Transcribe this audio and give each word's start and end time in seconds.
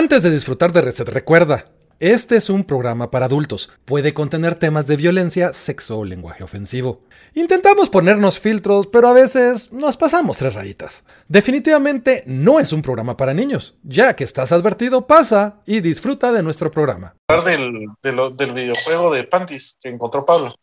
Antes 0.00 0.22
de 0.22 0.30
disfrutar 0.30 0.72
de 0.72 0.80
Reset, 0.80 1.06
recuerda, 1.10 1.66
este 1.98 2.38
es 2.38 2.48
un 2.48 2.64
programa 2.64 3.10
para 3.10 3.26
adultos. 3.26 3.70
Puede 3.84 4.14
contener 4.14 4.54
temas 4.54 4.86
de 4.86 4.96
violencia, 4.96 5.52
sexo 5.52 5.98
o 5.98 6.06
lenguaje 6.06 6.42
ofensivo. 6.42 7.02
Intentamos 7.34 7.90
ponernos 7.90 8.40
filtros, 8.40 8.86
pero 8.86 9.08
a 9.08 9.12
veces 9.12 9.74
nos 9.74 9.98
pasamos 9.98 10.38
tres 10.38 10.54
rayitas. 10.54 11.04
Definitivamente 11.28 12.22
no 12.24 12.60
es 12.60 12.72
un 12.72 12.80
programa 12.80 13.18
para 13.18 13.34
niños. 13.34 13.76
Ya 13.82 14.16
que 14.16 14.24
estás 14.24 14.52
advertido, 14.52 15.06
pasa 15.06 15.60
y 15.66 15.80
disfruta 15.80 16.32
de 16.32 16.42
nuestro 16.42 16.70
programa. 16.70 17.14
Del, 17.44 17.88
del, 18.02 18.34
del 18.38 18.52
videojuego 18.54 19.12
de 19.12 19.24
Panties 19.24 19.76
que 19.82 19.90
encontró 19.90 20.24
Pablo. 20.24 20.54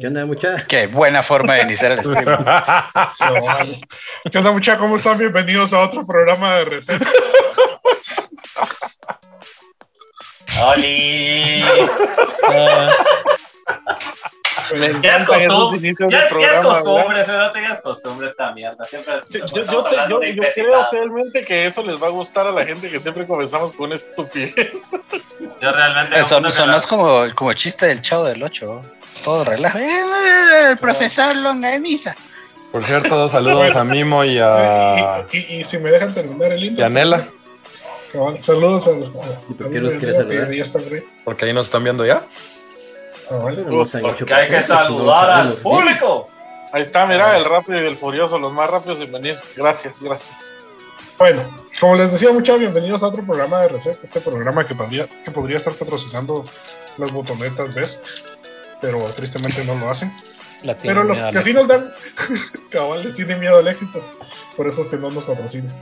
¿Qué 0.00 0.06
onda, 0.06 0.24
mucha? 0.24 0.66
Qué 0.66 0.86
buena 0.86 1.22
forma 1.22 1.56
de 1.56 1.62
iniciar 1.64 1.92
el 1.92 1.98
stream. 1.98 2.24
¿Qué 4.32 4.38
onda, 4.38 4.50
mucha? 4.50 4.78
¿Cómo 4.78 4.96
están? 4.96 5.18
Bienvenidos 5.18 5.74
a 5.74 5.80
otro 5.80 6.06
programa 6.06 6.54
de 6.54 6.64
receta. 6.64 7.06
¡Oli! 10.62 11.64
Me 14.74 15.00
Ya 15.02 15.16
es 15.18 15.26
costumbre, 15.26 15.94
ya, 16.08 16.62
costumbre, 16.62 17.26
no 17.26 17.52
tengas 17.52 17.82
costumbre 17.82 18.28
esta 18.28 18.52
mierda. 18.52 18.86
Siempre 18.86 19.14
Sí, 19.24 19.40
yo, 19.52 19.64
yo, 19.64 19.84
te- 19.84 19.96
yo- 20.08 20.22
yo 20.22 20.42
creo 20.54 20.86
realmente 20.90 21.44
que 21.44 21.66
eso 21.66 21.82
les 21.82 22.00
va 22.02 22.06
a 22.06 22.10
gustar 22.10 22.46
a 22.46 22.50
la 22.52 22.64
gente 22.64 22.88
que 22.88 22.98
siempre 22.98 23.26
comenzamos 23.26 23.72
con 23.72 23.86
una 23.86 23.96
estupidez. 23.96 24.90
Yo 25.60 25.72
realmente. 25.72 26.18
Eso, 26.20 26.40
no 26.40 26.50
como, 26.86 27.24
como 27.34 27.52
chiste 27.52 27.86
del 27.86 28.00
chavo 28.00 28.24
del 28.24 28.42
8. 28.42 28.82
Todo 29.24 29.44
relajo. 29.44 29.78
Eh, 29.78 30.70
El 30.70 30.78
profesor 30.78 31.36
Longaniza. 31.36 32.14
Por 32.72 32.84
cierto, 32.84 33.28
saludos 33.28 33.74
a 33.76 33.84
Mimo 33.84 34.24
y 34.24 34.38
a, 34.38 35.24
Y, 35.32 35.36
y- 35.38 35.60
y 35.60 35.64
si 35.64 35.78
me 35.78 35.90
dejan 35.90 36.12
terminar 36.14 36.52
el 36.52 36.64
y 36.64 36.66
himno. 36.68 36.84
a 36.84 36.88
Nela, 36.88 37.24
Cabal, 38.14 38.40
Saludos 38.40 38.86
a, 38.86 38.92
¿Y 38.92 39.54
por 39.54 39.70
qué 39.72 39.80
los 39.80 39.96
quieres 39.96 40.16
saludar? 40.16 41.02
Porque 41.24 41.46
ahí 41.46 41.52
nos 41.52 41.66
están 41.66 41.82
viendo 41.82 42.06
ya. 42.06 42.24
Ocho 43.28 43.98
Porque 44.00 44.32
hay 44.32 44.48
que 44.48 44.62
saludar 44.62 45.30
al 45.30 45.54
público. 45.54 46.28
Ahí 46.72 46.82
está, 46.82 47.06
mira, 47.06 47.36
el 47.36 47.44
rápido 47.44 47.82
y 47.82 47.86
el 47.86 47.96
furioso, 47.96 48.38
los 48.38 48.52
más 48.52 48.70
rápidos 48.70 49.00
en 49.00 49.10
venir. 49.10 49.36
Gracias, 49.56 50.00
gracias. 50.00 50.54
Bueno, 51.18 51.42
como 51.80 51.96
les 51.96 52.12
decía, 52.12 52.30
muchachos, 52.30 52.60
bienvenidos 52.60 53.02
a 53.02 53.08
otro 53.08 53.24
programa 53.24 53.62
de 53.62 53.68
receta. 53.68 53.98
Este 54.04 54.20
programa 54.20 54.64
que 54.64 54.76
podría, 54.76 55.08
que 55.24 55.32
podría 55.32 55.58
estar 55.58 55.72
patrocinando 55.72 56.44
las 56.98 57.10
botonetas 57.10 57.74
Best, 57.74 58.00
pero 58.80 59.00
tristemente 59.16 59.64
no 59.64 59.74
lo 59.74 59.90
hacen. 59.90 60.12
La 60.62 60.76
Pero 60.76 61.02
los 61.02 61.18
que 61.18 61.42
sí 61.42 61.52
nos 61.52 61.66
dan, 61.66 61.92
cabal, 62.70 63.02
les 63.02 63.16
tiene 63.16 63.34
miedo 63.34 63.58
al 63.58 63.66
éxito. 63.66 64.00
Por 64.56 64.68
eso 64.68 64.82
es 64.82 64.88
que 64.88 64.98
no 64.98 65.10
nos 65.10 65.24
patrocinan. 65.24 65.72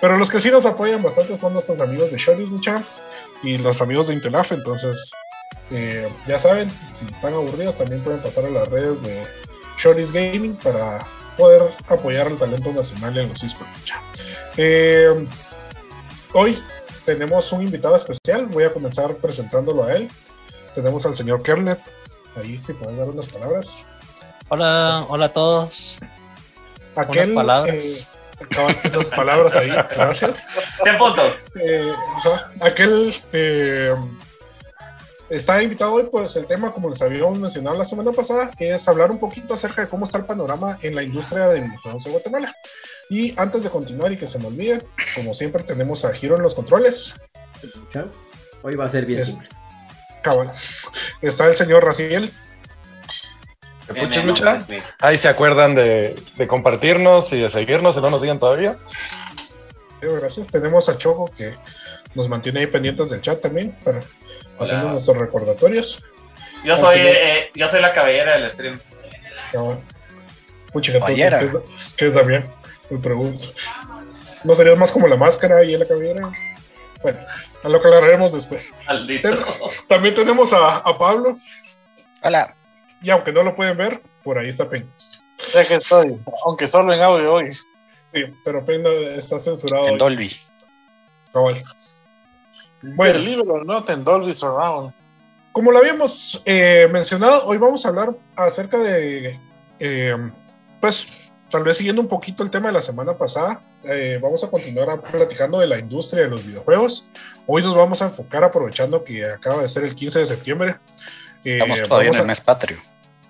Pero 0.00 0.16
los 0.16 0.30
que 0.30 0.40
sí 0.40 0.50
nos 0.50 0.64
apoyan 0.64 1.02
bastante 1.02 1.36
son 1.36 1.54
nuestros 1.54 1.80
amigos 1.80 2.10
de 2.10 2.18
Shoris 2.18 2.48
Mucha 2.48 2.82
y 3.42 3.58
los 3.58 3.80
amigos 3.80 4.06
de 4.06 4.14
Intelaf. 4.14 4.52
Entonces, 4.52 5.10
eh, 5.70 6.08
ya 6.26 6.38
saben, 6.38 6.70
si 6.98 7.04
están 7.12 7.34
aburridos, 7.34 7.76
también 7.76 8.02
pueden 8.02 8.20
pasar 8.20 8.44
a 8.46 8.50
las 8.50 8.68
redes 8.68 9.02
de 9.02 9.26
Shoris 9.78 10.12
Gaming 10.12 10.54
para 10.56 11.04
poder 11.36 11.62
apoyar 11.88 12.28
al 12.28 12.36
talento 12.36 12.72
nacional 12.72 13.16
en 13.18 13.28
los 13.28 13.42
esports. 13.42 13.70
Mucha. 13.78 14.00
Eh, 14.56 15.26
hoy 16.32 16.62
tenemos 17.04 17.50
un 17.52 17.62
invitado 17.62 17.96
especial. 17.96 18.46
Voy 18.46 18.64
a 18.64 18.72
comenzar 18.72 19.14
presentándolo 19.16 19.84
a 19.84 19.94
él. 19.94 20.10
Tenemos 20.74 21.04
al 21.06 21.16
señor 21.16 21.42
Kernet. 21.42 21.80
Ahí, 22.36 22.60
si 22.62 22.72
puedes 22.72 22.96
dar 22.96 23.08
unas 23.08 23.26
palabras. 23.26 23.66
Hola, 24.48 25.04
hola 25.08 25.26
a 25.26 25.32
todos. 25.32 25.98
Aquel, 26.94 27.34
palabras. 27.34 27.74
eh, 27.74 28.06
acaban 28.40 28.76
unas 28.92 29.06
palabras 29.06 29.54
ahí, 29.56 29.68
gracias. 29.70 30.46
100 30.82 30.98
puntos. 30.98 31.34
Eh, 31.60 31.92
aquel 32.60 33.14
eh, 33.32 33.94
está 35.30 35.62
invitado 35.62 35.92
hoy, 35.94 36.08
pues 36.10 36.34
el 36.36 36.46
tema, 36.46 36.72
como 36.72 36.88
les 36.90 37.00
habíamos 37.02 37.38
mencionado 37.38 37.76
la 37.76 37.84
semana 37.84 38.12
pasada, 38.12 38.50
es 38.58 38.86
hablar 38.88 39.10
un 39.10 39.18
poquito 39.18 39.54
acerca 39.54 39.82
de 39.82 39.88
cómo 39.88 40.04
está 40.06 40.18
el 40.18 40.24
panorama 40.24 40.78
en 40.82 40.94
la 40.94 41.02
industria 41.02 41.48
de 41.48 41.60
videojuegos 41.60 42.06
en 42.06 42.12
Guatemala. 42.12 42.54
Y 43.10 43.34
antes 43.38 43.62
de 43.62 43.70
continuar 43.70 44.12
y 44.12 44.18
que 44.18 44.28
se 44.28 44.38
me 44.38 44.46
olvide, 44.48 44.82
como 45.14 45.32
siempre 45.34 45.62
tenemos 45.62 46.04
a 46.04 46.12
Giro 46.12 46.36
en 46.36 46.42
los 46.42 46.54
controles. 46.54 47.14
Hoy 48.62 48.74
va 48.76 48.84
a 48.84 48.88
ser 48.88 49.06
bien 49.06 49.20
Es- 49.20 49.28
simple. 49.28 49.48
Cabal. 50.22 50.50
Está 51.22 51.46
el 51.46 51.54
señor 51.54 51.84
Raciel. 51.84 52.32
¿Me 53.92 54.02
escuchas. 54.04 54.66
Ahí 55.00 55.16
se 55.16 55.28
acuerdan 55.28 55.74
de, 55.74 56.14
de 56.36 56.46
compartirnos 56.46 57.32
y 57.32 57.40
de 57.40 57.50
seguirnos 57.50 57.94
si 57.94 58.00
no 58.00 58.10
nos 58.10 58.20
siguen 58.20 58.38
todavía. 58.38 58.76
Gracias. 60.00 60.46
Tenemos 60.48 60.88
a 60.88 60.96
Choco 60.96 61.30
que 61.36 61.54
nos 62.14 62.28
mantiene 62.28 62.60
ahí 62.60 62.66
pendientes 62.66 63.10
del 63.10 63.20
chat 63.20 63.40
también 63.40 63.74
para 63.84 64.00
haciendo 64.60 64.90
nuestros 64.90 65.16
recordatorios. 65.16 66.02
Yo 66.64 66.76
soy, 66.76 66.98
eh, 67.00 67.50
yo 67.54 67.68
soy 67.68 67.80
la 67.80 67.92
cabellera 67.92 68.36
del 68.38 68.50
stream. 68.50 68.80
Cabal. 69.52 69.78
Pucha, 70.72 70.92
entonces, 70.92 71.18
Ballera. 71.18 71.38
¿qué 71.40 71.46
es, 71.46 71.94
qué 71.94 72.06
es 72.08 72.14
Damián? 72.14 72.44
Me 72.90 72.98
pregunto. 72.98 73.46
¿No 74.44 74.54
serías 74.54 74.78
más 74.78 74.92
como 74.92 75.06
la 75.06 75.16
máscara 75.16 75.64
y 75.64 75.74
en 75.74 75.80
la 75.80 75.86
cabellera? 75.86 76.30
Bueno, 77.02 77.18
a 77.62 77.68
lo 77.68 77.80
que 77.80 77.88
hablaremos 77.88 78.32
después. 78.32 78.72
Maldito. 78.86 79.30
También 79.86 80.14
tenemos 80.14 80.52
a, 80.52 80.76
a 80.78 80.98
Pablo, 80.98 81.36
Hola. 82.22 82.54
Y 83.02 83.10
aunque 83.10 83.32
no 83.32 83.42
lo 83.42 83.54
pueden 83.54 83.76
ver, 83.76 84.00
por 84.24 84.38
ahí 84.38 84.48
está 84.50 84.68
Pen. 84.68 84.88
Ya 85.54 85.66
que 85.66 85.74
estoy, 85.76 86.18
aunque 86.44 86.66
solo 86.66 86.92
en 86.92 87.00
audio 87.00 87.34
hoy. 87.34 87.52
Sí, 87.52 88.22
pero 88.44 88.64
Pen 88.64 88.84
está 89.16 89.38
censurado. 89.38 89.84
En 89.86 89.92
hoy. 89.92 89.98
Dolby. 89.98 90.36
Cabal. 91.32 91.62
Bueno, 92.82 92.94
Bueno. 92.96 93.14
el 93.18 93.24
libro, 93.24 93.64
no 93.64 93.84
en 93.88 94.04
Dolby 94.04 94.32
Surround. 94.32 94.92
Como 95.52 95.72
lo 95.72 95.78
habíamos 95.78 96.40
eh, 96.44 96.88
mencionado, 96.90 97.44
hoy 97.46 97.58
vamos 97.58 97.84
a 97.84 97.88
hablar 97.88 98.14
acerca 98.36 98.78
de, 98.78 99.38
eh, 99.80 100.16
pues, 100.80 101.08
tal 101.50 101.64
vez 101.64 101.76
siguiendo 101.76 102.00
un 102.00 102.08
poquito 102.08 102.42
el 102.44 102.50
tema 102.50 102.68
de 102.68 102.74
la 102.74 102.82
semana 102.82 103.16
pasada, 103.16 103.60
eh, 103.82 104.18
vamos 104.22 104.44
a 104.44 104.48
continuar 104.50 104.90
a- 104.90 105.00
platicando 105.00 105.58
de 105.58 105.66
la 105.66 105.78
industria 105.78 106.22
de 106.24 106.28
los 106.30 106.44
videojuegos. 106.46 107.08
Hoy 107.46 107.62
nos 107.62 107.74
vamos 107.74 108.00
a 108.02 108.06
enfocar 108.06 108.44
aprovechando 108.44 109.02
que 109.02 109.24
acaba 109.24 109.62
de 109.62 109.68
ser 109.68 109.84
el 109.84 109.94
15 109.94 110.20
de 110.20 110.26
septiembre. 110.26 110.76
Eh, 111.44 111.58
Estamos 111.58 111.82
todavía 111.82 112.08
en 112.10 112.14
el 112.16 112.20
a- 112.20 112.24
mes 112.24 112.40
patrio. 112.40 112.78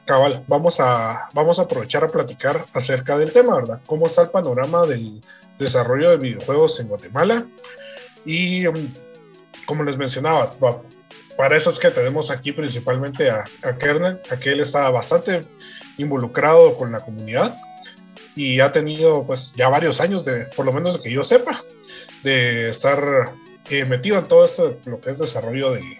Cabal, 0.04 0.42
vamos 0.46 0.80
a, 0.80 1.28
vamos 1.34 1.58
a 1.58 1.62
aprovechar 1.62 2.02
a 2.02 2.08
platicar 2.08 2.64
acerca 2.72 3.18
del 3.18 3.30
tema, 3.30 3.56
¿verdad? 3.56 3.80
¿Cómo 3.86 4.06
está 4.06 4.22
el 4.22 4.30
panorama 4.30 4.86
del 4.86 5.20
desarrollo 5.58 6.10
de 6.10 6.16
videojuegos 6.16 6.80
en 6.80 6.88
Guatemala? 6.88 7.44
Y 8.24 8.66
um, 8.66 8.90
como 9.66 9.84
les 9.84 9.98
mencionaba, 9.98 10.50
para 11.36 11.56
eso 11.58 11.68
es 11.68 11.78
que 11.78 11.90
tenemos 11.90 12.30
aquí 12.30 12.52
principalmente 12.52 13.30
a, 13.30 13.44
a 13.62 13.76
Kernel, 13.76 14.20
a 14.30 14.38
que 14.38 14.50
él 14.52 14.60
está 14.60 14.88
bastante 14.88 15.42
involucrado 15.98 16.74
con 16.76 16.90
la 16.90 17.00
comunidad 17.00 17.56
y 18.34 18.60
ha 18.60 18.72
tenido 18.72 19.24
pues 19.26 19.52
ya 19.56 19.68
varios 19.68 20.00
años 20.00 20.24
de, 20.24 20.46
por 20.56 20.64
lo 20.64 20.72
menos 20.72 20.96
que 20.98 21.10
yo 21.10 21.22
sepa, 21.22 21.60
de 22.22 22.70
estar 22.70 23.32
eh, 23.68 23.84
metido 23.84 24.18
en 24.18 24.26
todo 24.26 24.46
esto 24.46 24.70
de 24.70 24.90
lo 24.90 25.00
que 25.00 25.10
es 25.10 25.18
desarrollo 25.18 25.72
de, 25.72 25.98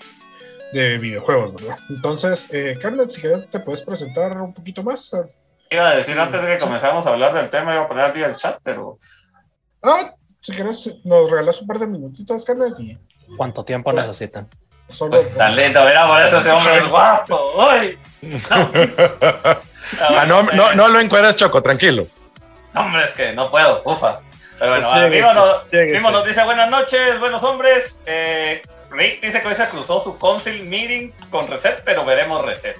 de 0.72 0.98
videojuegos, 0.98 1.54
¿verdad? 1.54 1.78
Entonces, 1.88 2.46
eh, 2.50 2.76
Kernel, 2.80 3.10
si 3.10 3.20
quieres 3.20 3.48
te 3.50 3.60
puedes 3.60 3.82
presentar 3.82 4.36
un 4.40 4.52
poquito 4.54 4.82
más. 4.82 5.10
Iba 5.70 5.88
a 5.90 5.96
decir 5.96 6.18
antes 6.18 6.40
de 6.42 6.48
que 6.48 6.58
comenzáramos 6.58 7.06
a 7.06 7.10
hablar 7.10 7.34
del 7.34 7.50
tema, 7.50 7.74
iba 7.74 7.84
a 7.84 7.88
poner 7.88 8.04
al 8.06 8.14
día 8.14 8.26
el 8.26 8.36
chat, 8.36 8.58
pero 8.62 8.98
Ah, 9.82 10.12
si 10.40 10.52
quieres 10.52 10.88
nos 11.04 11.30
regalas 11.30 11.60
un 11.60 11.66
par 11.66 11.78
de 11.78 11.86
minutitos, 11.86 12.44
Kernel, 12.44 12.74
y 12.78 12.98
¿Cuánto 13.36 13.64
tiempo 13.64 13.92
necesitan? 13.92 14.48
solo... 14.88 15.20
pues, 15.22 15.34
tan 15.36 15.54
lindo, 15.54 15.84
mira, 15.84 16.06
por 16.06 16.20
eso 16.22 16.38
ese 16.40 16.50
hombre 16.50 16.76
es 16.78 16.88
guapo. 16.90 17.52
¡Uy! 17.56 17.98
Ah, 20.00 20.26
no, 20.26 20.42
no, 20.42 20.74
no 20.74 20.88
lo 20.88 21.00
encueras, 21.00 21.34
Choco, 21.34 21.62
tranquilo. 21.62 22.06
Hombre, 22.74 23.04
es 23.04 23.12
que 23.12 23.32
no 23.32 23.50
puedo, 23.50 23.80
ufa. 23.86 24.20
Pero 24.58 24.72
bueno, 24.72 24.86
Sí, 24.86 25.00
Mimo, 25.10 25.32
nos, 25.32 25.70
lléguese. 25.70 25.96
Mimo 25.96 26.10
nos 26.10 26.26
dice 26.26 26.44
buenas 26.44 26.68
noches, 26.68 27.18
buenos 27.18 27.42
hombres. 27.42 28.02
Eh, 28.04 28.60
Rick 28.90 29.20
dice 29.20 29.40
que 29.42 29.48
hoy 29.48 29.54
se 29.54 29.68
cruzó 29.68 30.00
su 30.00 30.18
council 30.18 30.64
meeting 30.64 31.12
con 31.30 31.46
Reset, 31.46 31.82
pero 31.84 32.04
veremos 32.04 32.44
Reset. 32.44 32.78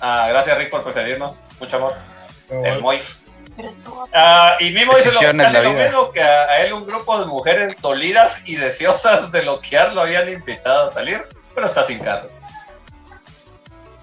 Ah, 0.00 0.26
gracias 0.28 0.58
Rick 0.58 0.70
por 0.70 0.84
preferirnos, 0.84 1.40
mucho 1.58 1.76
amor. 1.76 1.94
El 2.50 2.80
Moy. 2.80 3.00
Ah, 4.14 4.56
y 4.60 4.70
Mimo 4.70 4.96
dice 4.96 5.10
lo, 5.12 5.32
lo 5.32 5.72
mismo 5.72 6.12
que 6.12 6.22
a, 6.22 6.42
a 6.44 6.58
él 6.60 6.72
un 6.72 6.86
grupo 6.86 7.18
de 7.18 7.26
mujeres 7.26 7.74
dolidas 7.80 8.40
y 8.44 8.54
deseosas 8.56 9.32
de 9.32 9.40
bloquear 9.40 9.92
lo 9.94 10.02
habían 10.02 10.32
invitado 10.32 10.88
a 10.88 10.92
salir, 10.92 11.24
pero 11.54 11.66
está 11.66 11.84
sin 11.84 11.98
carro. 11.98 12.28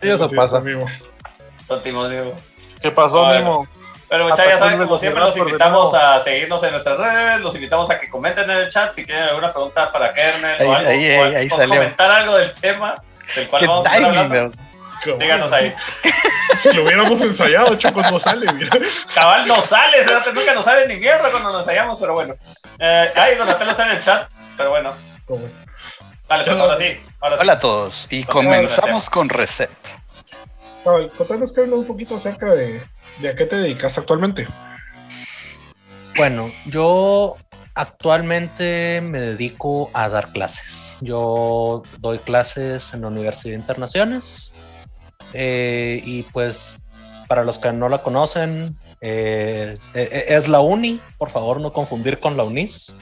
Sí, 0.01 0.09
eso 0.09 0.27
Sí, 0.27 0.35
pasa. 0.35 0.61
Tontimos, 1.67 2.09
Mimo. 2.09 2.33
¿Qué 2.81 2.91
pasó. 2.91 3.27
Mimo? 3.27 3.67
Pero 4.17 4.29
muchachos, 4.29 4.51
ya 4.53 4.59
saben, 4.59 4.77
como 4.79 4.97
siempre, 4.97 5.21
los 5.21 5.37
invitamos 5.37 5.93
a 5.93 6.23
seguirnos 6.23 6.63
en 6.63 6.71
nuestras 6.71 6.97
redes, 6.97 7.41
los 7.41 7.55
invitamos 7.55 7.89
a 7.89 7.99
que 7.99 8.09
comenten 8.09 8.49
en 8.49 8.57
el 8.57 8.69
chat 8.69 8.91
si 8.91 9.05
tienen 9.05 9.23
alguna 9.25 9.51
pregunta 9.51 9.91
para 9.91 10.13
Kernel 10.13 10.61
Ahí- 10.61 10.67
o 10.67 10.73
algo, 10.73 10.89
ahí- 10.89 11.17
o, 11.17 11.23
ahí- 11.23 11.35
ahí 11.35 11.47
o 11.51 11.55
salió. 11.55 11.75
comentar 11.75 12.11
algo 12.11 12.37
del 12.37 12.53
tema 12.53 12.95
del 13.35 13.47
cual 13.49 13.67
vamos 13.67 13.85
a. 13.85 13.89
Cabal, 13.91 14.51
Díganos 15.19 15.51
ahí. 15.51 15.73
Si 16.61 16.71
lo 16.73 16.83
hubiéramos 16.83 17.19
ensayado, 17.21 17.75
Chocos 17.75 18.09
no 18.11 18.17
sale, 18.19 18.51
mira. 18.53 18.71
Cabal 19.13 19.45
no 19.45 19.55
sale, 19.61 19.97
nunca 20.33 20.53
nos 20.53 20.63
sale 20.63 20.87
ni 20.87 20.95
mierda 20.95 21.29
cuando 21.29 21.51
nos 21.51 21.65
hallamos, 21.67 21.99
pero 21.99 22.13
bueno. 22.13 22.33
Eh, 22.79 23.11
ay, 23.15 23.35
Donatello 23.35 23.71
está 23.71 23.83
en 23.85 23.97
el 23.97 24.03
chat, 24.03 24.31
pero 24.55 24.69
bueno. 24.69 24.95
Dale, 26.29 26.43
pues 26.45 26.57
ahora 26.57 26.77
sí. 26.77 26.99
Ahora 27.19 27.35
sí. 27.35 27.41
Hola 27.41 27.53
a 27.53 27.59
todos 27.59 28.07
y 28.09 28.23
comenzamos 28.23 29.09
con 29.09 29.27
Reset. 29.29 29.69
Cabal, 30.83 31.11
contanos 31.17 31.51
un 31.57 31.85
poquito 31.87 32.15
acerca 32.15 32.47
de, 32.53 32.81
de 33.19 33.29
a 33.29 33.35
qué 33.35 33.45
te 33.45 33.57
dedicas 33.57 33.97
actualmente. 33.97 34.47
Bueno, 36.17 36.51
yo 36.65 37.35
actualmente 37.75 39.01
me 39.01 39.19
dedico 39.19 39.91
a 39.93 40.07
dar 40.09 40.31
clases. 40.31 40.97
Yo 41.01 41.83
doy 41.99 42.19
clases 42.19 42.93
en 42.93 43.01
la 43.01 43.07
Universidad 43.07 43.51
de 43.51 43.59
Internaciones 43.59 44.53
eh, 45.33 46.01
y 46.03 46.23
pues 46.23 46.77
para 47.27 47.43
los 47.43 47.59
que 47.59 47.73
no 47.73 47.89
la 47.89 48.01
conocen, 48.01 48.77
eh, 49.01 49.77
eh, 49.93 50.25
es 50.29 50.47
la 50.47 50.61
UNI, 50.61 51.01
por 51.17 51.29
favor 51.29 51.59
no 51.59 51.73
confundir 51.73 52.19
con 52.19 52.37
la 52.37 52.43
UNIS. 52.43 52.95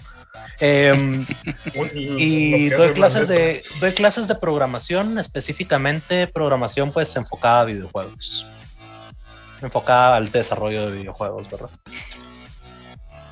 Em, 0.60 1.26
y 1.94 2.70
doy 2.70 2.94
clases 2.94 3.28
de 3.28 3.64
doy 3.80 3.94
clases 3.94 4.28
de 4.28 4.36
programación 4.36 5.18
específicamente 5.18 6.28
programación 6.28 6.92
pues 6.92 7.16
enfocada 7.16 7.62
a 7.62 7.66
videojuegos 7.66 8.46
enfocada 9.64 10.16
al 10.16 10.30
desarrollo 10.30 10.90
de 10.90 10.98
videojuegos 11.00 11.50
verdad 11.50 11.70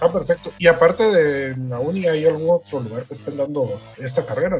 Ah, 0.03 0.11
perfecto. 0.11 0.51
Y 0.57 0.65
aparte 0.65 1.03
de 1.03 1.55
la 1.55 1.79
uni, 1.79 2.07
¿hay 2.07 2.25
algún 2.25 2.49
otro 2.49 2.79
lugar 2.79 3.03
que 3.03 3.13
estén 3.13 3.37
dando 3.37 3.79
esta 3.97 4.25
carrera? 4.25 4.59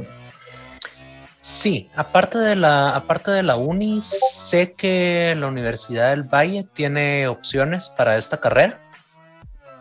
sí 1.41 1.89
aparte 1.95 2.37
de 2.37 2.55
la 2.55 2.89
aparte 2.89 3.31
de 3.31 3.41
la 3.41 3.55
uni 3.55 4.01
sé 4.03 4.73
que 4.73 5.35
la 5.35 5.47
Universidad 5.47 6.11
del 6.11 6.23
Valle 6.23 6.67
tiene 6.71 7.27
opciones 7.27 7.89
para 7.89 8.17
esta 8.17 8.37
carrera 8.37 8.79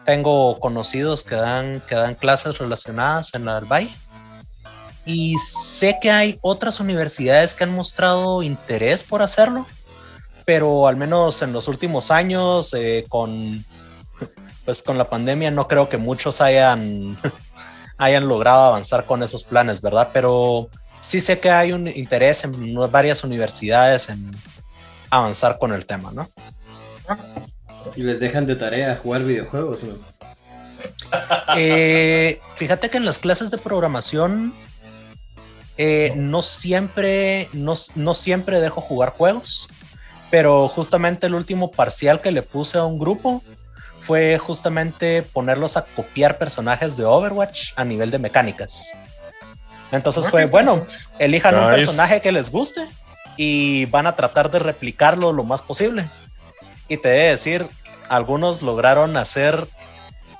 tengo 0.06 0.58
conocidos 0.58 1.22
que 1.22 1.34
dan 1.34 1.82
que 1.86 1.94
dan 1.94 2.14
clases 2.14 2.56
relacionadas 2.56 3.34
en 3.34 3.44
la 3.44 3.56
del 3.56 3.66
Valle 3.66 3.94
y 5.04 5.36
sé 5.38 5.98
que 6.00 6.10
hay 6.10 6.38
otras 6.42 6.78
universidades 6.80 7.54
que 7.54 7.64
han 7.64 7.74
mostrado 7.74 8.42
interés 8.42 9.02
por 9.02 9.22
hacerlo, 9.22 9.66
pero 10.50 10.88
al 10.88 10.96
menos 10.96 11.42
en 11.42 11.52
los 11.52 11.68
últimos 11.68 12.10
años 12.10 12.74
eh, 12.74 13.06
con 13.08 13.64
pues 14.64 14.82
con 14.82 14.98
la 14.98 15.08
pandemia 15.08 15.52
no 15.52 15.68
creo 15.68 15.88
que 15.88 15.96
muchos 15.96 16.40
hayan 16.40 17.16
hayan 17.98 18.26
logrado 18.26 18.64
avanzar 18.64 19.06
con 19.06 19.22
esos 19.22 19.44
planes, 19.44 19.80
¿verdad? 19.80 20.08
Pero 20.12 20.68
sí 21.00 21.20
sé 21.20 21.38
que 21.38 21.52
hay 21.52 21.70
un 21.70 21.86
interés 21.86 22.42
en 22.42 22.74
varias 22.90 23.22
universidades 23.22 24.08
en 24.08 24.36
avanzar 25.08 25.56
con 25.56 25.72
el 25.72 25.86
tema, 25.86 26.10
¿no? 26.10 26.28
Y 27.94 28.02
les 28.02 28.18
dejan 28.18 28.44
de 28.44 28.56
tarea 28.56 28.96
jugar 28.96 29.22
videojuegos, 29.22 29.84
¿no? 29.84 29.98
Eh, 31.56 32.40
fíjate 32.56 32.90
que 32.90 32.96
en 32.96 33.04
las 33.04 33.18
clases 33.18 33.52
de 33.52 33.58
programación 33.58 34.52
eh, 35.76 36.12
no 36.16 36.42
siempre, 36.42 37.48
no, 37.52 37.74
no 37.94 38.14
siempre 38.14 38.60
dejo 38.60 38.80
jugar 38.80 39.10
juegos, 39.10 39.68
pero 40.30 40.68
justamente 40.68 41.26
el 41.26 41.34
último 41.34 41.70
parcial 41.70 42.20
que 42.20 42.30
le 42.30 42.42
puse 42.42 42.78
a 42.78 42.84
un 42.84 42.98
grupo 42.98 43.42
fue 44.00 44.38
justamente 44.38 45.22
ponerlos 45.22 45.76
a 45.76 45.84
copiar 45.84 46.38
personajes 46.38 46.96
de 46.96 47.04
Overwatch 47.04 47.72
a 47.76 47.84
nivel 47.84 48.10
de 48.10 48.18
mecánicas. 48.18 48.92
Entonces 49.92 50.28
fue, 50.30 50.46
bueno, 50.46 50.86
elijan 51.18 51.56
un 51.56 51.66
personaje 51.66 52.20
que 52.20 52.32
les 52.32 52.50
guste 52.50 52.86
y 53.36 53.86
van 53.86 54.06
a 54.06 54.16
tratar 54.16 54.50
de 54.50 54.60
replicarlo 54.60 55.32
lo 55.32 55.44
más 55.44 55.62
posible. 55.62 56.08
Y 56.88 56.96
te 56.96 57.08
he 57.08 57.24
de 57.24 57.30
decir, 57.30 57.66
algunos 58.08 58.62
lograron 58.62 59.16
hacer 59.16 59.68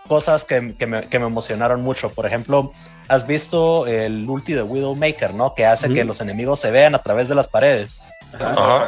cosas 0.06 0.44
que, 0.44 0.74
que 0.76 0.86
me, 0.86 1.08
que 1.08 1.18
me 1.18 1.26
emocionaron 1.26 1.82
mucho. 1.82 2.10
Por 2.10 2.26
ejemplo, 2.26 2.72
has 3.08 3.26
visto 3.26 3.86
el 3.86 4.28
ulti 4.28 4.52
de 4.52 4.62
Widowmaker, 4.62 5.34
¿no? 5.34 5.54
Que 5.54 5.66
hace 5.66 5.92
que 5.92 6.04
los 6.04 6.20
enemigos 6.20 6.60
se 6.60 6.70
vean 6.70 6.94
a 6.94 7.02
través 7.02 7.28
de 7.28 7.34
las 7.34 7.48
paredes. 7.48 8.08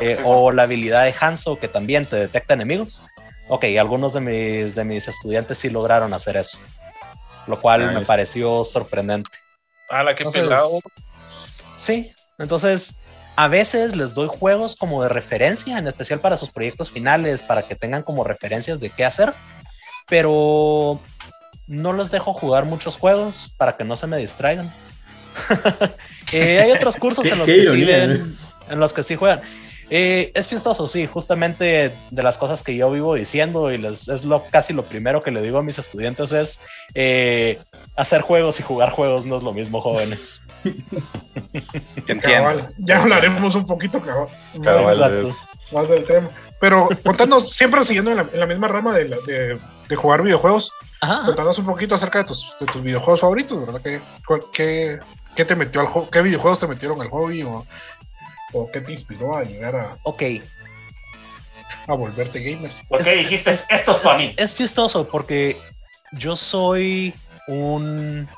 Eh, 0.00 0.20
o 0.24 0.52
la 0.52 0.64
habilidad 0.64 1.04
de 1.04 1.14
Hanzo, 1.18 1.58
que 1.58 1.68
también 1.68 2.06
te 2.06 2.16
detecta 2.16 2.54
enemigos. 2.54 3.02
Ok, 3.48 3.64
algunos 3.78 4.12
de 4.12 4.20
mis, 4.20 4.74
de 4.74 4.84
mis 4.84 5.08
estudiantes 5.08 5.58
sí 5.58 5.68
lograron 5.68 6.14
hacer 6.14 6.36
eso. 6.36 6.58
Lo 7.46 7.60
cual 7.60 7.92
me 7.92 8.06
pareció 8.06 8.64
sorprendente. 8.64 9.30
Ah, 9.90 10.02
la 10.04 10.14
que 10.14 10.22
Entonces, 10.22 10.42
pelado. 10.44 10.80
Sí, 11.76 12.12
entonces 12.38 12.94
a 13.34 13.48
veces 13.48 13.96
les 13.96 14.14
doy 14.14 14.28
juegos 14.28 14.76
como 14.76 15.02
de 15.02 15.08
referencia, 15.08 15.78
en 15.78 15.88
especial 15.88 16.20
para 16.20 16.36
sus 16.36 16.50
proyectos 16.50 16.90
finales, 16.90 17.42
para 17.42 17.62
que 17.62 17.74
tengan 17.74 18.02
como 18.02 18.24
referencias 18.24 18.78
de 18.78 18.90
qué 18.90 19.04
hacer, 19.04 19.32
pero 20.08 21.00
no 21.66 21.92
los 21.92 22.10
dejo 22.10 22.32
jugar 22.32 22.64
muchos 22.64 22.96
juegos 22.96 23.52
para 23.56 23.76
que 23.76 23.84
no 23.84 23.96
se 23.96 24.06
me 24.06 24.16
distraigan. 24.18 24.72
Eh, 26.34 26.60
hay 26.60 26.70
otros 26.72 26.96
cursos 26.96 27.26
en 27.26 27.38
los 27.40 27.46
que 27.46 27.62
sí 27.62 27.84
ven- 27.84 28.34
en 28.69 28.81
los 28.81 28.93
que 28.93 29.03
sí 29.03 29.17
juegan. 29.17 29.41
Eh, 29.94 30.32
es 30.35 30.49
chistoso, 30.49 30.88
sí, 30.88 31.06
justamente 31.06 31.93
de 32.11 32.23
las 32.23 32.38
cosas 32.38 32.62
que 32.62 32.75
yo 32.75 32.91
vivo 32.91 33.14
diciendo 33.14 33.70
y 33.70 33.76
les, 33.76 34.09
es 34.09 34.25
lo, 34.25 34.43
casi 34.44 34.73
lo 34.73 34.85
primero 34.85 35.23
que 35.23 35.31
le 35.31 35.43
digo 35.43 35.59
a 35.59 35.62
mis 35.62 35.79
estudiantes 35.79 36.32
es 36.32 36.61
eh, 36.94 37.59
hacer 37.94 38.23
juegos 38.23 38.59
y 38.59 38.62
jugar 38.62 38.91
juegos 38.93 39.26
no 39.26 39.37
es 39.37 39.43
lo 39.43 39.53
mismo, 39.53 39.82
jóvenes. 39.82 40.41
Cabal. 42.23 42.73
Ya 42.79 43.00
hablaremos 43.03 43.55
un 43.55 43.67
poquito 43.67 44.00
cabal, 44.00 44.29
Exacto. 44.55 45.29
más 45.73 45.88
del 45.88 46.05
tema. 46.05 46.29
Pero 46.61 46.88
contanos, 47.05 47.50
siempre 47.53 47.85
siguiendo 47.85 48.11
en 48.12 48.19
la, 48.19 48.26
en 48.32 48.41
la 48.41 48.47
misma 48.47 48.69
rama 48.69 48.94
de, 48.94 49.09
la- 49.09 49.17
de- 49.26 49.59
de 49.88 49.97
jugar 49.97 50.23
videojuegos, 50.23 50.70
Ajá. 51.00 51.26
contanos 51.26 51.59
un 51.59 51.67
poquito 51.67 51.94
acerca 51.97 52.20
de 52.20 52.25
tus, 52.25 52.55
de 52.61 52.67
tus 52.67 52.82
videojuegos 52.82 53.20
favoritos, 53.20 53.67
¿verdad? 53.67 53.81
¿Qué, 53.82 54.00
cuál- 54.26 54.43
qué, 54.53 54.99
qué 55.35 55.44
te 55.44 55.56
metió 55.56 55.81
al? 55.81 55.88
¿Qué 56.11 56.23
videojuegos 56.23 56.61
te 56.61 56.67
metieron 56.69 57.00
al 57.03 57.09
hobby? 57.11 57.43
¿O, 57.43 57.67
o 58.52 58.70
qué 58.70 58.81
te 58.81 58.93
inspiró 58.93 59.37
a 59.37 59.44
llegar 59.44 59.75
a, 59.76 59.96
Ok, 60.02 60.22
a 61.87 61.94
volverte 61.94 62.40
gamer? 62.40 62.70
¿Por 62.88 63.02
qué 63.02 63.16
dijiste 63.16 63.50
esto 63.50 63.93
es 63.93 63.99
para 63.99 64.19
mí? 64.19 64.34
es 64.37 64.54
chistoso 64.54 65.08
porque 65.08 65.58
yo 66.12 66.37
soy 66.37 67.14
un 67.49 68.28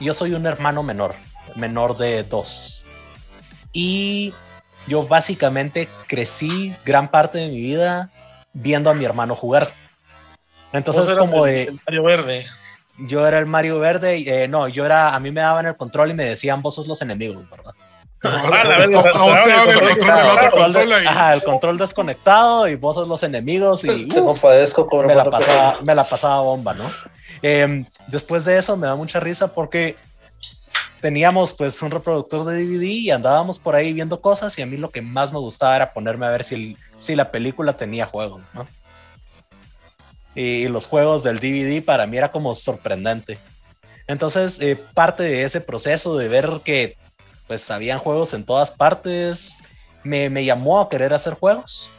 yo 0.00 0.14
soy 0.14 0.34
un 0.34 0.46
hermano 0.46 0.82
menor, 0.82 1.14
menor 1.56 1.96
de 1.96 2.24
dos. 2.24 2.84
Y 3.72 4.32
yo 4.86 5.06
básicamente 5.06 5.88
crecí 6.06 6.74
gran 6.84 7.10
parte 7.10 7.38
de 7.38 7.48
mi 7.48 7.60
vida 7.60 8.10
viendo 8.52 8.90
a 8.90 8.94
mi 8.94 9.04
hermano 9.04 9.34
jugar. 9.36 9.72
Entonces 10.72 11.06
Vos 11.06 11.18
como 11.18 11.46
el- 11.46 11.52
de 11.52 11.62
el 11.64 11.80
Mario 11.86 12.02
Verde. 12.04 12.46
yo 12.98 13.26
era 13.26 13.38
el 13.38 13.46
Mario 13.46 13.78
Verde, 13.78 14.18
y, 14.18 14.28
eh, 14.28 14.48
no, 14.48 14.68
yo 14.68 14.84
era 14.84 15.14
a 15.14 15.20
mí 15.20 15.30
me 15.30 15.40
daban 15.40 15.66
el 15.66 15.76
control 15.76 16.10
y 16.10 16.14
me 16.14 16.24
decían 16.24 16.62
vos 16.62 16.74
sos 16.74 16.86
los 16.86 17.00
enemigos, 17.02 17.48
¿verdad? 17.50 17.72
El 18.24 18.90
control 20.50 20.92
ajá, 21.06 21.34
el 21.34 21.42
desconectado 21.78 22.68
y 22.68 22.76
vos 22.76 22.96
sos 22.96 23.06
los 23.06 23.22
enemigos 23.22 23.84
y 23.84 24.08
cobra 24.88 25.06
me 25.06 25.14
la, 25.14 25.30
pasaba, 25.30 25.78
me 25.82 25.94
la 25.94 26.04
pasaba 26.04 26.40
bomba, 26.40 26.74
¿no? 26.74 26.90
Em, 27.42 27.84
después 28.06 28.44
de 28.44 28.58
eso 28.58 28.76
me 28.76 28.86
da 28.86 28.94
mucha 28.94 29.20
risa 29.20 29.52
porque 29.52 29.96
teníamos 31.00 31.52
pues 31.52 31.82
un 31.82 31.90
reproductor 31.90 32.46
de 32.46 32.64
DVD 32.64 32.84
y 32.84 33.10
andábamos 33.10 33.58
por 33.58 33.74
ahí 33.74 33.92
viendo 33.92 34.22
cosas 34.22 34.58
y 34.58 34.62
a 34.62 34.66
mí 34.66 34.78
lo 34.78 34.90
que 34.90 35.02
más 35.02 35.32
me 35.32 35.38
gustaba 35.38 35.76
era 35.76 35.92
ponerme 35.92 36.24
a 36.24 36.30
ver 36.30 36.44
si, 36.44 36.54
el- 36.54 36.78
si 36.96 37.14
la 37.14 37.30
película 37.30 37.76
tenía 37.76 38.06
juegos, 38.06 38.42
¿no? 38.54 38.66
Y, 40.34 40.66
los 40.68 40.86
juegos 40.86 41.22
del 41.22 41.38
DVD 41.38 41.82
para 41.82 42.06
mí 42.06 42.16
era 42.16 42.32
como 42.32 42.54
sorprendente. 42.54 43.38
Entonces, 44.06 44.58
eh, 44.60 44.82
parte 44.94 45.22
de 45.22 45.44
ese 45.44 45.60
proceso 45.60 46.16
de 46.16 46.28
ver 46.28 46.60
que 46.64 46.96
pues 47.46 47.70
habían 47.70 47.98
juegos 47.98 48.34
en 48.34 48.44
todas 48.44 48.70
partes, 48.70 49.58
me, 50.02 50.30
me 50.30 50.44
llamó 50.44 50.80
a 50.80 50.88
querer 50.88 51.12
hacer 51.12 51.34
juegos. 51.34 51.90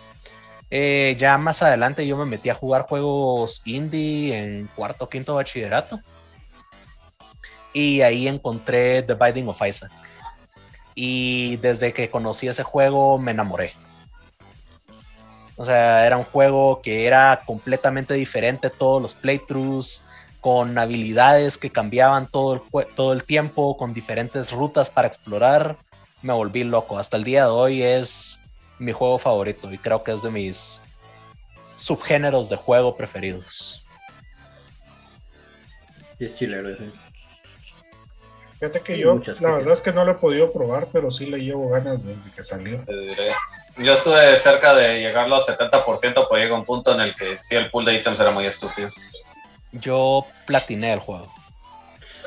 Eh, 0.71 1.15
ya 1.19 1.37
más 1.37 1.61
adelante 1.61 2.07
yo 2.07 2.17
me 2.17 2.25
metí 2.25 2.49
a 2.49 2.55
jugar 2.55 2.83
juegos 2.83 3.61
indie 3.65 4.37
en 4.37 4.67
cuarto 4.75 5.09
quinto 5.09 5.35
bachillerato. 5.35 5.99
Y 7.73 8.01
ahí 8.01 8.27
encontré 8.27 9.03
The 9.03 9.15
Binding 9.15 9.49
of 9.49 9.61
Isaac. 9.61 9.91
Y 10.95 11.57
desde 11.57 11.93
que 11.93 12.09
conocí 12.09 12.47
ese 12.47 12.63
juego 12.63 13.17
me 13.17 13.31
enamoré. 13.31 13.73
O 15.57 15.65
sea, 15.65 16.05
era 16.05 16.17
un 16.17 16.23
juego 16.23 16.81
que 16.81 17.05
era 17.05 17.43
completamente 17.45 18.13
diferente 18.13 18.69
todos 18.69 19.01
los 19.01 19.13
playthroughs, 19.13 20.03
con 20.45 20.77
habilidades 20.77 21.57
que 21.57 21.71
cambiaban 21.71 22.27
todo 22.27 22.53
el, 22.53 22.85
todo 22.93 23.13
el 23.13 23.23
tiempo, 23.23 23.77
con 23.77 23.95
diferentes 23.95 24.51
rutas 24.51 24.91
para 24.91 25.07
explorar. 25.07 25.77
Me 26.21 26.33
volví 26.33 26.63
loco. 26.63 26.99
Hasta 26.99 27.17
el 27.17 27.23
día 27.23 27.45
de 27.45 27.49
hoy 27.49 27.81
es 27.81 28.39
mi 28.77 28.91
juego 28.91 29.17
favorito 29.17 29.73
y 29.73 29.79
creo 29.79 30.03
que 30.03 30.11
es 30.11 30.21
de 30.21 30.29
mis 30.29 30.83
subgéneros 31.77 32.47
de 32.47 32.57
juego 32.57 32.95
preferidos. 32.95 33.83
Sí, 36.19 36.25
es 36.25 36.35
chilero 36.35 36.69
ese. 36.69 36.91
Fíjate 38.59 38.81
que 38.81 38.99
yo, 38.99 39.15
la 39.15 39.19
cosas. 39.21 39.41
verdad 39.41 39.73
es 39.73 39.81
que 39.81 39.93
no 39.93 40.05
lo 40.05 40.11
he 40.11 40.15
podido 40.15 40.53
probar, 40.53 40.89
pero 40.93 41.09
sí 41.09 41.25
le 41.25 41.39
llevo 41.39 41.69
ganas 41.69 42.03
desde 42.03 42.31
que 42.35 42.43
salió. 42.43 42.83
Yo 43.77 43.93
estuve 43.95 44.37
cerca 44.37 44.75
de 44.75 44.99
llegarlo 44.99 45.37
a 45.37 45.41
70%, 45.43 45.99
pero 45.99 46.35
llega 46.35 46.55
un 46.55 46.65
punto 46.65 46.93
en 46.93 47.01
el 47.01 47.15
que 47.15 47.39
sí 47.39 47.55
el 47.55 47.71
pool 47.71 47.85
de 47.85 47.95
ítems 47.95 48.19
era 48.19 48.29
muy 48.29 48.45
estúpido. 48.45 48.91
Yo 49.79 50.25
platiné 50.45 50.93
el 50.93 50.99
juego. 50.99 51.31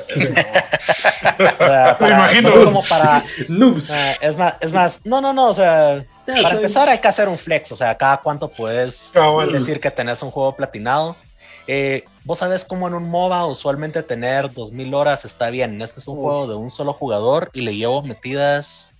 O 0.09 1.57
sea, 1.57 1.97
Me 1.99 2.09
imagino. 2.09 2.53
como 2.65 2.81
para, 2.83 3.23
Noobs. 3.49 3.89
eh, 3.91 4.17
es 4.21 4.37
más, 4.37 4.55
es 4.61 4.71
más, 4.71 5.05
no, 5.05 5.19
no, 5.21 5.33
no, 5.33 5.49
o 5.49 5.53
sea, 5.53 6.03
para 6.25 6.55
empezar 6.55 6.87
hay 6.89 6.99
que 6.99 7.07
hacer 7.07 7.27
un 7.27 7.37
flex, 7.37 7.71
o 7.71 7.75
sea, 7.75 7.97
cada 7.97 8.17
cuánto 8.17 8.47
puedes 8.49 9.11
Cabal. 9.13 9.51
decir 9.51 9.79
que 9.79 9.91
tenés 9.91 10.21
un 10.23 10.31
juego 10.31 10.55
platinado. 10.55 11.15
Eh, 11.67 12.03
Vos 12.25 12.39
sabés 12.39 12.63
cómo 12.63 12.87
en 12.87 12.93
un 12.93 13.09
MOBA 13.09 13.45
usualmente 13.47 14.03
tener 14.03 14.51
2000 14.53 14.93
horas 14.93 15.25
está 15.25 15.49
bien. 15.49 15.81
Este 15.81 15.99
es 15.99 16.07
un 16.07 16.17
juego 16.17 16.47
de 16.47 16.53
un 16.55 16.69
solo 16.69 16.93
jugador 16.93 17.49
y 17.53 17.61
le 17.61 17.75
llevo 17.75 18.03
metidas 18.03 18.93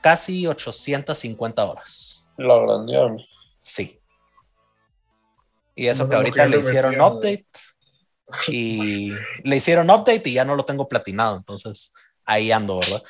casi 0.00 0.46
850 0.48 1.64
horas. 1.64 2.26
La 2.38 2.56
grandiosa. 2.58 3.24
Sí. 3.60 4.00
Y 5.74 5.86
eso 5.86 6.04
No, 6.04 6.10
que 6.10 6.16
ahorita 6.16 6.44
que 6.44 6.48
le 6.50 6.58
hicieron 6.58 7.00
update. 7.00 7.46
Y 8.48 9.12
le 9.44 9.56
hicieron 9.56 9.90
update 9.90 10.22
y 10.30 10.34
ya 10.34 10.44
no 10.44 10.54
lo 10.54 10.64
tengo 10.64 10.88
platinado. 10.88 11.36
Entonces 11.36 11.92
ahí 12.24 12.52
ando, 12.52 12.78
¿verdad? 12.80 13.02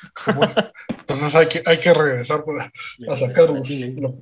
Entonces 0.89 1.35
hay 1.35 1.47
que, 1.47 1.61
hay 1.65 1.79
que 1.79 1.93
regresar 1.93 2.43
para, 2.43 2.71
a 3.11 3.15
sacar 3.17 3.49
los- 3.49 3.69
lo- 3.69 4.15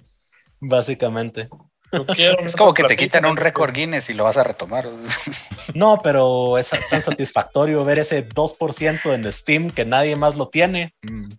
Básicamente. 0.60 1.50
Quiero 2.15 2.39
Es 2.45 2.55
como 2.55 2.74
que 2.74 2.83
te 2.83 2.95
quitan 2.95 3.25
un 3.25 3.36
récord 3.36 3.74
Guinness 3.74 4.10
y 4.10 4.13
lo 4.13 4.24
vas 4.24 4.38
a 4.38 4.43
retomar. 4.43 4.89
No, 5.74 6.00
pero 6.03 6.57
es 6.57 6.71
tan 6.89 7.01
satisfactorio 7.01 7.83
ver 7.83 8.00
ese 8.00 8.27
2% 8.27 9.13
en 9.13 9.31
Steam 9.31 9.71
que 9.71 9.86
nadie 9.86 10.15
más 10.15 10.36
lo 10.36 10.48
tiene. 10.50 10.93
Mm. 11.01 11.29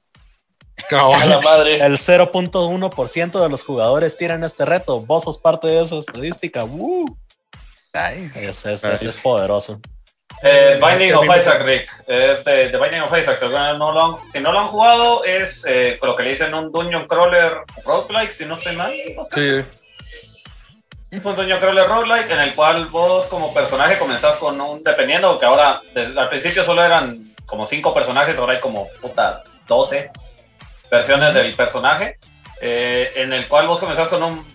La 0.91 1.41
madre. 1.41 1.77
El 1.85 1.99
0.1% 1.99 3.43
de 3.43 3.49
los 3.49 3.65
jugadores 3.65 4.17
tienen 4.17 4.45
este 4.45 4.65
reto. 4.65 5.01
Vos 5.01 5.25
sos 5.25 5.39
parte 5.39 5.69
de 5.69 5.83
esa 5.83 5.97
estadística. 5.97 6.65
¡Woo! 6.65 7.17
Ay, 7.93 8.31
Es, 8.35 9.21
poderoso. 9.23 9.81
Eh, 10.43 10.81
Binding 10.83 11.15
of 11.15 11.25
Isaac, 11.25 11.63
Rick. 11.63 12.05
Eh, 12.07 12.43
de, 12.45 12.71
de 12.71 12.79
Binding 12.79 13.03
of 13.03 13.17
Isaac, 13.17 13.39
si, 13.39 13.45
no 13.47 13.93
lo 13.93 14.05
han, 14.05 14.33
si 14.33 14.41
no 14.41 14.51
lo 14.51 14.61
han 14.61 14.69
jugado, 14.69 15.25
es 15.25 15.65
eh, 15.69 15.99
lo 16.03 16.17
que 16.17 16.23
le 16.23 16.31
dicen 16.31 16.55
un 16.55 16.73
Dungeon 16.73 17.07
Crawler 17.07 17.59
roguelike, 17.85 18.33
si 18.33 18.45
no 18.45 18.55
estoy 18.55 18.75
mal. 18.75 18.93
Sí, 19.35 19.63
Es 21.11 21.25
un 21.25 21.37
Dungeon 21.37 21.61
Crawler 21.61 21.87
roguelike 21.87 22.31
en 22.31 22.41
el 22.41 22.55
cual 22.55 22.87
vos 22.87 23.27
como 23.27 23.53
personaje 23.53 23.99
comenzás 23.99 24.37
con 24.37 24.61
un, 24.61 24.83
dependiendo, 24.83 25.39
que 25.39 25.47
ahora 25.47 25.81
desde, 25.95 26.19
al 26.19 26.29
principio 26.31 26.65
solo 26.65 26.83
eran 26.83 27.35
como 27.47 27.67
5 27.67 27.95
personajes, 27.95 28.37
ahora 28.39 28.55
hay 28.55 28.61
como 28.61 28.89
puta 29.01 29.43
12 29.69 30.11
versiones 30.97 31.33
del 31.33 31.57
personaje, 31.57 32.19
eh, 32.61 33.13
en 33.17 33.33
el 33.33 33.49
cual 33.49 33.67
vos 33.67 33.81
comenzás 33.81 34.09
con 34.11 34.23
un 34.23 34.47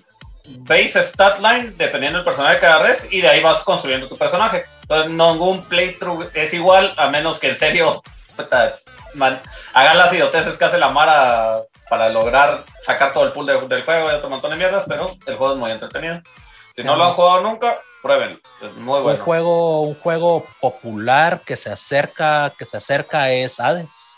base 0.59 1.03
stat 1.03 1.39
line, 1.39 1.71
dependiendo 1.75 2.19
del 2.19 2.25
personaje 2.25 2.59
que 2.59 2.65
agarres, 2.67 3.07
y 3.11 3.21
de 3.21 3.27
ahí 3.27 3.41
vas 3.41 3.63
construyendo 3.63 4.07
tu 4.07 4.17
personaje. 4.17 4.63
Entonces, 4.83 5.09
ningún 5.11 5.63
playthrough 5.65 6.29
es 6.35 6.53
igual, 6.53 6.93
a 6.95 7.09
menos 7.09 7.39
que 7.39 7.49
en 7.49 7.57
serio 7.57 8.03
man, 9.15 9.41
hagan 9.73 9.97
las 9.97 10.13
idioteces 10.13 10.57
que 10.57 10.65
hace 10.65 10.77
la 10.77 10.89
Mara 10.89 11.61
para 11.89 12.09
lograr 12.09 12.63
sacar 12.85 13.13
todo 13.13 13.25
el 13.25 13.33
pool 13.33 13.47
de- 13.47 13.67
del 13.67 13.83
juego 13.83 14.11
y 14.11 14.13
otro 14.13 14.29
montón 14.29 14.51
de 14.51 14.57
mierdas, 14.57 14.83
pero 14.87 15.15
el 15.25 15.35
juego 15.37 15.53
es 15.53 15.59
muy 15.59 15.71
entretenido. 15.71 16.21
Si 16.75 16.83
no 16.83 16.95
lo 16.95 17.05
han 17.05 17.13
jugado 17.13 17.41
nunca, 17.41 17.79
pruébenlo. 18.03 18.37
Es 18.61 18.71
muy 18.75 18.97
Un 18.97 19.03
bueno. 19.03 19.23
juego, 19.23 19.81
un 19.81 19.95
juego 19.95 20.45
popular 20.61 21.41
que 21.43 21.57
se 21.57 21.71
acerca, 21.71 22.51
que 22.59 22.65
se 22.67 22.77
acerca 22.77 23.31
es 23.31 23.59
Hades. 23.59 24.15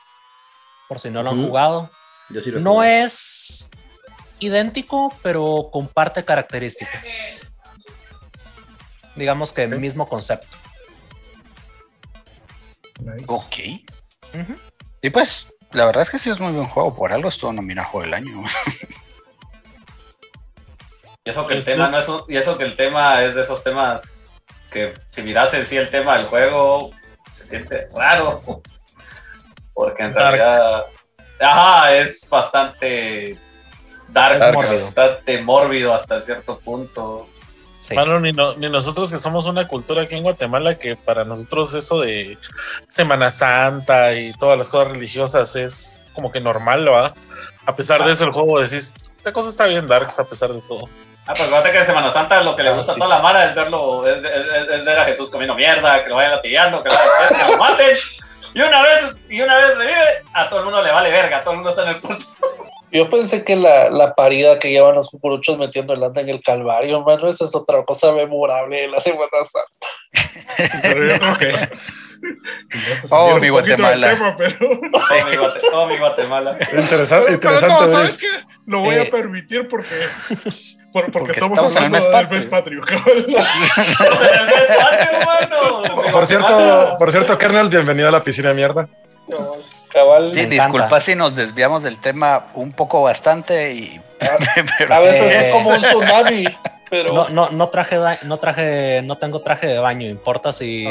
Por 0.89 0.99
si 0.99 1.09
no 1.09 1.23
lo 1.23 1.29
han 1.29 1.45
jugado. 1.45 1.89
Yo 2.29 2.41
sí 2.41 2.51
lo 2.51 2.59
No 2.59 2.73
jugué. 2.75 3.03
es 3.03 3.69
idéntico, 4.39 5.13
pero 5.23 5.69
comparte 5.71 6.23
características. 6.23 7.03
Digamos 9.15 9.51
que 9.51 9.63
el 9.63 9.79
mismo 9.79 10.07
concepto. 10.07 10.47
ok. 13.27 13.55
Y 15.01 15.09
pues, 15.09 15.47
la 15.71 15.85
verdad 15.85 16.03
es 16.03 16.09
que 16.09 16.19
sí 16.19 16.29
es 16.29 16.39
muy 16.39 16.51
buen 16.53 16.67
juego. 16.67 16.95
Por 16.95 17.11
algo 17.13 17.29
estuvo 17.29 17.51
nominado 17.53 17.87
a 17.87 17.91
Juego 17.91 18.05
del 18.05 18.13
Año. 18.13 18.43
Y 21.25 21.31
eso 21.31 21.45
que 21.45 21.55
el 21.55 21.63
tema 21.65 21.89
no 21.89 21.99
es 21.99 22.07
un- 22.07 22.23
y 22.27 22.37
eso 22.37 22.57
que 22.57 22.63
el 22.63 22.75
tema 22.75 23.23
es 23.23 23.35
de 23.35 23.41
esos 23.41 23.61
temas 23.61 24.27
que 24.71 24.93
si 25.11 25.21
miras 25.21 25.53
en 25.53 25.65
sí 25.65 25.75
el 25.77 25.89
tema 25.91 26.15
del 26.17 26.25
juego 26.25 26.91
se 27.33 27.45
siente 27.45 27.87
raro. 27.93 28.41
Porque 29.73 30.03
en 30.03 30.13
Dark. 30.13 30.33
realidad 30.37 30.85
ajá, 31.39 31.95
es 31.95 32.27
bastante 32.29 33.37
dark, 34.09 34.39
Dark. 34.39 34.55
bastante 34.57 35.41
mórbido 35.41 35.93
hasta 35.93 36.21
cierto 36.21 36.59
punto. 36.59 37.27
Sí. 37.81 37.95
Mano, 37.95 38.19
ni, 38.19 38.33
no- 38.33 38.55
ni 38.55 38.69
nosotros 38.69 39.11
que 39.11 39.17
somos 39.17 39.45
una 39.45 39.67
cultura 39.67 40.01
aquí 40.03 40.15
en 40.15 40.23
Guatemala 40.23 40.75
que 40.77 40.95
para 40.97 41.23
nosotros 41.23 41.73
eso 41.73 42.01
de 42.01 42.37
Semana 42.89 43.31
Santa 43.31 44.13
y 44.13 44.33
todas 44.33 44.57
las 44.57 44.69
cosas 44.69 44.91
religiosas 44.91 45.55
es 45.55 45.97
como 46.13 46.31
que 46.31 46.41
normal, 46.41 46.87
¿va? 46.91 47.13
A 47.65 47.75
pesar 47.75 48.03
de 48.03 48.11
eso 48.11 48.25
el 48.25 48.31
juego 48.31 48.59
decís, 48.59 48.93
esta 49.15 49.31
cosa 49.31 49.47
está 49.49 49.65
bien 49.67 49.87
darks 49.87 50.19
a 50.19 50.25
pesar 50.25 50.51
de 50.51 50.61
todo. 50.61 50.89
Ah, 51.25 51.33
pues 51.37 51.47
fíjate 51.47 51.71
que 51.71 51.77
en 51.77 51.85
Semana 51.85 52.11
Santa 52.11 52.41
lo 52.41 52.55
que 52.55 52.63
le 52.63 52.69
Ah, 52.71 52.73
gusta 52.73 52.93
sí. 52.93 52.99
a 52.99 53.03
toda 53.03 53.15
la 53.15 53.21
mara 53.21 53.45
es 53.49 53.55
verlo, 53.55 54.05
es, 54.07 54.17
es- 54.23 54.69
es 54.71 54.83
ver 54.85 54.99
a 54.99 55.05
Jesús 55.05 55.29
comiendo 55.29 55.55
mierda, 55.55 56.03
que 56.03 56.09
lo 56.09 56.15
vayan 56.15 56.31
latillando, 56.31 56.83
que 56.83 56.89
lo, 56.89 56.95
que 57.37 57.51
lo 57.51 57.57
maten. 57.57 57.97
Y 58.53 58.61
una 58.61 58.81
vez, 58.83 59.15
y 59.29 59.41
una 59.41 59.57
vez 59.57 59.77
revive, 59.77 60.23
a 60.33 60.49
todo 60.49 60.59
el 60.59 60.65
mundo 60.65 60.81
le 60.81 60.91
vale 60.91 61.11
verga, 61.11 61.41
todo 61.41 61.51
el 61.51 61.57
mundo 61.57 61.69
está 61.71 61.83
en 61.83 61.89
el 61.89 61.95
punto. 61.97 62.25
Yo 62.91 63.07
pensé 63.07 63.43
que 63.43 63.55
la, 63.55 63.91
la 63.91 64.15
parida 64.15 64.57
que 64.57 64.71
llevan 64.71 64.95
los 64.95 65.09
cucuruchos 65.11 65.59
metiendo 65.59 65.93
el 65.93 66.03
anda 66.03 66.21
en 66.21 66.29
el 66.29 66.41
Calvario, 66.41 66.97
hermano, 66.97 67.27
esa 67.27 67.45
es 67.45 67.53
otra 67.53 67.83
cosa 67.85 68.11
memorable 68.11 68.81
de 68.81 68.87
la 68.87 68.99
Semana 68.99 69.29
Santa. 69.43 70.81
Pero 70.81 71.07
yo 71.13 71.19
creo 71.19 71.35
que. 71.37 71.69
Oh, 73.11 73.37
mi 73.39 73.49
Guatemala. 73.49 74.09
tema, 74.09 74.35
pero- 74.35 74.57
Todo 74.57 74.79
mi, 75.29 75.37
Guate- 75.37 75.61
todo 75.69 75.85
mi 75.85 75.97
Guatemala. 75.99 76.57
interesante, 76.59 77.25
pero 77.25 77.33
interesante. 77.35 77.67
no, 77.85 77.91
¿sabes 77.91 78.17
qué? 78.17 78.27
Lo 78.65 78.79
voy 78.79 78.95
Eh, 78.95 79.07
a 79.07 79.11
permitir 79.11 79.67
porque. 79.69 79.95
Por- 80.91 81.03
porque, 81.05 81.11
porque 81.11 81.31
estamos, 81.33 81.57
estamos 81.57 81.75
en 81.75 81.83
el 81.83 81.95
hablando 81.95 82.29
mes 82.29 82.29
del 82.29 82.39
mes 82.39 82.45
patrio. 82.47 82.83
el 83.13 84.45
mes 84.45 85.25
mano. 85.25 86.11
Por 86.11 86.25
cierto, 86.25 86.95
por 86.97 87.11
cierto, 87.11 87.37
Kernel, 87.37 87.69
bienvenido 87.69 88.07
a 88.07 88.11
la 88.11 88.23
piscina 88.23 88.49
de 88.49 88.55
mierda. 88.55 88.87
Cabal, 89.91 90.33
Sí, 90.33 90.45
disculpa 90.45 91.01
si 91.01 91.15
nos 91.15 91.35
desviamos 91.35 91.81
del 91.83 91.99
tema 91.99 92.45
un 92.53 92.71
poco 92.73 93.01
bastante 93.01 93.73
y... 93.73 93.99
pero- 94.77 94.93
a 94.93 94.99
veces 94.99 95.21
Eh. 95.31 95.39
es 95.39 95.47
como 95.53 95.69
un 95.71 95.77
tsunami, 95.81 96.45
pero 96.91 97.11
No, 97.13 97.29
no, 97.29 97.49
no 97.49 97.69
traje, 97.69 97.97
no 98.23 98.37
traje, 98.37 99.01
no 99.03 99.15
tengo 99.17 99.41
traje 99.41 99.65
de 99.67 99.79
baño. 99.79 100.07
Importa 100.07 100.53
si. 100.53 100.85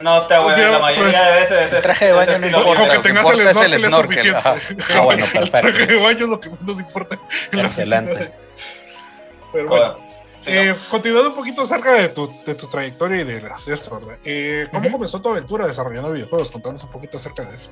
No 0.00 0.26
te 0.26 0.34
ahueves, 0.34 0.70
la 0.70 0.78
mayoría 0.78 1.12
Pues, 1.34 1.48
de 1.50 1.56
veces. 1.56 1.72
el 1.72 1.82
traje 1.82 2.04
de 2.06 2.12
baño 2.12 2.38
no 2.38 2.38
lo 2.38 2.72
que 2.74 2.78
lo 2.78 2.90
que 2.90 2.98
tengas 2.98 3.24
importa 3.24 3.42
el 3.42 3.48
es 3.48 3.56
el 3.56 3.56
snorkel 3.56 3.74
es 3.74 3.88
snorkel, 3.88 4.16
suficiente. 4.16 4.38
ajá. 4.38 4.98
Ah, 4.98 5.00
bueno, 5.02 5.24
El 5.32 5.32
perfecto. 5.32 5.60
traje 5.68 5.86
de 5.86 5.96
baño 6.02 6.24
es 6.24 6.28
lo 6.30 6.40
que 6.40 6.50
menos 6.50 6.78
importa. 6.80 7.18
en 7.52 7.58
la 7.58 7.64
Excelente. 7.64 8.30
Pero 9.56 9.68
bueno. 9.68 9.92
Bueno, 9.94 10.06
Eh, 10.48 10.74
continuando 10.90 11.30
un 11.30 11.34
poquito 11.36 11.62
acerca 11.62 11.94
de 11.94 12.08
tu, 12.10 12.30
de 12.46 12.54
tu 12.54 12.68
trayectoria 12.68 13.22
y 13.22 13.24
de, 13.24 13.40
de 13.40 13.74
esto, 13.74 13.90
¿verdad? 13.98 14.16
Eh, 14.24 14.68
¿Cómo 14.70 14.92
comenzó 14.92 15.20
tu 15.20 15.28
aventura 15.30 15.66
desarrollando 15.66 16.12
videojuegos? 16.12 16.52
Contanos 16.52 16.84
un 16.84 16.90
poquito 16.90 17.16
acerca 17.16 17.42
de 17.42 17.56
eso. 17.56 17.68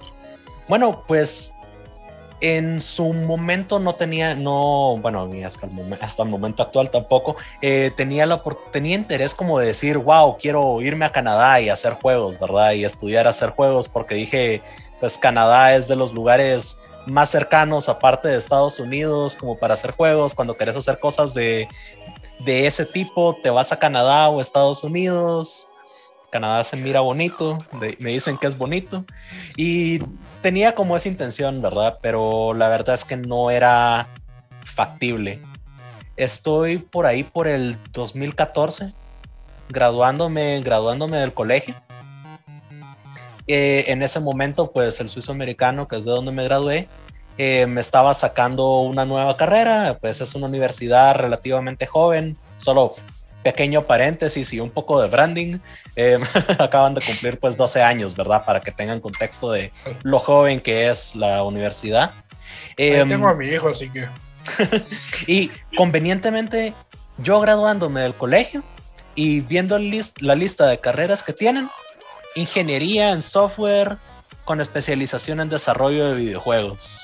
Bueno, 0.69 1.05
pues 1.07 1.55
en 2.41 2.83
su 2.83 3.13
momento 3.13 3.79
no 3.79 3.95
tenía, 3.95 4.35
no, 4.35 4.99
bueno, 5.01 5.25
ni 5.29 5.45
hasta 5.45 5.67
el, 5.67 5.73
momen- 5.73 5.99
hasta 6.01 6.25
el 6.25 6.29
momento 6.29 6.65
actual 6.65 6.91
tampoco, 6.91 7.37
eh, 7.63 7.93
tenía, 7.97 8.27
la, 8.27 8.43
tenía 8.73 8.97
interés 8.97 9.37
como 9.37 9.61
de 9.61 9.67
decir, 9.67 9.97
wow, 9.99 10.37
quiero 10.37 10.83
irme 10.83 11.05
a 11.05 11.13
Canadá 11.13 11.61
y 11.61 11.69
hacer 11.69 11.93
juegos, 11.95 12.41
¿verdad? 12.41 12.73
Y 12.73 12.85
estudiar 12.85 13.29
hacer 13.29 13.51
juegos 13.51 13.89
porque 13.89 14.17
dije, 14.17 14.63
pues 14.99 15.17
Canadá 15.17 15.77
es 15.77 15.87
de 15.87 15.95
los 15.95 16.13
lugares 16.13 16.77
más 17.07 17.31
cercanos 17.31 17.89
aparte 17.89 18.29
de 18.29 18.39
Estados 18.39 18.79
Unidos 18.79 19.37
como 19.37 19.59
para 19.59 19.75
hacer 19.75 19.93
juegos, 19.93 20.35
cuando 20.35 20.55
querés 20.55 20.77
hacer 20.77 20.99
cosas 20.99 21.35
de, 21.35 21.69
de 22.41 22.67
ese 22.67 22.87
tipo, 22.87 23.37
te 23.43 23.51
vas 23.51 23.73
a 23.73 23.79
Canadá 23.79 24.29
o 24.29 24.41
Estados 24.41 24.85
Unidos. 24.85 25.69
Canadá 26.31 26.65
se 26.65 26.77
mira 26.77 26.99
bonito, 27.01 27.65
me 27.73 28.11
dicen 28.11 28.39
que 28.39 28.49
es 28.49 28.59
bonito. 28.59 29.05
Y 29.57 30.01
tenía 30.43 30.75
como 30.75 30.97
esa 30.97 31.09
intención, 31.09 31.63
¿verdad? 31.63 31.99
Pero 32.03 32.55
la 32.55 32.69
verdad 32.69 32.97
es 32.97 33.05
que 33.05 33.17
no 33.17 33.51
era 33.51 34.09
factible. 34.65 35.41
Estoy 36.17 36.79
por 36.79 37.07
ahí 37.07 37.23
por 37.23 37.49
el 37.49 37.79
2014, 37.93 38.93
graduándome, 39.69 40.61
graduándome 40.63 41.19
del 41.19 41.35
colegio. 41.35 41.75
Eh, 43.47 43.85
en 43.89 44.03
ese 44.03 44.21
momento, 44.21 44.71
pues 44.73 45.01
el 45.01 45.09
suizo 45.11 45.33
americano, 45.33 45.87
que 45.89 45.97
es 45.97 46.05
de 46.05 46.11
donde 46.11 46.33
me 46.33 46.45
gradué, 46.45 46.89
eh, 47.37 47.67
me 47.67 47.81
estaba 47.81 48.15
sacando 48.15 48.81
una 48.81 49.05
nueva 49.05 49.37
carrera, 49.37 49.99
pues 50.01 50.21
es 50.21 50.35
una 50.35 50.47
universidad 50.47 51.17
relativamente 51.17 51.87
joven, 51.87 52.37
solo 52.59 52.95
pequeño 53.43 53.87
paréntesis 53.87 54.53
y 54.55 54.61
un 54.61 54.71
poco 54.71 55.03
de 55.03 55.09
branding. 55.09 55.59
Eh, 55.97 56.19
acaban 56.59 56.95
de 56.95 57.03
cumplir 57.03 57.39
pues 57.39 57.57
12 57.57 57.83
años, 57.83 58.17
¿verdad? 58.17 58.45
Para 58.45 58.61
que 58.61 58.71
tengan 58.73 59.01
contexto 59.01 59.51
de 59.53 59.73
lo 60.03 60.19
joven 60.19 60.61
que 60.61 60.89
es 60.89 61.15
la 61.15 61.43
universidad. 61.43 62.13
Ahí 62.79 62.93
Em, 62.93 63.09
tengo 63.09 63.29
a 63.29 63.35
mi 63.35 63.49
hijo, 63.49 63.69
así 63.69 63.91
que. 63.91 64.09
y 65.27 65.51
convenientemente, 65.77 66.75
yo 67.19 67.41
graduándome 67.41 68.01
del 68.01 68.15
colegio 68.15 68.63
y 69.15 69.41
viendo 69.41 69.77
el 69.77 69.91
lis- 69.91 70.15
la 70.21 70.35
lista 70.35 70.67
de 70.67 70.79
carreras 70.81 71.23
que 71.23 71.33
tienen, 71.33 71.69
ingeniería 72.35 73.11
en 73.11 73.23
software 73.23 73.99
con 74.45 74.61
especialización 74.61 75.41
en 75.41 75.49
desarrollo 75.49 76.07
de 76.07 76.15
videojuegos. 76.15 77.01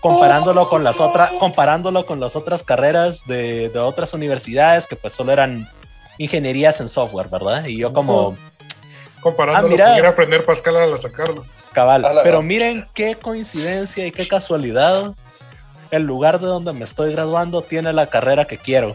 Comparándolo 0.00 0.68
con 0.68 0.84
las 0.84 1.00
otras, 1.00 1.30
comparándolo 1.40 2.06
con 2.06 2.20
las 2.20 2.36
otras 2.36 2.62
carreras 2.62 3.26
de, 3.26 3.68
de 3.70 3.78
otras 3.78 4.12
universidades 4.14 4.86
que 4.86 4.94
pues 4.96 5.12
solo 5.14 5.32
eran 5.32 5.68
ingenierías 6.18 6.80
en 6.80 6.88
software, 6.88 7.28
¿verdad? 7.28 7.64
Y 7.66 7.78
yo 7.78 7.92
como 7.92 8.36
Comparando 9.20 9.66
Ah, 9.66 9.68
mira. 9.68 9.84
lo 9.86 9.90
que 9.90 9.94
quiere 9.94 10.08
aprender 10.08 10.44
Pascal 10.44 10.76
al 10.76 10.98
sacarlo. 11.00 11.44
cabal. 11.72 12.04
A 12.04 12.12
la 12.12 12.22
Pero 12.22 12.36
gran. 12.38 12.46
miren 12.46 12.86
qué 12.94 13.16
coincidencia 13.16 14.06
y 14.06 14.12
qué 14.12 14.28
casualidad. 14.28 15.14
El 15.90 16.02
lugar 16.04 16.38
de 16.38 16.46
donde 16.46 16.72
me 16.72 16.84
estoy 16.84 17.10
graduando 17.12 17.62
tiene 17.62 17.92
la 17.92 18.06
carrera 18.06 18.44
que 18.44 18.58
quiero. 18.58 18.94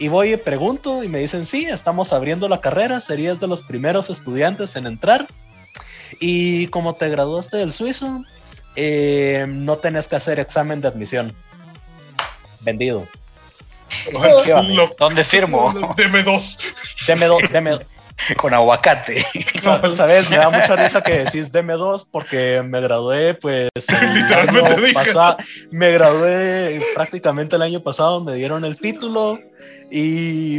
Y 0.00 0.08
voy 0.08 0.32
y 0.32 0.36
pregunto 0.38 1.04
y 1.04 1.08
me 1.08 1.18
dicen, 1.20 1.44
sí, 1.46 1.66
estamos 1.66 2.12
abriendo 2.12 2.48
la 2.48 2.60
carrera, 2.60 3.00
serías 3.00 3.38
de 3.38 3.46
los 3.46 3.62
primeros 3.62 4.10
estudiantes 4.10 4.74
en 4.74 4.86
entrar. 4.86 5.26
Y 6.18 6.66
como 6.68 6.94
te 6.94 7.08
graduaste 7.10 7.58
del 7.58 7.72
suizo, 7.72 8.24
eh, 8.76 9.44
no 9.46 9.76
tenés 9.76 10.08
que 10.08 10.16
hacer 10.16 10.40
examen 10.40 10.80
de 10.80 10.88
admisión. 10.88 11.34
Vendido. 12.60 13.06
¿Dónde 14.98 15.24
firmo? 15.24 15.94
Deme 15.96 16.22
dos. 16.22 16.58
Deme, 17.06 17.26
do- 17.26 17.38
deme, 17.52 17.78
Con 18.36 18.54
aguacate. 18.54 19.24
Sa- 19.60 19.80
Sabes, 19.92 20.28
me 20.30 20.36
da 20.36 20.50
mucha 20.50 20.76
risa 20.76 21.00
que 21.02 21.24
decís 21.24 21.50
deme 21.52 21.74
dos 21.74 22.04
porque 22.04 22.62
me 22.64 22.80
gradué 22.80 23.34
pues 23.34 23.68
el 23.88 24.14
Literalmente 24.14 24.74
año 24.86 24.94
pasado, 24.94 25.36
me 25.70 25.90
gradué 25.92 26.82
prácticamente 26.94 27.56
el 27.56 27.62
año 27.62 27.80
pasado, 27.80 28.22
me 28.24 28.34
dieron 28.34 28.64
el 28.64 28.76
título 28.76 29.38
y, 29.90 30.58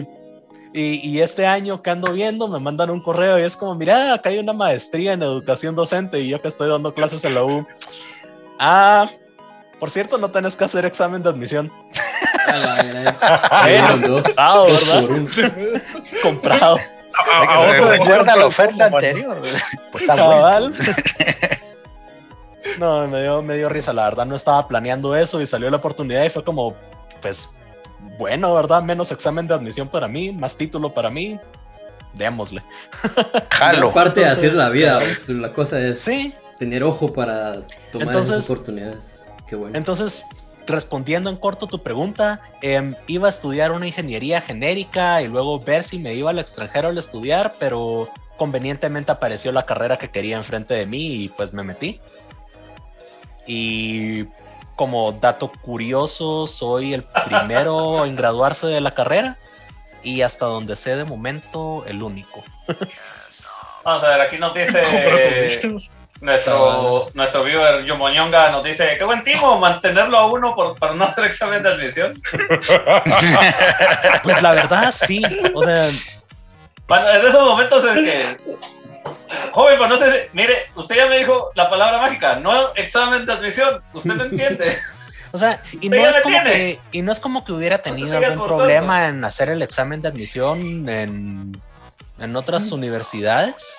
y, 0.73 1.09
y 1.09 1.21
este 1.21 1.45
año 1.47 1.81
que 1.81 1.89
ando 1.89 2.11
viendo 2.13 2.47
me 2.47 2.59
mandan 2.59 2.89
un 2.89 3.01
correo 3.01 3.39
y 3.39 3.43
es 3.43 3.55
como, 3.55 3.75
mira, 3.75 4.13
acá 4.13 4.29
hay 4.29 4.39
una 4.39 4.53
maestría 4.53 5.13
en 5.13 5.21
educación 5.23 5.75
docente 5.75 6.19
y 6.19 6.29
yo 6.29 6.41
que 6.41 6.47
estoy 6.47 6.69
dando 6.69 6.93
clases 6.93 7.23
en 7.25 7.35
la 7.35 7.43
U. 7.43 7.65
Ah, 8.59 9.07
por 9.79 9.89
cierto, 9.89 10.17
no 10.19 10.29
tenés 10.31 10.55
que 10.55 10.63
hacer 10.63 10.85
examen 10.85 11.23
de 11.23 11.29
admisión. 11.29 11.71
A 12.47 12.57
la 12.57 12.83
gran. 12.83 13.63
Me 13.65 13.71
dieron 13.71 14.01
dos. 14.01 14.23
Ah, 14.37 14.55
Dos 14.55 14.87
¿verdad? 14.87 15.71
Comprado. 16.21 16.77
A- 17.13 17.43
a 17.55 17.59
otro- 17.59 17.89
¿Recuerda 17.91 18.35
la 18.35 18.45
oferta 18.45 18.85
anterior? 18.85 19.41
Pues 19.91 20.03
está 20.03 20.15
bueno. 20.15 20.31
Cabal. 20.31 20.73
No, 22.77 23.07
me 23.07 23.21
dio, 23.23 23.41
me 23.41 23.55
dio 23.57 23.69
risa, 23.69 23.91
la 23.91 24.03
verdad 24.05 24.25
no 24.25 24.35
estaba 24.35 24.67
planeando 24.67 25.15
eso 25.15 25.41
y 25.41 25.47
salió 25.47 25.69
la 25.71 25.77
oportunidad 25.77 26.23
y 26.23 26.29
fue 26.29 26.43
como, 26.43 26.75
pues, 27.21 27.49
bueno, 28.19 28.53
¿verdad? 28.53 28.83
Menos 28.83 29.11
examen 29.11 29.47
de 29.47 29.55
admisión 29.55 29.87
para 29.89 30.07
mí, 30.07 30.31
más 30.31 30.55
título 30.55 30.93
para 30.93 31.09
mí, 31.09 31.39
démosle. 32.13 32.61
Jalo. 33.49 33.89
Aparte, 33.89 34.25
así 34.25 34.45
es 34.45 34.53
la 34.53 34.69
vida. 34.69 34.99
pues, 34.99 35.27
La 35.29 35.51
cosa 35.53 35.79
es 35.79 36.01
Sí, 36.01 36.33
tener 36.59 36.83
ojo 36.83 37.11
para 37.11 37.53
tomar 37.91 38.07
Entonces- 38.09 38.35
esas 38.37 38.49
oportunidades. 38.49 38.97
Qué 39.47 39.55
bueno. 39.55 39.75
entonces, 39.77 40.25
respondiendo 40.67 41.29
en 41.29 41.37
corto 41.37 41.67
tu 41.67 41.83
pregunta, 41.83 42.41
em, 42.61 42.95
iba 43.07 43.27
a 43.27 43.29
estudiar 43.29 43.71
una 43.71 43.87
ingeniería 43.87 44.41
genérica 44.41 45.21
y 45.21 45.27
luego 45.27 45.59
ver 45.59 45.83
si 45.83 45.99
me 45.99 46.13
iba 46.13 46.29
al 46.29 46.39
extranjero 46.39 46.89
al 46.89 46.97
estudiar, 46.97 47.53
pero 47.59 48.09
convenientemente 48.37 49.11
apareció 49.11 49.51
la 49.51 49.65
carrera 49.65 49.97
que 49.97 50.09
quería 50.09 50.37
enfrente 50.37 50.73
de 50.73 50.85
mí 50.85 51.23
y 51.23 51.29
pues 51.29 51.53
me 51.53 51.63
metí. 51.63 51.99
Y 53.45 54.25
como 54.75 55.11
dato 55.11 55.51
curioso, 55.61 56.47
soy 56.47 56.93
el 56.93 57.03
primero 57.03 58.05
en 58.05 58.15
graduarse 58.15 58.67
de 58.67 58.81
la 58.81 58.93
carrera 58.93 59.37
y 60.03 60.21
hasta 60.21 60.45
donde 60.45 60.75
sé 60.77 60.95
de 60.95 61.05
momento 61.05 61.83
el 61.85 62.01
único. 62.01 62.43
Vamos 63.83 64.03
a 64.03 64.09
ver, 64.09 64.21
aquí 64.21 64.37
nos 64.37 64.53
dice. 64.53 64.81
Nuestro, 66.21 67.07
nuestro 67.13 67.43
viewer 67.43 67.83
Yumoñonga, 67.83 68.51
nos 68.51 68.63
dice, 68.63 68.95
qué 68.97 69.03
buen 69.03 69.23
timo 69.23 69.57
mantenerlo 69.59 70.17
a 70.17 70.27
uno 70.31 70.53
por, 70.55 70.77
para 70.77 70.93
no 70.93 71.03
hacer 71.05 71.25
examen 71.25 71.61
de 71.63 71.69
admisión. 71.69 72.21
Pues 74.23 74.41
la 74.41 74.51
verdad 74.51 74.91
sí, 74.91 75.21
o 75.53 75.63
sea, 75.63 75.89
Bueno, 76.87 77.09
es 77.09 77.21
de 77.23 77.29
esos 77.29 77.43
momentos 77.47 77.85
en 77.85 78.05
que, 78.05 78.37
joven, 79.51 79.75
pero 79.77 79.87
no 79.87 79.97
sé, 79.97 80.11
si- 80.11 80.29
mire, 80.33 80.67
usted 80.75 80.95
ya 80.95 81.07
me 81.07 81.17
dijo 81.17 81.51
la 81.55 81.69
palabra 81.69 81.99
mágica, 81.99 82.35
no 82.35 82.73
examen 82.75 83.25
de 83.25 83.33
admisión, 83.33 83.81
usted 83.93 84.13
no 84.13 84.23
entiende. 84.25 84.77
O 85.33 85.37
sea, 85.37 85.61
y 85.79 85.87
no 85.87 85.95
es 85.95 86.19
como 86.19 86.35
tiene. 86.43 86.51
que, 86.51 86.79
y 86.91 87.01
no 87.01 87.11
es 87.13 87.19
como 87.21 87.45
que 87.45 87.53
hubiera 87.53 87.77
tenido 87.77 88.17
algún 88.17 88.45
problema 88.45 89.07
en 89.07 89.23
hacer 89.23 89.49
el 89.49 89.61
examen 89.61 90.01
de 90.01 90.09
admisión 90.09 90.87
en, 90.89 91.57
en 92.19 92.35
otras 92.35 92.69
universidades, 92.73 93.77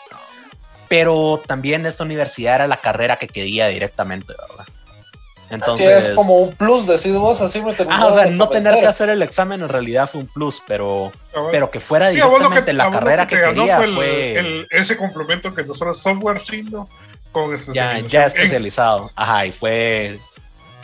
pero 0.92 1.42
también 1.46 1.87
esta 1.87 2.05
universidad 2.05 2.57
era 2.57 2.66
la 2.66 2.76
carrera 2.76 3.16
que 3.16 3.26
quería 3.26 3.68
directamente, 3.68 4.35
¿verdad? 4.38 4.66
Sí, 4.66 5.55
Entonces, 5.55 6.07
es 6.09 6.14
como 6.14 6.37
un 6.37 6.55
plus, 6.55 6.87
decís 6.87 7.14
vos, 7.14 7.40
así 7.40 7.62
me 7.62 7.72
terminó 7.72 7.96
ah, 7.98 8.07
o 8.09 8.12
sea, 8.12 8.26
no 8.26 8.50
tener 8.50 8.78
que 8.78 8.87
hacer 8.87 9.09
el 9.09 9.22
examen 9.22 9.62
en 9.62 9.70
realidad 9.70 10.07
fue 10.11 10.20
un 10.20 10.26
plus, 10.26 10.62
pero, 10.66 11.11
Cabal. 11.33 11.50
pero 11.50 11.70
que 11.70 11.81
fuera 11.81 12.11
Sí, 12.11 12.16
directamente 12.16 12.74
la 12.74 12.90
carrera 12.90 13.26
que, 13.26 13.40
quería 13.40 13.76
fue 13.78 13.87
el- 13.87 13.94
fue 13.94 14.38
el- 14.38 14.66
ese 14.70 14.98
complemento 14.98 15.50
que 15.55 15.64
nosotros 15.64 15.98
software 15.98 16.40
signo 16.40 16.87
con 17.33 17.48
ya, 17.48 17.55
especialización. 17.55 18.09
ya 18.09 18.20
en- 18.20 18.26
especializado. 18.26 19.11
Ajá, 19.16 19.46
y 19.46 19.52
fue, 19.52 20.18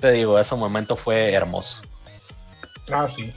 te 0.01 0.11
digo, 0.13 0.39
ese 0.39 0.55
momento 0.55 0.97
fue 0.97 1.35
hermoso. 1.35 1.83
Ah, 2.91 3.07
sí. 3.15 3.31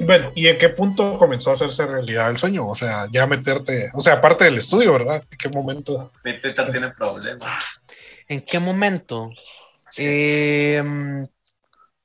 Bueno, 0.00 0.32
¿y 0.34 0.48
en 0.48 0.58
qué 0.58 0.70
punto 0.70 1.18
comenzó 1.18 1.50
a 1.50 1.54
hacerse 1.54 1.86
realidad 1.86 2.30
el 2.30 2.38
sueño? 2.38 2.68
O 2.68 2.74
sea, 2.74 3.06
ya 3.12 3.26
meterte, 3.26 3.90
o 3.94 4.00
sea, 4.00 4.14
aparte 4.14 4.44
del 4.44 4.58
estudio, 4.58 4.92
¿verdad? 4.92 5.22
¿En 5.30 5.38
qué 5.38 5.48
momento? 5.48 6.10
Mi 6.24 6.34
tiene 6.72 6.90
problemas. 6.90 7.82
¿En 8.26 8.40
qué 8.40 8.58
momento? 8.58 9.30
Em, 9.96 11.26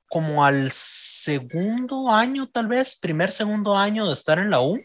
como 0.09 0.45
al 0.45 0.71
segundo 0.71 2.09
año, 2.11 2.47
tal 2.47 2.67
vez, 2.67 2.95
primer, 2.95 3.31
segundo 3.31 3.75
año 3.77 4.07
de 4.07 4.13
estar 4.13 4.39
en 4.39 4.49
la 4.49 4.61
U. 4.61 4.79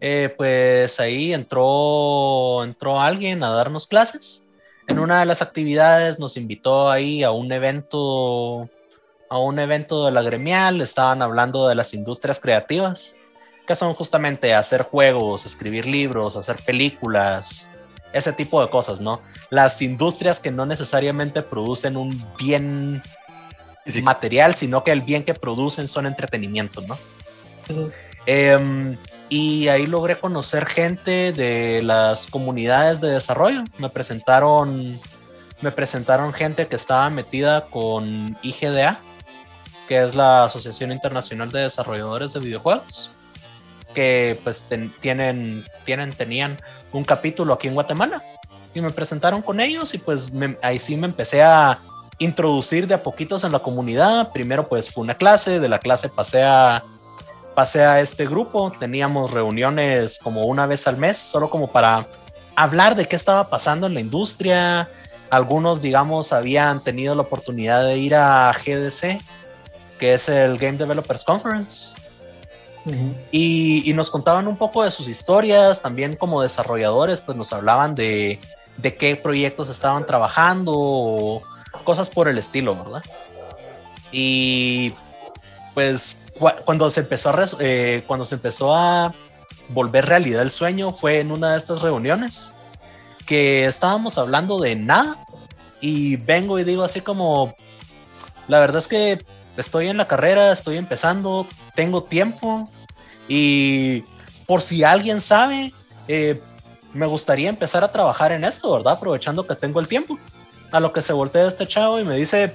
eh, 0.00 0.32
pues 0.36 0.98
ahí 1.00 1.34
entró, 1.34 2.64
entró 2.64 3.00
alguien 3.00 3.42
a 3.42 3.50
darnos 3.50 3.86
clases. 3.86 4.42
En 4.88 4.98
una 4.98 5.20
de 5.20 5.26
las 5.26 5.42
actividades 5.42 6.18
nos 6.18 6.36
invitó 6.36 6.90
ahí 6.90 7.22
a 7.22 7.30
un 7.30 7.52
evento, 7.52 8.68
a 9.32 9.38
un 9.38 9.58
evento 9.58 10.04
de 10.04 10.12
la 10.12 10.22
gremial. 10.22 10.80
Estaban 10.80 11.22
hablando 11.22 11.66
de 11.66 11.74
las 11.74 11.94
industrias 11.94 12.38
creativas, 12.38 13.16
que 13.66 13.74
son 13.74 13.94
justamente 13.94 14.54
hacer 14.54 14.82
juegos, 14.82 15.46
escribir 15.46 15.86
libros, 15.86 16.36
hacer 16.36 16.62
películas, 16.64 17.68
ese 18.12 18.32
tipo 18.32 18.62
de 18.62 18.68
cosas, 18.70 19.00
¿no? 19.00 19.20
las 19.52 19.82
industrias 19.82 20.40
que 20.40 20.50
no 20.50 20.64
necesariamente 20.64 21.42
producen 21.42 21.98
un 21.98 22.24
bien 22.38 23.02
material, 24.02 24.54
sino 24.54 24.82
que 24.82 24.92
el 24.92 25.02
bien 25.02 25.24
que 25.24 25.34
producen 25.34 25.88
son 25.88 26.06
entretenimiento, 26.06 26.80
¿no? 26.80 26.96
Em, 28.24 28.96
y 29.28 29.68
ahí 29.68 29.86
logré 29.86 30.16
conocer 30.16 30.64
gente 30.64 31.32
de 31.32 31.82
las 31.82 32.28
comunidades 32.28 33.02
de 33.02 33.10
desarrollo. 33.10 33.62
Me 33.76 33.90
presentaron, 33.90 34.98
me 35.60 35.70
presentaron 35.70 36.32
gente 36.32 36.66
que 36.66 36.76
estaba 36.76 37.10
metida 37.10 37.66
con 37.66 38.38
IGDA, 38.40 39.00
que 39.92 40.02
es 40.02 40.14
la 40.14 40.44
Asociación 40.44 40.90
Internacional 40.90 41.52
de 41.52 41.60
Desarrolladores 41.64 42.32
de 42.32 42.40
Videojuegos, 42.40 43.10
que 43.92 44.40
pues 44.42 44.64
tienen, 45.02 45.66
tienen, 45.84 46.14
tenían 46.14 46.56
un 46.92 47.04
capítulo 47.04 47.52
aquí 47.52 47.68
en 47.68 47.74
Guatemala 47.74 48.22
y 48.72 48.80
me 48.80 48.90
presentaron 48.90 49.42
con 49.42 49.60
ellos 49.60 49.92
y 49.92 49.98
pues 49.98 50.32
me- 50.32 50.56
ahí 50.62 50.78
sí 50.78 50.96
me 50.96 51.06
empecé 51.06 51.42
a 51.42 51.78
introducir 52.16 52.86
de 52.86 52.94
a 52.94 53.02
poquitos 53.02 53.44
en 53.44 53.52
la 53.52 53.58
comunidad. 53.58 54.32
Primero 54.32 54.66
pues 54.66 54.90
fue 54.90 55.04
una 55.04 55.14
clase, 55.14 55.60
de 55.60 55.68
la 55.68 55.78
clase 55.78 56.08
pasé 56.08 56.42
a, 56.42 56.82
pasé 57.54 57.84
a 57.84 58.00
este 58.00 58.24
grupo, 58.26 58.72
teníamos 58.80 59.30
reuniones 59.30 60.18
como 60.22 60.46
una 60.46 60.64
vez 60.64 60.86
al 60.86 60.96
mes, 60.96 61.18
solo 61.18 61.50
como 61.50 61.66
para 61.66 62.06
hablar 62.56 62.94
de 62.96 63.04
qué 63.06 63.16
estaba 63.16 63.50
pasando 63.50 63.88
en 63.88 63.92
la 63.92 64.00
industria. 64.00 64.88
Algunos, 65.28 65.82
digamos, 65.82 66.32
habían 66.32 66.82
tenido 66.82 67.14
la 67.14 67.20
oportunidad 67.22 67.84
de 67.84 67.98
ir 67.98 68.14
a 68.14 68.50
GDC, 68.54 69.20
que 70.02 70.14
es 70.14 70.28
el 70.28 70.58
Game 70.58 70.78
Developers 70.78 71.22
Conference. 71.22 71.94
Y, 73.30 73.88
y 73.88 73.92
nos 73.92 74.10
contaban 74.10 74.48
un 74.48 74.56
poco 74.56 74.82
de 74.82 74.90
sus 74.90 75.06
historias, 75.06 75.80
también 75.80 76.16
como 76.16 76.42
desarrolladores, 76.42 77.20
pues 77.20 77.38
nos 77.38 77.52
hablaban 77.52 77.94
de, 77.94 78.40
de 78.78 78.96
qué 78.96 79.14
proyectos 79.14 79.68
estaban 79.68 80.04
trabajando, 80.04 80.72
o 80.74 81.42
cosas 81.84 82.08
por 82.08 82.26
el 82.26 82.36
estilo, 82.36 82.74
¿verdad? 82.74 83.04
Y 84.10 84.92
pues 85.72 86.18
cua- 86.36 86.64
cuando 86.64 86.90
se 86.90 86.98
empezó 86.98 87.30
a, 87.30 87.48
eh, 87.60 88.02
cuando 88.08 88.26
se 88.26 88.34
empezó 88.34 88.74
a 88.74 89.14
volver 89.68 90.06
realidad 90.06 90.42
el 90.42 90.50
sueño 90.50 90.92
fue 90.92 91.20
en 91.20 91.30
una 91.30 91.52
de 91.52 91.58
estas 91.58 91.80
reuniones 91.80 92.50
que 93.24 93.66
estábamos 93.66 94.18
hablando 94.18 94.58
de 94.58 94.74
nada 94.74 95.16
y 95.80 96.16
vengo 96.16 96.58
y 96.58 96.64
digo 96.64 96.82
así 96.82 97.00
como, 97.00 97.54
la 98.48 98.58
verdad 98.58 98.78
es 98.78 98.88
que 98.88 99.24
estoy 99.56 99.88
en 99.88 99.96
la 99.96 100.08
carrera, 100.08 100.52
estoy 100.52 100.76
empezando, 100.76 101.46
tengo 101.74 102.02
tiempo 102.02 102.68
y 103.28 104.04
por 104.46 104.62
si 104.62 104.84
alguien 104.84 105.20
sabe, 105.20 105.72
eh, 106.08 106.40
me 106.92 107.06
gustaría 107.06 107.48
empezar 107.48 107.84
a 107.84 107.92
trabajar 107.92 108.32
en 108.32 108.44
esto, 108.44 108.72
¿verdad? 108.72 108.94
Aprovechando 108.94 109.46
que 109.46 109.54
tengo 109.54 109.80
el 109.80 109.88
tiempo. 109.88 110.18
A 110.70 110.80
lo 110.80 110.92
que 110.92 111.02
se 111.02 111.12
voltea 111.12 111.46
este 111.46 111.66
chavo 111.66 112.00
y 112.00 112.04
me 112.04 112.16
dice, 112.16 112.54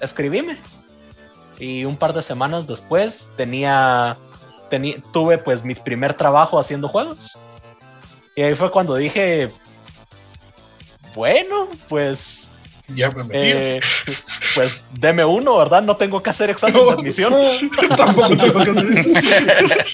escribime. 0.00 0.58
Y 1.58 1.84
un 1.84 1.96
par 1.96 2.12
de 2.12 2.22
semanas 2.22 2.66
después 2.66 3.28
tenía, 3.36 4.16
tenía 4.70 4.96
tuve 5.12 5.38
pues 5.38 5.64
mi 5.64 5.74
primer 5.74 6.14
trabajo 6.14 6.58
haciendo 6.58 6.88
juegos. 6.88 7.36
Y 8.36 8.42
ahí 8.42 8.54
fue 8.54 8.70
cuando 8.70 8.96
dije, 8.96 9.52
bueno, 11.14 11.68
pues 11.88 12.50
Ya 12.88 13.10
me 13.10 13.24
metí. 13.24 13.38
eh, 13.38 13.80
pues 14.54 14.84
deme 14.92 15.24
uno, 15.24 15.56
¿verdad? 15.56 15.82
No 15.82 15.96
tengo 15.96 16.22
que 16.22 16.30
hacer 16.30 16.50
examen 16.50 16.84
de 16.84 16.92
admisión. 16.92 17.34
Tampoco 17.96 18.28
tengo 18.36 18.58
que 18.64 18.70
hacer. 18.70 19.86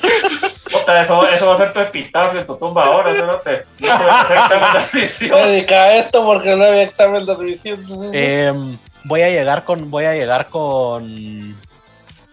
Puta, 0.73 1.03
eso, 1.03 1.29
eso 1.29 1.47
va 1.47 1.55
a 1.55 1.59
ser 1.59 1.73
tu 1.73 1.81
epitafio 1.81 2.41
en 2.41 2.47
tu 2.47 2.57
tumba 2.57 2.85
ahora, 2.87 3.15
¿sí? 3.15 3.21
no 3.23 3.37
te 3.39 3.65
no 3.81 3.99
te 3.99 4.05
vas 4.05 4.11
a 4.11 4.21
hacer 4.23 4.37
examen 4.39 4.73
de 4.73 4.79
Me 4.79 4.85
admisión. 5.03 5.31
dediqué 5.49 5.75
a 5.75 5.97
esto 5.99 6.25
porque 6.25 6.57
no 6.57 6.65
había 6.65 6.83
examen 6.83 7.25
de 7.27 7.33
admisión. 7.33 7.87
Em, 8.13 8.79
voy 9.05 9.23
a 9.23 9.29
llegar 9.31 9.65
con, 9.65 9.91
voy 9.91 10.05
a 10.05 10.15
llegar 10.15 10.47
con, 10.49 11.57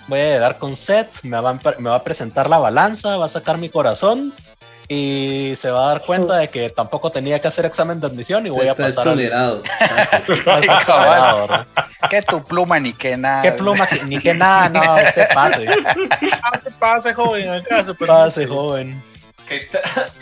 voy 0.07 0.19
a 0.19 0.23
llegar 0.33 0.57
con 0.57 0.75
Seth, 0.75 1.13
va, 1.25 1.53
me 1.79 1.89
va 1.89 1.95
a 1.95 2.03
presentar 2.03 2.49
la 2.49 2.57
balanza, 2.59 3.17
va 3.17 3.25
a 3.25 3.29
sacar 3.29 3.57
mi 3.57 3.69
corazón 3.69 4.33
y 4.89 5.53
se 5.57 5.69
va 5.69 5.83
a 5.85 5.87
dar 5.89 6.01
cuenta 6.05 6.37
de 6.37 6.49
que 6.49 6.69
tampoco 6.69 7.11
tenía 7.11 7.39
que 7.39 7.47
hacer 7.49 7.65
examen 7.65 7.99
de 7.99 8.07
admisión 8.07 8.45
y 8.47 8.49
voy 8.49 8.67
a 8.67 8.73
pasar 8.75 8.89
exonerado. 9.05 9.61
exonerado, 10.61 11.47
¿verdad? 11.47 11.67
Que 12.09 12.21
tu 12.21 12.43
pluma 12.43 12.79
ni 12.79 12.93
que 12.93 13.17
nada. 13.17 13.41
¿Qué 13.41 13.51
pluma? 13.51 13.85
que- 13.87 14.03
Ni 14.05 14.19
que 14.19 14.33
nada, 14.33 14.69
no, 14.69 14.79
usted 14.95 15.27
pase, 15.33 15.65
Ah, 16.43 16.59
¿qué 16.63 16.71
pasa, 16.79 17.13
joven? 17.13 17.49
Acá 17.49 17.83
se 17.83 17.93
pase, 17.95 18.47
joven. 18.47 19.03
¿Qué, 19.47 19.67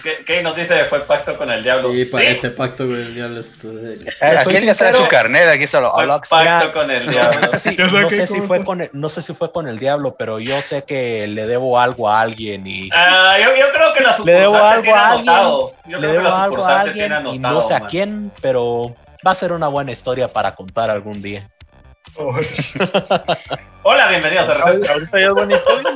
qué- 0.03 0.23
qué 0.25 0.43
nos 0.43 0.55
dice 0.55 0.85
fue 0.85 1.01
pacto 1.01 1.35
con 1.37 1.49
el 1.51 1.63
diablo? 1.63 1.91
Sí, 1.91 2.05
parece 2.05 2.49
pacto 2.51 2.85
con 2.85 2.95
el 2.95 3.13
diablo 3.15 3.39
esto. 3.39 3.69
de- 3.71 3.95
Eh, 3.95 4.37
Aquí 4.37 4.49
trae 4.49 4.59
sincero, 4.61 4.97
su 4.99 5.07
carnet, 5.07 5.47
aquí 5.49 5.67
solo. 5.67 5.91
fue 5.93 6.07
pacto 6.29 6.73
con 6.73 6.91
el 6.91 7.09
diablo. 7.09 7.41
Ya 7.65 8.01
no 8.01 8.09
sé 8.09 8.27
si 8.27 8.41
fue 8.41 8.63
con 8.63 8.81
el, 8.81 8.89
no 8.93 9.09
sé 9.09 9.21
si 9.21 9.33
fue 9.33 9.51
con 9.51 9.67
el 9.67 9.79
diablo, 9.79 10.15
pero 10.17 10.39
yo 10.39 10.61
sé 10.61 10.83
que 10.83 11.27
le 11.27 11.47
debo 11.47 11.79
algo 11.79 12.09
a 12.09 12.21
alguien 12.21 12.67
y 12.67 12.89
Ah, 12.93 13.37
yo, 13.39 13.55
yo 13.55 13.71
creo 13.73 13.93
que 13.93 14.01
la 14.01 14.15
Le 14.23 14.31
debo 14.33 14.55
algo 14.57 14.95
a 14.95 15.07
alguien, 15.09 16.01
le 16.01 16.07
debo 16.07 16.27
algo 16.27 16.65
a 16.65 16.81
alguien 16.81 17.13
y 17.33 17.39
no 17.39 17.61
sé 17.61 17.73
a 17.73 17.81
quién, 17.81 18.31
pero 18.41 18.95
va 19.25 19.31
a 19.31 19.35
ser 19.35 19.51
una 19.51 19.67
buena 19.67 19.91
historia 19.91 20.27
para 20.27 20.53
contar 20.53 20.89
algún 20.91 21.21
día. 21.21 21.49
Hola, 23.83 24.07
bienvenidos 24.09 24.47
a. 24.49 24.53
Ahorita 24.61 25.19
ya 25.19 25.27
es 25.27 25.33
buena 25.33 25.53
historia, 25.53 25.89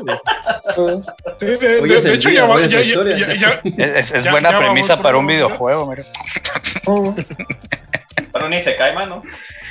de, 1.40 2.14
hecho, 2.14 2.30
ya, 2.30 2.46
va- 2.46 2.60
ya, 2.66 2.82
ya, 2.82 3.62
Es, 3.78 4.30
buena 4.30 4.58
premisa 4.58 5.02
para 5.02 5.18
un 5.18 5.26
videojuego, 5.28 5.88
mira. 5.88 6.04
Pero 8.34 8.50
ni 8.50 8.62
se 8.62 8.76
cae, 8.76 8.94
mano. 8.94 9.24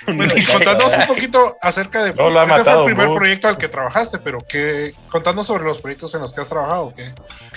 Y 0.06 0.44
contanos 0.46 0.96
un 0.96 1.06
poquito 1.06 1.56
acerca 1.60 2.02
de. 2.02 2.14
No 2.14 2.30
lo 2.30 2.40
ha 2.40 2.44
ese 2.44 2.48
fue 2.52 2.58
matado, 2.60 2.88
el 2.88 2.94
primer 2.94 3.14
proyecto 3.16 3.48
al 3.48 3.58
que 3.58 3.68
trabajaste, 3.68 4.18
pero 4.18 4.38
que 4.40 4.94
contanos 5.10 5.46
sobre 5.46 5.64
los 5.64 5.78
proyectos 5.80 6.14
en 6.14 6.22
los 6.22 6.32
que 6.32 6.40
has 6.40 6.48
trabajado. 6.48 6.92
¿qué? 6.96 7.12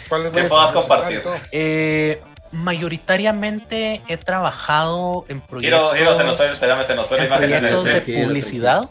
¿Cuáles 0.09 0.33
Que 0.33 0.41
los- 0.41 0.49
puedas 0.49 0.71
compartir. 0.73 1.23
Eh, 1.53 2.21
mayoritariamente 2.51 4.01
he 4.07 4.17
trabajado 4.17 5.25
en 5.27 5.41
proyectos, 5.41 5.97
giro 5.97 6.17
se 6.17 6.23
nos 6.23 6.37
suele, 6.37 6.53
espérame, 6.53 6.85
se 6.85 6.95
nos 6.95 7.07
suele 7.07 7.23
en 7.23 7.27
imagen 7.27 7.45
en 7.45 7.53
el 7.53 7.59
proyectos 7.59 7.85
de. 7.85 7.91
Tranquilo, 7.91 8.27
publicidad. 8.27 8.89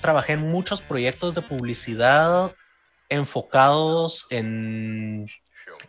Trabajé 0.00 0.32
en 0.34 0.50
muchos 0.50 0.80
proyectos 0.80 1.34
de 1.34 1.42
publicidad 1.42 2.52
enfocados 3.08 4.26
en, 4.30 5.28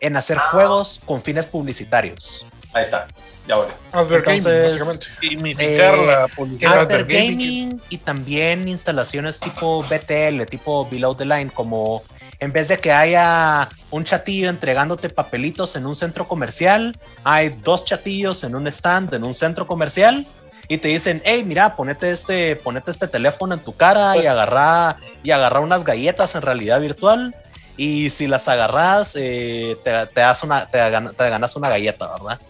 en 0.00 0.16
hacer 0.16 0.38
juegos 0.38 1.00
con 1.04 1.22
fines 1.22 1.46
publicitarios. 1.46 2.44
Ahí 2.74 2.84
está, 2.84 3.06
ya 3.46 3.56
volvió. 3.56 3.74
Advert 3.92 4.26
Gaming, 4.26 4.46
Entonces, 4.46 4.86
básicamente. 4.86 5.76
Eh, 5.76 6.66
After 6.66 7.04
gaming. 7.04 7.38
Gaming 7.38 7.82
y 7.88 7.98
también 7.98 8.68
instalaciones 8.68 9.40
tipo 9.40 9.82
BTL, 9.82 10.44
tipo 10.48 10.88
Below 10.88 11.14
the 11.14 11.24
Line, 11.24 11.50
como 11.50 12.02
en 12.42 12.52
vez 12.52 12.66
de 12.66 12.78
que 12.78 12.90
haya 12.90 13.68
un 13.92 14.02
chatillo 14.02 14.50
entregándote 14.50 15.08
papelitos 15.08 15.76
en 15.76 15.86
un 15.86 15.94
centro 15.94 16.26
comercial, 16.26 16.98
hay 17.22 17.50
dos 17.50 17.84
chatillos 17.84 18.42
en 18.42 18.56
un 18.56 18.66
stand 18.66 19.14
en 19.14 19.22
un 19.22 19.32
centro 19.32 19.68
comercial 19.68 20.26
y 20.66 20.78
te 20.78 20.88
dicen, 20.88 21.22
hey, 21.24 21.44
mira, 21.46 21.76
ponete 21.76 22.10
este, 22.10 22.56
ponete 22.56 22.90
este 22.90 23.06
teléfono 23.06 23.54
en 23.54 23.60
tu 23.60 23.76
cara 23.76 24.16
y 24.16 24.26
agarra, 24.26 24.96
y 25.22 25.30
agarra 25.30 25.60
unas 25.60 25.84
galletas 25.84 26.34
en 26.34 26.42
realidad 26.42 26.80
virtual. 26.80 27.32
Y 27.76 28.10
si 28.10 28.26
las 28.26 28.48
agarras, 28.48 29.14
eh, 29.14 29.76
te, 29.84 30.20
das 30.20 30.42
una, 30.42 30.68
te 30.68 30.78
ganas 30.78 31.54
una 31.54 31.68
galleta, 31.68 32.10
¿verdad? 32.12 32.40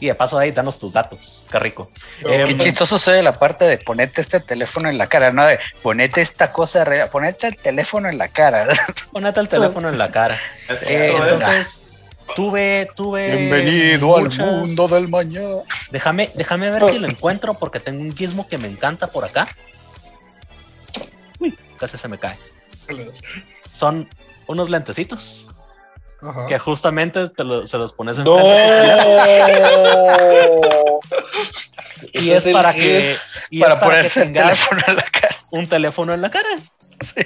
Y 0.00 0.06
de 0.06 0.14
paso 0.14 0.38
ahí, 0.38 0.52
danos 0.52 0.78
tus 0.78 0.92
datos. 0.92 1.44
Qué 1.50 1.58
rico. 1.58 1.90
Pero- 2.22 2.32
Em, 2.48 2.56
Qué 2.58 2.64
chistoso 2.64 2.98
se 2.98 3.10
ve 3.12 3.22
la 3.22 3.32
parte 3.32 3.64
de 3.64 3.78
ponete 3.78 4.20
este 4.20 4.38
teléfono 4.40 4.88
en 4.88 4.96
la 4.96 5.06
cara, 5.08 5.32
no 5.32 5.44
de 5.44 5.58
ponete 5.82 6.20
esta 6.20 6.52
cosa, 6.52 6.84
real, 6.84 7.08
ponete 7.10 7.48
el 7.48 7.56
teléfono 7.56 8.08
en 8.08 8.16
la 8.18 8.28
cara. 8.28 8.68
Ponete 9.12 9.40
el 9.40 9.48
teléfono 9.48 9.88
en 9.88 9.98
la 9.98 10.10
cara. 10.10 10.38
Eh, 10.68 11.12
es. 11.14 11.14
entonces, 11.22 11.80
tuve, 12.36 12.88
tuve. 12.94 13.34
Bienvenido 13.36 14.06
muchas- 14.18 14.38
al 14.46 14.46
mundo 14.60 14.86
del 14.88 15.08
mañana. 15.08 15.62
Déjame, 15.90 16.30
déjame 16.34 16.70
ver 16.70 16.84
si 16.90 16.98
lo 16.98 17.08
encuentro 17.08 17.54
porque 17.58 17.80
tengo 17.80 18.00
un 18.00 18.14
gizmo 18.16 18.46
que 18.46 18.56
me 18.58 18.68
encanta 18.68 19.08
por 19.08 19.24
acá. 19.24 19.48
Uy, 21.40 21.56
casi 21.76 21.98
se 21.98 22.06
me 22.06 22.18
cae. 22.18 22.36
Son 23.72 24.08
unos 24.46 24.70
lentecitos 24.70 25.47
Ajá. 26.20 26.46
que 26.46 26.58
justamente 26.58 27.28
te 27.28 27.44
lo- 27.44 27.66
se 27.66 27.78
los 27.78 27.92
pones 27.92 28.18
No. 28.18 28.38
enfrente 28.38 29.58
y 32.12 32.30
es 32.30 32.44
el 32.46 32.52
para 32.52 32.72
que 32.72 33.16
y 33.50 33.60
Para 33.60 33.74
es 33.74 33.80
para 33.80 34.02
que 34.02 34.10
tengas 34.10 34.44
teléfono 34.68 34.82
en 34.88 34.96
la 34.96 35.02
cara. 35.04 35.36
un 35.50 35.68
teléfono 35.68 36.14
en 36.14 36.22
la 36.22 36.30
cara. 36.30 36.48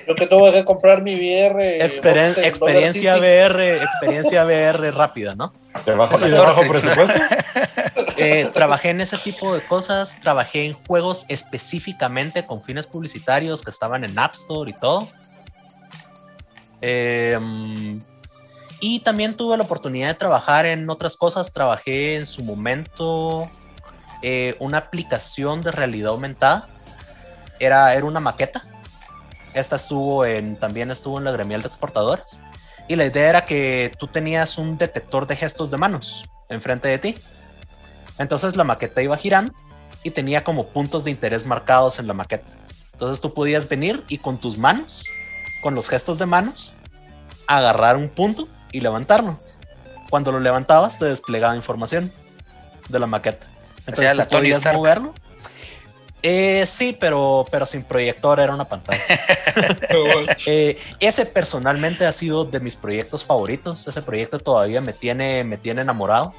Yo 0.07 0.15
que 0.15 0.27
tuve 0.27 0.53
que 0.53 0.65
comprar 0.67 1.01
mi 1.01 1.15
VR. 1.15 1.83
Experiencia. 1.83 3.17
VR, 3.17 3.83
experiencia 3.83 4.45
VR 4.45 4.91
rápida, 4.91 5.35
¿no? 5.35 5.51
¿De 5.87 5.95
bajo, 5.95 6.19
presupuesto? 6.19 7.19
Eh, 8.19 8.51
trabajé 8.53 8.91
en 8.91 9.01
ese 9.01 9.17
tipo 9.17 9.55
de 9.55 9.67
cosas, 9.67 10.21
trabajé 10.21 10.67
en 10.67 10.75
juegos 10.75 11.25
específicamente 11.31 12.45
con 12.45 12.63
fines 12.63 12.87
publicitarios 12.87 13.63
que 13.63 13.71
estaban 13.71 14.05
en 14.05 14.19
App 14.19 14.35
Store 14.35 14.71
y 14.71 14.75
todo. 14.75 15.09
Eh, 16.83 17.39
y 18.85 18.99
también 18.99 19.37
tuve 19.37 19.57
la 19.57 19.63
oportunidad 19.63 20.09
de 20.09 20.15
trabajar 20.15 20.67
en 20.67 20.91
otras 20.91 21.17
cosas. 21.17 21.53
Trabajé 21.53 22.17
en 22.17 22.27
su 22.27 22.43
momento 22.43 23.49
eh, 24.23 24.57
una 24.59 24.79
aplicación 24.79 25.63
de 25.63 25.71
realidad 25.71 26.11
aumentada. 26.11 26.69
Era, 27.61 27.95
era 27.95 28.05
una 28.05 28.19
maqueta. 28.19 28.65
Esta 29.55 29.77
estuvo 29.77 30.27
en, 30.27 30.57
también 30.57 30.91
estuvo 30.91 31.17
en 31.19 31.23
la 31.23 31.31
gremial 31.31 31.63
de 31.63 31.69
exportadores. 31.69 32.41
Y 32.89 32.97
la 32.97 33.07
idea 33.07 33.29
era 33.29 33.45
que 33.47 33.93
tú 34.01 34.09
tenías 34.09 34.59
un 34.59 34.77
detector 34.77 35.29
de 35.29 35.37
gestos 35.37 35.71
de 35.71 35.77
manos 35.77 36.25
enfrente 36.49 36.89
de 36.89 36.99
ti. 36.99 37.19
Entonces 38.19 38.57
la 38.57 38.65
maqueta 38.65 39.01
iba 39.01 39.17
girando 39.17 39.53
y 40.03 40.11
tenía 40.11 40.43
como 40.43 40.67
puntos 40.67 41.05
de 41.05 41.13
interés 41.13 41.47
marcados 41.47 42.01
en 42.01 42.09
la 42.09 42.15
maqueta. 42.15 42.51
Entonces 42.95 43.21
tú 43.21 43.33
podías 43.33 43.69
venir 43.69 44.03
y 44.09 44.19
con 44.19 44.39
tus 44.39 44.59
manos, 44.59 45.05
con 45.63 45.77
los 45.77 45.89
gestos 45.89 46.19
de 46.19 46.27
manos, 46.27 46.75
agarrar 47.47 47.97
un 47.97 48.09
punto 48.09 48.49
y 48.73 48.81
levantarlo. 48.81 49.39
Cuando 50.11 50.33
lo 50.33 50.41
levantabas 50.41 50.99
te 50.99 51.05
desplegaba 51.05 51.55
información 51.57 52.13
de 52.89 52.99
la 52.99 53.07
maqueta. 53.07 53.47
Entonces 53.81 54.05
Hacía 54.07 54.15
la 54.15 54.29
tú 54.29 54.37
podías 54.37 54.59
Stark. 54.59 54.77
moverlo. 54.77 55.15
Eh, 56.23 56.65
sí, 56.69 56.97
pero, 56.99 57.47
pero 57.51 57.67
sin 57.67 57.83
proyector 57.83 58.39
era 58.39 58.55
una 58.55 58.65
pantalla. 58.65 59.03
Eh, 60.47 60.79
ese 61.01 61.27
personalmente 61.27 62.07
ha 62.07 62.13
sido 62.13 62.45
de 62.45 62.61
mis 62.61 62.77
proyectos 62.77 63.25
favoritos. 63.25 63.87
Ese 63.87 64.03
proyecto 64.03 64.39
todavía 64.39 64.81
me 64.81 64.93
tiene, 64.93 65.45
me 65.45 65.57
tiene 65.57 65.83
enamorado. 65.83 66.33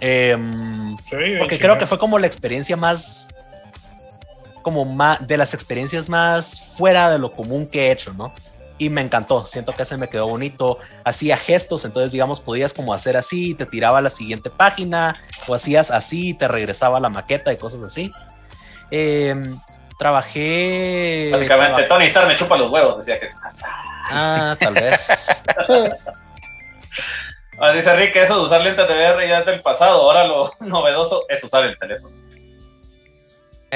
Em, 0.00 0.96
porque 1.38 1.58
creo 1.58 1.78
que 1.78 1.86
fue 1.86 1.98
como 1.98 2.18
la 2.18 2.26
experiencia 2.26 2.76
más, 2.76 3.28
como 4.62 4.84
más, 4.84 5.26
de 5.26 5.36
las 5.36 5.54
experiencias 5.54 6.08
más 6.08 6.60
fuera 6.76 7.10
de 7.10 7.18
lo 7.18 7.32
común 7.32 7.66
que 7.66 7.86
he 7.86 7.92
hecho, 7.92 8.12
¿no? 8.12 8.34
Y 8.78 8.90
me 8.90 9.00
encantó, 9.00 9.46
siento 9.46 9.72
que 9.72 9.84
se 9.84 9.96
me 9.96 10.08
quedó 10.08 10.28
bonito, 10.28 10.78
hacía 11.04 11.36
gestos, 11.36 11.84
entonces 11.84 12.12
digamos 12.12 12.40
podías 12.40 12.74
como 12.74 12.92
hacer 12.92 13.16
así, 13.16 13.54
te 13.54 13.64
tiraba 13.64 13.98
a 13.98 14.02
la 14.02 14.10
siguiente 14.10 14.50
página, 14.50 15.16
o 15.46 15.54
hacías 15.54 15.90
así, 15.90 16.34
te 16.34 16.46
regresaba 16.46 16.98
a 16.98 17.00
la 17.00 17.08
maqueta 17.08 17.52
y 17.52 17.56
cosas 17.56 17.82
así. 17.82 18.12
Em, 18.90 19.58
trabajé... 19.98 21.30
Básicamente, 21.32 21.84
Tony 21.84 22.04
Stark 22.06 22.28
me 22.28 22.36
chupa 22.36 22.56
los 22.56 22.70
huevos, 22.70 22.98
decía 22.98 23.18
que. 23.18 23.30
Ah, 24.10 24.56
tal 24.60 24.74
vez. 24.74 25.28
Ah, 27.58 27.72
dice 27.72 27.94
Rick 27.96 28.14
eso 28.16 28.38
de 28.38 28.44
usar 28.44 28.60
lentes 28.60 28.86
de 28.86 28.94
VR 28.94 29.26
ya 29.26 29.38
es 29.38 29.46
del 29.46 29.62
pasado, 29.62 30.02
ahora 30.02 30.24
lo 30.24 30.52
novedoso 30.60 31.24
es 31.28 31.42
usar 31.42 31.64
el 31.64 31.78
teléfono. 31.78 32.14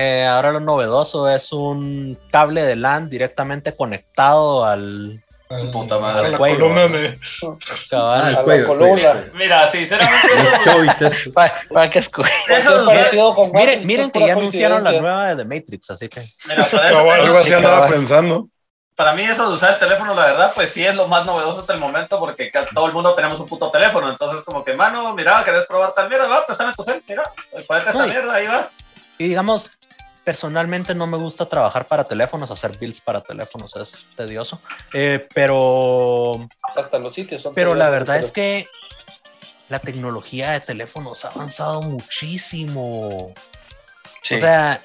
Eh, 0.02 0.24
ahora 0.26 0.50
lo 0.52 0.60
novedoso 0.60 1.28
es 1.28 1.52
un 1.52 2.18
cable 2.32 2.62
de 2.62 2.74
LAN 2.76 3.10
directamente 3.10 3.76
conectado 3.76 4.64
al 4.64 5.22
Al- 5.50 5.70
Puta 5.72 5.98
madre. 5.98 6.26
a 6.26 6.30
la 6.30 6.38
Cuello. 6.38 6.58
columna 6.60 6.86
de- 6.88 7.18
cabal. 7.90 8.22
Ah, 8.22 8.30
el 8.30 8.44
cuello, 8.44 8.60
el 8.62 8.66
columna. 8.68 9.12
cuello. 9.12 9.30
Mira, 9.34 9.70
sinceramente, 9.72 10.28
Los. 10.64 11.32
Para, 11.34 11.54
para 11.74 11.90
que 11.90 11.98
escuche. 11.98 12.30
eso, 12.48 12.86
parecido 12.86 13.34
con 13.34 13.50
Miren, 13.52 13.84
miren 13.86 14.10
que 14.12 14.20
ya 14.20 14.32
anunciaron 14.32 14.84
la 14.84 14.92
nueva 14.92 15.34
de 15.34 15.36
The 15.36 15.44
Matrix, 15.44 15.90
así 15.90 16.08
que 16.08 16.22
mira, 16.48 16.66
para, 16.70 16.88
eso- 16.88 16.96
Cabal, 16.98 17.20
Algo 17.20 17.38
así 17.38 17.52
andaba 17.52 17.88
pensando. 17.88 18.48
para 18.94 19.12
mí 19.12 19.24
eso 19.24 19.48
de 19.50 19.54
usar 19.56 19.72
el 19.72 19.78
teléfono, 19.80 20.14
la 20.14 20.26
verdad, 20.26 20.52
pues 20.54 20.70
sí 20.70 20.84
es 20.86 20.94
lo 20.94 21.08
más 21.08 21.26
novedoso 21.26 21.60
hasta 21.60 21.72
el 21.74 21.80
momento 21.80 22.18
porque 22.20 22.50
todo 22.72 22.86
el 22.86 22.92
mundo 22.92 23.12
tenemos 23.14 23.40
un 23.40 23.48
puto 23.48 23.70
teléfono. 23.72 24.08
Entonces, 24.08 24.44
como 24.44 24.62
que, 24.64 24.72
mano, 24.72 25.12
mira, 25.14 25.42
¿querés 25.44 25.66
probar 25.66 25.92
tal 25.92 26.08
mierda? 26.08 26.28
Va, 26.28 26.46
préstame 26.46 26.72
tu 26.76 26.84
cel, 26.84 27.02
mira, 27.08 27.24
ponete 27.66 27.90
esta 27.90 28.06
mierda, 28.06 28.34
ahí 28.34 28.46
vas. 28.46 28.76
Y 29.18 29.24
digamos, 29.28 29.72
personalmente 30.30 30.94
no 30.94 31.08
me 31.08 31.16
gusta 31.16 31.46
trabajar 31.46 31.88
para 31.88 32.04
teléfonos, 32.04 32.52
hacer 32.52 32.78
builds 32.78 33.00
para 33.00 33.20
teléfonos 33.20 33.74
es 33.74 34.06
tedioso. 34.14 34.60
Eh, 34.92 35.26
pero, 35.34 36.46
Hasta 36.76 36.98
los 37.00 37.12
sitios 37.14 37.42
son 37.42 37.52
pero 37.52 37.74
la 37.74 37.90
verdad 37.90 38.14
pero- 38.14 38.26
es 38.26 38.30
que 38.30 38.68
la 39.68 39.80
tecnología 39.80 40.52
de 40.52 40.60
teléfonos 40.60 41.24
ha 41.24 41.30
avanzado 41.30 41.82
muchísimo. 41.82 43.34
Sí. 44.22 44.36
O 44.36 44.38
sea, 44.38 44.84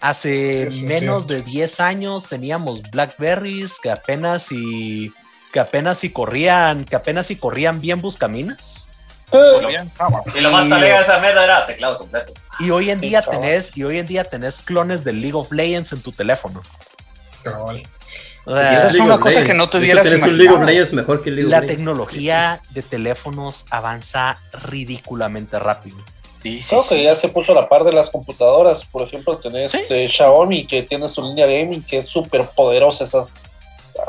hace 0.00 0.68
menos 0.70 1.26
de 1.26 1.42
10 1.42 1.80
años 1.80 2.28
teníamos 2.28 2.82
Blackberries 2.92 3.80
que 3.80 3.90
apenas 3.90 4.52
y 4.52 5.12
que 5.52 5.58
apenas 5.58 5.98
si 5.98 6.12
corrían, 6.12 6.84
que 6.84 6.94
apenas 6.94 7.26
si 7.26 7.34
corrían 7.34 7.80
bien 7.80 8.00
buscaminas. 8.00 8.88
Y 9.32 10.40
lo 10.40 10.52
más 10.52 10.68
talega 10.68 10.98
de 10.98 11.02
esa 11.02 11.18
mierda 11.18 11.42
era 11.42 11.66
teclado 11.66 11.98
completo. 11.98 12.32
Y 12.60 12.70
hoy 12.70 12.90
en 12.90 13.00
día 13.00 13.22
chaval. 13.22 13.40
tenés, 13.40 13.76
y 13.76 13.84
hoy 13.84 13.98
en 13.98 14.06
día 14.06 14.24
tenés 14.24 14.60
clones 14.60 15.04
de 15.04 15.12
League 15.12 15.34
of 15.36 15.50
Legends 15.52 15.92
en 15.92 16.02
tu 16.02 16.12
teléfono. 16.12 16.62
Cabal. 17.42 17.82
O 18.44 18.50
Y 18.50 18.54
sea, 18.54 18.86
es 18.86 18.92
League 18.92 19.00
una 19.06 19.14
of 19.16 19.20
cosa 19.20 19.34
que 19.34 19.40
Legends. 19.40 19.58
no 19.58 19.64
hecho, 19.64 19.78
tuvieras 19.78 20.02
tenés 20.04 20.22
un 20.22 20.38
League 20.38 20.48
of 20.48 20.56
imaginado. 20.56 20.66
Legends 20.66 20.92
mejor 20.94 21.22
que 21.22 21.30
League 21.30 21.44
of 21.46 21.50
la 21.50 21.60
Legends. 21.60 21.76
tecnología 21.76 22.62
de 22.70 22.82
teléfonos 22.82 23.66
avanza 23.70 24.38
ridículamente 24.52 25.58
rápido. 25.58 25.98
Sí, 26.42 26.62
sí, 26.62 26.68
Creo 26.68 26.82
sí. 26.82 26.88
que 26.90 27.02
ya 27.04 27.16
se 27.16 27.28
puso 27.28 27.52
a 27.52 27.54
la 27.56 27.68
par 27.68 27.84
de 27.84 27.92
las 27.92 28.10
computadoras. 28.10 28.84
Por 28.84 29.02
ejemplo, 29.02 29.36
tenés 29.38 29.72
Sí. 29.72 29.80
eh, 29.90 30.08
Xiaomi 30.08 30.66
que 30.66 30.82
tiene 30.84 31.08
su 31.08 31.20
línea 31.22 31.46
gaming 31.46 31.82
que 31.82 31.98
es 31.98 32.06
súper 32.08 32.46
poderosa 32.56 33.04
esa 33.04 33.26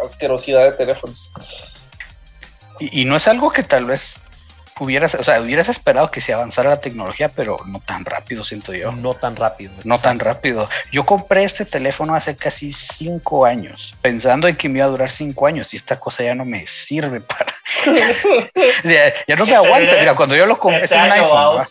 asquerosidad 0.06 0.64
de 0.64 0.72
teléfonos. 0.74 1.30
Y, 2.80 3.02
y 3.02 3.06
no 3.06 3.16
es 3.18 3.28
algo 3.28 3.52
que 3.52 3.64
tal 3.64 3.86
vez 3.86 4.16
hubieras, 4.80 5.16
o 5.16 5.24
sea, 5.24 5.42
hubieras 5.42 5.70
esperado 5.70 6.10
que 6.12 6.22
se 6.22 6.34
avanzara 6.34 6.70
la 6.70 6.80
tecnología, 6.80 7.30
pero 7.30 7.60
no 7.66 7.80
tan 7.80 8.06
rápido, 8.06 8.44
siento 8.44 8.74
yo. 8.74 8.92
No 8.92 9.14
tan 9.14 9.36
rápido. 9.36 9.72
No 9.84 9.98
tan 9.98 10.20
rápido. 10.20 10.70
Yo 10.92 11.06
compré 11.06 11.44
este 11.44 11.66
teléfono 11.66 12.16
hace 12.16 12.36
casi 12.36 12.74
cinco 12.74 13.46
años, 13.46 13.96
pensando 14.02 14.48
en 14.48 14.56
que 14.56 14.70
me 14.70 14.80
iba 14.80 14.88
a 14.88 14.90
durar 14.90 15.12
cinco 15.12 15.48
años 15.48 15.74
y 15.74 15.78
esta 15.78 16.00
cosa 16.00 16.24
ya 16.24 16.36
no 16.36 16.46
me 16.46 16.66
sirve 16.68 17.22
para. 17.22 17.56
O 18.84 18.88
sea, 18.88 19.14
ya 19.28 19.36
no 19.36 19.46
me 19.46 19.56
aguanta. 19.56 19.96
Mira, 20.00 20.16
cuando 20.16 20.36
yo 20.36 20.46
lo 20.46 20.60
compré, 20.60 20.86
es 20.86 20.92
un 20.92 20.98
iPhone. 20.98 21.66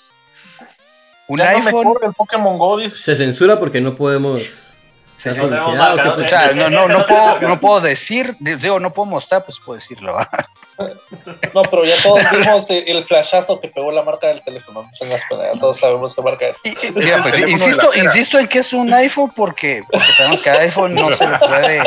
Un 1.26 1.38
Ya 1.38 1.52
no 1.52 1.58
me 1.58 1.66
iPhone. 1.66 1.84
corre 1.84 2.06
el 2.06 2.14
Pokémon 2.14 2.58
Go, 2.58 2.78
dice. 2.78 3.02
Se 3.02 3.16
censura 3.16 3.58
porque 3.58 3.80
no 3.80 3.94
podemos. 3.94 4.40
Sí, 5.16 5.28
¿o 5.30 5.34
sea, 5.34 6.52
no, 6.54 6.70
no, 6.70 6.86
no, 6.86 6.88
No 6.88 7.06
puedo, 7.08 7.40
no 7.40 7.60
puedo 7.60 7.80
decir, 7.80 8.36
digo, 8.38 8.78
no 8.78 8.92
puedo 8.92 9.06
mostrar, 9.06 9.44
pues 9.44 9.58
puedo 9.58 9.76
decirlo. 9.76 10.14
¿va? 10.14 10.28
No, 11.54 11.62
pero 11.62 11.84
ya 11.84 11.94
todos 12.02 12.20
vimos 12.30 12.70
el 12.70 13.02
flashazo 13.04 13.60
que 13.60 13.68
pegó 13.68 13.90
la 13.90 14.02
marca 14.04 14.28
del 14.28 14.42
teléfono. 14.42 14.88
Pena, 14.98 15.16
ya 15.52 15.58
todos 15.58 15.78
sabemos 15.78 16.14
qué 16.14 16.22
marca 16.22 16.46
es. 16.46 16.56
Mira, 16.94 17.22
pues, 17.22 17.38
insisto, 17.96 18.38
en 18.38 18.46
que 18.48 18.60
es 18.60 18.72
un 18.72 18.92
iPhone 18.94 19.32
porque, 19.34 19.82
porque 19.90 20.12
sabemos 20.16 20.40
que 20.42 20.50
a 20.50 20.54
iPhone 20.54 20.94
no 20.94 21.12
se 21.12 21.26
le 21.26 21.38
puede 21.38 21.82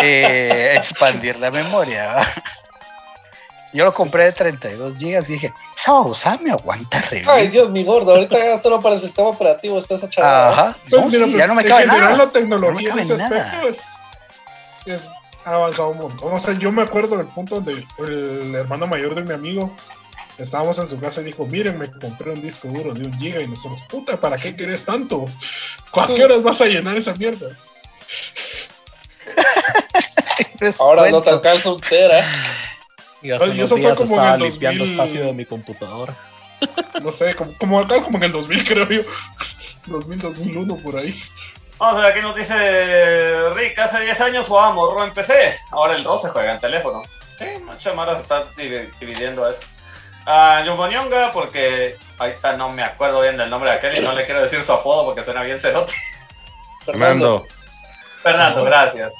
eh, 0.00 0.74
expandir 0.76 1.38
la 1.38 1.50
memoria. 1.50 2.26
Yo 3.72 3.86
lo 3.86 3.94
compré 3.94 4.24
de 4.24 4.32
32 4.32 4.98
gigas 4.98 5.30
y 5.30 5.32
dije, 5.34 5.52
esa 5.78 5.92
babosada 5.92 6.36
me 6.42 6.50
aguanta 6.50 7.00
re 7.00 7.22
Ay, 7.26 7.42
bien". 7.42 7.52
Dios, 7.52 7.70
mi 7.70 7.84
gordo, 7.84 8.12
ahorita 8.12 8.38
ya 8.38 8.58
solo 8.58 8.80
para 8.82 8.96
el 8.96 9.00
sistema 9.00 9.28
operativo 9.28 9.78
está 9.78 9.94
esa 9.94 10.10
chaval. 10.10 10.52
Ajá, 10.52 10.76
Pues 10.90 10.92
no, 11.02 11.08
mira, 11.08 11.24
sí, 11.24 11.30
pues, 11.32 11.38
ya 11.38 11.46
no 11.46 11.54
me 11.54 11.62
en 11.62 11.68
cabe 11.68 11.80
general 11.84 12.00
nada. 12.12 12.24
la 12.26 12.30
tecnología 12.30 12.88
No 12.90 13.00
en 13.00 13.10
ese 13.10 13.14
aspecto 13.14 13.68
es, 13.68 13.82
es 14.84 15.08
ha 15.44 15.54
avanzado 15.54 15.88
un 15.90 15.98
montón. 15.98 16.32
O 16.32 16.38
sea, 16.38 16.58
yo 16.58 16.70
me 16.72 16.82
acuerdo 16.82 17.16
del 17.16 17.26
punto 17.28 17.60
donde 17.60 17.84
el 17.98 18.54
hermano 18.54 18.86
mayor 18.86 19.14
de 19.14 19.22
mi 19.22 19.32
amigo 19.32 19.74
estábamos 20.38 20.78
en 20.78 20.88
su 20.88 20.98
casa 20.98 21.20
y 21.20 21.24
dijo, 21.24 21.46
miren, 21.46 21.78
me 21.78 21.90
compré 21.90 22.30
un 22.32 22.42
disco 22.42 22.68
duro 22.68 22.92
de 22.94 23.06
un 23.06 23.18
giga 23.18 23.40
y 23.40 23.48
nosotros, 23.48 23.82
puta, 23.88 24.16
¿para 24.20 24.36
qué 24.36 24.54
querés 24.56 24.84
tanto? 24.84 25.26
¿A 25.92 26.06
qué 26.06 26.24
horas 26.24 26.42
vas 26.42 26.60
a 26.60 26.66
llenar 26.66 26.96
esa 26.96 27.14
mierda? 27.14 27.56
Ahora 30.78 31.10
no 31.10 31.22
te 31.22 31.30
alcanza 31.30 31.72
un 31.72 31.80
tera. 31.80 32.24
Y 33.20 33.30
hace 33.30 33.44
unos 33.44 33.56
eso 33.58 33.68
fue 33.68 33.80
días 33.80 33.96
como 33.98 34.14
en 34.14 34.18
estaba 34.20 34.34
el 34.34 34.42
limpiando 34.42 34.84
2000. 34.84 35.00
espacio 35.00 35.26
de 35.26 35.32
mi 35.32 35.44
computadora. 35.44 36.16
No 37.02 37.12
sé, 37.12 37.34
como, 37.34 37.52
como 37.58 37.80
acá, 37.80 38.02
como 38.02 38.18
en 38.18 38.24
el 38.24 38.32
2000 38.32 38.64
creo 38.64 38.88
yo. 38.88 39.02
2000, 39.86 40.18
2001 40.20 40.76
por 40.76 40.96
ahí. 40.96 41.20
Vamos 41.82 41.98
a 41.98 42.02
ver, 42.04 42.12
aquí 42.12 42.20
nos 42.20 42.36
dice 42.36 43.48
Rick, 43.54 43.76
hace 43.76 43.98
10 44.02 44.20
años 44.20 44.46
jugábamos 44.46 44.94
RO 44.94 45.02
en 45.04 45.12
PC, 45.12 45.58
ahora 45.72 45.96
el 45.96 46.04
RO 46.04 46.16
se 46.16 46.28
juega 46.28 46.52
en 46.52 46.60
teléfono. 46.60 47.02
Sí, 47.36 47.44
mucha 47.64 47.92
mara 47.92 48.14
se 48.14 48.20
está 48.20 48.44
divi- 48.54 48.88
dividiendo 49.00 49.50
eso. 49.50 49.58
A 50.24 50.62
Yumbonyonga, 50.64 51.32
porque 51.32 51.96
ahorita 52.20 52.52
no 52.52 52.70
me 52.70 52.84
acuerdo 52.84 53.20
bien 53.22 53.36
del 53.36 53.50
nombre 53.50 53.70
de 53.70 53.76
aquel 53.78 53.96
y 53.98 54.00
no 54.00 54.12
le 54.12 54.24
quiero 54.24 54.42
decir 54.42 54.64
su 54.64 54.72
apodo 54.72 55.04
porque 55.06 55.24
suena 55.24 55.42
bien 55.42 55.58
cerote. 55.58 55.92
Fernando. 56.86 57.46
Fernando, 58.22 58.62
gracias. 58.62 59.12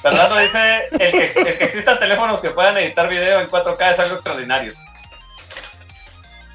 Fernando 0.00 0.38
dice, 0.38 0.86
el 0.98 1.10
que, 1.10 1.26
el 1.38 1.58
que 1.58 1.64
existan 1.64 1.98
teléfonos 1.98 2.40
que 2.40 2.48
puedan 2.48 2.78
editar 2.78 3.08
video 3.10 3.40
en 3.40 3.48
4K 3.50 3.92
es 3.92 3.98
algo 3.98 4.14
extraordinario. 4.14 4.72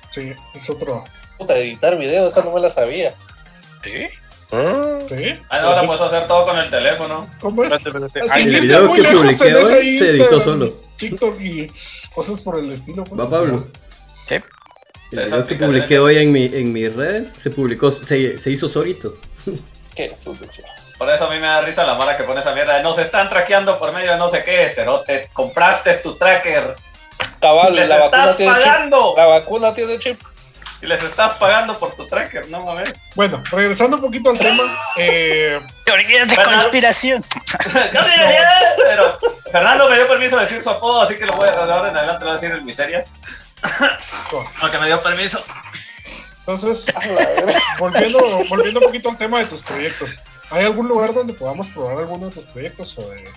Sí, 0.10 0.36
es 0.56 0.70
otro. 0.72 1.04
Puta, 1.38 1.56
editar 1.56 1.96
video, 1.98 2.30
esa 2.30 2.42
no 2.42 2.50
me 2.52 2.62
la 2.62 2.70
sabía. 2.72 3.14
¿Sí? 3.84 4.10
Mm. 4.52 5.08
¿Sí? 5.08 5.42
Ah, 5.50 5.62
no, 5.62 5.70
ahora 5.70 5.86
puedes 5.86 6.02
hacer 6.02 6.28
todo 6.28 6.46
con 6.46 6.58
el 6.58 6.70
teléfono. 6.70 7.28
¿Cómo 7.40 7.64
es? 7.64 7.72
Espérate, 7.72 8.06
espérate. 8.06 8.32
Así 8.32 8.40
Ay, 8.40 8.50
que 8.50 8.56
el 8.58 8.62
video 8.62 8.94
que 8.94 9.04
publiqué 9.04 9.56
hoy 9.56 9.98
se 9.98 10.10
editó 10.10 10.42
solo. 10.42 10.74
TikTok 10.98 11.40
y 11.42 11.72
cosas 12.14 12.42
por 12.42 12.60
el 12.60 12.72
estilo. 12.72 13.04
pues. 13.04 13.20
Va 13.20 13.30
Pablo. 13.30 13.68
Sí. 14.28 14.36
El 15.12 15.26
video 15.26 15.46
que 15.46 15.56
publiqué 15.56 16.00
hoy 16.00 16.18
en, 16.18 16.32
mi, 16.32 16.46
en 16.46 16.72
mis 16.74 16.94
redes 16.94 17.34
se 17.34 17.50
publicó, 17.50 17.92
se, 17.92 18.38
se 18.38 18.52
hizo 18.52 18.68
solito. 18.68 19.16
¿Qué 19.96 20.16
sucio. 20.16 20.64
Por 20.98 21.10
eso 21.10 21.26
a 21.26 21.30
mí 21.30 21.40
me 21.40 21.48
da 21.48 21.62
risa 21.62 21.84
la 21.84 21.96
mara 21.96 22.16
que 22.16 22.24
pone 22.24 22.42
esa 22.42 22.54
mierda. 22.54 22.78
de, 22.78 22.84
Nos 22.84 22.98
están 23.00 23.30
traqueando 23.30 23.80
por 23.80 23.92
medio 23.92 24.12
de 24.12 24.18
no 24.18 24.30
sé 24.30 24.44
qué, 24.44 24.70
cerote. 24.70 25.30
Compraste 25.34 25.96
tu 25.96 26.16
tracker. 26.16 26.76
Cabal, 27.40 27.76
la 27.76 27.98
vacuna 27.98 28.24
estás 28.24 28.38
tiene 28.38 28.54
chip. 28.60 29.18
La 29.18 29.26
vacuna 29.26 29.74
tiene 29.74 30.00
chip. 30.00 30.22
Y 30.82 30.88
les 30.88 31.04
estás 31.04 31.34
pagando 31.36 31.78
por 31.78 31.94
tu 31.96 32.08
tracker, 32.08 32.50
no 32.50 32.62
mames. 32.66 32.94
Bueno, 33.16 33.44
regresando 33.52 33.98
un 33.98 34.02
poquito 34.02 34.32
al 34.32 34.40
tema. 34.40 34.64
Eh, 34.98 35.60
Teorías 35.86 36.28
de 36.28 36.36
Bueno. 36.36 36.52
conspiración. 36.62 37.24
Pero 38.78 39.20
Fernando 39.52 39.90
me 39.90 39.96
dio 39.98 40.08
permiso 40.08 40.38
de 40.38 40.44
decir 40.44 40.64
su 40.64 40.70
apodo, 40.70 41.02
así 41.04 41.16
que 41.16 41.26
lo 41.26 41.34
voy 41.34 41.48
a, 41.48 41.52
de 41.52 41.72
ahora 41.74 41.90
en 41.90 41.98
adelante 41.98 42.26
lo 42.26 42.32
voy 42.32 42.38
a 42.38 42.42
decir 42.42 42.58
en 42.58 42.66
miserias. 42.66 43.12
Aunque 44.62 44.78
me 44.80 44.88
dio 44.88 45.02
permiso. 45.02 45.44
entonces, 46.40 46.94
volviendo, 47.78 48.20
volviendo 48.50 48.80
un 48.80 48.86
poquito 48.88 49.10
al 49.10 49.18
tema 49.18 49.40
de 49.40 49.46
tus 49.46 49.62
proyectos. 49.62 50.20
¿Hay 50.50 50.66
algún 50.66 50.88
lugar 50.88 51.14
donde 51.14 51.34
podamos 51.34 51.68
probar 51.68 51.98
alguno 52.00 52.28
de 52.28 52.34
tus 52.34 52.46
proyectos 52.46 52.98
o 52.98 53.08
de. 53.10 53.30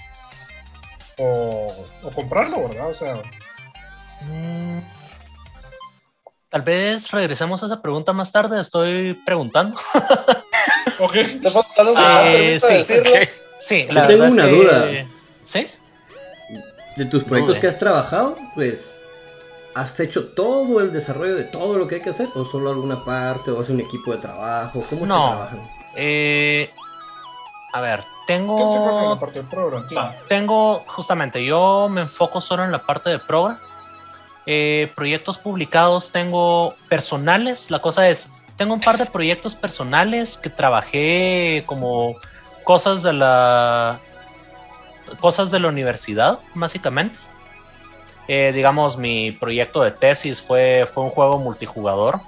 o, 1.18 1.86
o 2.02 2.10
comprarlo, 2.10 2.68
verdad? 2.68 2.88
O 2.88 2.94
sea, 2.94 3.14
Mm, 4.20 4.78
Tal 6.54 6.62
vez 6.62 7.10
regresemos 7.10 7.60
a 7.64 7.66
esa 7.66 7.82
pregunta 7.82 8.12
más 8.12 8.30
tarde, 8.30 8.60
estoy 8.60 9.14
preguntando. 9.26 9.76
ok. 11.00 11.12
Te 11.12 11.40
permite 11.40 12.60
sí, 12.60 12.74
decirlo. 12.74 13.10
ok. 13.10 13.28
Sí, 13.58 13.86
Yo 13.88 13.92
la 13.92 14.06
tengo 14.06 14.22
verdad 14.22 14.28
es 14.28 14.34
una 14.34 14.44
que- 14.44 14.54
duda. 15.02 15.06
¿Sí? 15.42 15.66
De 16.94 17.06
tus 17.06 17.24
proyectos 17.24 17.56
Dude. 17.56 17.60
que 17.60 17.66
has 17.66 17.76
trabajado, 17.76 18.36
pues, 18.54 19.02
¿has 19.74 19.98
hecho 19.98 20.28
todo 20.28 20.78
el 20.78 20.92
desarrollo 20.92 21.34
de 21.34 21.42
todo 21.42 21.76
lo 21.76 21.88
que 21.88 21.96
hay 21.96 22.00
que 22.02 22.10
hacer? 22.10 22.28
¿O 22.36 22.44
solo 22.44 22.70
alguna 22.70 23.04
parte? 23.04 23.50
¿O 23.50 23.60
es 23.60 23.68
un 23.70 23.80
equipo 23.80 24.12
de 24.12 24.18
trabajo? 24.18 24.84
¿Cómo 24.88 25.02
es 25.02 25.08
No. 25.08 25.22
que 25.22 25.30
trabajan? 25.30 25.70
Eh, 25.96 26.70
a 27.72 27.80
ver, 27.80 28.04
¿Quién 28.28 28.38
se 28.38 28.44
encarga 28.44 28.60
de 28.60 29.08
la 29.08 29.18
tengo, 29.18 29.18
parte? 29.18 29.44
¿Quién? 29.88 29.98
Ah. 30.00 30.16
tengo, 30.28 30.84
justamente, 30.86 31.44
yo 31.44 31.88
me 31.90 32.02
enfoco 32.02 32.40
solo 32.40 32.62
en 32.64 32.70
la 32.70 32.86
parte 32.86 33.10
de 33.10 33.18
program. 33.18 33.58
Eh, 34.46 34.92
proyectos 34.94 35.38
publicados 35.38 36.10
tengo 36.10 36.74
personales. 36.88 37.70
La 37.70 37.80
cosa 37.80 38.08
es, 38.08 38.28
tengo 38.56 38.74
un 38.74 38.80
par 38.80 38.98
de 38.98 39.06
proyectos 39.06 39.54
personales 39.54 40.36
que 40.36 40.50
trabajé 40.50 41.62
como 41.66 42.16
cosas 42.64 43.02
de 43.02 43.12
la 43.12 44.00
cosas 45.20 45.50
de 45.50 45.60
la 45.60 45.68
universidad, 45.68 46.38
básicamente. 46.54 47.18
Eh, 48.26 48.52
digamos, 48.54 48.96
mi 48.96 49.32
proyecto 49.32 49.82
de 49.82 49.90
tesis 49.90 50.40
fue, 50.40 50.88
fue 50.92 51.04
un 51.04 51.10
juego 51.10 51.38
multijugador, 51.38 52.20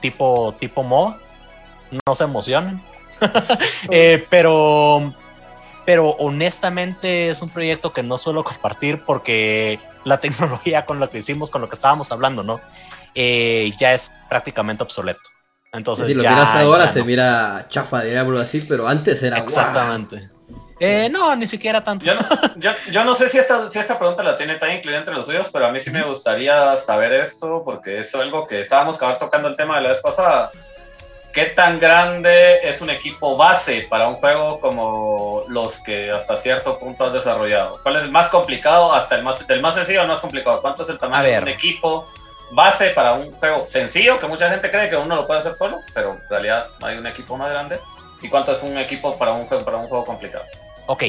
tipo, 0.00 0.54
tipo 0.58 0.82
MOBA. 0.82 1.18
No 2.06 2.14
se 2.14 2.24
emocionen. 2.24 2.82
Eh, 3.90 4.26
pero, 4.28 5.14
pero 5.86 6.10
honestamente 6.18 7.30
es 7.30 7.40
un 7.40 7.48
proyecto 7.48 7.92
que 7.92 8.02
no 8.02 8.18
suelo 8.18 8.44
compartir 8.44 9.02
porque 9.06 9.78
la 10.06 10.18
tecnología 10.20 10.86
con 10.86 11.00
lo 11.00 11.10
que 11.10 11.18
hicimos, 11.18 11.50
con 11.50 11.60
lo 11.60 11.68
que 11.68 11.74
estábamos 11.74 12.10
hablando, 12.12 12.42
¿no? 12.42 12.60
Eh, 13.14 13.72
ya 13.78 13.92
es 13.92 14.12
prácticamente 14.28 14.82
obsoleto. 14.82 15.20
Entonces 15.72 16.06
si 16.06 16.14
lo 16.14 16.22
ya- 16.22 16.30
miras 16.30 16.54
ahora 16.54 16.86
ya 16.86 16.92
se 16.92 16.98
no. 17.00 17.04
mira 17.06 17.66
chafa 17.68 18.02
de 18.02 18.10
diablo 18.12 18.38
así, 18.40 18.60
pero 18.68 18.86
antes 18.86 19.22
era. 19.22 19.38
Exactamente. 19.38 20.30
Eh, 20.78 21.08
no, 21.10 21.34
ni 21.34 21.46
siquiera 21.46 21.82
tanto. 21.82 22.04
Yo 22.04 22.14
no, 22.14 22.20
yo, 22.56 22.70
yo 22.92 23.02
no 23.04 23.14
sé 23.14 23.28
si 23.30 23.38
esta, 23.38 23.68
si 23.70 23.78
esta 23.78 23.98
pregunta 23.98 24.22
la 24.22 24.36
tiene 24.36 24.56
tan 24.56 24.70
incluida 24.72 24.98
entre 24.98 25.14
los 25.14 25.24
suyos, 25.26 25.48
pero 25.52 25.66
a 25.66 25.72
mí 25.72 25.80
sí 25.80 25.90
me 25.90 26.04
gustaría 26.04 26.76
saber 26.76 27.14
esto, 27.14 27.62
porque 27.64 28.00
es 28.00 28.14
algo 28.14 28.46
que 28.46 28.60
estábamos 28.60 28.96
acabar 28.96 29.18
tocando 29.18 29.48
el 29.48 29.56
tema 29.56 29.76
de 29.76 29.82
la 29.82 29.88
vez 29.90 30.00
pasada. 30.00 30.50
¿Qué 31.36 31.44
tan 31.44 31.78
grande 31.78 32.66
es 32.66 32.80
un 32.80 32.88
equipo 32.88 33.36
base 33.36 33.86
para 33.90 34.08
un 34.08 34.14
juego 34.14 34.58
como 34.58 35.42
los 35.48 35.74
que 35.80 36.10
hasta 36.10 36.34
cierto 36.34 36.78
punto 36.78 37.04
has 37.04 37.12
desarrollado? 37.12 37.78
¿Cuál 37.82 37.96
es 37.96 38.04
el 38.04 38.10
más 38.10 38.30
complicado 38.30 38.90
hasta 38.94 39.16
el 39.16 39.22
más, 39.22 39.46
del 39.46 39.60
más 39.60 39.74
sencillo 39.74 40.00
al 40.00 40.08
más 40.08 40.20
complicado? 40.20 40.62
¿Cuánto 40.62 40.84
es 40.84 40.88
el 40.88 40.98
tamaño 40.98 41.28
de 41.28 41.38
un 41.38 41.48
equipo 41.48 42.08
base 42.52 42.88
para 42.88 43.12
un 43.12 43.32
juego 43.32 43.66
sencillo, 43.68 44.18
que 44.18 44.26
mucha 44.26 44.48
gente 44.48 44.70
cree 44.70 44.88
que 44.88 44.96
uno 44.96 45.14
lo 45.14 45.26
puede 45.26 45.40
hacer 45.40 45.54
solo, 45.56 45.80
pero 45.92 46.12
en 46.14 46.22
realidad 46.30 46.68
hay 46.80 46.96
un 46.96 47.06
equipo 47.06 47.36
más 47.36 47.50
grande? 47.50 47.80
¿Y 48.22 48.30
cuánto 48.30 48.52
es 48.52 48.62
un 48.62 48.78
equipo 48.78 49.18
para 49.18 49.32
un 49.32 49.46
juego, 49.46 49.62
para 49.62 49.76
un 49.76 49.88
juego 49.88 50.06
complicado? 50.06 50.46
Ok. 50.86 51.02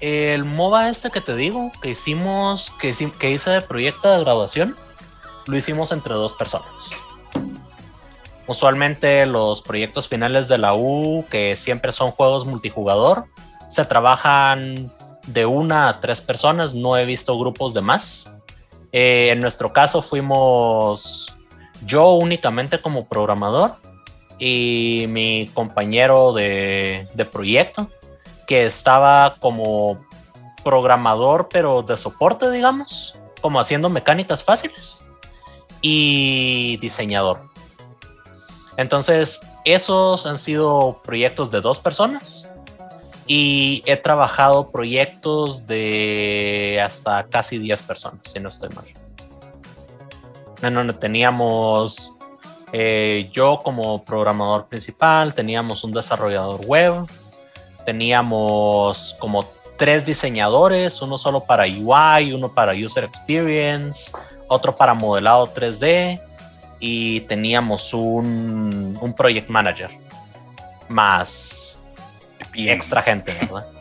El 0.00 0.44
MOBA 0.44 0.88
este 0.88 1.12
que 1.12 1.20
te 1.20 1.36
digo, 1.36 1.70
que 1.80 1.90
hicimos, 1.90 2.72
que, 2.80 2.92
que 3.16 3.30
hice 3.30 3.50
de 3.50 3.62
proyecto 3.62 4.10
de 4.10 4.24
graduación, 4.24 4.76
lo 5.46 5.56
hicimos 5.56 5.92
entre 5.92 6.14
dos 6.14 6.34
personas. 6.34 6.98
Usualmente 8.48 9.26
los 9.26 9.60
proyectos 9.60 10.08
finales 10.08 10.48
de 10.48 10.56
la 10.56 10.74
U, 10.74 11.24
que 11.30 11.54
siempre 11.54 11.92
son 11.92 12.10
juegos 12.10 12.46
multijugador, 12.46 13.26
se 13.68 13.84
trabajan 13.84 14.90
de 15.26 15.44
una 15.44 15.90
a 15.90 16.00
tres 16.00 16.22
personas, 16.22 16.72
no 16.72 16.96
he 16.96 17.04
visto 17.04 17.38
grupos 17.38 17.74
de 17.74 17.82
más. 17.82 18.32
Eh, 18.92 19.28
en 19.30 19.42
nuestro 19.42 19.74
caso 19.74 20.00
fuimos 20.00 21.34
yo 21.84 22.14
únicamente 22.14 22.80
como 22.80 23.06
programador 23.06 23.76
y 24.38 25.04
mi 25.08 25.50
compañero 25.52 26.32
de, 26.32 27.06
de 27.12 27.24
proyecto, 27.26 27.88
que 28.46 28.64
estaba 28.64 29.36
como 29.40 30.02
programador, 30.64 31.50
pero 31.50 31.82
de 31.82 31.98
soporte, 31.98 32.50
digamos, 32.50 33.14
como 33.42 33.60
haciendo 33.60 33.90
mecánicas 33.90 34.42
fáciles, 34.42 35.04
y 35.82 36.78
diseñador. 36.80 37.47
Entonces, 38.78 39.40
esos 39.64 40.24
han 40.24 40.38
sido 40.38 41.00
proyectos 41.02 41.50
de 41.50 41.60
dos 41.60 41.80
personas 41.80 42.48
y 43.26 43.82
he 43.86 43.96
trabajado 43.96 44.70
proyectos 44.70 45.66
de 45.66 46.80
hasta 46.82 47.24
casi 47.24 47.58
10 47.58 47.82
personas, 47.82 48.20
si 48.32 48.38
no 48.38 48.48
estoy 48.48 48.68
mal. 48.70 48.84
En 50.62 50.74
donde 50.74 50.92
teníamos 50.92 52.12
eh, 52.72 53.28
yo 53.32 53.60
como 53.64 54.04
programador 54.04 54.66
principal, 54.68 55.34
teníamos 55.34 55.82
un 55.82 55.90
desarrollador 55.90 56.64
web, 56.64 57.04
teníamos 57.84 59.16
como 59.18 59.44
tres 59.76 60.06
diseñadores, 60.06 61.02
uno 61.02 61.18
solo 61.18 61.42
para 61.42 61.64
UI, 61.64 62.32
uno 62.32 62.54
para 62.54 62.74
User 62.74 63.02
Experience, 63.02 64.12
otro 64.46 64.76
para 64.76 64.94
modelado 64.94 65.52
3D 65.52 66.27
y 66.80 67.20
teníamos 67.22 67.92
un, 67.94 68.96
un 69.00 69.12
Project 69.14 69.48
Manager 69.48 69.90
más 70.88 71.78
extra 72.54 73.02
gente, 73.02 73.32
¿verdad? 73.40 73.66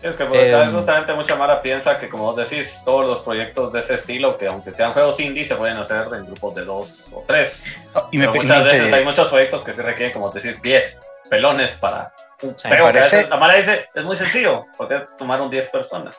Es 0.00 0.14
que 0.14 0.24
pues, 0.26 0.52
Em, 0.52 0.72
justamente 0.72 1.12
mucha 1.12 1.34
Mara 1.34 1.60
piensa 1.60 1.98
que, 1.98 2.08
como 2.08 2.32
vos 2.32 2.36
decís, 2.36 2.82
todos 2.84 3.04
los 3.04 3.18
proyectos 3.18 3.72
de 3.72 3.80
ese 3.80 3.94
estilo, 3.94 4.38
que 4.38 4.46
aunque 4.46 4.72
sean 4.72 4.92
juegos 4.92 5.18
indie, 5.18 5.44
se 5.44 5.56
pueden 5.56 5.76
hacer 5.76 6.06
en 6.14 6.24
grupos 6.26 6.54
de 6.54 6.64
dos 6.64 7.06
o 7.12 7.24
tres. 7.26 7.64
Y 8.12 8.18
me, 8.18 8.26
Pero 8.28 8.36
y 8.36 8.38
muchas 8.42 8.58
me- 8.64 8.72
veces 8.72 8.92
hay 8.92 9.04
muchos 9.04 9.26
proyectos 9.28 9.62
que 9.62 9.72
se 9.74 9.82
requieren, 9.82 10.12
como 10.12 10.30
decís, 10.30 10.62
10 10.62 11.00
pelones 11.28 11.72
para 11.74 12.12
un 12.42 12.56
Sí, 12.56 12.68
parece- 12.68 13.16
veces 13.16 13.28
La 13.28 13.36
Mara 13.38 13.54
dice, 13.54 13.88
es 13.92 14.04
muy 14.04 14.14
sencillo, 14.16 14.66
porque 14.78 15.02
tomaron 15.18 15.50
10 15.50 15.68
personas. 15.68 16.16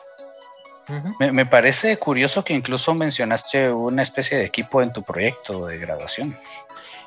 Me- 1.20 1.32
me 1.32 1.46
parece 1.46 1.96
curioso 1.98 2.44
que 2.44 2.52
incluso 2.52 2.92
mencionaste 2.94 3.70
una 3.72 4.02
especie 4.02 4.36
de 4.38 4.44
equipo 4.44 4.82
en 4.82 4.92
tu 4.92 5.02
proyecto 5.02 5.66
de 5.66 5.78
graduación. 5.78 6.36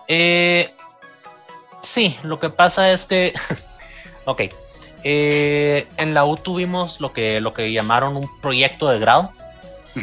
Eh, 0.07 0.73
sí, 1.81 2.17
lo 2.23 2.39
que 2.39 2.49
pasa 2.49 2.91
es 2.91 3.05
que, 3.05 3.33
ok, 4.25 4.43
eh, 5.03 5.87
en 5.97 6.13
la 6.13 6.25
U 6.25 6.37
tuvimos 6.37 6.99
lo 7.01 7.13
que, 7.13 7.41
lo 7.41 7.53
que 7.53 7.71
llamaron 7.71 8.15
un 8.15 8.29
proyecto 8.41 8.89
de 8.89 8.99
grado. 8.99 9.31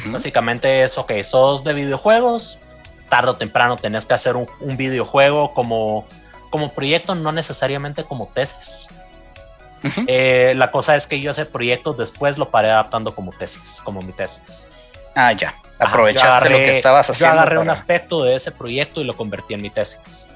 Básicamente 0.06 0.84
es, 0.84 0.96
ok, 0.96 1.12
sos 1.22 1.64
de 1.64 1.74
videojuegos, 1.74 2.58
tarde 3.10 3.30
o 3.32 3.36
temprano 3.36 3.76
tenés 3.76 4.06
que 4.06 4.14
hacer 4.14 4.36
un, 4.36 4.46
un 4.60 4.76
videojuego 4.78 5.52
como, 5.52 6.06
como 6.50 6.72
proyecto, 6.72 7.14
no 7.14 7.30
necesariamente 7.32 8.04
como 8.04 8.28
tesis. 8.28 8.88
Ujú. 9.84 10.04
Eh, 10.06 10.54
la 10.56 10.70
cosa 10.70 10.94
es 10.96 11.06
que 11.06 11.20
yo 11.20 11.30
ese 11.32 11.44
proyecto 11.46 11.92
después 11.92 12.38
lo 12.38 12.50
paré 12.50 12.70
adaptando 12.70 13.14
como 13.14 13.32
tesis, 13.32 13.80
como 13.84 14.00
mi 14.02 14.12
tesis. 14.12 14.66
Ah, 15.14 15.32
ya. 15.32 15.54
Ajá, 15.78 15.90
Aprovechaste 15.90 16.26
yo 16.28 16.32
agarré- 16.34 16.50
lo 16.50 16.56
que 16.58 16.76
estabas 16.76 17.10
haciendo. 17.10 17.34
Yo 17.34 17.40
agarré 17.40 17.58
un 17.58 17.64
para- 17.66 17.72
aspecto 17.72 18.22
de 18.24 18.36
ese 18.36 18.52
proyecto 18.52 19.00
y 19.00 19.04
lo 19.04 19.14
convertí 19.16 19.54
en 19.54 19.62
mi 19.62 19.70
tesis. 19.70 20.30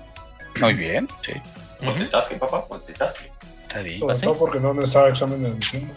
Muy 0.61 0.75
bien, 0.75 1.09
sí. 1.25 1.33
Multitasking, 1.81 2.39
papá, 2.39 2.65
multitasking. 2.69 3.29
Está 3.63 3.81
bien. 3.81 4.01
Pues 4.01 4.19
sí. 4.19 4.27
No, 4.27 4.35
porque 4.35 4.59
no 4.59 4.73
necesitaba 4.75 5.09
examen 5.09 5.43
de 5.43 5.49
admisión. 5.51 5.93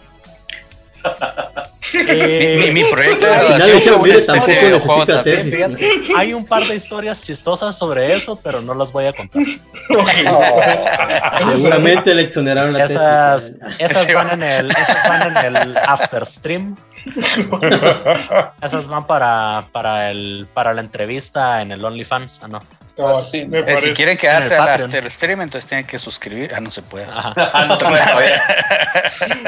Eh, 1.92 2.56
Mi, 2.60 2.66
mi- 2.72 2.84
mi 2.84 2.90
proyecto 2.92 3.26
de 3.26 3.32
graduación 3.34 4.02
mire, 4.02 4.20
tampoco 4.20 4.52
necesita 4.52 5.06
también, 5.06 5.50
tesis. 5.50 5.54
fíjate. 5.54 5.90
Hay 6.16 6.34
un 6.34 6.46
par 6.46 6.64
de 6.68 6.76
historias 6.76 7.20
chistosas 7.22 7.76
sobre 7.76 8.14
eso, 8.14 8.38
pero 8.40 8.60
no 8.60 8.74
las 8.74 8.92
voy 8.92 9.06
a 9.06 9.12
contar. 9.12 9.42
Seguramente 11.52 12.14
le 12.14 12.22
exoneraron 12.22 12.74
la 12.74 12.84
Esas, 12.84 13.58
tesis. 13.58 13.80
esas, 13.80 14.14
van 14.14 14.28
va. 14.28 14.32
en 14.34 14.42
el, 14.42 14.70
esas 14.70 15.08
van 15.08 15.36
en 15.36 15.56
el 15.56 15.76
after 15.78 16.24
stream. 16.26 16.76
Esas 18.62 18.86
van 18.86 19.06
para, 19.06 19.66
para, 19.72 20.10
el, 20.12 20.46
para 20.54 20.74
la 20.74 20.82
entrevista 20.82 21.60
en 21.62 21.72
el 21.72 21.84
OnlyFans. 21.84 22.40
Ah, 22.44 22.48
no. 22.48 22.62
No, 23.08 23.14
Sí. 23.14 23.44
me 23.46 23.58
Eh, 23.60 23.76
si 23.82 23.92
quieren 23.92 24.12
En 24.12 24.18
quedarse 24.18 24.54
el 24.54 24.60
al 24.60 24.66
Patreon. 24.66 24.90
after 24.90 25.10
stream, 25.10 25.40
entonces 25.42 25.68
tienen 25.68 25.86
que 25.86 25.98
suscribir. 25.98 26.52
Ah, 26.54 26.60
no 26.60 26.70
se 26.70 26.82
puede. 26.82 27.04
Ajá. 27.06 27.34
Ah, 27.54 27.64
no 27.66 27.78
se 27.78 27.84
puede. 27.86 28.34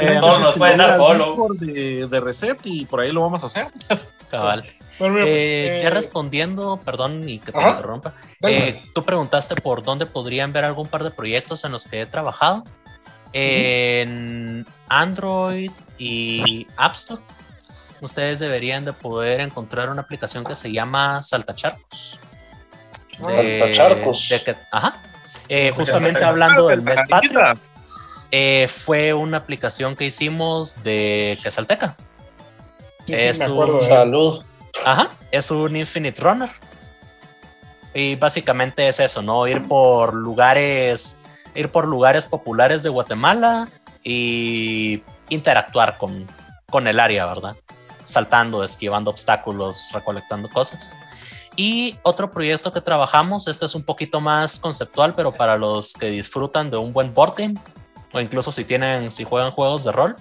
Eh, 0.01 0.19
Todos 0.21 0.41
nos 0.41 0.57
pueden 0.57 0.79
dar 0.79 0.97
follow. 0.97 1.49
De, 1.55 2.07
de 2.07 2.21
Reset 2.21 2.59
y 2.65 2.87
por 2.87 3.01
ahí 3.01 3.13
lo 3.13 3.21
vamos 3.23 3.43
a 3.43 3.47
hacer. 3.47 3.67
cabal. 4.31 4.65
Bueno, 4.99 5.15
mira, 5.15 5.25
pues, 5.27 5.37
Eh, 5.37 5.79
ya 5.83 5.89
eh, 5.89 5.91
respondiendo, 5.91 6.81
perdón 6.85 7.29
y 7.29 7.39
que 7.39 7.51
te 7.53 7.59
Ajá. 7.59 7.71
interrumpa. 7.71 8.15
Eh, 8.43 8.83
tú 8.95 9.05
preguntaste 9.05 9.55
por 9.57 9.83
dónde 9.83 10.07
podrían 10.07 10.53
ver 10.53 10.65
algún 10.65 10.87
par 10.89 11.03
de 11.03 11.11
proyectos 11.11 11.65
en 11.65 11.73
los 11.73 11.87
que 11.87 12.03
he 12.03 12.07
trabajado. 12.07 12.65
En 13.33 14.67
Android 14.89 15.71
y 15.99 16.67
App 16.77 16.95
Store, 16.95 17.23
ustedes 18.01 18.39
deberían 18.39 18.85
de 18.85 18.93
poder 18.93 19.41
encontrar 19.41 19.89
una 19.89 20.03
aplicación 20.03 20.45
que 20.45 20.55
se 20.55 20.71
llama 20.73 21.23
Saltacharcos. 21.23 22.21
De- 23.27 23.59
Saltacharcos. 23.61 24.29
de 24.29 24.43
que- 24.43 24.57
ajá. 24.71 24.97
Eh, 25.49 25.73
justamente 25.75 26.25
hablando 26.25 26.69
del 26.69 26.83
mes 26.83 27.01
patrio, 27.09 27.41
eh, 28.31 28.69
fue 28.69 29.13
una 29.13 29.39
aplicación 29.39 29.95
que 29.97 30.05
hicimos 30.07 30.83
de 30.83 31.39
Quesalteca. 31.43 31.97
sí, 33.07 33.15
sí, 33.15 33.15
es 33.15 33.39
me 33.39 33.45
acuerdo 33.47 33.79
un-. 33.79 33.87
Salud. 33.89 34.45
Ajá, 34.85 35.11
es 35.31 35.51
un 35.51 35.77
Infinite 35.77 36.21
Runner. 36.21 36.51
Y 37.95 38.17
básicamente 38.17 38.89
es 38.89 39.01
eso, 39.01 39.21
¿no? 39.21 39.47
Ir 39.47 39.69
por 39.69 40.15
lugares, 40.15 41.19
ir 41.55 41.71
por 41.71 41.87
lugares 41.87 42.25
populares 42.25 42.83
de 42.83 42.89
Guatemala 42.89 43.69
y 44.03 45.03
interactuar 45.29 45.99
con, 45.99 46.27
con 46.71 46.87
el 46.89 46.99
área, 46.99 47.27
¿verdad? 47.27 47.55
Saltando, 48.07 48.65
esquivando 48.65 49.11
obstáculos, 49.11 49.91
recolectando 49.93 50.49
cosas. 50.49 50.89
Y 51.57 51.99
otro 52.03 52.31
proyecto 52.33 52.73
que 52.73 52.81
trabajamos, 52.81 53.47
este 53.47 53.67
es 53.67 53.75
un 53.75 53.85
poquito 53.85 54.21
más 54.21 54.59
conceptual, 54.59 55.15
pero 55.15 55.33
para 55.33 55.57
los 55.57 55.93
que 55.93 56.07
disfrutan 56.07 56.71
de 56.71 56.79
un 56.79 56.93
buen 56.93 57.13
board 57.13 57.35
game, 57.37 57.55
o 58.13 58.21
incluso 58.21 58.53
si 58.53 58.65
tienen, 58.65 59.13
si 59.13 59.25
juegan 59.25 59.53
juegos 59.53 59.85
de 59.85 59.93
rol, 59.93 60.17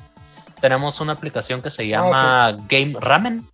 tenemos 0.59 0.99
una 0.99 1.13
aplicación 1.13 1.61
que 1.61 1.71
se 1.71 1.87
llama 1.87 2.51
Game 2.67 2.93
Ramen, 2.99 3.49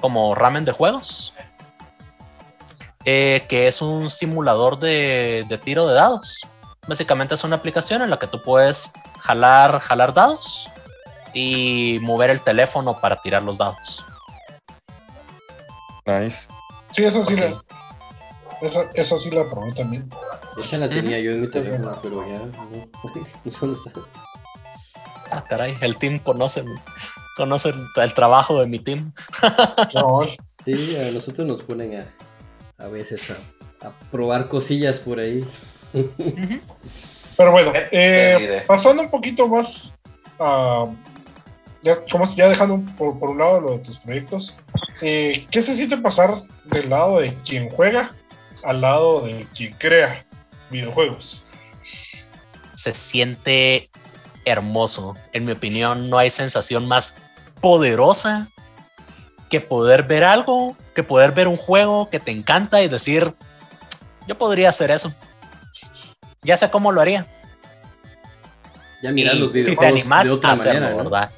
como 0.00 0.34
ramen 0.34 0.64
de 0.64 0.72
juegos, 0.72 1.32
eh, 3.04 3.46
que 3.48 3.68
es 3.68 3.80
un 3.80 4.10
simulador 4.10 4.78
de, 4.78 5.46
de 5.48 5.58
tiro 5.58 5.86
de 5.86 5.94
dados. 5.94 6.40
Básicamente 6.86 7.34
es 7.34 7.44
una 7.44 7.56
aplicación 7.56 8.02
en 8.02 8.10
la 8.10 8.18
que 8.18 8.26
tú 8.26 8.42
puedes 8.42 8.90
jalar, 9.20 9.78
jalar 9.80 10.12
dados 10.12 10.68
y 11.32 11.98
mover 12.02 12.30
el 12.30 12.42
teléfono 12.42 13.00
para 13.00 13.20
tirar 13.22 13.42
los 13.42 13.58
dados. 13.58 14.04
Nice. 16.06 16.48
Sí, 16.92 17.04
eso 17.04 17.22
sí. 17.22 17.34
Le- 17.36 17.56
Esa, 18.62 18.82
esa 18.94 19.18
sí 19.18 19.30
la 19.30 19.48
probé 19.48 19.72
también. 19.72 20.08
Esa 20.58 20.78
la 20.78 20.88
tenía 20.88 21.18
yo 21.20 21.32
en 21.32 21.42
mi 21.42 21.50
teléfono, 21.50 21.98
pero 22.02 22.26
ya 22.26 22.38
no. 22.40 22.88
Ah, 25.32 25.44
caray, 25.48 25.76
el 25.80 25.96
team 25.96 26.18
conoce, 26.18 26.64
conoce 27.36 27.68
el, 27.68 27.76
el 28.02 28.14
trabajo 28.14 28.60
de 28.60 28.66
mi 28.66 28.80
team. 28.80 29.12
No, 29.94 30.22
Sí, 30.64 30.96
a 30.96 31.10
nosotros 31.10 31.46
nos 31.46 31.62
ponen 31.62 32.04
a, 32.78 32.84
a 32.84 32.88
veces 32.88 33.30
a, 33.30 33.86
a 33.86 33.92
probar 34.10 34.48
cosillas 34.48 34.98
por 35.00 35.18
ahí. 35.20 35.44
Pero 37.36 37.52
bueno, 37.52 37.72
eh, 37.74 38.36
idea. 38.40 38.64
pasando 38.66 39.02
un 39.02 39.10
poquito 39.10 39.46
más 39.48 39.92
a. 40.38 40.86
Ya, 41.82 42.04
como 42.10 42.26
ya 42.34 42.48
dejando 42.48 42.82
por, 42.98 43.18
por 43.18 43.30
un 43.30 43.38
lado 43.38 43.60
lo 43.60 43.72
de 43.72 43.78
tus 43.78 43.98
proyectos, 44.00 44.56
eh, 45.00 45.46
¿qué 45.50 45.62
se 45.62 45.74
siente 45.74 45.96
pasar 45.96 46.42
del 46.64 46.90
lado 46.90 47.20
de 47.20 47.34
quien 47.42 47.70
juega 47.70 48.14
al 48.64 48.82
lado 48.82 49.22
de 49.22 49.46
quien 49.56 49.72
crea 49.74 50.26
videojuegos? 50.70 51.42
Se 52.74 52.94
siente 52.94 53.90
hermoso. 54.44 55.16
En 55.32 55.44
mi 55.44 55.52
opinión, 55.52 56.10
no 56.10 56.18
hay 56.18 56.30
sensación 56.30 56.86
más 56.86 57.16
poderosa 57.60 58.48
que 59.48 59.60
poder 59.60 60.04
ver 60.04 60.24
algo, 60.24 60.76
que 60.94 61.02
poder 61.02 61.32
ver 61.32 61.48
un 61.48 61.56
juego 61.56 62.08
que 62.10 62.20
te 62.20 62.30
encanta 62.30 62.82
y 62.82 62.88
decir, 62.88 63.34
yo 64.26 64.38
podría 64.38 64.70
hacer 64.70 64.90
eso. 64.90 65.12
Ya 66.42 66.56
sé 66.56 66.70
cómo 66.70 66.92
lo 66.92 67.00
haría. 67.00 67.26
Ya 69.02 69.12
mirar 69.12 69.34
Y 69.34 69.38
los 69.40 69.48
si 69.48 69.54
te 69.54 69.60
videojuegos 69.62 69.92
animas 69.92 70.24
de 70.24 70.30
otra 70.30 70.50
a 70.50 70.52
hacerlo, 70.52 70.80
manera. 70.80 71.02
¿no? 71.02 71.10
¿verdad? 71.10 71.30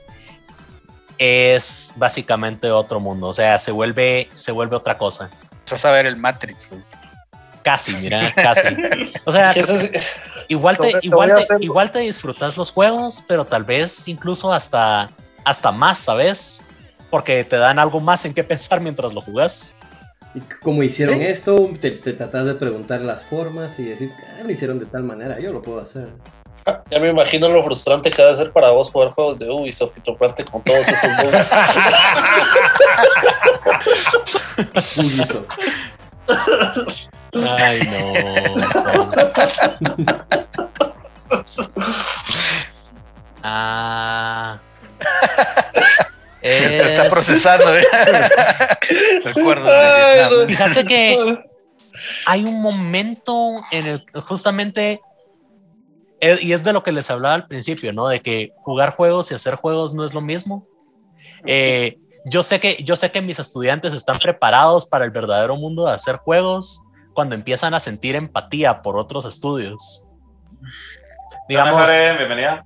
Es 1.24 1.92
básicamente 1.94 2.68
otro 2.72 2.98
mundo. 2.98 3.28
O 3.28 3.32
sea, 3.34 3.56
se 3.60 3.70
vuelve, 3.70 4.28
se 4.34 4.50
vuelve 4.50 4.74
otra 4.74 4.98
cosa. 4.98 5.30
Vas 5.70 5.84
a 5.84 5.92
ver 5.92 6.06
el 6.06 6.16
Matrix. 6.16 6.68
güey. 6.68 6.82
Casi, 7.62 7.94
mira, 7.94 8.32
casi. 8.34 8.74
O 9.24 9.30
sea, 9.30 9.54
igual 10.48 10.78
te, 10.78 10.90
igual 11.02 11.32
te, 11.32 11.64
igual 11.64 11.90
te 11.92 12.00
disfrutas 12.00 12.56
los 12.56 12.72
juegos, 12.72 13.22
pero 13.28 13.44
tal 13.44 13.62
vez 13.62 14.08
incluso 14.08 14.52
hasta, 14.52 15.12
hasta 15.44 15.70
más, 15.70 16.00
¿sabes? 16.00 16.60
Porque 17.08 17.44
te 17.44 17.56
dan 17.56 17.78
algo 17.78 18.00
más 18.00 18.24
en 18.24 18.34
qué 18.34 18.42
pensar 18.42 18.80
mientras 18.80 19.14
lo 19.14 19.20
jugas. 19.20 19.74
Y 20.34 20.40
como 20.60 20.82
hicieron 20.82 21.20
Sí. 21.20 21.26
esto, 21.26 21.70
te, 21.80 21.92
te 21.92 22.14
tratas 22.14 22.46
de 22.46 22.54
preguntar 22.54 23.02
las 23.02 23.22
formas 23.22 23.78
y 23.78 23.84
decir, 23.84 24.10
ah, 24.28 24.42
lo 24.42 24.50
hicieron 24.50 24.80
de 24.80 24.86
tal 24.86 25.04
manera, 25.04 25.38
yo 25.38 25.52
lo 25.52 25.62
puedo 25.62 25.80
hacer. 25.80 26.08
Ya 26.92 26.98
me 26.98 27.08
imagino 27.08 27.48
lo 27.48 27.62
frustrante 27.62 28.10
que 28.10 28.20
debe 28.20 28.34
ser 28.34 28.52
para 28.52 28.68
vos 28.68 28.90
jugar 28.90 29.12
juegos 29.12 29.38
de 29.38 29.48
Ubisoft 29.48 29.96
y 29.96 30.00
toparte 30.02 30.44
con 30.44 30.62
todos 30.62 30.86
esos 30.86 31.08
bugs. 31.22 31.50
Ubisoft. 34.98 35.48
Ay, 37.32 37.80
no. 37.90 38.12
ah. 43.42 44.58
Está 46.42 47.04
Es- 47.04 47.10
procesando. 47.10 47.72
Vietnam. 47.72 48.30
no. 50.30 50.46
Fíjate 50.48 50.84
que 50.84 51.38
hay 52.26 52.44
un 52.44 52.60
momento 52.60 53.60
en 53.70 53.86
el 53.86 54.04
justamente, 54.26 55.00
y 56.40 56.52
es 56.52 56.62
de 56.62 56.72
lo 56.72 56.84
que 56.84 56.92
les 56.92 57.10
hablaba 57.10 57.34
al 57.34 57.48
principio, 57.48 57.92
¿no? 57.92 58.06
De 58.06 58.20
que 58.20 58.52
jugar 58.56 58.94
juegos 58.94 59.30
y 59.30 59.34
hacer 59.34 59.56
juegos 59.56 59.92
no 59.92 60.04
es 60.04 60.14
lo 60.14 60.20
mismo. 60.20 60.68
Eh, 61.46 61.98
yo, 62.24 62.44
sé 62.44 62.60
que, 62.60 62.82
yo 62.84 62.94
sé 62.94 63.10
que 63.10 63.20
mis 63.20 63.40
estudiantes 63.40 63.92
están 63.92 64.18
preparados 64.20 64.86
para 64.86 65.04
el 65.04 65.10
verdadero 65.10 65.56
mundo 65.56 65.86
de 65.86 65.92
hacer 65.92 66.16
juegos 66.16 66.80
cuando 67.12 67.34
empiezan 67.34 67.74
a 67.74 67.80
sentir 67.80 68.14
empatía 68.14 68.82
por 68.82 68.96
otros 68.96 69.24
estudios. 69.24 70.06
Digamos, 71.48 71.88
bienvenida. 71.88 72.64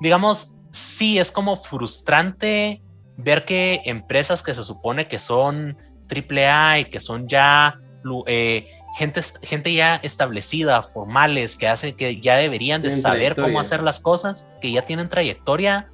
digamos, 0.00 0.50
sí, 0.70 1.18
es 1.18 1.32
como 1.32 1.62
frustrante 1.62 2.82
ver 3.16 3.46
que 3.46 3.80
empresas 3.86 4.42
que 4.42 4.54
se 4.54 4.62
supone 4.62 5.08
que 5.08 5.18
son 5.18 5.78
AAA 6.10 6.80
y 6.80 6.84
que 6.84 7.00
son 7.00 7.26
ya 7.26 7.80
eh, 8.26 8.68
gente, 8.96 9.20
gente 9.42 9.74
ya 9.74 9.96
establecida, 9.96 10.82
formales, 10.82 11.54
que 11.56 11.68
hacen 11.68 11.94
que 11.94 12.18
ya 12.20 12.36
deberían 12.36 12.80
de 12.80 12.88
Tienen 12.88 13.02
saber 13.02 13.36
cómo 13.36 13.60
hacer 13.60 13.82
las 13.82 14.00
cosas, 14.00 14.48
que 14.60 14.72
ya 14.72 14.82
tienen 14.82 15.10
trayectoria, 15.10 15.90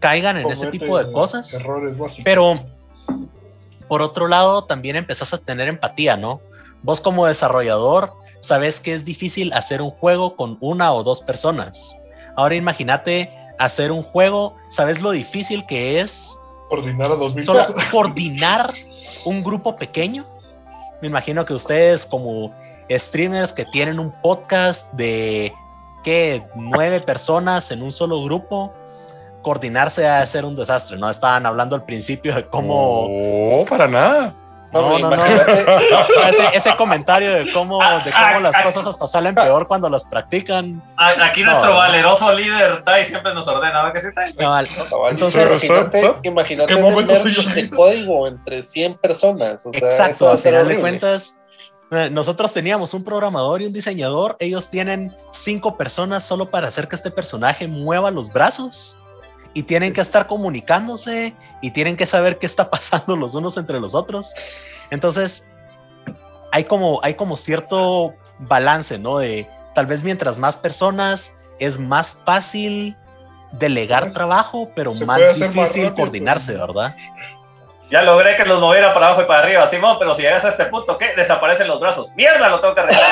caigan 0.00 0.38
en 0.38 0.50
ese 0.50 0.68
tipo 0.68 0.98
de 0.98 1.12
cosas. 1.12 1.52
Errores 1.52 1.98
básicos. 1.98 2.24
Pero 2.24 2.64
por 3.88 4.00
otro 4.00 4.26
lado, 4.26 4.64
también 4.64 4.96
empezás 4.96 5.34
a 5.34 5.38
tener 5.38 5.68
empatía, 5.68 6.16
¿no? 6.16 6.40
Vos 6.82 7.00
como 7.00 7.26
desarrollador 7.26 8.12
sabes 8.40 8.80
que 8.80 8.94
es 8.94 9.04
difícil 9.04 9.52
hacer 9.52 9.82
un 9.82 9.90
juego 9.90 10.34
con 10.34 10.56
una 10.60 10.92
o 10.92 11.02
dos 11.02 11.20
personas. 11.20 11.96
Ahora 12.36 12.54
imagínate 12.54 13.30
hacer 13.58 13.92
un 13.92 14.02
juego, 14.02 14.56
sabes 14.70 15.02
lo 15.02 15.10
difícil 15.10 15.66
que 15.66 16.00
es 16.00 16.34
Coordinar 16.68 17.12
a 17.12 17.16
2000 17.16 17.44
solo 17.44 17.66
pesos. 17.66 17.84
coordinar 17.90 18.72
un 19.24 19.42
grupo 19.42 19.76
pequeño. 19.76 20.24
Me 21.00 21.08
imagino 21.08 21.44
que 21.44 21.54
ustedes 21.54 22.04
como 22.06 22.52
streamers 22.90 23.52
que 23.52 23.64
tienen 23.64 23.98
un 23.98 24.12
podcast 24.22 24.92
de 24.94 25.52
¿qué? 26.02 26.42
nueve 26.54 27.00
personas 27.00 27.70
en 27.70 27.82
un 27.82 27.92
solo 27.92 28.22
grupo, 28.24 28.72
coordinarse 29.42 30.08
a 30.08 30.24
ser 30.26 30.44
un 30.44 30.56
desastre, 30.56 30.96
¿no? 30.96 31.10
Estaban 31.10 31.46
hablando 31.46 31.76
al 31.76 31.84
principio 31.84 32.34
de 32.34 32.46
cómo... 32.46 33.08
No, 33.08 33.64
para 33.66 33.86
nada. 33.86 34.34
No, 34.72 34.98
no, 34.98 35.10
no. 35.10 35.24
Ese, 36.28 36.48
ese 36.52 36.76
comentario 36.76 37.32
de 37.32 37.52
cómo, 37.52 37.78
de 38.04 38.12
cómo 38.12 38.40
las 38.40 38.60
cosas 38.62 38.86
hasta 38.86 39.06
salen 39.06 39.34
peor 39.34 39.66
cuando 39.66 39.88
las 39.88 40.04
practican. 40.04 40.82
Aquí 40.96 41.42
No, 41.42 41.50
nuestro 41.52 41.70
no. 41.70 41.76
valeroso 41.76 42.32
líder 42.34 42.82
Tai 42.84 43.04
siempre 43.06 43.32
nos 43.34 43.46
ordena, 43.48 43.82
¿verdad 43.82 43.92
que 44.00 44.06
sí, 44.08 44.14
Tai? 44.14 44.34
Cabal. 44.34 44.68
cabal, 44.90 45.10
Entonces- 45.12 45.64
imagínate, 45.64 46.20
imagínate 46.22 46.74
¿Qué 46.74 46.80
ese 47.30 47.50
de 47.54 47.70
código 47.70 48.26
entre 48.26 48.62
100 48.62 48.98
personas. 48.98 49.64
O 49.64 49.72
sea, 49.72 49.78
eso 49.78 49.86
Exacto, 49.88 50.30
al 50.30 50.38
final 50.38 50.68
de 50.68 50.80
cuentas, 50.80 51.38
eh, 51.90 52.10
nosotros 52.10 52.52
teníamos 52.52 52.92
un 52.92 53.02
programador 53.02 53.62
y 53.62 53.66
un 53.66 53.72
diseñador, 53.72 54.36
ellos 54.40 54.68
tienen 54.68 55.16
cinco 55.32 55.76
personas 55.78 56.24
solo 56.24 56.50
para 56.50 56.68
hacer 56.68 56.88
que 56.88 56.96
este 56.96 57.10
personaje 57.10 57.66
mueva 57.66 58.10
los 58.10 58.30
brazos 58.30 58.98
y 59.54 59.64
tienen 59.64 59.92
que 59.92 60.00
estar 60.00 60.26
comunicándose 60.26 61.34
y 61.62 61.70
tienen 61.70 61.96
que 61.96 62.06
saber 62.06 62.38
qué 62.38 62.46
está 62.46 62.70
pasando 62.70 63.16
los 63.16 63.34
unos 63.34 63.56
entre 63.56 63.80
los 63.80 63.94
otros. 63.94 64.34
Entonces, 64.90 65.48
hay 66.52 66.64
como, 66.64 67.00
hay 67.02 67.14
como 67.14 67.36
cierto 67.36 68.14
balance, 68.38 68.98
¿no? 68.98 69.18
De 69.18 69.48
tal 69.74 69.86
vez 69.86 70.02
mientras 70.02 70.38
más 70.38 70.56
personas 70.56 71.32
es 71.58 71.78
más 71.78 72.16
fácil 72.24 72.96
delegar 73.52 74.04
Pues, 74.04 74.14
trabajo, 74.14 74.70
pero 74.74 74.92
más 74.94 75.18
difícil 75.18 75.84
rápido, 75.84 75.94
coordinarse, 75.94 76.56
¿verdad? 76.56 76.94
Ya 77.90 78.02
logré 78.02 78.36
que 78.36 78.44
los 78.44 78.60
moviera 78.60 78.92
para 78.92 79.06
abajo 79.06 79.22
y 79.22 79.24
para 79.24 79.40
arriba, 79.40 79.68
Simón, 79.70 79.96
pero 79.98 80.14
si 80.14 80.22
llegas 80.22 80.44
a 80.44 80.50
este 80.50 80.66
punto, 80.66 80.98
¿qué? 80.98 81.14
Desaparecen 81.16 81.66
los 81.66 81.80
brazos. 81.80 82.10
¡Mierda! 82.14 82.48
Lo 82.48 82.60
tengo 82.60 82.74
que 82.74 82.80
arreglar. 82.80 83.02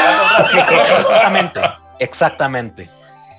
Exactamente, 0.90 1.60
exactamente. 1.98 2.95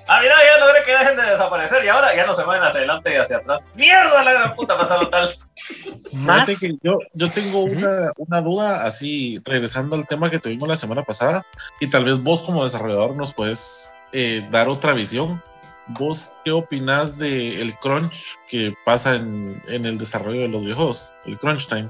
Ah, 0.08 0.20
mira, 0.20 0.34
ya 0.44 0.64
logré 0.64 0.84
que 0.84 0.92
dejen 0.92 1.16
de 1.16 1.22
desaparecer 1.22 1.84
y 1.84 1.88
ahora 1.88 2.14
ya 2.14 2.26
no 2.26 2.34
se 2.34 2.44
mueven 2.44 2.62
hacia 2.62 2.78
adelante 2.78 3.12
y 3.12 3.16
hacia 3.16 3.36
atrás. 3.38 3.64
¡Mierda! 3.74 4.22
La 4.22 4.32
gran 4.32 4.54
puta 4.54 4.76
pasaron 4.76 5.10
tal. 5.10 5.36
Más 6.12 6.46
Fíjate 6.46 6.66
que 6.66 6.78
yo, 6.82 6.98
yo 7.12 7.30
tengo 7.30 7.64
una, 7.64 8.12
una 8.16 8.40
duda, 8.40 8.84
así 8.84 9.40
regresando 9.44 9.96
al 9.96 10.06
tema 10.06 10.30
que 10.30 10.38
tuvimos 10.38 10.68
la 10.68 10.76
semana 10.76 11.02
pasada, 11.02 11.44
y 11.80 11.88
tal 11.88 12.04
vez 12.04 12.22
vos 12.22 12.42
como 12.42 12.64
desarrollador 12.64 13.14
nos 13.14 13.34
puedes 13.34 13.90
eh, 14.12 14.46
dar 14.50 14.68
otra 14.68 14.92
visión. 14.92 15.42
¿Vos 15.90 16.32
qué 16.44 16.52
opinás 16.52 17.16
del 17.16 17.60
el 17.60 17.74
crunch 17.76 18.36
que 18.46 18.74
pasa 18.84 19.14
en, 19.14 19.62
en 19.68 19.86
el 19.86 19.96
desarrollo 19.96 20.42
de 20.42 20.48
los 20.48 20.60
videojuegos? 20.62 21.14
El 21.24 21.38
crunch 21.38 21.66
time. 21.66 21.88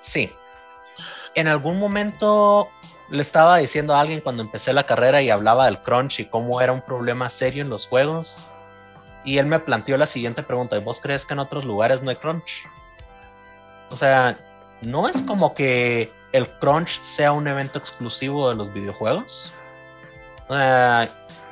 Sí. 0.00 0.30
En 1.34 1.48
algún 1.48 1.80
momento 1.80 2.68
le 3.10 3.22
estaba 3.22 3.58
diciendo 3.58 3.94
a 3.94 4.00
alguien 4.00 4.20
cuando 4.20 4.42
empecé 4.42 4.72
la 4.72 4.86
carrera 4.86 5.22
y 5.22 5.30
hablaba 5.30 5.66
del 5.66 5.82
crunch 5.82 6.20
y 6.20 6.26
cómo 6.26 6.60
era 6.60 6.72
un 6.72 6.82
problema 6.82 7.30
serio 7.30 7.62
en 7.62 7.70
los 7.70 7.86
juegos. 7.86 8.44
Y 9.24 9.38
él 9.38 9.46
me 9.46 9.58
planteó 9.58 9.96
la 9.96 10.06
siguiente 10.06 10.42
pregunta: 10.42 10.76
¿y 10.76 10.80
vos 10.80 11.00
crees 11.00 11.24
que 11.24 11.34
en 11.34 11.38
otros 11.38 11.64
lugares 11.64 12.02
no 12.02 12.10
hay 12.10 12.16
crunch? 12.16 12.64
O 13.90 13.96
sea, 13.96 14.38
no 14.80 15.08
es 15.08 15.22
como 15.22 15.54
que 15.54 16.12
el 16.32 16.48
crunch 16.58 17.00
sea 17.02 17.32
un 17.32 17.46
evento 17.46 17.78
exclusivo 17.78 18.48
de 18.48 18.56
los 18.56 18.72
videojuegos. 18.72 19.52
Sea, 20.48 21.10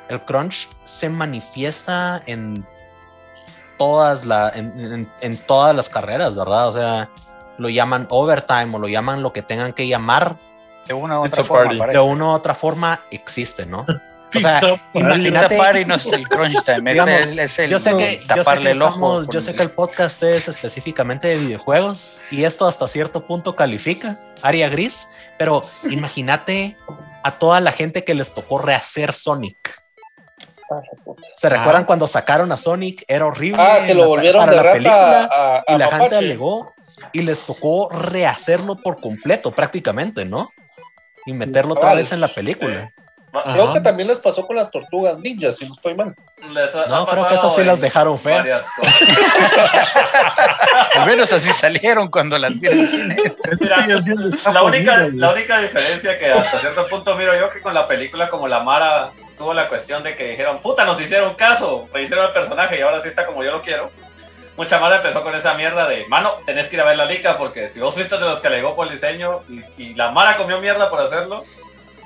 el 0.09 0.21
crunch 0.25 0.67
se 0.83 1.09
manifiesta 1.09 2.21
en 2.25 2.67
todas, 3.77 4.23
en 4.55 5.37
todas 5.47 5.75
las 5.75 5.89
carreras, 5.89 6.35
¿verdad? 6.35 6.67
O 6.67 6.73
sea, 6.73 7.09
lo 7.57 7.69
llaman 7.69 8.07
overtime 8.09 8.75
o 8.75 8.79
lo 8.79 8.87
llaman 8.87 9.23
lo 9.23 9.33
que 9.33 9.41
tengan 9.41 9.73
que 9.73 9.87
llamar, 9.87 10.37
De 10.87 10.93
una 10.93 11.19
u 11.19 11.25
otra 11.25 11.43
forma, 11.43 11.77
party. 11.77 11.93
de 11.93 11.99
una 11.99 12.25
u 12.25 12.29
otra 12.29 12.53
forma 12.55 13.01
existe, 13.11 13.65
¿no? 13.65 13.85
O 14.35 14.39
sea, 14.39 14.59
Pizza 14.59 14.79
imagínate. 14.95 15.57
Party 15.57 15.85
no 15.85 15.93
es 15.95 16.05
el 16.07 16.27
crunch 16.27 16.63
time, 16.65 16.89
es 16.89 16.93
Digamos, 16.95 17.27
el- 17.27 17.39
es 17.39 17.59
el 17.59 17.69
yo 17.69 17.77
sé 17.79 17.95
que, 17.95 18.15
yo 18.15 18.21
sé 18.21 18.27
taparle 18.27 18.63
que, 18.63 18.71
estamos- 18.71 19.27
yo 19.29 19.41
sé 19.41 19.55
que 19.55 19.61
el 19.63 19.69
podcast 19.71 20.23
es 20.23 20.47
específicamente 20.47 21.27
de 21.27 21.37
videojuegos 21.37 22.09
y 22.31 22.43
esto 22.43 22.67
hasta 22.67 22.87
cierto 22.87 23.27
punto 23.27 23.55
califica 23.55 24.19
área 24.41 24.69
gris, 24.69 25.07
pero 25.37 25.63
imagínate 25.87 26.75
a 27.23 27.37
toda 27.37 27.61
la 27.61 27.71
gente 27.71 28.03
que 28.03 28.15
les 28.15 28.33
tocó 28.33 28.57
rehacer 28.57 29.13
Sonic. 29.13 29.79
Ah. 30.71 30.81
¿Se 31.35 31.47
recuerdan 31.49 31.85
cuando 31.85 32.07
sacaron 32.07 32.51
a 32.51 32.57
Sonic? 32.57 33.05
Era 33.07 33.27
horrible. 33.27 33.61
Ah, 33.61 33.83
que 33.85 33.93
lo 33.93 34.01
la- 34.01 34.07
volvieron 34.07 34.39
para 34.39 34.51
de 34.51 34.57
la 34.57 34.63
rata 34.63 34.73
película 34.73 35.29
a, 35.31 35.57
a 35.57 35.63
y 35.75 35.77
la 35.77 35.85
gente 35.85 36.03
mapache. 36.05 36.17
alegó 36.17 36.73
y 37.11 37.21
les 37.21 37.41
tocó 37.43 37.89
rehacerlo 37.89 38.77
por 38.77 38.99
completo 38.99 39.51
prácticamente, 39.51 40.25
¿no? 40.25 40.49
Y 41.25 41.33
meterlo 41.33 41.73
otra 41.73 41.93
vez 41.93 42.11
en 42.11 42.21
la 42.21 42.27
película. 42.27 42.91
Creo 43.51 43.63
Ajá. 43.63 43.73
que 43.73 43.81
también 43.81 44.07
les 44.09 44.19
pasó 44.19 44.45
con 44.45 44.55
las 44.55 44.69
tortugas 44.69 45.17
ninjas, 45.17 45.57
si 45.57 45.65
no 45.67 45.73
estoy 45.73 45.95
mal. 45.95 46.13
Les 46.51 46.75
ha- 46.75 46.85
No, 46.85 46.97
ha 46.97 47.09
creo 47.09 47.27
que 47.29 47.33
esas 47.35 47.55
sí 47.55 47.63
las 47.63 47.81
dejaron 47.81 48.19
feas. 48.19 48.63
Al 50.95 51.07
menos 51.07 51.31
así 51.33 51.51
salieron 51.53 52.09
cuando 52.11 52.37
las 52.37 52.59
vi 52.59 52.67
en 52.67 52.79
el 52.81 52.89
cine. 52.89 53.15
Mira, 53.59 53.87
la 54.53 54.63
única, 54.63 55.09
la 55.13 55.31
única 55.31 55.59
diferencia 55.61 56.17
que 56.19 56.31
hasta 56.31 56.59
cierto 56.59 56.87
punto 56.87 57.15
miro 57.15 57.35
yo 57.39 57.49
que 57.49 57.61
con 57.61 57.73
la 57.73 57.87
película 57.87 58.29
como 58.29 58.47
la 58.47 58.61
Mara 58.61 59.11
tuvo 59.37 59.53
la 59.53 59.67
cuestión 59.67 60.03
de 60.03 60.15
que 60.15 60.29
dijeron, 60.29 60.59
puta, 60.61 60.85
nos 60.85 61.01
hicieron 61.01 61.33
caso, 61.33 61.87
me 61.93 62.03
hicieron 62.03 62.25
el 62.27 62.33
personaje 62.33 62.77
y 62.77 62.81
ahora 62.81 63.01
sí 63.01 63.07
está 63.09 63.25
como 63.25 63.43
yo 63.43 63.51
lo 63.51 63.61
quiero. 63.63 63.91
Mucha 64.55 64.79
Mara 64.79 64.97
empezó 64.97 65.23
con 65.23 65.33
esa 65.35 65.55
mierda 65.55 65.87
de, 65.87 66.05
mano, 66.07 66.35
tenés 66.45 66.67
que 66.67 66.75
ir 66.75 66.81
a 66.81 66.85
ver 66.85 66.97
la 66.97 67.05
liga 67.05 67.37
porque 67.37 67.69
si 67.69 67.79
vos 67.79 67.93
fuiste 67.95 68.15
de 68.15 68.21
los 68.21 68.39
que 68.39 68.47
alegó 68.47 68.75
por 68.75 68.85
el 68.85 68.93
diseño 68.93 69.41
y, 69.49 69.61
y 69.81 69.93
la 69.95 70.11
Mara 70.11 70.37
comió 70.37 70.59
mierda 70.59 70.89
por 70.91 71.01
hacerlo, 71.01 71.43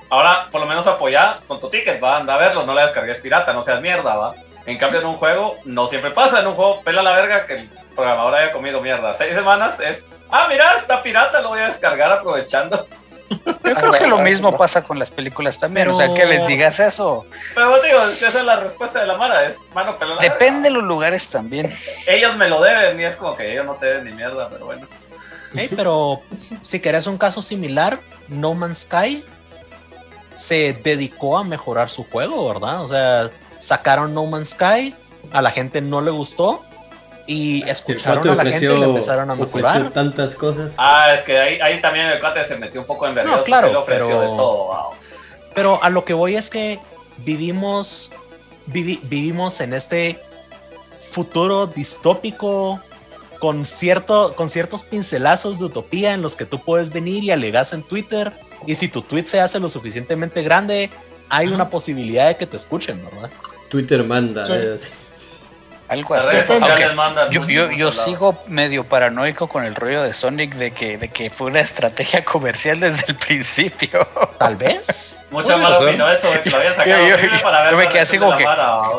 ahora 0.09 0.47
por 0.49 0.61
lo 0.61 0.67
menos 0.67 0.87
apoyá 0.87 1.39
con 1.47 1.59
tu 1.59 1.69
ticket, 1.69 2.01
va, 2.01 2.17
anda 2.17 2.35
a 2.35 2.37
verlo, 2.37 2.65
no 2.65 2.73
la 2.73 2.83
descargues 2.83 3.17
pirata, 3.17 3.51
no 3.51 3.63
seas 3.63 3.81
mierda, 3.81 4.15
va. 4.15 4.35
En 4.65 4.77
cambio 4.77 4.99
en 4.99 5.07
un 5.07 5.17
juego 5.17 5.55
no 5.65 5.87
siempre 5.87 6.11
pasa, 6.11 6.39
en 6.39 6.47
un 6.47 6.55
juego 6.55 6.81
pela 6.83 7.01
la 7.01 7.13
verga 7.13 7.45
que 7.45 7.53
el 7.55 7.69
programador 7.95 8.35
haya 8.35 8.51
comido 8.51 8.81
mierda. 8.81 9.13
Seis 9.13 9.33
semanas 9.33 9.79
es, 9.79 10.05
ah, 10.29 10.45
mira, 10.49 10.75
está 10.75 11.01
pirata, 11.01 11.41
lo 11.41 11.49
voy 11.49 11.59
a 11.59 11.67
descargar 11.67 12.11
aprovechando. 12.11 12.87
Yo 13.29 13.75
creo 13.75 13.91
que 13.91 14.07
lo 14.07 14.19
mismo 14.19 14.55
pasa 14.57 14.81
con 14.81 14.99
las 14.99 15.11
películas 15.11 15.57
también. 15.59 15.89
O 15.89 15.95
sea, 15.95 16.13
que 16.13 16.25
les 16.25 16.47
digas 16.47 16.79
eso. 16.79 17.25
Pero 17.53 17.81
digo, 17.81 17.99
esa 18.09 18.27
es 18.27 18.43
la 18.43 18.57
respuesta 18.57 18.99
de 18.99 19.07
la 19.07 19.17
Mara, 19.17 19.45
es 19.47 19.57
mano 19.73 19.97
pelada. 19.97 20.21
Depende 20.21 20.69
de 20.69 20.75
los 20.75 20.83
lugares 20.83 21.27
también. 21.27 21.73
Ellos 22.07 22.35
me 22.37 22.47
lo 22.47 22.61
deben 22.61 22.99
y 22.99 23.05
es 23.05 23.15
como 23.15 23.35
que 23.35 23.51
ellos 23.51 23.65
no 23.65 23.73
te 23.75 23.87
deben 23.87 24.05
ni 24.05 24.11
mierda, 24.13 24.49
pero 24.49 24.65
bueno. 24.65 24.87
Ey, 25.55 25.69
pero 25.69 26.21
si 26.61 26.79
querés 26.79 27.07
un 27.07 27.17
caso 27.17 27.41
similar, 27.41 27.99
No 28.27 28.53
Man's 28.53 28.79
Sky 28.79 29.23
se 30.35 30.73
dedicó 30.83 31.37
a 31.37 31.43
mejorar 31.43 31.89
su 31.89 32.03
juego, 32.03 32.47
¿verdad? 32.47 32.83
O 32.83 32.87
sea, 32.87 33.29
sacaron 33.59 34.13
No 34.13 34.25
Man's 34.25 34.49
Sky, 34.49 34.95
a 35.31 35.41
la 35.41 35.51
gente 35.51 35.81
no 35.81 36.01
le 36.01 36.11
gustó 36.11 36.61
y 37.27 37.61
escucharon 37.69 38.27
a 38.27 38.35
la 38.43 38.43
gente 38.51 38.65
y 38.65 38.79
le 38.79 38.85
empezaron 38.85 39.29
a 39.29 39.35
mejorar. 39.35 39.91
tantas 39.91 40.33
cosas. 40.35 40.71
Ah, 40.77 41.13
es 41.13 41.23
que 41.25 41.37
ahí, 41.37 41.59
ahí 41.59 41.81
también 41.81 42.05
el 42.07 42.19
cuate 42.19 42.43
se 42.45 42.55
metió 42.55 42.81
un 42.81 42.87
poco 42.87 43.05
en 43.07 43.13
vergüenza. 43.15 43.39
No, 43.39 43.43
claro, 43.45 43.79
ofreció 43.81 44.07
pero- 44.07 44.21
de 44.21 44.27
todo, 44.27 44.57
wow. 44.67 44.75
Pero 45.53 45.83
a 45.83 45.89
lo 45.89 46.05
que 46.05 46.13
voy 46.13 46.35
es 46.35 46.49
que 46.49 46.79
vivimos, 47.17 48.11
vivi- 48.67 48.99
vivimos 49.03 49.59
en 49.59 49.73
este 49.73 50.19
futuro 51.11 51.67
distópico 51.67 52.79
con, 53.39 53.65
cierto, 53.65 54.33
con 54.35 54.49
ciertos 54.49 54.83
pincelazos 54.83 55.59
de 55.59 55.65
utopía 55.65 56.13
en 56.13 56.21
los 56.21 56.35
que 56.35 56.45
tú 56.45 56.61
puedes 56.61 56.91
venir 56.91 57.23
y 57.23 57.31
alegas 57.31 57.73
en 57.73 57.83
Twitter 57.83 58.33
y 58.65 58.75
si 58.75 58.87
tu 58.87 59.01
tweet 59.01 59.25
se 59.25 59.39
hace 59.39 59.59
lo 59.59 59.69
suficientemente 59.69 60.41
grande, 60.43 60.89
hay 61.29 61.47
una 61.47 61.69
posibilidad 61.69 62.27
de 62.27 62.37
que 62.37 62.45
te 62.47 62.57
escuchen, 62.57 63.03
¿verdad? 63.03 63.29
Twitter 63.69 64.03
manda. 64.03 64.47
Sí. 64.77 64.89
Así. 65.87 65.99
Algo 65.99 66.15
Las 66.15 66.25
así. 66.25 66.33
redes 66.33 66.47
sociales 66.47 66.79
Aunque 66.81 66.95
mandan 66.95 67.29
Yo, 67.31 67.47
yo, 67.47 67.71
yo 67.71 67.91
sigo 67.91 68.37
medio 68.47 68.83
paranoico 68.83 69.47
con 69.47 69.63
el 69.65 69.75
rollo 69.75 70.03
de 70.03 70.13
Sonic 70.13 70.53
de 70.55 70.71
que, 70.71 70.97
de 70.97 71.07
que 71.09 71.29
fue 71.29 71.47
una 71.47 71.61
estrategia 71.61 72.23
comercial 72.25 72.79
desde 72.79 73.03
el 73.07 73.15
principio. 73.15 74.07
Tal 74.39 74.55
vez. 74.55 75.13
Mucha 75.29 75.57
ser. 75.77 75.89
opinó 75.89 76.09
eso, 76.09 76.31
de 76.31 76.41
que 76.41 76.49
lo 76.49 76.55
habían 76.57 76.75
sacado 76.75 77.05
Yo- 77.05 77.15
para 77.43 77.61
ver 77.63 77.71
yo 77.71 77.77
me 77.77 77.89
quedé 77.89 77.99
así 77.99 78.17
como 78.17 78.37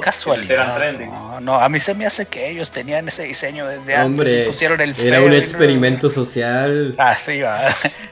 casualidad. 0.03 0.78
No, 1.07 1.41
no, 1.41 1.55
a 1.55 1.68
mí 1.70 1.80
se 1.80 1.95
me 1.95 2.05
hace 2.07 2.26
que 2.26 2.51
ellos 2.51 2.70
tenían 2.70 3.09
ese 3.09 3.22
diseño 3.22 3.66
desde 3.66 3.95
antes. 3.95 4.07
Hombre, 4.07 4.45
pusieron 4.45 4.80
el 4.82 4.95
era 5.01 5.22
un 5.22 5.30
no- 5.30 5.34
experimento 5.36 6.11
social. 6.11 6.95
Ah, 6.99 7.16
sí, 7.24 7.41
va. 7.41 7.59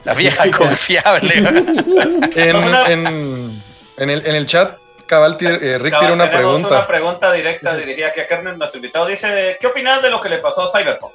La 0.05 0.15
vieja 0.15 0.51
confiable. 0.51 1.35
en 2.37 4.11
el, 4.11 4.27
en 4.27 4.35
el 4.35 4.47
chat, 4.47 4.79
Cabal, 5.07 5.37
eh, 5.41 5.79
Rick 5.79 5.93
Cabal, 5.93 6.07
tiene 6.07 6.13
una 6.13 6.31
pregunta. 6.31 6.69
una 6.69 6.87
pregunta 6.87 7.33
directa 7.33 7.77
dirigida 7.77 8.09
aquí 8.09 8.21
a 8.21 8.27
Kernel, 8.27 8.59
nuestro 8.59 8.79
invitado. 8.79 9.07
Dice, 9.07 9.57
¿qué 9.61 9.67
opinas 9.67 10.03
de 10.03 10.11
lo 10.11 10.21
que 10.21 10.29
le 10.29 10.39
pasó 10.39 10.63
a 10.63 10.71
Cyberpunk? 10.71 11.15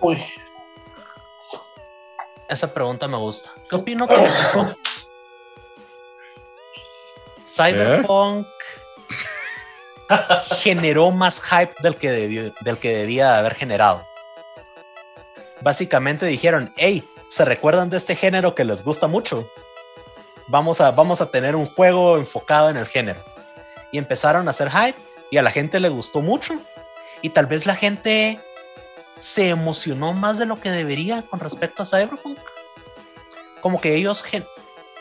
Uy, 0.00 0.24
Esa 2.48 2.72
pregunta 2.72 3.08
me 3.08 3.16
gusta. 3.16 3.50
¿Qué 3.68 3.76
opino 3.76 4.06
que 4.06 4.16
le 4.16 4.28
pasó? 4.28 4.74
Cyberpunk 7.46 8.46
generó 10.60 11.10
más 11.10 11.40
hype 11.40 11.74
del 11.80 11.96
que, 11.96 12.10
debió, 12.10 12.52
del 12.60 12.78
que 12.78 12.96
debía 12.96 13.32
de 13.32 13.38
haber 13.38 13.54
generado. 13.54 14.04
Básicamente 15.60 16.26
dijeron, 16.26 16.72
hey, 16.76 17.04
¿se 17.28 17.44
recuerdan 17.44 17.90
de 17.90 17.96
este 17.98 18.16
género 18.16 18.54
que 18.54 18.64
les 18.64 18.84
gusta 18.84 19.06
mucho? 19.06 19.48
Vamos 20.52 20.82
a, 20.82 20.90
vamos 20.90 21.22
a 21.22 21.30
tener 21.30 21.56
un 21.56 21.64
juego 21.64 22.18
enfocado 22.18 22.68
en 22.68 22.76
el 22.76 22.84
género. 22.84 23.24
Y 23.90 23.96
empezaron 23.96 24.48
a 24.48 24.50
hacer 24.50 24.70
hype 24.70 25.00
y 25.30 25.38
a 25.38 25.42
la 25.42 25.50
gente 25.50 25.80
le 25.80 25.88
gustó 25.88 26.20
mucho. 26.20 26.60
Y 27.22 27.30
tal 27.30 27.46
vez 27.46 27.64
la 27.64 27.74
gente 27.74 28.38
se 29.16 29.48
emocionó 29.48 30.12
más 30.12 30.36
de 30.36 30.44
lo 30.44 30.60
que 30.60 30.70
debería 30.70 31.22
con 31.22 31.40
respecto 31.40 31.82
a 31.82 31.86
Cyberpunk. 31.86 32.36
Como 33.62 33.80
que 33.80 33.94
ellos 33.94 34.22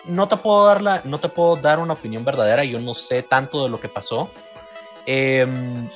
no 0.05 0.29
te 0.29 0.37
puedo 0.37 0.67
dar 0.67 0.81
la, 0.81 1.01
no 1.03 1.19
te 1.19 1.27
puedo 1.27 1.57
dar 1.57 1.79
una 1.79 1.95
opinión 1.95 2.23
verdadera, 2.23 2.63
yo 2.63 2.79
no 2.79 2.95
sé 2.95 3.21
tanto 3.21 3.61
de 3.65 3.69
lo 3.69 3.81
que 3.81 3.89
pasó. 3.89 4.31
Em, 5.05 5.89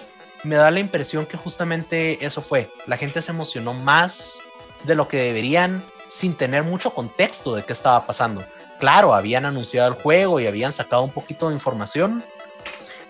me 0.43 0.57
da 0.57 0.69
la 0.69 0.81
impresión 0.81 1.25
que 1.25 1.37
justamente 1.37 2.25
eso 2.25 2.41
fue. 2.41 2.69
La 2.87 2.97
gente 2.97 3.21
se 3.21 3.31
emocionó 3.31 3.73
más 3.73 4.39
de 4.83 4.95
lo 4.95 5.07
que 5.07 5.15
deberían 5.15 5.85
sin 6.09 6.35
tener 6.35 6.63
mucho 6.63 6.93
contexto 6.93 7.55
de 7.55 7.63
qué 7.63 7.71
estaba 7.71 8.05
pasando. 8.05 8.43
Claro, 8.79 9.13
habían 9.13 9.45
anunciado 9.45 9.87
el 9.87 9.93
juego 9.95 10.39
y 10.39 10.47
habían 10.47 10.71
sacado 10.71 11.03
un 11.03 11.11
poquito 11.11 11.47
de 11.47 11.55
información, 11.55 12.23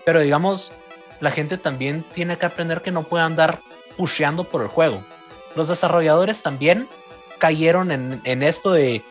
pero 0.04 0.20
digamos, 0.20 0.72
la 1.20 1.30
gente 1.30 1.58
también 1.58 2.04
tiene 2.12 2.38
que 2.38 2.46
aprender 2.46 2.82
que 2.82 2.92
no 2.92 3.04
puede 3.04 3.24
andar 3.24 3.60
pusheando 3.96 4.44
por 4.44 4.62
el 4.62 4.68
juego. 4.68 5.04
Los 5.54 5.68
desarrolladores 5.68 6.42
también 6.42 6.88
cayeron 7.38 7.90
en, 7.90 8.42
esto 8.42 8.72
de, 8.72 9.02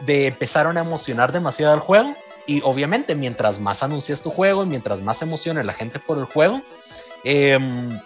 de 0.00 0.26
empezaron 0.26 0.76
a 0.76 0.80
emocionar 0.80 1.32
demasiado 1.32 1.74
el 1.74 1.80
juego. 1.80 2.16
Y 2.46 2.62
obviamente, 2.62 3.14
mientras 3.14 3.58
más 3.58 3.82
anuncias 3.82 4.22
tu 4.22 4.30
juego 4.30 4.62
y 4.62 4.66
mientras 4.66 5.02
más 5.02 5.20
emocione 5.22 5.64
la 5.64 5.72
gente 5.72 5.98
por 5.98 6.18
el 6.18 6.24
juego, 6.24 6.62
em, 7.24 8.00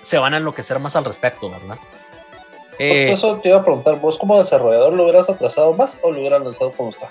se 0.00 0.18
van 0.18 0.34
a 0.34 0.38
enloquecer 0.38 0.78
más 0.78 0.96
al 0.96 1.04
respecto, 1.04 1.50
¿verdad? 1.50 1.78
Eh, 2.78 3.08
Justo 3.10 3.28
eso 3.32 3.40
te 3.40 3.48
iba 3.48 3.58
a 3.58 3.64
preguntar, 3.64 3.96
¿vos 4.00 4.16
como 4.18 4.38
desarrollador 4.38 4.92
lo 4.92 5.02
hubieras 5.04 5.28
atrasado 5.28 5.72
más 5.72 5.96
o 6.02 6.10
lo 6.12 6.18
hubieras 6.20 6.42
lanzado 6.42 6.70
como 6.72 6.90
está? 6.90 7.08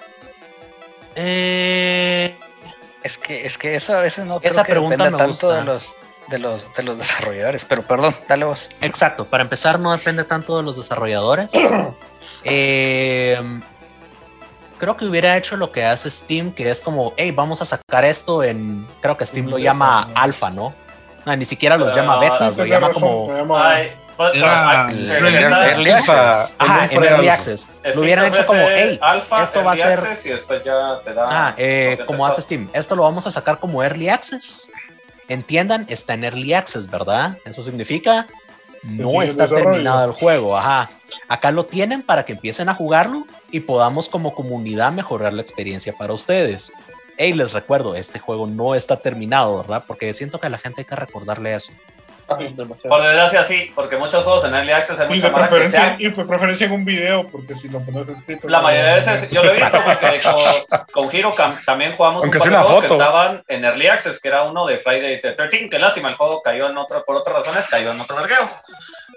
eh, 1.15 2.35
Es 3.03 3.17
que, 3.17 3.45
es 3.45 3.57
que 3.57 3.75
eso 3.75 3.95
a 3.97 4.01
veces 4.01 4.25
no 4.25 4.39
Esa 4.41 4.63
creo 4.63 4.63
que 4.63 4.71
pregunta 4.71 4.97
dependa 4.97 5.11
me 5.11 5.17
tanto 5.33 5.47
gusta. 5.47 5.57
de 5.59 5.63
los, 5.65 5.95
de 6.27 6.37
los 6.39 6.73
de 6.75 6.83
los 6.83 6.97
desarrolladores. 6.97 7.65
Pero 7.65 7.81
perdón, 7.83 8.15
dale 8.27 8.45
vos. 8.45 8.69
Exacto, 8.81 9.25
para 9.25 9.43
empezar 9.43 9.79
no 9.79 9.91
depende 9.91 10.23
tanto 10.23 10.57
de 10.57 10.63
los 10.63 10.75
desarrolladores. 10.77 11.51
Eh, 12.49 13.37
creo 14.77 14.95
que 14.95 15.03
hubiera 15.05 15.35
hecho 15.35 15.57
lo 15.57 15.71
que 15.71 15.83
hace 15.83 16.09
Steam, 16.09 16.51
que 16.53 16.69
es 16.69 16.79
como, 16.81 17.13
hey, 17.17 17.31
vamos 17.31 17.61
a 17.61 17.65
sacar 17.65 18.05
esto 18.05 18.41
en, 18.43 18.87
creo 19.01 19.17
que 19.17 19.25
Steam 19.25 19.47
lo 19.47 19.57
llama 19.57 20.11
alfa, 20.15 20.49
¿no? 20.49 20.73
No, 21.25 21.35
ni 21.35 21.43
siquiera 21.43 21.75
los 21.77 21.91
Ah, 21.91 21.95
llama 21.95 22.19
betas, 22.19 22.55
lo 22.55 22.65
llama 22.65 22.87
razón, 22.89 23.01
como... 23.01 23.27
se 23.27 23.37
llama- 23.39 23.69
Ay, 23.69 23.91
pues, 24.05 24.06
Era-. 24.33 24.91
Early 24.91 25.91
Access. 25.91 26.53
Ajá, 26.57 26.85
en 26.91 27.03
Early 27.03 27.27
Access. 27.27 27.67
Lo 27.95 28.01
hubieran 28.01 28.33
hecho 28.33 28.45
como, 28.45 28.61
hey, 28.69 28.99
esto 29.41 29.63
va 29.63 29.71
a 29.71 29.75
ser... 29.75 29.99
access 29.99 30.25
y 30.25 30.29
después 30.29 30.63
ya 30.63 30.99
te 31.03 31.13
da. 31.13 31.27
Ah, 31.29 31.55
eh, 31.57 31.95
200 31.97 32.05
como 32.07 32.25
hace. 32.25 32.41
Steam. 32.41 32.69
Esto 32.73 32.95
lo 32.95 33.03
vamos 33.03 33.27
a 33.27 33.31
sacar 33.31 33.59
como 33.59 33.83
Early 33.83 34.09
Access. 34.09 34.69
Entiendan, 35.27 35.85
está 35.89 36.13
en 36.13 36.23
Early 36.23 36.53
Access, 36.53 36.89
¿verdad? 36.89 37.37
Eso 37.45 37.61
significa 37.61 38.27
no 38.83 39.21
está 39.21 39.47
terminado 39.47 40.05
el 40.05 40.11
juego. 40.11 40.57
Ajá. 40.57 40.89
Acá 41.27 41.51
lo 41.51 41.65
tienen 41.65 42.03
para 42.03 42.25
que 42.25 42.33
empiecen 42.33 42.69
a 42.69 42.75
jugarlo 42.75 43.25
y 43.51 43.61
podamos 43.61 44.09
como 44.09 44.33
comunidad 44.33 44.91
mejorar 44.91 45.33
la 45.33 45.41
experiencia 45.41 45.93
para 45.93 46.13
ustedes. 46.13 46.71
Hey, 47.17 47.33
les 47.33 47.53
recuerdo, 47.53 47.95
este 47.95 48.19
juego 48.19 48.47
no 48.47 48.75
está 48.75 48.97
terminado, 48.97 49.57
¿verdad? 49.57 49.83
Porque 49.87 50.13
siento 50.13 50.39
que 50.39 50.47
a 50.47 50.49
la 50.51 50.57
gente 50.57 50.81
hay 50.81 50.85
que 50.85 50.95
recordarle 50.95 51.55
eso. 51.55 51.71
Por 52.27 53.01
desgracia 53.01 53.43
sí, 53.45 53.71
porque 53.73 53.95
muchos 53.97 54.23
juegos 54.23 54.43
en 54.45 54.53
Early 54.55 54.71
Access 54.73 54.99
hay 54.99 55.05
Y 55.05 55.09
mucha 55.09 55.27
que 55.49 55.69
sean 55.71 55.95
y 55.99 56.09
de 56.09 56.25
preferencia 56.25 56.65
en 56.65 56.71
un 56.73 56.85
video, 56.85 57.27
porque 57.29 57.55
si 57.55 57.69
lo 57.69 57.79
pones 57.79 58.09
escrito. 58.09 58.47
La 58.49 58.57
no- 58.57 58.63
mayoría 58.65 58.95
de 58.95 58.99
veces, 58.99 59.29
yo 59.29 59.43
lo 59.43 59.51
he 59.51 59.55
visto 59.55 59.77
porque 59.83 60.19
con, 60.91 61.09
con 61.09 61.09
también 61.65 61.95
jugamos 61.95 62.23
Aunque 62.23 62.37
un 62.37 62.43
par 62.43 62.49
de 62.51 62.55
una 62.55 62.63
juegos 62.63 62.83
que 62.83 62.87
foto. 62.89 63.01
estaban 63.01 63.43
en 63.47 63.65
Early 63.65 63.87
Access, 63.87 64.19
que 64.21 64.27
era 64.27 64.43
uno 64.43 64.65
de 64.65 64.77
Friday 64.79 65.21
the 65.21 65.31
13, 65.33 65.69
que 65.69 65.79
lástima, 65.79 66.09
el 66.09 66.15
juego 66.15 66.41
cayó 66.41 66.69
en 66.69 66.77
otro, 66.77 67.03
por 67.05 67.15
otras 67.15 67.37
razones, 67.37 67.65
cayó 67.67 67.91
en 67.91 68.01
otro 68.01 68.15
vergueo. 68.17 68.49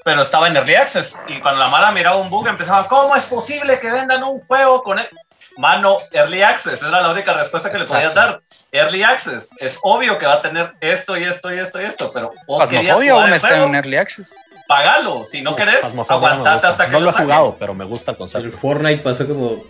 Pero 0.04 0.22
estaba 0.22 0.48
en 0.48 0.56
Early 0.56 0.74
Access. 0.76 1.18
Y 1.28 1.40
cuando 1.40 1.62
la 1.62 1.68
mala 1.70 1.90
miraba 1.92 2.16
un 2.16 2.30
bug, 2.30 2.46
empezaba, 2.48 2.86
¿cómo 2.86 3.16
es 3.16 3.24
posible 3.26 3.78
que 3.80 3.90
vendan 3.90 4.22
un 4.24 4.40
juego 4.40 4.82
con... 4.82 4.98
el-?" 4.98 5.08
Mano, 5.56 5.98
Early 6.12 6.42
Access, 6.42 6.82
era 6.82 7.00
la 7.02 7.10
única 7.10 7.32
respuesta 7.34 7.70
que 7.70 7.78
le 7.78 7.84
podías 7.84 8.14
dar. 8.14 8.40
Early 8.72 9.02
Access, 9.02 9.50
es 9.58 9.78
obvio 9.82 10.18
que 10.18 10.26
va 10.26 10.34
a 10.34 10.42
tener 10.42 10.72
esto 10.80 11.16
y 11.16 11.24
esto 11.24 11.52
y 11.52 11.58
esto 11.58 11.80
y 11.80 11.84
esto, 11.84 12.10
pero 12.12 12.30
vos 12.46 12.62
jugar 12.68 13.22
aún 13.22 13.28
el 13.28 13.34
está 13.34 13.48
juego, 13.48 13.66
en 13.66 13.74
Early 13.74 13.96
Access. 13.96 14.32
pagalo. 14.68 15.24
Si 15.24 15.42
no 15.42 15.56
querés, 15.56 15.82
no 15.94 16.04
me 16.04 16.14
aguantate 16.14 16.66
hasta 16.66 16.86
que 16.86 16.92
No 16.92 17.00
lo 17.00 17.10
he 17.10 17.12
jugado, 17.12 17.56
pero 17.58 17.74
me 17.74 17.84
gusta 17.84 18.12
el 18.12 18.14
El 18.14 18.18
concepto. 18.18 18.56
Fortnite 18.58 19.02
pasó 19.02 19.26
como 19.26 19.64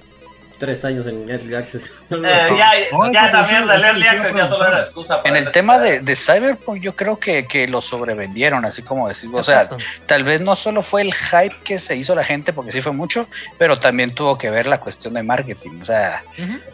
tres 0.60 0.84
años 0.84 1.06
en 1.08 1.28
Early 1.28 1.54
Access. 1.56 1.92
Eh, 2.10 2.50
ya, 2.56 2.72
No, 2.92 3.10
ya 3.12 3.28
esa 3.28 3.40
pues, 3.40 3.52
mierda, 3.52 3.74
el 3.74 3.84
Early 3.84 4.06
Access 4.06 4.34
ya 4.34 4.48
solo 4.48 4.66
era 4.68 4.80
excusa 4.82 5.22
para 5.22 5.28
En 5.36 5.44
el 5.44 5.50
tema 5.52 5.78
de, 5.80 6.00
de 6.00 6.14
Cyberpunk, 6.14 6.80
yo 6.80 6.94
creo 6.94 7.18
que, 7.18 7.46
que 7.46 7.66
lo 7.66 7.80
sobrevendieron, 7.80 8.64
así 8.64 8.82
como 8.82 9.08
decir. 9.08 9.28
O 9.32 9.42
sea, 9.42 9.68
tal 10.06 10.22
vez 10.22 10.40
no 10.40 10.54
solo 10.54 10.82
fue 10.82 11.02
el 11.02 11.12
hype 11.14 11.56
que 11.64 11.78
se 11.78 11.96
hizo 11.96 12.14
la 12.14 12.22
gente, 12.22 12.52
porque 12.52 12.70
sí 12.70 12.80
fue 12.80 12.92
mucho, 12.92 13.26
pero 13.58 13.80
también 13.80 14.14
tuvo 14.14 14.38
que 14.38 14.50
ver 14.50 14.66
la 14.66 14.78
cuestión 14.78 15.14
de 15.14 15.22
marketing. 15.22 15.80
O 15.80 15.84
sea, 15.84 16.22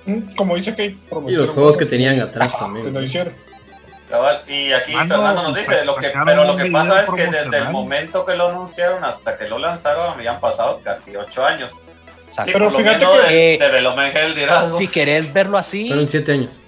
Mm, 0.05 0.35
Como 0.37 0.57
dice 0.57 0.75
que 0.75 0.97
Y 1.29 1.33
los 1.33 1.51
juegos 1.51 1.77
que 1.77 1.87
tenían 1.87 2.21
atrás 2.21 2.57
también. 2.59 2.87
Que 2.87 2.93
lo 2.93 3.03
hicieron. 3.03 3.33
Cabal, 4.09 4.43
Y 4.47 4.73
aquí 4.73 4.93
Mano, 4.93 5.17
Fernando 5.17 5.43
nos 5.43 5.59
dice, 5.59 5.85
lo 5.85 5.95
que, 5.97 6.07
sacaron 6.07 6.27
pero 6.27 6.45
lo 6.45 6.57
que 6.57 6.71
pasa 6.71 7.03
es 7.03 7.11
que 7.11 7.27
desde 7.27 7.59
el 7.59 7.71
momento 7.71 8.25
que 8.25 8.37
lo 8.37 8.51
anunciaron 8.51 9.05
hasta 9.05 9.37
que 9.37 9.49
lo 9.49 9.59
lanzaron 9.59 10.13
habían 10.13 10.39
pasado 10.39 10.81
casi 10.85 11.17
ocho 11.17 11.45
años. 11.45 11.73
Exacto. 12.27 12.51
Sí, 12.51 12.53
Pero 12.53 12.77
fíjate 12.77 12.99
que- 13.07 13.35
de, 13.35 13.55
Eh, 13.55 13.59
de. 13.59 14.79
Si 14.79 14.89
querés 14.89 15.33
verlo 15.33 15.59
así, 15.59 15.89
Fueron 15.89 16.09
siete 16.09 16.33
años. 16.33 16.61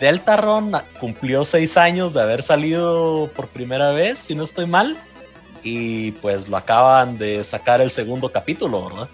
Deltarune 0.00 0.78
cumplió 1.00 1.44
seis 1.44 1.76
años 1.76 2.12
de 2.12 2.20
haber 2.20 2.42
salido 2.42 3.30
por 3.34 3.48
primera 3.48 3.90
vez, 3.92 4.18
si 4.18 4.34
no 4.34 4.42
estoy 4.44 4.66
mal. 4.66 4.98
Y 5.62 6.12
pues 6.12 6.48
lo 6.48 6.56
acaban 6.58 7.16
de 7.16 7.42
sacar 7.44 7.80
el 7.80 7.90
segundo 7.90 8.30
capítulo, 8.30 8.84
¿verdad? 8.90 9.08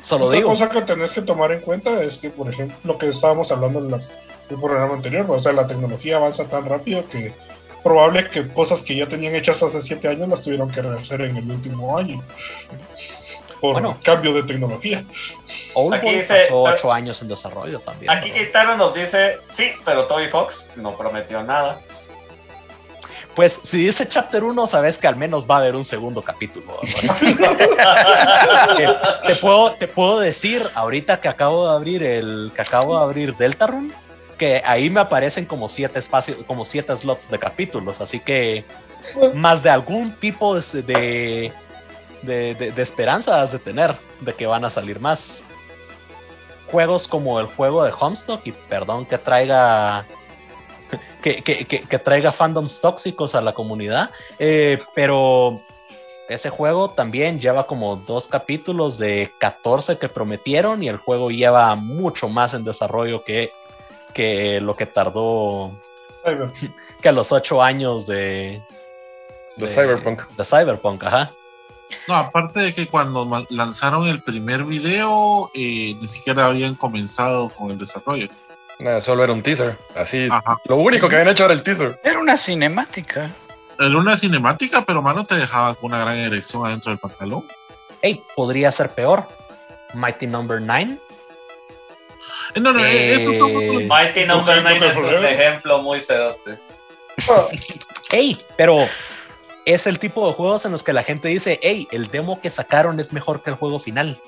Solo 0.00 0.26
Otra 0.26 0.36
digo. 0.38 0.50
cosa 0.50 0.70
que 0.70 0.82
tenés 0.82 1.12
que 1.12 1.22
tomar 1.22 1.52
en 1.52 1.60
cuenta 1.60 2.02
es 2.02 2.16
que, 2.16 2.30
por 2.30 2.48
ejemplo, 2.50 2.76
lo 2.84 2.98
que 2.98 3.08
estábamos 3.08 3.52
hablando 3.52 3.78
en 3.80 3.90
la- 3.90 4.00
el 4.48 4.56
programa 4.58 4.94
anterior, 4.94 5.26
o 5.28 5.38
sea, 5.38 5.52
la 5.52 5.66
tecnología 5.66 6.16
avanza 6.16 6.44
tan 6.44 6.64
rápido 6.64 7.06
que 7.08 7.34
probable 7.82 8.28
que 8.28 8.48
cosas 8.48 8.82
que 8.82 8.96
ya 8.96 9.06
tenían 9.06 9.34
hechas 9.34 9.62
hace 9.62 9.80
siete 9.82 10.08
años 10.08 10.28
las 10.28 10.42
tuvieron 10.42 10.70
que 10.70 10.82
rehacer 10.82 11.22
en 11.22 11.36
el 11.36 11.50
último 11.50 11.96
año. 11.96 12.22
Por 13.60 13.72
Bueno. 13.74 13.98
cambio 14.04 14.32
de 14.34 14.42
tecnología. 14.44 15.02
Aquí 15.92 16.10
dice- 16.10 16.42
pasó 16.44 16.62
ocho 16.62 16.92
años 16.92 17.20
en 17.22 17.28
desarrollo 17.28 17.80
también. 17.80 18.10
Aquí. 18.10 18.30
Kitaro 18.30 18.76
nos 18.76 18.94
dice, 18.94 19.38
sí, 19.48 19.70
pero 19.84 20.06
Toby 20.06 20.28
Fox 20.28 20.70
no 20.76 20.96
prometió 20.96 21.42
nada. 21.42 21.80
Pues 23.34 23.60
si 23.62 23.78
dice 23.86 24.08
Chapter 24.08 24.42
1, 24.42 24.66
sabes 24.66 24.98
que 24.98 25.06
al 25.06 25.14
menos 25.16 25.46
va 25.48 25.56
a 25.56 25.58
haber 25.58 25.76
un 25.76 25.84
segundo 25.84 26.22
capítulo. 26.22 26.78
te 29.26 29.36
puedo, 29.36 29.72
te 29.74 29.88
puedo 29.88 30.20
decir, 30.20 30.68
ahorita 30.74 31.20
que 31.20 31.28
acabo 31.28 31.68
de 31.68 31.74
abrir 31.76 32.02
el 32.02 32.52
que 32.54 32.62
acabo 32.62 32.96
de 32.98 33.04
abrir 33.04 33.36
Deltarune, 33.36 33.92
que 34.38 34.62
ahí 34.64 34.88
me 34.88 35.00
aparecen 35.00 35.44
como 35.44 35.68
siete 35.68 35.98
espacios, 35.98 36.38
como 36.46 36.64
siete 36.64 36.96
slots 36.96 37.28
de 37.30 37.38
capítulos, 37.38 38.00
así 38.00 38.20
que 38.20 38.64
más 39.34 39.62
de 39.62 39.70
algún 39.70 40.14
tipo 40.16 40.54
de, 40.58 41.52
de, 42.22 42.54
de, 42.74 42.82
esperanza 42.82 43.42
has 43.42 43.52
de 43.52 43.58
tener 43.58 43.94
de 44.20 44.32
que 44.34 44.46
van 44.46 44.64
a 44.64 44.70
salir 44.70 45.00
más. 45.00 45.42
Juegos 46.70 47.08
como 47.08 47.40
el 47.40 47.46
juego 47.46 47.84
de 47.84 47.92
Homestuck, 47.98 48.46
y 48.46 48.52
perdón 48.52 49.06
que 49.06 49.16
traiga 49.18 50.04
que, 51.22 51.42
que- 51.42 51.64
que- 51.64 51.80
que 51.80 51.98
traiga 51.98 52.30
fandoms 52.32 52.80
tóxicos 52.80 53.34
a 53.34 53.40
la 53.40 53.52
comunidad. 53.54 54.10
eh, 54.38 54.78
pero 54.94 55.60
ese 56.28 56.50
juego 56.50 56.90
también 56.90 57.40
lleva 57.40 57.66
como 57.66 57.96
dos 57.96 58.26
capítulos 58.28 58.98
de 58.98 59.32
14 59.40 59.96
que 59.96 60.10
prometieron 60.10 60.82
y 60.82 60.88
el 60.88 60.98
juego 60.98 61.30
lleva 61.30 61.74
mucho 61.74 62.28
más 62.28 62.52
en 62.52 62.64
desarrollo 62.64 63.24
que, 63.24 63.50
que 64.14 64.60
lo 64.60 64.76
que 64.76 64.86
tardó 64.86 65.72
que 67.02 67.12
los 67.12 67.32
ocho 67.32 67.62
años 67.62 68.06
de, 68.06 68.62
De 69.56 69.68
Cyberpunk. 69.68 70.26
De 70.36 70.44
Cyberpunk, 70.44 71.04
ajá. 71.04 71.32
No, 72.06 72.14
aparte 72.14 72.60
de 72.60 72.74
que 72.74 72.86
cuando 72.86 73.46
lanzaron 73.48 74.06
el 74.06 74.22
primer 74.22 74.64
video, 74.64 75.50
eh, 75.54 75.96
ni 75.98 76.06
siquiera 76.06 76.46
habían 76.46 76.74
comenzado 76.74 77.48
con 77.48 77.70
el 77.70 77.78
desarrollo. 77.78 78.28
Nada, 78.78 79.00
solo 79.00 79.24
era 79.24 79.32
un 79.32 79.42
teaser. 79.42 79.78
Así. 79.96 80.28
Ajá. 80.30 80.58
Lo 80.66 80.76
único 80.76 81.08
que 81.08 81.16
habían 81.16 81.32
hecho 81.32 81.44
era 81.46 81.54
el 81.54 81.62
teaser. 81.62 81.98
era 82.04 82.18
una 82.18 82.36
cinemática. 82.36 83.34
Era 83.78 83.96
una 83.96 84.16
cinemática, 84.16 84.84
pero 84.84 85.02
mano 85.02 85.24
te 85.24 85.36
dejaba 85.36 85.74
con 85.74 85.92
una 85.92 86.00
gran 86.00 86.16
erección 86.16 86.64
adentro 86.66 86.90
del 86.90 86.98
pantalón. 86.98 87.46
Hey, 88.02 88.22
podría 88.36 88.70
ser 88.70 88.90
peor. 88.90 89.26
Mighty 89.94 90.26
Number 90.26 90.60
9. 90.60 90.98
Eh, 92.54 92.60
no, 92.60 92.72
no, 92.72 92.84
eh, 92.84 93.12
eso 93.14 93.30
Eh, 93.32 93.38
tampoco- 93.38 93.94
Mighty 93.94 94.24
Number 94.24 94.56
Nunca- 94.56 94.60
9 94.62 94.94
nunca 94.94 95.08
es 95.08 95.18
un 95.18 95.24
ejemplo 95.26 95.82
muy 95.82 96.00
sedote. 96.00 96.58
Hey, 98.10 98.38
pero 98.56 98.88
es 99.64 99.86
el 99.86 99.98
tipo 99.98 100.26
de 100.26 100.34
juegos 100.34 100.64
en 100.64 100.72
los 100.72 100.82
que 100.82 100.92
la 100.92 101.02
gente 101.02 101.28
dice, 101.28 101.58
hey, 101.62 101.86
el 101.90 102.08
demo 102.08 102.40
que 102.40 102.50
sacaron 102.50 103.00
es 103.00 103.12
mejor 103.12 103.42
que 103.42 103.50
el 103.50 103.56
juego 103.56 103.80
final. 103.80 104.20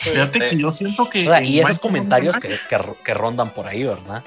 Fíjate 0.00 0.38
que 0.50 0.58
yo 0.58 0.70
siento 0.70 1.08
que. 1.08 1.26
O 1.26 1.30
sea, 1.30 1.42
y 1.42 1.58
esos 1.60 1.68
Mighty 1.70 1.80
comentarios 1.82 2.36
que, 2.38 2.58
que- 2.68 2.94
que 3.04 3.14
rondan 3.14 3.50
por 3.54 3.66
ahí, 3.66 3.84
¿verdad? 3.84 4.22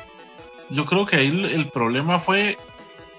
Yo 0.69 0.85
creo 0.85 1.05
que 1.05 1.17
ahí 1.17 1.27
el, 1.27 1.45
el 1.45 1.69
problema 1.69 2.19
fue 2.19 2.57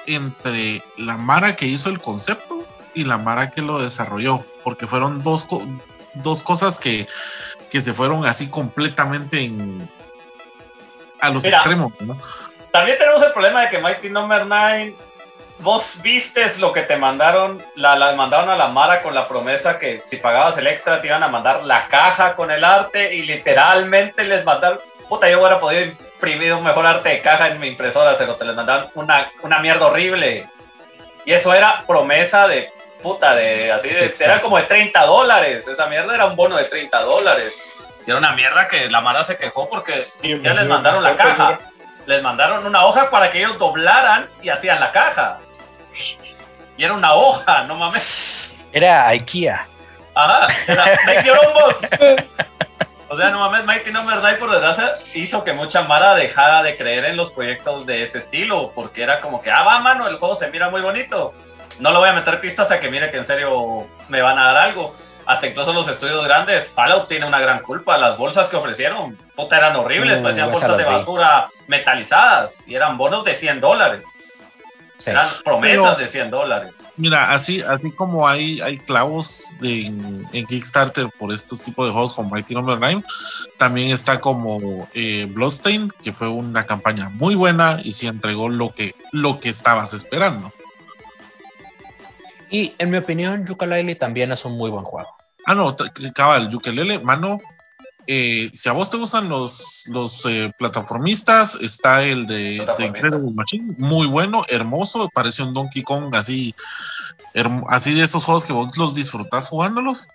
entre 0.06 0.82
la 0.96 1.16
Mara 1.16 1.54
que 1.56 1.66
hizo 1.66 1.88
el 1.90 2.00
concepto 2.00 2.64
y 2.94 3.04
la 3.04 3.18
Mara 3.18 3.50
que 3.50 3.62
lo 3.62 3.78
desarrolló, 3.80 4.44
porque 4.64 4.86
fueron 4.86 5.22
dos, 5.22 5.46
dos 6.14 6.42
cosas 6.42 6.80
que, 6.80 7.06
que 7.70 7.80
se 7.80 7.92
fueron 7.92 8.26
así 8.26 8.50
completamente 8.50 9.40
en, 9.40 9.88
a 11.20 11.30
los 11.30 11.44
Mira. 11.44 11.58
extremos. 11.58 11.92
¿no? 12.00 12.16
También 12.70 12.98
tenemos 12.98 13.22
el 13.22 13.32
problema 13.32 13.62
de 13.62 13.70
que 13.70 13.78
Mighty 13.78 14.10
Number 14.10 14.46
9, 14.46 14.94
vos 15.60 15.92
vistes 16.02 16.58
lo 16.58 16.72
que 16.72 16.82
te 16.82 16.96
mandaron, 16.96 17.62
la, 17.74 17.96
la 17.96 18.12
mandaron 18.12 18.50
a 18.50 18.56
la 18.56 18.68
Mara 18.68 19.02
con 19.02 19.14
la 19.14 19.26
promesa 19.26 19.78
que 19.78 20.02
si 20.06 20.16
pagabas 20.16 20.56
el 20.58 20.66
extra 20.66 21.00
te 21.00 21.08
iban 21.08 21.22
a 21.22 21.28
mandar 21.28 21.64
la 21.64 21.88
caja 21.88 22.36
con 22.36 22.50
el 22.50 22.64
arte 22.64 23.14
y 23.14 23.22
literalmente 23.22 24.24
les 24.24 24.44
mandaron, 24.44 24.78
puta, 25.08 25.28
yo 25.28 25.40
hubiera 25.40 25.58
podido 25.58 25.82
imprimir 25.82 26.52
un 26.54 26.64
mejor 26.64 26.86
arte 26.86 27.08
de 27.08 27.22
caja 27.22 27.48
en 27.48 27.60
mi 27.60 27.68
impresora, 27.68 28.14
pero 28.16 28.36
te 28.36 28.44
les 28.44 28.54
mandaron 28.54 28.88
una, 28.94 29.30
una 29.42 29.58
mierda 29.60 29.86
horrible. 29.86 30.46
Y 31.24 31.32
eso 31.32 31.52
era 31.52 31.84
promesa 31.86 32.48
de 32.48 32.70
puta, 33.02 33.34
de 33.34 33.72
así 33.72 33.88
de, 33.88 34.14
era 34.18 34.40
como 34.40 34.56
de 34.56 34.64
30 34.64 35.04
dólares, 35.04 35.66
esa 35.66 35.86
mierda 35.86 36.14
era 36.14 36.26
un 36.26 36.36
bono 36.36 36.56
de 36.56 36.64
30 36.64 37.00
dólares. 37.02 37.54
Y 38.06 38.10
era 38.10 38.18
una 38.18 38.32
mierda 38.32 38.68
que 38.68 38.88
la 38.88 39.00
Mara 39.00 39.22
se 39.24 39.36
quejó 39.36 39.68
porque 39.68 40.06
ya 40.22 40.54
les 40.54 40.66
mandaron 40.66 41.02
la 41.02 41.16
caja 41.16 41.58
les 42.08 42.22
mandaron 42.22 42.64
una 42.64 42.86
hoja 42.86 43.10
para 43.10 43.30
que 43.30 43.38
ellos 43.38 43.58
doblaran 43.58 44.30
y 44.40 44.48
hacían 44.48 44.80
la 44.80 44.90
caja. 44.92 45.40
Y 46.78 46.82
era 46.82 46.94
una 46.94 47.12
hoja, 47.12 47.64
no 47.64 47.74
mames. 47.74 48.50
Era 48.72 49.08
IKEA. 49.08 49.66
Ajá, 50.14 50.48
era 50.66 50.84
make 51.06 51.26
your 51.26 51.38
own 51.38 51.52
box. 51.52 51.90
O 53.10 53.16
sea, 53.16 53.28
no 53.28 53.40
mames, 53.40 53.66
Mighty 53.66 53.90
Number 53.90 54.16
9 54.20 54.38
por 54.38 54.50
desgracia 54.50 54.94
hizo 55.12 55.44
que 55.44 55.52
mucha 55.52 55.82
Mara 55.82 56.14
dejara 56.14 56.62
de 56.62 56.78
creer 56.78 57.04
en 57.04 57.16
los 57.16 57.30
proyectos 57.30 57.84
de 57.84 58.02
ese 58.02 58.18
estilo, 58.18 58.72
porque 58.74 59.02
era 59.02 59.20
como 59.20 59.42
que, 59.42 59.50
ah, 59.50 59.62
va, 59.62 59.78
mano, 59.78 60.08
el 60.08 60.16
juego 60.16 60.34
se 60.34 60.48
mira 60.48 60.70
muy 60.70 60.80
bonito. 60.80 61.34
No 61.80 61.92
le 61.92 61.98
voy 61.98 62.08
a 62.08 62.12
meter 62.12 62.40
pistas 62.40 62.64
hasta 62.64 62.80
que 62.80 62.90
mire 62.90 63.10
que 63.10 63.18
en 63.18 63.26
serio 63.26 63.86
me 64.08 64.20
van 64.20 64.38
a 64.38 64.44
dar 64.46 64.56
algo. 64.56 64.94
Hasta 65.26 65.46
incluso 65.46 65.72
los 65.74 65.86
estudios 65.88 66.24
grandes, 66.24 66.68
Fallout 66.70 67.06
tiene 67.06 67.26
una 67.26 67.38
gran 67.38 67.58
culpa. 67.60 67.98
Las 67.98 68.16
bolsas 68.16 68.48
que 68.48 68.56
ofrecieron, 68.56 69.16
puta, 69.36 69.58
eran 69.58 69.76
horribles, 69.76 70.20
Uh, 70.20 70.22
parecían 70.22 70.50
bolsas 70.50 70.76
de 70.78 70.84
vi. 70.84 70.90
basura 70.90 71.48
metalizadas 71.66 72.66
y 72.66 72.74
eran 72.74 72.96
bonos 72.96 73.24
de 73.24 73.34
100 73.34 73.60
dólares. 73.60 74.02
Sí. 74.96 75.10
Eran 75.10 75.28
promesas 75.44 75.84
Pero- 75.84 75.96
de 75.96 76.08
100 76.08 76.30
dólares. 76.30 76.92
Mira, 76.96 77.30
así, 77.32 77.60
así 77.62 77.92
como 77.92 78.26
hay, 78.26 78.60
hay 78.60 78.78
clavos 78.78 79.44
en, 79.62 80.26
en 80.32 80.46
Kickstarter 80.46 81.08
por 81.18 81.32
estos 81.32 81.60
tipos 81.60 81.86
de 81.86 81.92
juegos 81.92 82.14
como 82.14 82.30
Mighty 82.30 82.54
Number 82.54 82.78
9, 82.80 83.04
también 83.58 83.92
está 83.92 84.18
como 84.20 84.88
eh, 84.94 85.26
Bloodstain, 85.30 85.90
que 86.02 86.12
fue 86.12 86.26
una 86.28 86.64
campaña 86.66 87.10
muy 87.10 87.36
buena 87.36 87.78
y 87.84 87.92
sí 87.92 88.08
entregó 88.08 88.48
lo 88.48 88.74
que, 88.74 88.96
lo 89.12 89.38
que 89.38 89.50
estabas 89.50 89.92
esperando. 89.94 90.52
Y 92.50 92.74
en 92.78 92.90
mi 92.90 92.96
opinión, 92.96 93.46
Yooka-Laylee 93.46 93.98
también 93.98 94.32
es 94.32 94.44
un 94.44 94.52
muy 94.52 94.70
buen 94.70 94.84
juego. 94.84 95.08
Ah, 95.44 95.54
no, 95.54 95.74
cabal, 96.14 96.54
Ukulele, 96.54 96.98
mano, 96.98 97.40
eh, 98.10 98.48
si 98.54 98.70
a 98.70 98.72
vos 98.72 98.90
te 98.90 98.96
gustan 98.96 99.28
los, 99.28 99.84
los 99.88 100.24
eh, 100.24 100.50
plataformistas, 100.58 101.56
está 101.56 102.02
el 102.02 102.26
de, 102.26 102.66
de. 102.78 102.86
Incredible 102.86 103.32
Machine, 103.34 103.74
muy 103.76 104.06
bueno, 104.06 104.44
hermoso, 104.48 105.10
parece 105.12 105.42
un 105.42 105.52
Donkey 105.52 105.82
Kong 105.82 106.14
así, 106.14 106.54
así 107.68 107.92
de 107.92 108.04
esos 108.04 108.24
juegos 108.24 108.46
que 108.46 108.54
vos 108.54 108.74
los 108.78 108.94
disfrutás 108.94 109.50
jugándolos. 109.50 110.08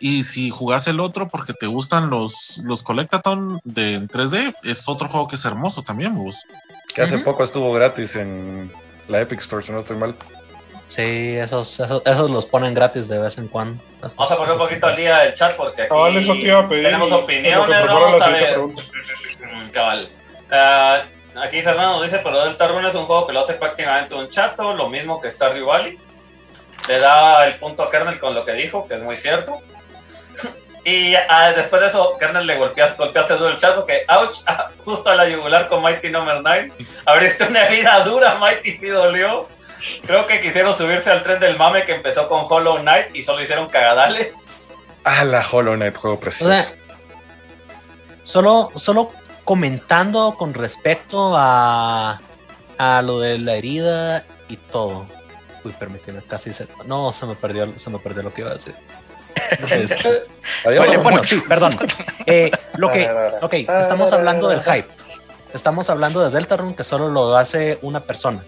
Y 0.00 0.24
si 0.24 0.50
jugás 0.50 0.88
el 0.88 0.98
otro 0.98 1.28
porque 1.28 1.52
te 1.52 1.68
gustan 1.68 2.10
los, 2.10 2.60
los 2.64 2.82
Collectathon 2.82 3.60
de 3.62 3.94
en 3.94 4.08
3D, 4.08 4.54
es 4.64 4.88
otro 4.88 5.08
juego 5.08 5.28
que 5.28 5.36
es 5.36 5.44
hermoso 5.44 5.82
también, 5.82 6.16
vos. 6.16 6.42
Que 6.92 7.02
hace 7.02 7.18
poco 7.18 7.44
estuvo 7.44 7.72
gratis 7.72 8.16
en 8.16 8.72
la 9.06 9.20
Epic 9.20 9.40
Store, 9.40 9.64
si 9.64 9.70
no 9.70 9.80
estoy 9.80 9.96
mal. 9.96 10.16
Sí, 10.88 11.36
esos, 11.36 11.78
esos, 11.80 12.02
esos 12.04 12.30
los 12.30 12.46
ponen 12.46 12.72
gratis 12.74 13.08
de 13.08 13.18
vez 13.18 13.36
en 13.38 13.48
cuando. 13.48 13.82
Vamos 14.00 14.32
a 14.32 14.36
poner 14.36 14.52
un 14.52 14.58
poquito 14.58 14.86
al 14.86 14.96
día 14.96 15.24
el 15.24 15.34
chat 15.34 15.54
porque 15.54 15.82
aquí 15.82 15.90
Cabal, 15.90 16.16
eso 16.16 16.32
te 16.32 16.38
iba 16.40 16.60
a 16.60 16.68
pedir. 16.68 16.84
tenemos 16.84 17.12
opiniones. 17.12 17.86
Vamos 17.86 18.22
a 18.22 18.28
ver. 18.28 18.58
Mm, 18.58 19.70
Cabal. 19.70 20.10
Ah, 20.50 21.02
aquí 21.42 21.60
Fernando 21.62 21.94
nos 21.94 22.02
dice, 22.04 22.20
pero 22.24 22.42
Delta 22.42 22.68
Rune 22.68 22.88
es 22.88 22.94
un 22.94 23.04
juego 23.04 23.26
que 23.26 23.34
lo 23.34 23.40
hace 23.40 23.54
prácticamente 23.54 24.14
un 24.14 24.30
chato, 24.30 24.72
lo 24.74 24.88
mismo 24.88 25.20
que 25.20 25.30
Stardew 25.30 25.66
Valley. 25.66 25.98
Le 26.88 26.98
da 26.98 27.46
el 27.46 27.56
punto 27.56 27.82
a 27.82 27.90
Kernel 27.90 28.18
con 28.18 28.34
lo 28.34 28.44
que 28.46 28.52
dijo, 28.52 28.88
que 28.88 28.94
es 28.94 29.02
muy 29.02 29.16
cierto. 29.16 29.60
Y 30.84 31.14
ah, 31.14 31.52
después 31.54 31.82
de 31.82 31.88
eso, 31.88 32.16
Kernel 32.18 32.46
le 32.46 32.56
golpeaste, 32.56 32.96
golpeaste 32.96 33.34
duro 33.34 33.50
el 33.50 33.58
chato, 33.58 33.84
que 33.84 34.06
ouch, 34.08 34.38
justo 34.84 35.10
a 35.10 35.16
la 35.16 35.28
yugular 35.28 35.68
con 35.68 35.82
Mighty 35.82 36.08
Number 36.08 36.40
9. 36.40 36.72
Abriste 37.04 37.44
una 37.44 37.66
herida 37.66 38.02
dura, 38.04 38.36
Mighty 38.36 38.78
sí 38.78 38.86
dolió. 38.86 39.46
Creo 40.06 40.26
que 40.26 40.40
quisieron 40.40 40.76
subirse 40.76 41.10
al 41.10 41.22
tren 41.22 41.40
del 41.40 41.56
mame 41.56 41.84
que 41.86 41.94
empezó 41.94 42.28
con 42.28 42.44
Hollow 42.48 42.78
Knight 42.78 43.14
y 43.14 43.22
solo 43.22 43.42
hicieron 43.42 43.68
cagadales. 43.68 44.34
Ah, 45.04 45.24
la 45.24 45.44
Hollow 45.50 45.74
Knight, 45.74 45.96
juego 45.96 46.16
O 46.16 46.20
precioso. 46.20 46.52
sea, 46.52 46.66
solo, 48.22 48.70
solo 48.74 49.10
comentando 49.44 50.34
con 50.36 50.54
respecto 50.54 51.34
a, 51.36 52.20
a 52.78 53.02
lo 53.02 53.20
de 53.20 53.38
la 53.38 53.54
herida 53.54 54.24
y 54.48 54.56
todo. 54.56 55.06
Uy, 55.64 55.72
permíteme, 55.72 56.22
casi 56.22 56.52
se. 56.52 56.68
No, 56.84 57.12
se 57.12 57.26
me 57.26 57.34
perdió, 57.34 57.78
se 57.78 57.90
me 57.90 57.98
perdió 57.98 58.22
lo 58.22 58.32
que 58.32 58.42
iba 58.42 58.50
a 58.50 58.54
decir. 58.54 58.74
Bueno, 60.64 61.02
bueno, 61.02 61.24
sí, 61.24 61.40
perdón. 61.48 61.78
Eh, 62.30 62.50
lo 62.76 62.92
que, 62.92 63.08
ok, 63.40 63.54
estamos 63.54 64.12
hablando 64.12 64.48
del 64.48 64.60
hype. 64.62 64.86
Estamos 65.54 65.88
hablando 65.88 66.22
de 66.22 66.30
Deltarune 66.30 66.76
que 66.76 66.84
solo 66.84 67.08
lo 67.08 67.34
hace 67.34 67.78
una 67.80 68.00
persona. 68.00 68.42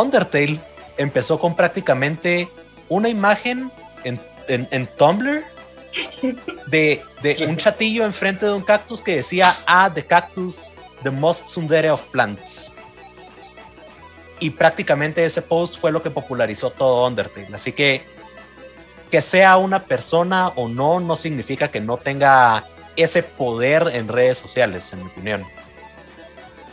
Undertale 0.00 0.60
empezó 0.96 1.38
con 1.38 1.54
prácticamente 1.56 2.48
una 2.88 3.08
imagen 3.08 3.70
en, 4.04 4.20
en- 4.48 4.68
en 4.70 4.86
Tumblr 4.86 5.42
de, 6.66 7.02
de 7.22 7.46
un 7.48 7.56
chatillo 7.56 8.04
enfrente 8.04 8.46
de 8.46 8.52
un 8.52 8.62
cactus 8.62 9.00
que 9.00 9.16
decía 9.16 9.58
Ah, 9.66 9.90
the 9.92 10.04
cactus, 10.04 10.70
the 11.02 11.10
most 11.10 11.46
tsundere 11.46 11.90
of 11.90 12.02
plants. 12.12 12.70
Y 14.38 14.50
prácticamente 14.50 15.24
ese 15.24 15.40
post 15.40 15.78
fue 15.80 15.90
lo 15.90 16.02
que 16.02 16.10
popularizó 16.10 16.70
todo 16.70 17.06
Undertale. 17.06 17.48
Así 17.54 17.72
que 17.72 18.04
que 19.10 19.22
sea 19.22 19.56
una 19.56 19.84
persona 19.84 20.48
o 20.56 20.68
no, 20.68 20.98
no 21.00 21.16
significa 21.16 21.68
que 21.68 21.80
no 21.80 21.96
tenga 21.96 22.66
ese 22.96 23.22
poder 23.22 23.88
en 23.92 24.08
redes 24.08 24.36
sociales, 24.38 24.92
en 24.92 25.04
mi 25.04 25.10
opinión. 25.10 25.44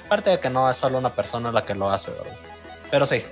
Aparte 0.07 0.31
de 0.31 0.39
que 0.39 0.49
no 0.49 0.69
es 0.69 0.75
solo 0.77 0.97
una 0.97 1.13
persona 1.13 1.51
la 1.51 1.63
que 1.63 1.75
lo 1.75 1.89
hace, 1.91 2.11
¿verdad? 2.11 2.35
Pero 2.93 3.07
sí. 3.07 3.25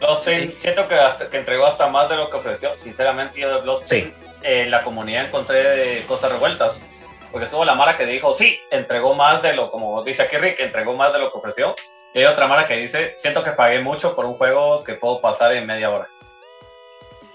Bloodstained, 0.00 0.54
siento 0.56 0.88
que, 0.88 0.96
hasta- 0.96 1.30
que 1.30 1.36
entregó 1.36 1.66
hasta 1.66 1.86
más 1.86 2.08
de 2.08 2.16
lo 2.16 2.28
que 2.30 2.36
ofreció. 2.38 2.74
Sinceramente, 2.74 3.38
yo 3.40 3.54
de 3.54 3.60
Bloodstained, 3.60 4.12
eh, 4.42 4.62
en 4.62 4.72
la 4.72 4.82
comunidad 4.82 5.26
encontré 5.26 6.04
cosas 6.08 6.32
revueltas. 6.32 6.82
Porque 7.30 7.44
estuvo 7.44 7.64
la 7.64 7.76
Mara 7.76 7.96
que 7.96 8.06
dijo, 8.06 8.34
sí, 8.34 8.58
entregó 8.72 9.14
más 9.14 9.40
de 9.40 9.52
lo, 9.54 9.70
como 9.70 10.02
dice 10.02 10.22
aquí 10.22 10.36
Rick, 10.36 10.58
entregó 10.58 10.94
más 10.94 11.12
de 11.12 11.20
lo 11.20 11.30
que 11.30 11.38
ofreció. 11.38 11.76
Y 12.12 12.18
hay 12.18 12.24
otra 12.24 12.48
Mara 12.48 12.66
que 12.66 12.74
dice, 12.74 13.14
siento 13.18 13.44
que 13.44 13.52
pagué 13.52 13.78
mucho 13.78 14.16
por 14.16 14.24
un 14.26 14.34
juego 14.34 14.82
que 14.82 14.94
puedo 14.94 15.20
pasar 15.20 15.52
en 15.52 15.64
media 15.64 15.90
hora. 15.90 16.08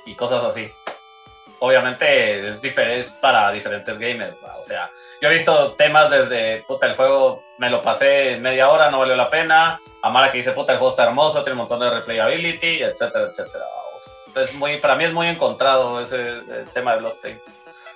Y 0.06 0.16
cosas 0.18 0.44
así. 0.44 0.70
Obviamente 1.60 2.50
es 2.50 2.62
diferente 2.62 3.10
para 3.22 3.54
diferentes 3.54 3.98
gamers. 3.98 4.36
¿va? 4.44 4.58
O 4.58 4.64
sea, 4.64 4.92
yo 5.22 5.30
he 5.30 5.34
visto 5.34 5.74
temas 5.74 6.10
desde, 6.10 6.64
puta, 6.64 6.88
el 6.88 6.96
juego 6.96 7.44
me 7.58 7.70
lo 7.70 7.82
pasé 7.82 8.38
media 8.38 8.70
hora, 8.70 8.92
no 8.92 9.00
valió 9.00 9.16
la 9.16 9.30
pena. 9.30 9.80
Amara 10.02 10.32
que 10.32 10.40
dice, 10.40 10.52
puta, 10.52 10.74
el 10.74 10.80
juego 10.80 10.92
está 10.92 11.04
hermoso, 11.04 11.44
tiene 11.44 11.54
un 11.54 11.68
montón 11.68 11.80
de 11.80 11.90
replayability, 11.90 12.84
etcétera, 12.84 13.30
etcétera. 13.30 13.66
Es 14.36 14.54
muy, 14.54 14.78
para 14.78 14.96
mí 14.96 15.06
es 15.06 15.14
muy 15.14 15.28
encontrado 15.28 16.02
ese 16.02 16.42
tema 16.74 16.94
de 16.94 17.00
Bloodstained. 17.00 17.42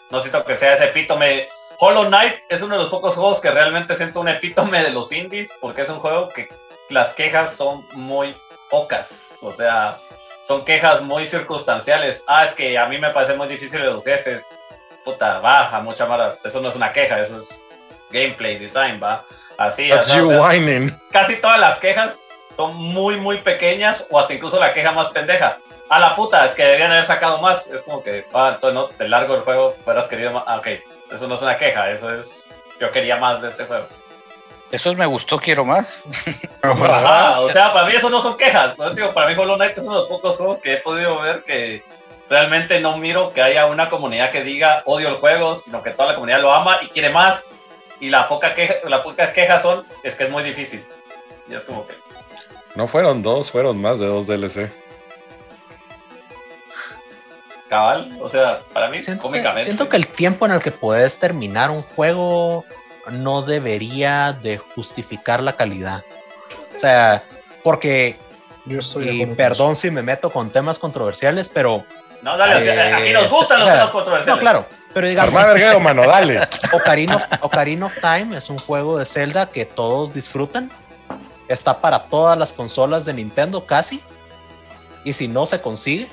No 0.10 0.20
siento 0.20 0.44
que 0.46 0.58
sea 0.58 0.74
ese 0.74 0.86
epítome. 0.86 1.50
Hollow 1.78 2.06
Knight 2.06 2.40
es 2.50 2.62
uno 2.62 2.76
de 2.76 2.84
los 2.84 2.90
pocos 2.90 3.16
juegos 3.16 3.40
que 3.40 3.52
realmente 3.52 3.96
siento 3.96 4.22
un 4.22 4.30
epítome 4.30 4.84
de 4.84 4.92
los 4.92 5.12
indies, 5.12 5.54
porque 5.60 5.82
es 5.82 5.90
un 5.90 6.00
juego 6.00 6.30
que 6.30 6.50
las 6.90 7.14
quejas 7.14 7.56
son 7.56 7.86
muy 7.94 8.36
pocas. 8.70 9.38
O 9.42 9.52
sea, 9.52 10.00
son 10.44 10.66
quejas 10.66 11.02
muy 11.02 11.28
circunstanciales. 11.28 12.24
Ah, 12.26 12.46
es 12.46 12.54
que 12.54 12.78
a 12.78 12.88
mí 12.88 12.98
me 12.98 13.12
parece 13.12 13.36
muy 13.36 13.48
difícil 13.48 13.86
los 13.86 14.04
jefes. 14.04 14.48
Puta, 15.04 15.40
va, 15.40 15.70
a 15.70 15.80
mucha 15.82 16.06
mara. 16.06 16.38
Eso 16.44 16.62
no 16.62 16.70
es 16.70 16.76
una 16.76 16.92
queja, 16.92 17.20
eso 17.22 17.40
es 17.40 17.48
gameplay, 18.12 18.58
design, 18.58 19.00
va. 19.02 19.26
Así, 19.58 19.90
That's 19.90 20.14
you 20.14 20.32
o 20.32 20.50
sea, 20.52 21.00
casi 21.12 21.36
todas 21.36 21.60
las 21.60 21.80
quejas 21.80 22.16
son 22.56 22.76
muy, 22.76 23.18
muy 23.18 23.40
pequeñas 23.40 24.06
o 24.10 24.20
hasta 24.20 24.34
incluso 24.34 24.60
la 24.60 24.74
queja 24.74 24.92
más 24.92 25.10
pendeja. 25.10 25.58
A 25.90 26.00
la 26.00 26.16
puta, 26.16 26.46
es 26.46 26.56
que 26.56 26.64
deberían 26.64 26.92
haber 26.92 27.06
sacado 27.06 27.42
más. 27.42 27.68
Es 27.68 27.82
como 27.84 28.04
que, 28.04 28.26
ah, 28.34 28.52
entonces 28.54 28.76
no, 28.76 28.88
te 28.90 29.08
largo 29.08 29.36
el 29.36 29.42
juego, 29.42 29.76
fueras 29.84 30.08
querido 30.08 30.32
más. 30.32 30.44
Ah, 30.46 30.58
ok, 30.58 30.68
eso 31.12 31.28
no 31.28 31.36
es 31.36 31.42
una 31.42 31.58
queja, 31.58 31.90
eso 31.90 32.14
es. 32.14 32.44
Yo 32.80 32.92
quería 32.92 33.18
más 33.18 33.42
de 33.42 33.50
este 33.50 33.66
juego. 33.66 33.88
Eso 34.72 34.92
es 34.92 34.98
me 34.98 35.06
gustó, 35.06 35.40
quiero 35.40 35.66
más. 35.66 36.04
Ajá, 36.62 37.40
o 37.42 37.50
sea, 37.50 37.74
para 37.74 37.88
mí 37.88 37.96
eso 37.96 38.10
no 38.10 38.22
son 38.22 38.38
quejas. 38.38 38.74
Eso 38.74 38.90
digo, 38.92 39.14
para 39.14 39.28
mí 39.28 39.36
Hollow 39.38 39.56
Knight 39.56 39.78
es 39.78 39.84
uno 39.84 39.96
de 39.96 40.00
los 40.02 40.10
pocos 40.10 40.38
juegos 40.38 40.60
que 40.60 40.74
he 40.74 40.78
podido 40.78 41.20
ver 41.22 41.44
que 41.44 41.84
realmente 42.30 42.80
no 42.80 42.98
miro 42.98 43.34
que 43.34 43.42
haya 43.42 43.66
una 43.66 43.90
comunidad 43.90 44.32
que 44.32 44.44
diga 44.44 44.84
odio 44.86 45.10
el 45.10 45.16
juego, 45.16 45.56
sino 45.56 45.82
que 45.82 45.92
toda 45.92 46.10
la 46.10 46.16
comunidad 46.16 46.42
lo 46.42 46.54
ama 46.54 46.80
y 46.82 46.88
quiere 46.88 47.10
más. 47.10 47.56
Y 48.00 48.10
la 48.10 48.28
poca 48.28 48.54
queja, 48.56 48.76
la 48.88 49.04
poca 49.04 49.34
queja 49.34 49.62
son, 49.62 49.84
es 50.04 50.16
que 50.16 50.26
es 50.26 50.30
muy 50.30 50.44
difícil. 50.44 50.86
Y 51.50 51.56
es 51.56 51.64
como 51.64 51.86
que, 51.88 51.96
No 52.76 52.88
fueron 52.88 53.22
dos, 53.22 53.52
fueron 53.52 53.82
más 53.82 54.00
de 54.00 54.06
dos 54.06 54.26
DLC. 54.28 54.72
cabal, 57.68 58.18
o 58.22 58.30
sea, 58.30 58.62
para 58.74 58.90
mí, 58.90 59.02
Siento 59.04 59.22
que, 59.22 59.28
cómicamente. 59.28 59.64
siento 59.64 59.90
que 59.90 59.98
el 59.98 60.08
tiempo 60.08 60.46
en 60.46 60.54
el 60.54 60.60
que 60.60 60.72
puedes 60.72 61.20
terminar 61.20 61.70
un 61.70 61.84
juego 61.84 62.66
no 63.12 63.44
debería 63.44 64.34
de 64.34 64.58
justificar 64.58 65.42
la 65.44 65.56
calidad. 65.56 66.04
O 66.76 66.80
sea, 66.80 67.24
porque, 67.64 68.18
Yo 68.66 68.80
estoy 68.80 69.22
y 69.22 69.26
perdón 69.28 69.76
si 69.76 69.92
me 69.92 70.02
meto 70.02 70.32
con 70.32 70.50
temas 70.52 70.80
controversiales, 70.80 71.50
pero... 71.50 71.86
No, 72.22 72.38
dale, 72.38 72.56
o 72.56 72.60
sea, 72.60 72.90
eh, 72.90 72.94
aquí 72.94 73.12
nos 73.12 73.30
gustan 73.30 73.58
o 73.58 73.60
los 73.60 73.68
sea, 73.68 73.76
temas 73.78 73.92
controversiales. 73.92 74.36
No, 74.36 74.40
claro, 74.40 74.66
pero 74.94 75.08
digamos... 75.08 75.30
Armada 75.30 75.54
verguero, 75.54 75.80
mano, 75.80 76.06
dale. 76.06 76.48
Ocarina 76.74 77.16
of, 77.16 77.24
Ocarina 77.42 77.86
of 77.86 77.94
Time 78.02 78.38
es 78.38 78.50
un 78.50 78.58
juego 78.58 78.98
de 78.98 79.06
Zelda 79.06 79.48
que 79.52 79.66
todos 79.66 80.14
disfrutan. 80.14 80.72
Está 81.48 81.80
para 81.80 82.04
todas 82.06 82.38
las 82.38 82.54
consolas 82.54 83.06
de 83.06 83.14
Nintendo 83.14 83.66
casi. 83.66 84.02
Y 85.04 85.14
si 85.14 85.28
no 85.28 85.46
se 85.46 85.62
consigue. 85.62 86.10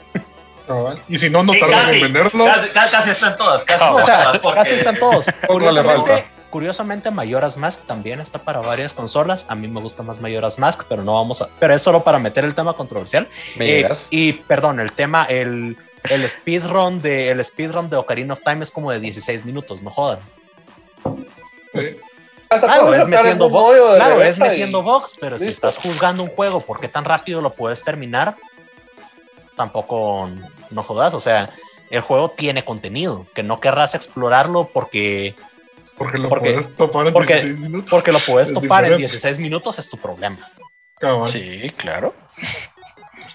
Y 1.09 1.19
si 1.19 1.29
no, 1.31 1.43
no 1.43 1.53
Sí, 1.53 1.61
tardan 1.61 1.89
en 1.91 2.01
venderlo. 2.01 2.47
Casi, 2.73 3.11
están 3.11 3.37
todas, 3.37 3.65
casi, 3.65 3.85
o 3.85 4.05
sea, 4.05 4.25
todas, 4.25 4.39
porque- 4.39 4.59
casi 4.59 4.75
están 4.75 4.99
todos. 4.99 5.27
Curiosamente, 5.47 6.27
curiosamente, 6.51 7.11
Mayoras 7.11 7.57
Mask 7.57 7.85
también 7.87 8.21
está 8.21 8.39
para 8.41 8.61
varias 8.61 8.93
consolas. 8.95 9.47
A 9.49 9.55
mí 9.55 9.69
me 9.69 9.81
gusta 9.81 10.03
más 10.03 10.21
Mayoras 10.21 10.59
Mask, 10.59 10.83
pero 10.89 11.05
no 11.05 11.15
vamos 11.15 11.43
a. 11.43 11.49
Pero 11.61 11.75
es 11.75 11.83
solo 11.83 12.03
para 12.03 12.19
meter 12.19 12.45
el 12.45 12.55
tema 12.55 12.73
controversial. 12.73 13.29
¿Me 13.57 13.81
Eh, 13.81 13.89
y 14.11 14.33
perdón, 14.33 14.81
el 14.81 14.93
tema, 14.93 15.25
el, 15.29 15.77
el 16.11 16.29
speedrun 16.29 17.01
de 17.03 17.31
el 17.31 17.45
speedrun 17.45 17.89
de 17.91 17.97
Ocarina 17.97 18.35
of 18.35 18.41
Time 18.45 18.63
es 18.65 18.71
como 18.71 18.91
de 18.91 19.01
16 19.01 19.45
minutos, 19.45 19.83
no 19.83 19.91
jodan. 19.91 20.19
Claro, 22.49 22.95
es 22.95 23.07
metiendo 23.07 23.51
box, 23.51 23.77
claro, 23.97 24.23
es 24.23 24.39
metiendo 24.39 24.83
box, 24.83 25.15
pero 25.21 25.39
si 25.39 25.49
estás 25.49 25.77
juzgando 25.79 26.23
un 26.23 26.29
juego 26.31 26.61
porque 26.61 26.89
tan 26.89 27.05
rápido 27.05 27.41
lo 27.41 27.51
puedes 27.55 27.83
terminar, 27.83 28.37
tampoco 29.57 30.31
no 30.71 30.83
jodas, 30.83 31.13
o 31.15 31.21
sea, 31.21 31.51
el 31.91 32.01
juego 32.03 32.31
tiene 32.31 32.65
contenido, 32.65 33.27
que 33.35 33.43
no 33.43 33.61
querrás 33.61 33.95
explorarlo 33.95 34.71
porque, 34.73 35.35
Porque 35.97 36.19
lo 36.19 36.29
Porque- 36.29 36.51
puedes 36.51 36.77
topar 36.77 37.07
en 37.07 37.13
porque- 37.15 37.35
16 37.35 37.59
minutos. 37.59 37.91
porque 37.91 38.13
lo 38.13 38.19
puedes 38.21 38.49
Es 38.49 38.55
topar 38.55 38.85
en 38.85 38.91
diferente. 38.99 39.13
16 39.13 39.39
minutos, 39.39 39.79
es 39.79 39.89
tu 39.89 39.97
problema. 39.97 40.37
Cabal. 41.01 41.29
Sí, 41.31 41.73
claro. 41.79 42.15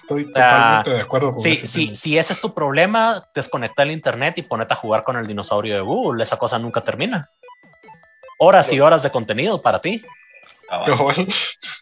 Estoy 0.02 0.24
sea, 0.24 0.32
totalmente 0.32 0.90
de 0.90 1.00
acuerdo 1.00 1.30
con 1.32 1.40
Sí, 1.40 1.52
ese 1.52 1.66
sí, 1.66 1.84
tema. 1.86 1.96
si 1.96 2.18
ese 2.18 2.32
es 2.32 2.40
tu 2.40 2.52
problema, 2.54 3.24
desconecta 3.34 3.82
el 3.82 3.90
internet 3.92 4.34
y 4.38 4.42
ponete 4.42 4.74
a 4.74 4.76
jugar 4.76 5.04
con 5.04 5.16
el 5.16 5.26
dinosaurio 5.26 5.74
de 5.74 5.80
Google, 5.80 6.22
esa 6.22 6.36
cosa 6.36 6.58
nunca 6.58 6.80
termina. 6.82 7.30
Horas 8.38 8.72
y 8.72 8.80
horas 8.80 9.02
de 9.02 9.10
contenido 9.10 9.62
para 9.62 9.80
ti. 9.80 10.04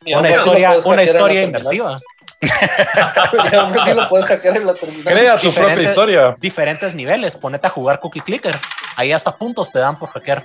Y 0.04 0.14
Una 0.14 0.30
historia, 0.30 0.78
una 0.84 1.02
historia 1.02 1.42
inmersiva. 1.42 1.98
Y 2.42 3.54
aún 3.54 3.78
así 3.78 3.92
lo 3.94 4.08
puedes 4.08 4.26
hackear 4.26 4.56
en 4.56 4.66
la 4.66 4.74
terminal. 4.74 5.04
Crea 5.14 5.38
tu 5.38 5.52
propia 5.52 5.82
historia. 5.82 6.36
Diferentes 6.38 6.94
niveles, 6.94 7.36
ponete 7.36 7.66
a 7.66 7.70
jugar 7.70 8.00
Cookie 8.00 8.20
Clicker. 8.20 8.56
Ahí 8.96 9.12
hasta 9.12 9.36
puntos 9.36 9.70
te 9.70 9.78
dan 9.78 9.98
por 9.98 10.08
hackear. 10.10 10.44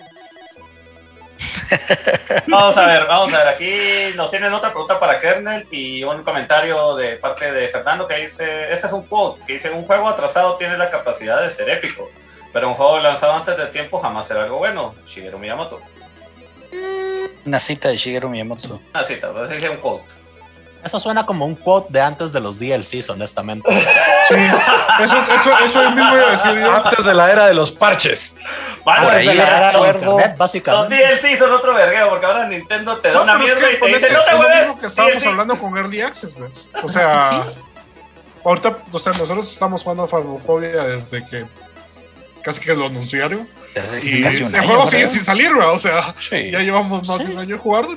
Vamos 2.48 2.78
a 2.78 2.86
ver, 2.86 3.06
vamos 3.06 3.34
a 3.34 3.38
ver. 3.40 3.48
Aquí 3.48 4.16
nos 4.16 4.30
tienen 4.30 4.54
otra 4.54 4.72
pregunta 4.72 5.00
para 5.00 5.20
Kernel 5.20 5.68
y 5.72 6.04
un 6.04 6.24
comentario 6.24 6.96
de 6.96 7.18
parte 7.18 7.52
de 7.52 7.70
Fernando 7.70 8.08
que 8.08 8.18
dice: 8.18 8.72
Este 8.72 8.88
es 8.88 8.94
un 8.94 9.08
quote 9.08 9.42
que 9.46 9.54
dice: 9.54 9.70
Un 9.70 9.86
juego 9.86 10.08
atrasado 10.08 10.56
tiene 10.58 10.78
la 10.78 10.90
capacidad 10.90 11.42
de 11.42 11.50
ser 11.50 11.70
épico, 11.70 12.10
pero 12.54 12.68
un 12.70 12.76
juego 12.76 13.00
lanzado 13.00 13.34
antes 13.34 13.58
de 13.58 13.68
tiempo 13.68 14.00
jamás 14.00 14.28
será 14.28 14.44
algo 14.44 14.58
bueno. 14.58 14.96
Shigeru 15.06 15.38
Miyamoto. 15.38 15.80
Una 17.46 17.60
cita 17.60 17.90
de 17.90 17.98
Shigeru 17.98 18.30
Miyamoto. 18.30 18.82
Una 18.94 19.04
cita, 19.04 19.30
voy 19.30 19.40
a 19.40 19.44
decirle 19.44 19.70
un 19.70 19.78
quote. 19.78 20.15
Eso 20.86 21.00
suena 21.00 21.26
como 21.26 21.46
un 21.46 21.56
quote 21.56 21.88
de 21.92 22.00
antes 22.02 22.32
de 22.32 22.40
los 22.40 22.60
DLCs, 22.60 23.10
honestamente. 23.10 23.68
Sí, 24.28 24.34
eso, 25.04 25.18
eso, 25.40 25.60
eso 25.64 25.92
mismo 25.92 26.16
iba 26.16 26.28
a 26.30 26.32
decir 26.32 26.60
yo. 26.60 26.74
Antes 26.74 27.06
de 27.06 27.14
la 27.14 27.32
era 27.32 27.46
de 27.46 27.54
los 27.54 27.70
parches. 27.70 28.36
Vale, 28.84 29.04
Por 29.04 29.14
ahí 29.14 29.28
sí, 29.28 29.30
era 29.38 29.70
acuerdo. 29.70 30.00
internet, 30.00 30.30
Los 30.30 30.38
básicamente. 30.40 30.96
DLC 30.96 31.38
son 31.38 31.52
otro 31.52 31.76
vergueo, 31.76 32.10
porque 32.10 32.26
ahora 32.26 32.48
Nintendo 32.48 32.98
te 32.98 33.10
da 33.10 33.14
No, 33.14 33.22
una 33.24 33.34
es 33.34 33.40
mierda 33.40 33.68
que 33.70 33.76
y 33.76 33.80
te 33.80 33.86
dice: 34.00 34.10
No 34.12 34.20
es 34.22 34.26
te 34.26 34.32
lo 34.32 34.38
mueves. 34.40 34.60
mismo 34.62 34.80
que 34.82 34.88
estábamos 34.88 35.18
DLC". 35.22 35.28
hablando 35.30 35.60
con 35.60 35.78
Early 35.78 36.02
Access, 36.02 36.40
¿ves? 36.40 36.70
O 36.70 36.72
Pero 36.74 36.88
es 36.88 36.94
sea, 36.94 37.30
que 37.46 37.52
sí. 37.54 37.60
ahorita, 38.44 38.78
o 38.92 38.98
sea, 39.00 39.14
nosotros 39.14 39.52
estamos 39.52 39.84
jugando 39.84 40.04
a 40.06 40.08
Phasmophobia 40.08 40.70
desde 40.86 41.24
que 41.28 41.46
casi 42.44 42.60
que 42.62 42.74
lo 42.76 42.88
anunciaron. 42.88 43.48
Y 44.02 44.24
casi 44.24 44.42
un 44.42 44.48
el 44.48 44.56
año, 44.56 44.68
juego 44.70 44.88
sigue 44.88 45.08
sin 45.08 45.24
salir, 45.24 45.54
¿verdad? 45.54 45.74
O 45.74 45.80
sea, 45.80 46.16
Sí. 46.20 46.50
ya 46.50 46.60
llevamos 46.62 47.08
más 47.08 47.20
de 47.20 47.26
un 47.32 47.38
año 47.38 47.60
jugando. 47.60 47.96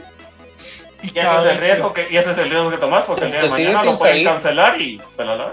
Y 1.03 1.17
ese 1.19 1.21
es 1.29 1.45
el 1.45 1.59
riesgo 1.59 1.93
que, 1.93 2.07
y 2.11 2.17
ese 2.17 2.31
es 2.33 2.39
el 2.39 2.51
riesgo 2.51 2.71
que 2.71 2.79
tomas, 2.79 3.05
porque 3.05 3.25
el 3.27 3.31
día 3.33 3.41
de 3.43 3.49
mañana 3.51 3.73
lo 3.73 3.81
sin 3.91 3.99
pueden 3.99 4.15
salir. 4.15 4.27
cancelar 4.29 4.81
y. 4.81 5.03
Pero 5.17 5.37
la. 5.37 5.53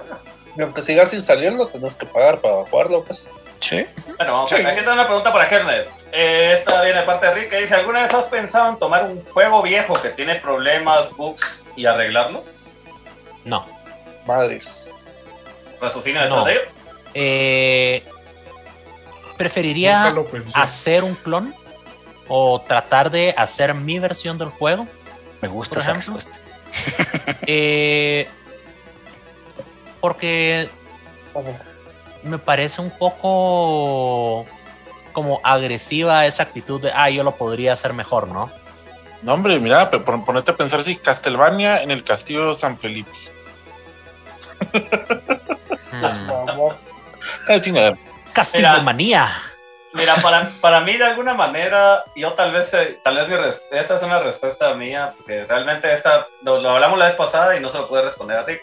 Y 0.57 0.61
aunque 0.61 0.81
siga 0.81 1.05
sin 1.05 1.21
salir, 1.21 1.51
lo 1.53 1.67
tenés 1.67 1.95
que 1.95 2.05
pagar 2.05 2.39
para 2.39 2.55
jugarlo, 2.69 3.03
pues. 3.03 3.25
Sí. 3.59 3.85
Bueno, 4.17 4.33
vamos 4.33 4.51
a 4.51 4.57
Sí. 4.57 4.63
ver. 4.63 4.71
Aquí 4.71 4.79
está 4.79 4.93
una 4.93 5.05
pregunta 5.05 5.31
para 5.33 5.47
Kernel. 5.49 5.85
Eh, 6.11 6.55
esta 6.57 6.81
viene 6.83 6.99
de 7.01 7.05
parte 7.05 7.25
de 7.27 7.33
Rick 7.33 7.49
que 7.49 7.57
dice: 7.61 7.75
¿Alguna 7.75 8.03
vez 8.03 8.13
has 8.13 8.27
pensado 8.27 8.69
en 8.69 8.77
tomar 8.77 9.03
un 9.05 9.23
juego 9.25 9.61
viejo 9.61 9.93
que 10.01 10.09
tiene 10.09 10.35
problemas, 10.35 11.11
bugs 11.15 11.63
y 11.75 11.85
arreglarlo? 11.85 12.43
No. 13.43 13.65
Madres. 14.25 14.89
¿Raciocinio 15.79 16.21
de 16.23 16.29
No. 16.29 16.45
Eh, 17.13 18.03
preferiría 19.37 20.13
hacer 20.53 21.03
un 21.03 21.15
clon 21.15 21.53
o 22.27 22.61
tratar 22.61 23.11
de 23.11 23.33
hacer 23.37 23.73
mi 23.73 23.99
versión 23.99 24.37
del 24.37 24.49
juego. 24.49 24.87
Me 25.45 25.51
gusta 25.51 25.75
Por 25.75 25.81
esa 25.83 25.91
ejemplo. 25.91 26.15
respuesta. 26.15 26.39
Eh, 27.47 28.27
porque 30.01 30.67
me 32.23 32.39
parece 32.39 32.81
un 32.81 32.89
poco 32.89 34.47
como 35.13 35.39
agresiva 35.43 36.25
esa 36.25 36.43
actitud 36.43 36.81
de, 36.81 36.91
ah, 36.93 37.11
yo 37.11 37.23
lo 37.23 37.35
podría 37.35 37.73
hacer 37.73 37.93
mejor, 37.93 38.27
¿no? 38.27 38.51
No, 39.21 39.33
hombre, 39.35 39.59
mira, 39.59 39.91
ponete 39.91 40.51
a 40.51 40.57
pensar 40.57 40.81
si 40.81 40.95
Castlevania 40.95 41.83
en 41.83 41.91
el 41.91 42.03
castillo 42.03 42.49
de 42.49 42.55
San 42.55 42.77
Felipe. 42.77 43.11
Hmm. 45.95 46.59
Ah, 47.47 47.61
chingada. 47.61 47.95
Mira, 49.95 50.15
para, 50.21 50.51
para 50.59 50.81
mí 50.81 50.97
de 50.97 51.05
alguna 51.05 51.33
manera, 51.33 52.03
yo 52.15 52.33
tal 52.33 52.51
vez, 52.51 52.73
eh, 52.73 52.99
tal 53.01 53.15
vez 53.15 53.61
esta 53.71 53.95
es 53.95 54.03
una 54.03 54.19
respuesta 54.19 54.73
mía, 54.73 55.13
porque 55.15 55.45
realmente 55.45 55.91
esta, 55.93 56.27
lo, 56.41 56.59
lo 56.59 56.71
hablamos 56.71 56.99
la 56.99 57.05
vez 57.05 57.15
pasada 57.15 57.55
y 57.55 57.61
no 57.61 57.69
se 57.69 57.77
lo 57.77 57.87
pude 57.87 58.01
responder 58.01 58.37
a 58.37 58.43
Rick, 58.43 58.61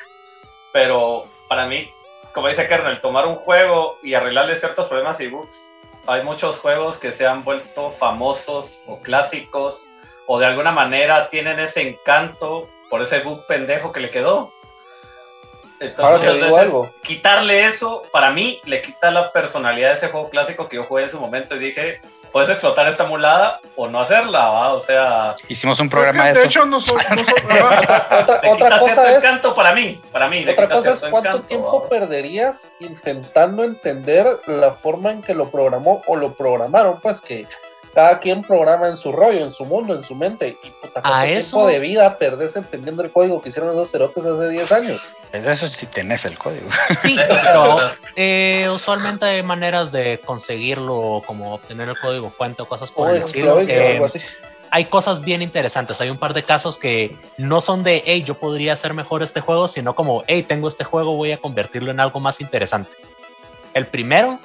pero 0.75 1.25
para 1.49 1.67
mí, 1.67 1.91
como 2.35 2.49
dice 2.49 2.69
Kernel, 2.69 3.01
tomar 3.01 3.27
un 3.27 3.37
juego 3.37 3.99
y 4.03 4.13
arreglarle 4.13 4.57
ciertos 4.57 4.89
problemas 4.89 5.21
y 5.21 5.29
bugs, 5.29 5.73
hay 6.07 6.23
muchos 6.23 6.59
juegos 6.59 6.99
que 6.99 7.13
se 7.13 7.27
han 7.27 7.45
vuelto 7.45 7.93
famosos 7.93 8.79
o 8.87 9.01
clásicos, 9.01 9.89
o 10.27 10.39
de 10.39 10.47
alguna 10.47 10.73
manera 10.73 11.31
tienen 11.31 11.61
ese 11.61 11.89
encanto 11.89 12.69
por 12.91 13.01
ese 13.01 13.21
bug 13.21 13.47
pendejo 13.47 13.91
que 13.91 14.01
le 14.01 14.11
quedó. 14.11 14.53
Entonces, 15.83 16.05
Ahora 16.05 16.17
te 16.19 16.27
muchas 16.27 16.35
digo 16.35 16.57
veces, 16.57 16.63
algo. 16.71 16.91
quitarle 17.03 17.67
eso, 17.67 18.03
para 18.13 18.31
mí, 18.31 18.61
le 18.65 18.81
quita 18.83 19.11
la 19.11 19.33
personalidad 19.33 19.89
de 19.91 19.95
ese 19.95 20.09
juego 20.09 20.31
clásico 20.31 20.69
que 20.69 20.77
yo 20.77 20.85
jugué 20.85 21.05
en 21.05 21.11
su 21.11 21.19
momento 21.21 21.57
y 21.57 21.59
dije, 21.59 22.01
puedes 22.33 22.49
explotar 22.51 22.89
esta 22.89 23.05
mulada 23.05 23.61
o 23.77 23.89
no 23.89 24.01
hacerla, 24.01 24.49
¿va? 24.49 24.73
O 24.75 24.81
sea, 24.81 25.35
Hicimos 25.49 25.79
un 25.81 25.91
Pero 25.91 26.03
es 26.05 26.11
que, 26.11 26.13
programa 26.13 26.29
de 26.29 26.33
de 26.35 26.39
eso. 26.47 26.47
hecho, 26.61 26.67
no 26.67 26.81
soy. 26.81 27.03
No 27.11 27.25
soy 27.25 27.35
Otra, 27.35 28.41
le 28.43 28.51
otra 28.51 28.55
quita 28.55 28.79
cierto 28.79 28.79
cosa 28.79 29.11
es. 29.11 29.17
encanto 29.25 29.55
para 29.55 29.75
mí, 29.75 30.01
para 30.13 30.29
mí. 30.29 30.45
le 30.45 30.53
Otra 30.53 30.65
quita 30.67 30.77
cosa 30.77 30.91
es 30.93 31.01
cuánto 31.01 31.29
encanto, 31.29 31.47
tiempo 31.49 31.83
¿va? 31.83 31.89
perderías 31.89 32.73
intentando 32.81 33.65
entender 33.65 34.41
la 34.47 34.73
forma 34.73 35.11
en 35.11 35.23
que 35.23 35.35
lo 35.35 35.51
programó 35.51 36.03
o 36.07 36.17
lo 36.17 36.33
programaron, 36.35 37.01
pues 37.01 37.21
que 37.21 37.47
cada 37.95 38.19
quien 38.21 38.43
programa 38.43 38.89
en 38.89 38.97
su 38.97 39.13
rollo, 39.13 39.41
en 39.45 39.53
su 39.53 39.65
mundo, 39.65 39.95
en 39.95 40.03
su 40.05 40.15
mente. 40.15 40.57
Y 40.63 40.71
puta, 40.71 41.03
¿cuánto 41.03 41.13
A 41.15 41.23
tiempo 41.25 41.39
eso- 41.41 41.67
de 41.67 41.79
vida 41.79 42.17
perdés 42.19 42.57
entendiendo 42.57 43.03
el 43.03 43.13
código 43.13 43.41
que 43.43 43.51
hicieron 43.51 43.71
esos 43.73 43.91
cerotes 43.91 44.25
hace 44.25 44.49
10 44.49 44.73
años? 44.73 45.03
Eso 45.33 45.69
sí 45.69 45.87
tenés 45.87 46.25
el 46.25 46.39
código. 46.39 46.69
Sí, 47.01 47.17
pero 47.29 47.79
eh, 48.17 48.69
usualmente 48.75 49.25
hay 49.27 49.43
maneras 49.43 49.93
de 49.93 50.21
conseguirlo, 50.25 51.23
como 51.27 51.55
obtener 51.55 51.89
el 51.89 51.99
código 51.99 52.31
fuente 52.31 52.63
o 52.63 52.67
cosas 52.69 52.91
O 52.91 52.95
por 52.95 53.11
el 53.11 53.17
estilo. 53.19 53.55
o 53.57 53.61
Eh, 53.61 53.93
algo 53.95 54.07
así. 54.07 54.21
hay 54.71 54.87
cosas 54.87 55.21
bien 55.23 55.43
interesantes. 55.43 56.01
Hay 56.01 56.09
un 56.09 56.19
par 56.19 56.33
de 56.35 56.43
casos 56.45 56.79
que 56.79 57.17
no 57.37 57.61
son 57.61 57.85
de, 57.85 58.03
hey, 58.07 58.25
yo 58.27 58.35
podría 58.39 58.73
hacer 58.73 58.95
mejor 58.95 59.23
este 59.23 59.41
juego, 59.43 59.69
sino 59.69 59.95
como, 59.95 60.25
hey, 60.27 60.43
tengo 60.43 60.69
este 60.69 60.85
juego, 60.85 61.15
voy 61.17 61.33
a 61.33 61.39
convertirlo 61.39 61.91
en 61.91 62.01
algo 62.01 62.21
más 62.21 62.41
interesante. 62.41 62.91
El 63.75 63.87
primero, 63.87 64.39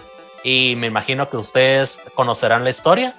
y 0.44 0.76
me 0.78 0.88
imagino 0.88 1.30
que 1.30 1.38
ustedes 1.38 2.00
conocerán 2.14 2.64
la 2.64 2.70
historia, 2.70 3.14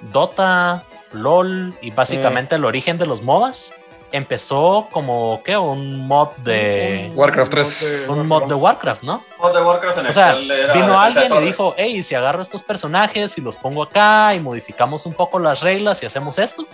Dota, 0.00 0.84
LOL 1.12 1.74
y 1.80 1.90
básicamente 1.90 2.56
el 2.56 2.64
origen 2.64 2.98
de 2.98 3.06
los 3.06 3.22
MOBAs. 3.22 3.74
Empezó 4.12 4.88
como, 4.90 5.40
¿qué? 5.44 5.56
Un 5.56 6.08
mod 6.08 6.30
de... 6.38 7.12
Warcraft 7.14 7.52
3. 7.52 8.06
Un 8.08 8.26
mod 8.26 8.48
de 8.48 8.54
Warcraft, 8.54 9.04
¿no? 9.04 9.20
Mod 9.38 9.54
de 9.54 9.62
Warcraft 9.62 9.98
en 9.98 10.06
O 10.06 10.08
el 10.08 10.14
sea, 10.14 10.34
vino 10.34 11.00
alguien 11.00 11.32
y 11.32 11.38
dijo, 11.46 11.74
hey, 11.76 12.02
si 12.02 12.16
agarro 12.16 12.42
estos 12.42 12.62
personajes 12.64 13.38
y 13.38 13.40
los 13.40 13.56
pongo 13.56 13.84
acá 13.84 14.34
y 14.34 14.40
modificamos 14.40 15.06
un 15.06 15.14
poco 15.14 15.38
las 15.38 15.60
reglas 15.60 16.02
y 16.02 16.06
hacemos 16.06 16.38
esto. 16.38 16.66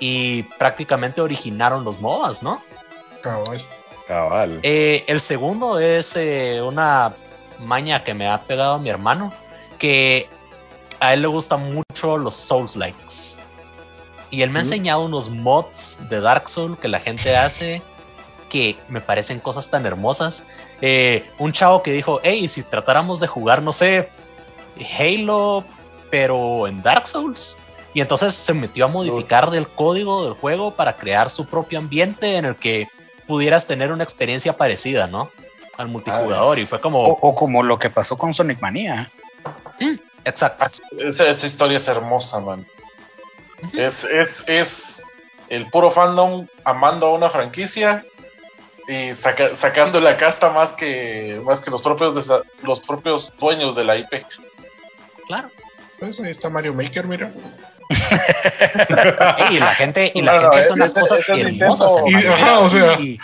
Y 0.00 0.42
prácticamente 0.58 1.20
originaron 1.20 1.84
los 1.84 2.00
MOBAs, 2.00 2.42
¿no? 2.42 2.60
cabal. 3.20 3.62
Cabal. 4.08 4.60
Eh, 4.62 5.04
el 5.06 5.20
segundo 5.20 5.78
es 5.78 6.16
eh, 6.16 6.60
una 6.62 7.14
maña 7.58 8.02
que 8.02 8.14
me 8.14 8.28
ha 8.28 8.42
pegado 8.42 8.78
mi 8.78 8.88
hermano, 8.88 9.32
que 9.78 10.28
a 11.00 11.14
él 11.14 11.22
le 11.22 11.28
gustan 11.28 11.74
mucho 11.74 12.18
los 12.18 12.36
Souls 12.36 12.76
likes. 12.76 13.36
Y 14.30 14.42
él 14.42 14.50
me 14.50 14.60
ha 14.60 14.62
enseñado 14.62 15.04
unos 15.04 15.28
mods 15.28 15.98
de 16.08 16.20
Dark 16.20 16.48
Souls 16.48 16.78
que 16.78 16.86
la 16.86 17.00
gente 17.00 17.36
hace 17.36 17.82
que 18.48 18.76
me 18.88 19.00
parecen 19.00 19.40
cosas 19.40 19.70
tan 19.70 19.86
hermosas. 19.86 20.42
Eh, 20.80 21.28
un 21.38 21.52
chavo 21.52 21.82
que 21.82 21.92
dijo, 21.92 22.20
hey, 22.22 22.46
si 22.48 22.62
tratáramos 22.62 23.20
de 23.20 23.26
jugar, 23.26 23.62
no 23.62 23.72
sé, 23.72 24.10
Halo, 24.98 25.64
pero 26.10 26.66
en 26.68 26.82
Dark 26.82 27.06
Souls. 27.06 27.56
Y 27.92 28.00
entonces 28.00 28.34
se 28.34 28.52
metió 28.54 28.84
a 28.84 28.88
modificar 28.88 29.52
el 29.54 29.66
código 29.68 30.24
del 30.24 30.34
juego 30.34 30.72
para 30.72 30.96
crear 30.96 31.30
su 31.30 31.46
propio 31.46 31.78
ambiente 31.78 32.36
en 32.36 32.44
el 32.44 32.56
que 32.56 32.88
pudieras 33.26 33.66
tener 33.66 33.90
una 33.90 34.04
experiencia 34.04 34.56
parecida, 34.56 35.06
¿no? 35.06 35.30
Al 35.76 35.88
multijugador. 35.88 36.58
Y 36.58 36.66
fue 36.66 36.80
como, 36.80 37.04
O, 37.04 37.18
o 37.20 37.34
como 37.34 37.62
lo 37.62 37.78
que 37.78 37.90
pasó 37.90 38.16
con 38.16 38.34
Sonic 38.34 38.60
Manía. 38.60 39.10
Exacto. 40.24 40.66
Esa, 40.98 41.28
esa 41.28 41.46
historia 41.46 41.76
es 41.76 41.88
hermosa, 41.88 42.40
man. 42.40 42.66
Es, 43.74 44.04
es, 44.04 44.44
es 44.48 45.02
el 45.48 45.68
puro 45.70 45.90
fandom 45.90 46.46
amando 46.64 47.06
a 47.06 47.12
una 47.12 47.28
franquicia 47.28 48.04
y 48.88 49.12
saca- 49.14 49.54
sacando 49.54 50.00
la 50.00 50.16
casta 50.16 50.50
más 50.50 50.72
que, 50.72 51.40
más 51.44 51.60
que 51.60 51.70
los, 51.70 51.82
propios 51.82 52.14
desa- 52.14 52.42
los 52.62 52.80
propios 52.80 53.32
dueños 53.38 53.76
de 53.76 53.84
la 53.84 53.96
IP. 53.96 54.24
Claro. 55.26 55.50
Pues 55.98 56.18
ahí 56.20 56.30
está 56.30 56.48
Mario 56.48 56.72
Maker, 56.74 57.06
mira. 57.06 57.30
Y 59.50 59.58
la 59.58 59.74
gente, 59.74 60.12
y 60.14 60.22
la 60.22 60.32
No, 60.36 60.42
no, 60.42 60.50
gente 60.52 60.58
hace 60.64 60.72
unas 60.72 60.94
cosas 60.94 61.20
es 61.20 61.28
hermosas 61.28 61.92
en 61.98 62.06
Y, 62.06 62.12
Mario. 62.12 62.32
ajá, 62.34 62.58
o 62.60 62.68
sea, 62.68 62.92
Y, 63.00 63.18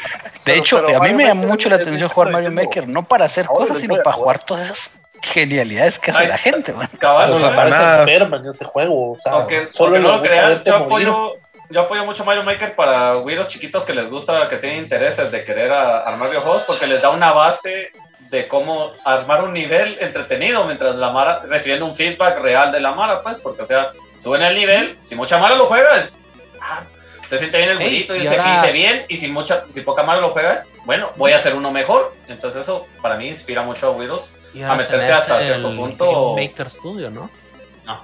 de 0.45 0.57
hecho, 0.57 0.77
pero 0.85 0.89
a 0.89 0.93
mí 0.93 0.99
Mario 0.99 1.17
me 1.17 1.23
llama 1.25 1.35
Maker 1.43 1.51
mucho 1.51 1.69
la 1.69 1.77
es- 1.77 1.83
atención 1.83 2.07
es 2.09 2.13
jugar 2.15 2.33
Mario. 2.33 2.51
Maker, 2.53 2.89
no 2.89 3.07
para 3.07 3.25
hacer 3.27 3.47
cosas, 3.47 3.79
sino 3.79 3.95
para 4.03 4.13
jugar. 4.17 4.39
jugar 4.41 4.45
todas 4.45 4.65
esas 4.71 4.91
genialidades 5.23 5.99
que 5.99 6.11
hace 6.11 6.23
Ay. 6.23 6.29
la 6.29 6.39
gente, 6.39 6.73
man. 6.73 6.89
Cabal, 6.99 7.31
Los. 7.31 7.41
Pues, 7.43 7.75
enferma 7.75 8.37
en 8.39 8.47
ese 8.49 8.65
juego, 8.65 9.13
o 9.13 9.17
sea, 9.21 9.33
Aunque, 9.33 9.69
solo 9.71 9.97
aunque 9.97 10.09
no 10.11 10.17
lo 10.17 10.23
crean, 10.23 10.63
yo 10.65 10.77
apoyo, 10.77 11.35
yo 11.71 11.81
apoyo 11.81 12.05
mucho 12.05 12.25
Mario 12.25 12.43
Maker 12.45 12.75
para 12.77 13.15
güiros 13.15 13.49
chiquitos 13.49 13.85
que 13.85 13.93
les 13.95 14.09
gusta, 14.09 14.49
que 14.49 14.57
tienen 14.57 14.81
intereses 14.85 15.31
de 15.31 15.45
querer 15.45 15.73
a- 15.73 16.01
armar 16.01 16.29
videojuegos, 16.29 16.63
porque 16.65 16.87
les 16.87 17.01
da 17.03 17.11
una 17.11 17.33
base 17.33 17.91
de 18.31 18.49
cómo 18.49 18.93
armar 19.05 19.45
un 19.45 19.53
nivel 19.53 19.99
entretenido 20.01 20.65
mientras 20.65 20.95
la 20.97 21.11
Mara, 21.11 21.41
recibiendo 21.49 21.87
un 21.87 21.95
feedback 21.95 22.39
real 22.41 22.73
de 22.73 22.81
la 22.81 22.93
Mara, 22.93 23.23
pues, 23.23 23.39
porque, 23.39 23.63
o 23.63 23.67
sea, 23.67 23.91
suben 24.21 24.43
el 24.43 24.55
nivel, 24.57 24.97
si 25.05 25.15
mucha 25.15 25.39
Mara 25.39 25.55
lo 25.55 25.67
juega, 25.67 25.99
es, 25.99 26.13
ah, 26.61 26.83
Se 27.29 27.39
siente 27.39 27.59
bien 27.59 27.71
el 27.71 27.77
jueguito 27.79 28.15
y 28.15 28.19
y 28.19 28.21
dice 28.21 28.37
ahora- 28.39 28.71
bien 28.71 29.05
y 29.09 29.17
si 29.17 29.27
mucha, 29.27 29.65
si 29.75 29.81
poca 29.81 30.05
madre 30.05 30.21
lo 30.21 30.31
juegas, 30.31 30.69
bueno, 30.85 31.11
voy 31.17 31.33
a 31.33 31.37
hacer 31.39 31.57
uno 31.57 31.73
mejor. 31.73 32.15
Entonces 32.29 32.63
eso 32.63 32.87
para 33.03 33.17
mí 33.17 33.27
inspira 33.27 33.63
mucho 33.63 33.89
a 33.89 33.91
Widows. 33.91 34.31
Y 34.57 34.63
A 34.63 34.75
meterse 34.75 35.13
hasta 35.13 35.39
el 35.39 35.45
cierto 35.45 35.77
punto. 35.77 36.35
Game 36.35 36.49
Maker 36.49 36.71
Studio, 36.71 37.11
¿no? 37.11 37.31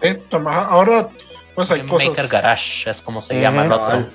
Eh, 0.03 0.21
toma, 0.29 0.67
ahora, 0.67 1.09
pues 1.55 1.71
hay 1.71 1.79
Game 1.79 1.91
cosas. 1.91 2.09
Maker 2.09 2.29
Garage 2.29 2.91
es 2.91 3.01
como 3.01 3.23
se 3.23 3.41
llama 3.41 3.65
el 3.65 3.73
otro. 3.73 4.07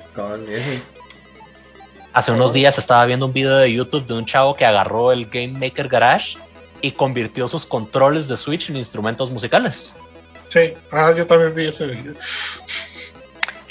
Hace 2.14 2.32
unos 2.32 2.54
días 2.54 2.78
estaba 2.78 3.06
viendo 3.06 3.26
un 3.26 3.34
video 3.34 3.58
de 3.58 3.74
YouTube 3.74 4.06
de 4.06 4.14
un 4.14 4.26
chavo 4.26 4.56
que 4.56 4.66
agarró 4.66 5.12
el 5.12 5.26
Game 5.26 5.60
Maker 5.60 5.88
Garage 5.88 6.38
y 6.82 6.92
convirtió 6.92 7.48
sus 7.48 7.66
controles 7.66 8.28
de 8.28 8.38
Switch 8.38 8.70
en 8.70 8.78
instrumentos 8.78 9.32
musicales. 9.32 9.98
Sí, 10.50 10.74
ah, 10.92 11.12
yo 11.16 11.26
también 11.26 11.54
vi 11.56 11.68
ese 11.68 11.88
video. 11.88 12.14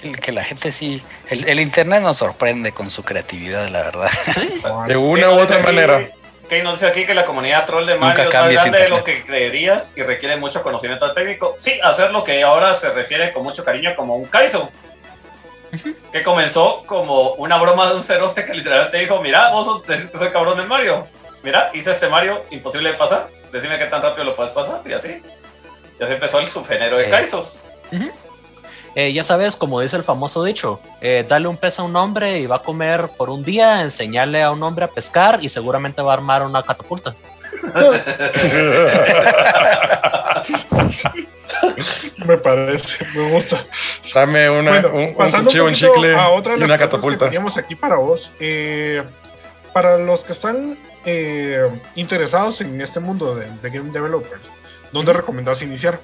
Que, 0.00 0.12
que 0.12 0.32
la 0.32 0.44
gente 0.44 0.72
sí. 0.72 1.00
El, 1.30 1.48
el 1.48 1.60
internet 1.60 2.02
nos 2.02 2.18
sorprende 2.18 2.72
con 2.72 2.90
su 2.90 3.02
creatividad, 3.02 3.68
la 3.68 3.82
verdad. 3.84 4.10
De 4.88 4.96
una 4.96 5.30
u 5.30 5.40
otra 5.40 5.60
manera. 5.60 6.08
Key 6.48 6.62
nos 6.62 6.74
dice 6.74 6.86
aquí 6.86 7.04
que 7.06 7.14
la 7.14 7.24
comunidad 7.26 7.66
troll 7.66 7.86
de 7.86 7.96
Mario 7.96 8.28
es 8.28 8.34
más 8.34 8.48
grande 8.50 8.78
de 8.78 8.88
lo 8.88 9.04
que 9.04 9.24
creerías 9.24 9.92
y 9.96 10.02
requiere 10.02 10.36
mucho 10.36 10.62
conocimiento 10.62 11.12
técnico. 11.12 11.54
Sí, 11.58 11.78
hacer 11.82 12.10
lo 12.10 12.24
que 12.24 12.42
ahora 12.42 12.74
se 12.74 12.90
refiere 12.90 13.32
con 13.32 13.42
mucho 13.42 13.64
cariño 13.64 13.94
como 13.96 14.16
un 14.16 14.26
Kaizo. 14.26 14.70
Que 16.12 16.22
comenzó 16.22 16.84
como 16.86 17.32
una 17.32 17.58
broma 17.58 17.90
de 17.90 17.96
un 17.96 18.04
cerote 18.04 18.46
que 18.46 18.54
literalmente 18.54 18.96
dijo, 18.98 19.20
mira, 19.20 19.50
vos 19.50 19.66
sos, 19.66 19.86
decís 19.86 20.06
que 20.10 20.18
soy 20.18 20.30
cabrón 20.30 20.56
del 20.56 20.66
Mario. 20.66 21.06
Mira, 21.42 21.70
hice 21.74 21.90
este 21.90 22.08
Mario 22.08 22.44
imposible 22.50 22.92
de 22.92 22.96
pasar. 22.96 23.28
Decime 23.52 23.78
qué 23.78 23.86
tan 23.86 24.00
rápido 24.00 24.24
lo 24.24 24.34
puedes 24.34 24.52
pasar. 24.52 24.80
Y 24.86 24.92
así. 24.92 25.22
Y 25.98 26.02
así 26.02 26.12
empezó 26.12 26.38
el 26.38 26.48
subgénero 26.48 26.96
de 26.96 27.06
Eh. 27.08 27.10
Kaizos. 27.10 27.62
Eh, 28.98 29.12
ya 29.12 29.22
sabes, 29.22 29.56
como 29.56 29.80
dice 29.80 29.96
el 29.96 30.02
famoso 30.02 30.42
dicho, 30.42 30.80
eh, 31.02 31.24
dale 31.28 31.48
un 31.48 31.58
pez 31.58 31.78
a 31.78 31.82
un 31.82 31.94
hombre 31.96 32.38
y 32.40 32.46
va 32.46 32.56
a 32.56 32.62
comer 32.62 33.10
por 33.16 33.28
un 33.28 33.44
día, 33.44 33.82
enseñarle 33.82 34.42
a 34.42 34.50
un 34.50 34.62
hombre 34.62 34.86
a 34.86 34.88
pescar 34.88 35.38
y 35.42 35.50
seguramente 35.50 36.00
va 36.00 36.12
a 36.12 36.14
armar 36.14 36.42
una 36.42 36.62
catapulta. 36.62 37.14
Me 42.26 42.36
parece, 42.36 42.96
me 43.14 43.30
gusta. 43.30 43.64
Dame 44.14 44.50
una, 44.50 44.80
Bueno, 44.80 44.88
un, 44.94 45.14
un 45.16 45.44
cuchillo, 45.44 45.64
un 45.66 45.74
chicle 45.74 46.14
a 46.14 46.28
otra 46.30 46.54
de 46.54 46.60
y 46.60 46.64
una 46.64 46.78
catapulta. 46.78 47.18
Que 47.18 47.24
teníamos 47.26 47.56
aquí 47.56 47.74
para 47.74 47.96
vos. 47.96 48.32
eh, 48.40 49.02
para 49.72 49.98
los 49.98 50.24
que 50.24 50.32
están 50.32 50.76
eh, 51.04 51.68
interesados 51.94 52.60
en 52.62 52.80
este 52.80 52.98
mundo 53.00 53.34
de, 53.34 53.46
de 53.62 53.70
game 53.70 53.90
developers, 53.90 54.40
¿dónde 54.92 55.12
recomendás 55.12 55.60
iniciar? 55.62 55.98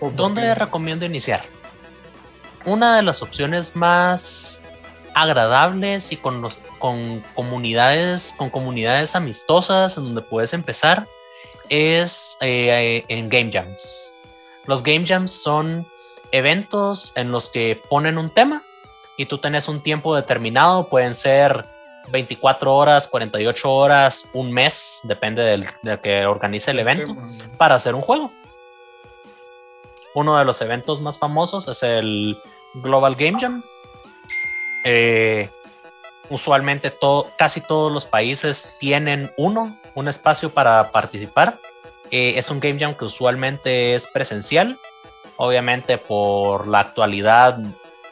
¿O 0.00 0.06
por 0.06 0.14
¿Dónde 0.14 0.54
recomiendo 0.54 1.04
iniciar? 1.04 1.42
Una 2.64 2.96
de 2.96 3.02
las 3.02 3.22
opciones 3.22 3.76
más 3.76 4.60
agradables 5.14 6.12
y 6.12 6.16
con, 6.16 6.42
los, 6.42 6.58
con 6.78 7.20
comunidades 7.34 8.34
con 8.36 8.50
comunidades 8.50 9.16
amistosas 9.16 9.96
en 9.96 10.04
donde 10.04 10.20
puedes 10.20 10.52
empezar 10.52 11.08
es 11.70 12.36
eh, 12.40 13.04
en 13.08 13.28
Game 13.28 13.50
Jams. 13.52 14.12
Los 14.66 14.82
Game 14.82 15.06
Jams 15.06 15.30
son 15.30 15.86
eventos 16.32 17.12
en 17.14 17.32
los 17.32 17.48
que 17.48 17.80
ponen 17.88 18.18
un 18.18 18.30
tema 18.30 18.62
y 19.16 19.26
tú 19.26 19.38
tenés 19.38 19.68
un 19.68 19.82
tiempo 19.82 20.14
determinado, 20.14 20.88
pueden 20.88 21.14
ser 21.14 21.64
24 22.08 22.74
horas, 22.74 23.08
48 23.08 23.72
horas, 23.72 24.24
un 24.32 24.52
mes, 24.52 25.00
depende 25.04 25.42
del, 25.42 25.64
del 25.82 25.98
que 26.00 26.26
organice 26.26 26.72
el 26.72 26.80
evento 26.80 27.16
para 27.56 27.76
hacer 27.76 27.94
un 27.94 28.02
juego. 28.02 28.32
Uno 30.16 30.38
de 30.38 30.46
los 30.46 30.62
eventos 30.62 31.02
más 31.02 31.18
famosos 31.18 31.68
es 31.68 31.82
el 31.82 32.40
Global 32.72 33.16
Game 33.16 33.38
Jam. 33.38 33.62
Eh, 34.82 35.50
usualmente 36.30 36.90
casi 37.36 37.60
todos 37.60 37.92
los 37.92 38.06
países 38.06 38.72
tienen 38.80 39.30
uno, 39.36 39.78
un 39.94 40.08
espacio 40.08 40.48
para 40.48 40.90
participar. 40.90 41.60
Eh, 42.10 42.38
es 42.38 42.48
un 42.48 42.60
Game 42.60 42.80
Jam 42.80 42.94
que 42.94 43.04
usualmente 43.04 43.94
es 43.94 44.06
presencial. 44.06 44.80
Obviamente 45.36 45.98
por 45.98 46.66
la 46.66 46.80
actualidad 46.80 47.58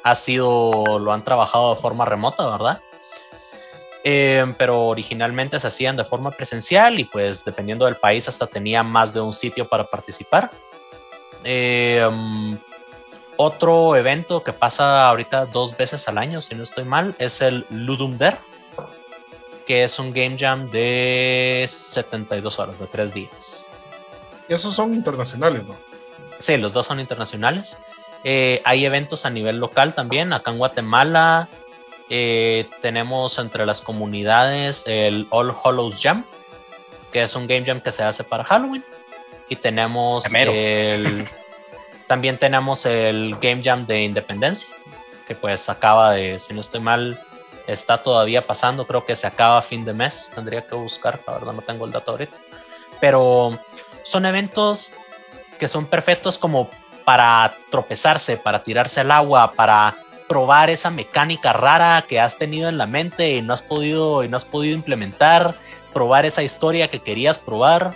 ha 0.02 0.14
sido, 0.14 0.98
lo 0.98 1.10
han 1.10 1.24
trabajado 1.24 1.74
de 1.74 1.80
forma 1.80 2.04
remota, 2.04 2.50
¿verdad? 2.50 2.82
Eh, 4.04 4.44
pero 4.58 4.88
originalmente 4.88 5.58
se 5.58 5.68
hacían 5.68 5.96
de 5.96 6.04
forma 6.04 6.32
presencial 6.32 6.98
y 6.98 7.04
pues 7.04 7.46
dependiendo 7.46 7.86
del 7.86 7.96
país 7.96 8.28
hasta 8.28 8.46
tenía 8.46 8.82
más 8.82 9.14
de 9.14 9.22
un 9.22 9.32
sitio 9.32 9.66
para 9.66 9.84
participar. 9.88 10.50
Eh, 11.44 12.04
um, 12.08 12.58
otro 13.36 13.96
evento 13.96 14.42
que 14.42 14.52
pasa 14.52 15.08
ahorita 15.08 15.46
dos 15.46 15.76
veces 15.76 16.08
al 16.08 16.18
año, 16.18 16.40
si 16.42 16.54
no 16.54 16.64
estoy 16.64 16.84
mal, 16.84 17.14
es 17.18 17.40
el 17.40 17.66
Ludum 17.70 18.16
Dare, 18.16 18.38
que 19.66 19.84
es 19.84 19.98
un 19.98 20.12
game 20.12 20.36
jam 20.38 20.70
de 20.70 21.66
72 21.68 22.58
horas, 22.58 22.78
de 22.78 22.86
3 22.86 23.14
días. 23.14 23.68
Y 24.48 24.54
esos 24.54 24.74
son 24.74 24.94
internacionales, 24.94 25.66
¿no? 25.66 25.76
Sí, 26.38 26.56
los 26.56 26.72
dos 26.72 26.86
son 26.86 27.00
internacionales. 27.00 27.78
Eh, 28.24 28.60
hay 28.64 28.84
eventos 28.84 29.24
a 29.24 29.30
nivel 29.30 29.58
local 29.58 29.94
también. 29.94 30.32
Acá 30.32 30.50
en 30.50 30.58
Guatemala 30.58 31.48
eh, 32.10 32.68
tenemos 32.80 33.38
entre 33.38 33.66
las 33.66 33.80
comunidades 33.80 34.84
el 34.86 35.26
All 35.30 35.54
Hollows 35.62 36.00
Jam, 36.02 36.24
que 37.12 37.22
es 37.22 37.34
un 37.34 37.46
game 37.46 37.64
jam 37.64 37.80
que 37.80 37.92
se 37.92 38.02
hace 38.02 38.24
para 38.24 38.44
Halloween. 38.44 38.84
Y 39.48 39.56
tenemos 39.56 40.24
el. 40.32 41.28
También 42.06 42.38
tenemos 42.38 42.84
el 42.86 43.36
Game 43.40 43.62
Jam 43.62 43.86
de 43.86 44.02
Independencia, 44.02 44.68
que 45.26 45.34
pues 45.34 45.68
acaba 45.68 46.12
de, 46.12 46.38
si 46.38 46.52
no 46.52 46.60
estoy 46.60 46.80
mal, 46.80 47.18
está 47.66 48.02
todavía 48.02 48.46
pasando. 48.46 48.86
Creo 48.86 49.06
que 49.06 49.16
se 49.16 49.26
acaba 49.26 49.58
a 49.58 49.62
fin 49.62 49.84
de 49.84 49.94
mes. 49.94 50.30
Tendría 50.34 50.62
que 50.66 50.74
buscar, 50.74 51.20
la 51.26 51.34
verdad 51.34 51.52
no 51.52 51.62
tengo 51.62 51.86
el 51.86 51.92
dato 51.92 52.12
ahorita. 52.12 52.36
Pero 53.00 53.58
son 54.02 54.26
eventos 54.26 54.92
que 55.58 55.68
son 55.68 55.86
perfectos 55.86 56.36
como 56.36 56.70
para 57.04 57.56
tropezarse, 57.70 58.36
para 58.36 58.62
tirarse 58.62 59.00
al 59.00 59.10
agua, 59.10 59.52
para 59.52 59.96
probar 60.28 60.70
esa 60.70 60.90
mecánica 60.90 61.52
rara 61.52 62.04
que 62.08 62.20
has 62.20 62.38
tenido 62.38 62.68
en 62.68 62.78
la 62.78 62.86
mente 62.86 63.36
y 63.36 63.42
no 63.42 63.52
has 63.54 63.62
podido 63.62 64.24
y 64.24 64.28
no 64.28 64.36
has 64.36 64.44
podido 64.44 64.74
implementar, 64.74 65.54
probar 65.92 66.24
esa 66.24 66.42
historia 66.42 66.88
que 66.88 67.00
querías 67.00 67.38
probar 67.38 67.94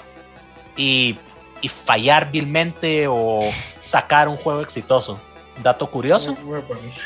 y, 0.77 1.19
y 1.61 1.69
fallar 1.69 2.31
vilmente 2.31 3.07
o 3.09 3.51
sacar 3.81 4.29
un 4.29 4.37
juego 4.37 4.61
exitoso. 4.63 5.21
Dato 5.63 5.91
curioso, 5.91 6.37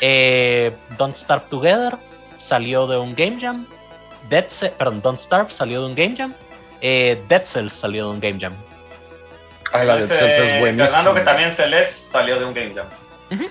eh, 0.01 0.75
Don't 0.97 1.15
Starve 1.15 1.45
Together 1.49 1.97
salió 2.37 2.85
de 2.85 2.97
un 2.97 3.15
Game 3.15 3.39
Jam. 3.41 3.65
Dead 4.29 4.45
Ce- 4.47 4.69
perdón, 4.69 5.01
Don't 5.01 5.19
Starve 5.19 5.49
salió 5.49 5.81
de 5.81 5.87
un 5.87 5.95
Game 5.95 6.15
Jam. 6.15 6.33
Eh, 6.81 7.23
Dead 7.27 7.43
Cells 7.45 7.73
salió 7.73 8.05
de 8.05 8.11
un 8.11 8.19
Game 8.19 8.39
Jam. 8.39 8.53
Ah, 9.71 9.83
la 9.83 9.95
de 9.95 10.03
Dice 10.03 10.15
Cells 10.15 10.37
es 10.51 10.59
buenísima. 10.59 10.85
Fernando 10.87 11.13
que 11.15 11.21
también 11.21 11.51
Celeste 11.51 12.11
salió 12.11 12.37
de 12.39 12.45
un 12.45 12.53
Game 12.53 12.73
Jam. 12.75 12.87
Parece. 13.29 13.49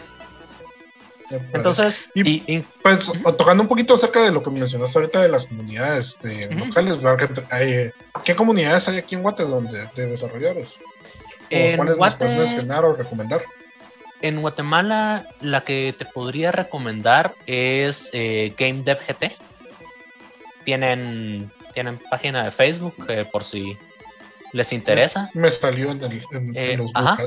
Entonces, 1.52 2.10
Y- 2.14 2.62
Pues 2.82 3.10
tocando 3.38 3.62
un 3.62 3.68
poquito 3.68 3.94
acerca 3.94 4.20
de 4.22 4.30
lo 4.30 4.42
que 4.42 4.50
mencionaste 4.50 4.98
ahorita 4.98 5.22
de 5.22 5.28
las 5.28 5.46
comunidades 5.46 6.16
eh, 6.22 6.48
Ujú. 6.50 6.66
locales, 6.66 6.98
hay- 7.50 7.90
¿qué 8.24 8.34
comunidades 8.36 8.88
hay 8.88 8.98
aquí 8.98 9.14
en 9.14 9.22
Guate 9.22 9.44
donde, 9.44 9.88
de 9.94 10.06
desarrolladores? 10.06 10.78
¿O 10.78 11.76
¿Cuáles 11.76 11.78
nos 11.78 11.96
Guate- 11.98 12.18
puedes 12.18 12.38
mencionar 12.38 12.84
o 12.84 12.94
recomendar? 12.94 13.42
en 14.24 14.40
Guatemala, 14.40 15.26
la 15.40 15.62
que 15.64 15.92
te 15.98 16.04
podría 16.04 16.52
recomendar 16.52 17.34
es 17.46 18.08
eh, 18.12 18.54
Game 18.56 18.82
Dev 18.84 18.98
GT. 19.06 19.32
Tienen, 20.64 21.50
tienen 21.74 21.98
página 22.10 22.44
de 22.44 22.50
Facebook 22.52 22.94
eh, 23.08 23.24
por 23.30 23.44
si 23.44 23.76
les 24.53 24.72
interesa. 24.72 25.30
Me 25.34 25.50
salió 25.50 25.90
en, 25.92 26.03
el, 26.05 26.22
en, 26.32 26.57
Eh, 26.57 26.72
en 26.72 26.78
los 26.80 26.90
ajá. 26.94 27.18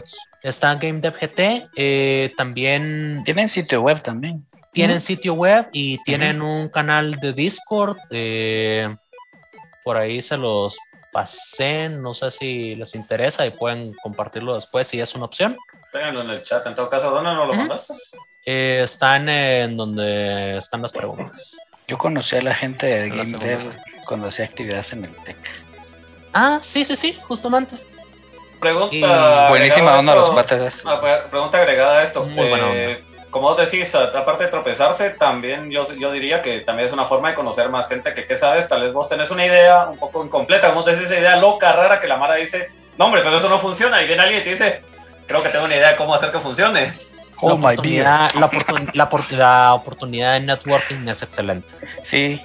Está 0.42 0.76
Game 0.76 1.00
Dev 1.02 1.14
GT. 1.20 1.68
eh, 1.76 2.32
también 2.38 3.22
Tienen 3.26 3.50
sitio 3.50 3.82
web 3.82 4.02
también. 4.04 4.46
tienen 4.72 5.02
sitio 5.02 5.34
web 5.34 5.68
y 5.72 5.98
tienen 6.04 6.42
un 6.42 6.70
canal 6.70 7.16
de 7.16 7.34
Discord. 7.34 7.98
eh, 8.12 8.96
por 9.84 9.98
ahí 9.98 10.22
se 10.22 10.36
los 10.38 10.78
pasé. 11.12 11.90
No 11.90 12.14
sé 12.14 12.30
si 12.32 12.76
les 12.76 12.94
interesa 12.96 13.46
y 13.46 13.52
pueden 13.52 13.94
compartirlo 14.04 14.56
después 14.56 14.88
si 14.88 15.00
es 15.00 15.16
una 15.16 15.26
opción. 15.26 15.56
Ténganlo 15.92 16.22
en 16.24 16.30
el 16.32 16.44
chat. 16.44 16.66
En 16.68 16.76
todo 16.76 16.90
caso, 16.90 17.10
¿dónde 17.12 17.32
nos 17.34 17.48
lo 17.48 17.54
mandaste? 17.54 17.94
Eh, 18.46 18.82
están 18.84 19.30
en 19.30 19.78
donde 19.78 20.58
están 20.58 20.82
las 20.82 20.92
preguntas. 20.92 21.58
Yo 21.88 21.98
conocí 21.98 22.36
a 22.36 22.42
la 22.42 22.54
gente 22.54 22.86
de 22.88 23.10
Game. 23.10 23.38
Dev 23.38 23.60
cuando 24.08 24.28
hacía 24.28 24.46
actividades 24.46 24.92
en 24.94 25.06
el 25.06 25.12
TEC. 25.24 25.38
Ah, 26.38 26.60
sí, 26.62 26.84
sí, 26.84 26.96
sí, 26.98 27.18
justamente. 27.28 27.78
Pregunta. 28.60 28.94
Y- 28.96 29.04
agregada 29.04 29.50
Buenísima 29.50 29.96
a 29.96 30.00
onda 30.00 30.16
los 30.16 30.30
esto. 30.76 30.90
Ah, 30.90 31.00
pre- 31.00 31.30
pregunta 31.30 31.58
agregada 31.58 32.00
a 32.00 32.04
esto. 32.04 32.24
Muy 32.26 32.50
buena 32.50 32.68
Eh, 32.74 33.04
Como 33.30 33.50
vos 33.50 33.58
decís, 33.58 33.94
aparte 33.96 34.46
de 34.46 34.50
tropezarse, 34.50 35.10
también 35.12 35.70
yo, 35.72 35.92
yo 35.94 36.12
diría 36.12 36.42
que 36.42 36.60
también 36.62 36.88
es 36.88 36.94
una 36.94 37.06
forma 37.06 37.30
de 37.30 37.36
conocer 37.36 37.70
más 37.70 37.88
gente 37.88 38.14
que, 38.14 38.26
¿qué 38.26 38.38
sabes? 38.38 38.68
Tal 38.68 38.82
vez 38.82 38.94
vos 38.94 39.10
tenés 39.10 39.30
una 39.32 39.46
idea 39.46 39.88
un 39.90 39.98
poco 39.98 40.24
incompleta, 40.24 40.68
como 40.70 40.82
vos 40.84 40.92
decís, 40.92 41.06
esa 41.12 41.20
idea 41.20 41.36
loca, 41.38 41.72
rara, 41.74 42.00
que 42.00 42.08
la 42.08 42.16
Mara 42.18 42.36
dice, 42.36 42.70
no, 42.98 43.06
hombre, 43.06 43.22
pero 43.24 43.38
eso 43.38 43.50
no 43.50 43.60
funciona. 43.60 44.02
Y 44.02 44.08
viene 44.08 44.22
alguien 44.24 44.42
y 44.42 44.44
te 44.44 44.50
dice, 44.52 44.82
creo 45.28 45.42
que 45.44 45.50
tengo 45.50 45.66
una 45.66 45.76
idea 45.76 45.90
de 45.92 45.96
cómo 45.98 46.16
hacer 46.16 46.32
que 46.32 46.40
funcione. 46.40 46.94
Oh, 47.42 47.50
la, 47.50 47.56
my 47.56 47.62
oportunidad, 47.66 48.32
la, 48.36 48.50
oportun- 48.50 48.90
la 48.94 49.10
la 49.38 49.74
oportunidad 49.74 50.34
de 50.34 50.40
networking 50.40 51.08
es 51.10 51.22
excelente. 51.22 51.68
Sí. 52.04 52.42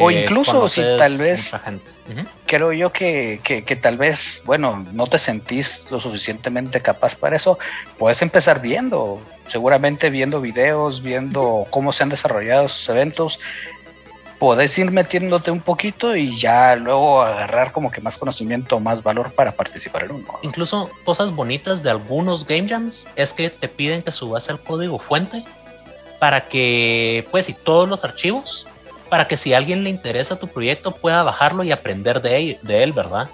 O 0.00 0.10
Eh, 0.10 0.22
incluso 0.22 0.68
si 0.68 0.80
tal 0.80 1.16
vez-. 1.16 1.50
Creo 2.46 2.72
yo 2.72 2.92
que, 2.92 3.40
que, 3.42 3.64
que 3.64 3.76
tal 3.76 3.98
vez, 3.98 4.40
bueno, 4.44 4.86
no 4.92 5.06
te 5.06 5.18
sentís 5.18 5.86
lo 5.90 6.00
suficientemente 6.00 6.80
capaz 6.80 7.14
para 7.14 7.36
eso. 7.36 7.58
Puedes 7.98 8.22
empezar 8.22 8.60
viendo, 8.60 9.20
seguramente 9.46 10.08
viendo 10.10 10.40
videos, 10.40 11.02
viendo 11.02 11.66
cómo 11.70 11.92
se 11.92 12.02
han 12.02 12.08
desarrollado 12.08 12.66
esos 12.66 12.88
eventos. 12.88 13.38
Podés 14.38 14.78
ir 14.78 14.92
metiéndote 14.92 15.50
un 15.50 15.60
poquito 15.60 16.14
y 16.14 16.38
ya 16.38 16.76
luego 16.76 17.22
agarrar 17.22 17.72
como 17.72 17.90
que 17.90 18.00
más 18.00 18.16
conocimiento, 18.16 18.78
más 18.78 19.02
valor 19.02 19.32
para 19.32 19.50
participar 19.52 20.04
en 20.04 20.12
uno. 20.12 20.38
Incluso 20.42 20.90
cosas 21.04 21.34
bonitas 21.34 21.82
de 21.82 21.90
algunos 21.90 22.46
game 22.46 22.68
jams 22.68 23.08
es 23.16 23.34
que 23.34 23.50
te 23.50 23.68
piden 23.68 24.02
que 24.02 24.12
subas 24.12 24.48
el 24.48 24.60
código 24.60 25.00
fuente 25.00 25.44
para 26.20 26.42
que, 26.48 27.26
pues, 27.32 27.48
y 27.48 27.52
todos 27.52 27.88
los 27.88 28.04
archivos, 28.04 28.66
para 29.10 29.26
que 29.28 29.36
si 29.36 29.54
a 29.54 29.56
alguien 29.58 29.84
le 29.84 29.90
interesa 29.90 30.36
tu 30.36 30.48
proyecto 30.48 30.92
pueda 30.92 31.22
bajarlo 31.22 31.62
y 31.64 31.72
aprender 31.72 32.20
de 32.20 32.36
él, 32.36 32.58
de 32.62 32.82
él 32.82 32.92
¿verdad? 32.92 33.28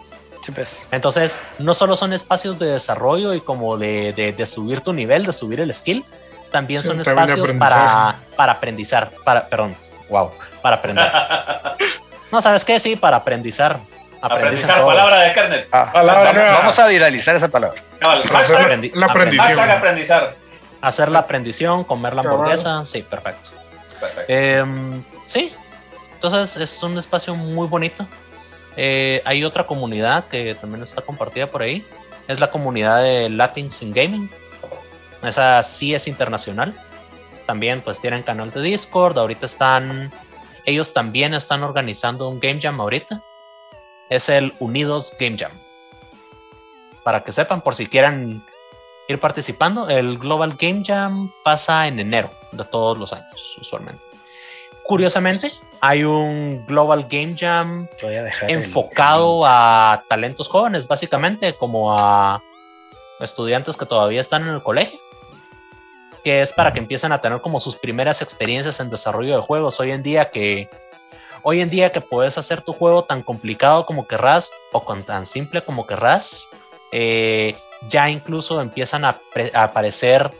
Sí, 0.45 0.53
pues. 0.53 0.83
Entonces, 0.91 1.39
no 1.59 1.73
solo 1.75 1.97
son 1.97 2.13
espacios 2.13 2.59
de 2.59 2.67
desarrollo 2.67 3.33
y 3.35 3.41
como 3.41 3.77
de, 3.79 4.13
de- 4.13 4.33
de 4.33 4.47
subir 4.47 4.81
tu 4.83 4.93
nivel, 4.93 5.25
de 5.27 5.33
subir 5.33 5.61
el 5.61 5.73
skill, 5.75 6.05
también 6.53 6.83
Sí, 6.83 6.89
son 6.89 7.03
también 7.03 7.31
espacios 7.31 7.53
para, 7.59 8.17
para 8.37 8.53
aprendizar, 8.53 9.11
para, 9.25 9.47
perdón, 9.49 9.75
wow, 10.11 10.33
para 10.63 10.77
aprender. 10.77 11.11
no, 12.31 12.41
¿sabes 12.43 12.65
qué? 12.65 12.79
Sí, 12.79 12.95
para 12.97 13.17
aprendizar. 13.19 13.79
Aprendizar, 14.21 14.77
todos. 14.81 14.95
palabra 14.95 15.21
de 15.21 15.33
kernel. 15.35 15.67
Ah, 15.71 15.91
Palabra 15.93 16.21
vamos, 16.25 16.35
nueva. 16.35 16.59
vamos 16.59 16.79
a 16.79 16.87
viralizar 16.87 17.37
esa 17.37 17.49
palabra. 17.49 17.83
Cabal, 17.99 18.23
hashtag, 18.23 18.61
Aprendi- 18.71 18.93
la 18.95 19.07
aprendición. 19.07 19.47
hashtag 19.49 19.71
aprendizar. 19.71 20.35
Hacer 20.81 21.09
la 21.11 21.19
aprendición, 21.21 21.85
comer 21.85 22.15
la 22.15 22.23
Cabal. 22.23 22.39
hamburguesa, 22.39 22.87
sí, 22.87 23.03
perfecto. 23.03 23.51
Perfecto. 24.01 24.25
Em, 24.33 25.03
sí, 25.27 25.55
entonces 26.25 26.57
es 26.57 26.83
un 26.83 26.97
espacio 26.97 27.35
muy 27.35 27.69
bonito. 27.69 28.07
Eh, 28.77 29.21
hay 29.27 29.45
otra 29.45 29.67
comunidad 29.67 30.27
que 30.27 30.55
también 30.55 30.83
está 30.83 31.03
compartida 31.03 31.47
por 31.49 31.61
ahí. 31.61 31.85
Es 32.29 32.41
la 32.41 32.51
comunidad 32.51 33.03
de 33.03 33.29
Latins 33.29 33.83
in 33.83 33.93
Gaming. 33.93 34.31
Esa 35.23 35.63
sí 35.63 35.95
es 35.95 36.07
internacional. 36.07 36.75
También 37.45 37.83
pues 37.83 38.01
tienen 38.01 38.23
canal 38.23 38.51
de 38.51 38.63
Discord. 38.63 39.19
Ahorita 39.19 39.45
están... 39.45 40.13
Ellos 40.65 40.95
también 40.95 41.35
están 41.35 41.63
organizando 41.63 42.27
un 42.27 42.41
Game 42.41 42.59
Jam 42.59 42.81
ahorita. 42.81 43.23
Es 44.09 44.31
el 44.31 44.55
Unidos 44.61 45.13
Game 45.21 45.37
Jam. 45.39 45.53
Para 47.05 47.23
que 47.23 47.35
sepan, 47.35 47.61
por 47.61 47.75
si 47.75 47.87
quieran 47.87 48.47
ir 49.09 49.21
participando, 49.21 49.91
el 49.91 50.17
Global 50.17 50.57
Game 50.59 50.83
Jam 50.87 51.31
pasa 51.45 51.87
en 51.87 52.01
enero 52.01 52.31
de 52.51 52.65
todos 52.65 52.97
los 52.97 53.13
años, 53.13 53.59
usualmente. 53.61 54.14
Curiosamente, 54.85 55.51
hay 55.81 56.05
un 56.05 56.65
Global 56.67 57.07
Game 57.11 57.35
Jam 57.39 57.89
el- 58.47 58.51
enfocado 58.51 59.45
a 59.47 60.05
talentos 60.09 60.49
jóvenes, 60.49 60.87
básicamente, 60.87 61.55
como 61.55 61.99
a 61.99 62.43
estudiantes 63.21 63.77
que 63.77 63.87
todavía 63.87 64.21
están 64.21 64.43
en 64.43 64.51
el 64.55 64.63
colegio, 64.63 64.99
que 66.23 66.43
es 66.43 66.53
para 66.53 66.73
que 66.73 66.81
empiecen 66.81 67.13
a 67.13 67.21
tener 67.21 67.41
como 67.41 67.61
sus 67.61 67.77
primeras 67.77 68.21
experiencias 68.23 68.81
en 68.81 68.91
desarrollo 68.91 69.37
de 69.37 69.43
juegos. 69.43 69.81
Hoy 69.81 69.91
en 69.93 70.03
día 70.03 70.31
que 70.31 70.69
hoy 71.43 71.61
en 71.61 71.71
día 71.71 71.93
que 71.93 72.01
puedes 72.01 72.39
hacer 72.39 72.63
tu 72.63 72.73
juego 72.73 73.05
tan 73.05 73.23
complicado 73.23 73.85
como 73.87 74.07
querrás 74.07 74.51
o 74.73 74.85
con 74.85 75.03
tan 75.05 75.27
simple 75.27 75.63
como 75.65 75.87
querrás, 75.87 76.47
eh, 76.93 77.57
ya 77.89 78.09
incluso 78.11 78.61
empiezan 78.63 79.05
a 79.05 79.21
aparecer 79.53 80.31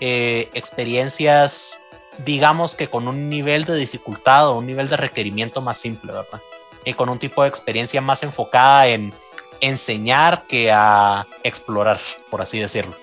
eh, 0.00 0.48
experiencias, 0.54 1.78
digamos 2.18 2.74
que 2.74 2.88
con 2.88 3.08
un 3.08 3.28
nivel 3.28 3.64
de 3.64 3.76
dificultad 3.76 4.48
o 4.48 4.58
un 4.58 4.66
nivel 4.66 4.88
de 4.88 4.96
requerimiento 4.96 5.60
más 5.60 5.78
simple, 5.78 6.12
¿verdad? 6.12 6.40
Y 6.84 6.94
con 6.94 7.08
un 7.08 7.18
tipo 7.18 7.42
de 7.42 7.48
experiencia 7.48 8.00
más 8.00 8.22
enfocada 8.22 8.86
en 8.86 9.12
enseñar 9.60 10.42
que 10.46 10.70
a 10.72 11.26
explorar, 11.42 11.98
por 12.30 12.42
así 12.42 12.58
decirlo. 12.58 12.94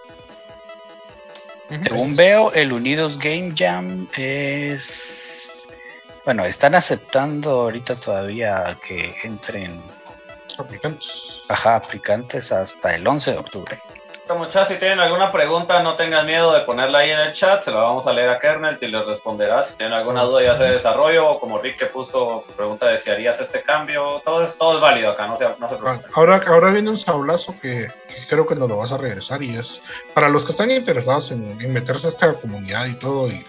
Según 1.83 2.15
veo, 2.15 2.51
el 2.51 2.73
Unidos 2.73 3.17
Game 3.17 3.53
Jam 3.55 4.07
es. 4.17 5.65
Bueno, 6.25 6.45
están 6.45 6.75
aceptando 6.75 7.61
ahorita 7.61 7.95
todavía 7.95 8.77
que 8.85 9.15
entren 9.23 9.81
Aplicantes. 10.57 11.43
ajá, 11.47 11.77
aplicantes 11.77 12.51
hasta 12.51 12.95
el 12.95 13.07
11 13.07 13.31
de 13.31 13.37
octubre. 13.37 13.79
Muchachos, 14.35 14.67
si 14.69 14.75
tienen 14.75 14.99
alguna 14.99 15.31
pregunta, 15.31 15.81
no 15.81 15.95
tengan 15.95 16.25
miedo 16.25 16.53
de 16.53 16.61
ponerla 16.61 16.99
ahí 16.99 17.11
en 17.11 17.19
el 17.19 17.33
chat. 17.33 17.63
Se 17.63 17.71
la 17.71 17.79
vamos 17.81 18.05
a 18.07 18.13
leer 18.13 18.29
a 18.29 18.39
Kernel 18.39 18.77
y 18.81 18.87
les 18.87 19.05
responderá. 19.05 19.63
Si 19.63 19.75
tienen 19.75 19.93
alguna 19.93 20.23
duda, 20.23 20.41
ya 20.43 20.55
sea 20.57 20.67
de 20.67 20.73
desarrollo 20.73 21.29
o 21.29 21.39
como 21.39 21.59
Rick 21.59 21.77
que 21.77 21.85
puso 21.87 22.41
su 22.41 22.51
pregunta 22.53 22.87
de 22.87 22.97
si 22.97 23.09
harías 23.09 23.39
este 23.39 23.61
cambio, 23.61 24.21
todo 24.25 24.43
es, 24.43 24.57
todo 24.57 24.75
es 24.75 24.81
válido 24.81 25.11
acá, 25.11 25.27
no 25.27 25.37
se, 25.37 25.45
no 25.57 25.69
se 25.69 25.75
Ah, 25.75 25.77
preocupen. 25.79 26.11
Ahora, 26.13 26.41
ahora 26.47 26.69
viene 26.71 26.89
un 26.89 26.99
sablazo 26.99 27.53
que, 27.61 27.87
que 28.07 28.27
creo 28.29 28.45
que 28.47 28.55
nos 28.55 28.67
lo 28.69 28.77
vas 28.77 28.91
a 28.91 28.97
regresar 28.97 29.41
y 29.43 29.57
es 29.57 29.81
para 30.13 30.29
los 30.29 30.45
que 30.45 30.51
están 30.51 30.71
interesados 30.71 31.31
en, 31.31 31.57
en 31.61 31.73
meterse 31.73 32.07
a 32.07 32.09
esta 32.09 32.33
comunidad 32.33 32.85
y 32.87 32.95
todo 32.95 33.27
y 33.27 33.45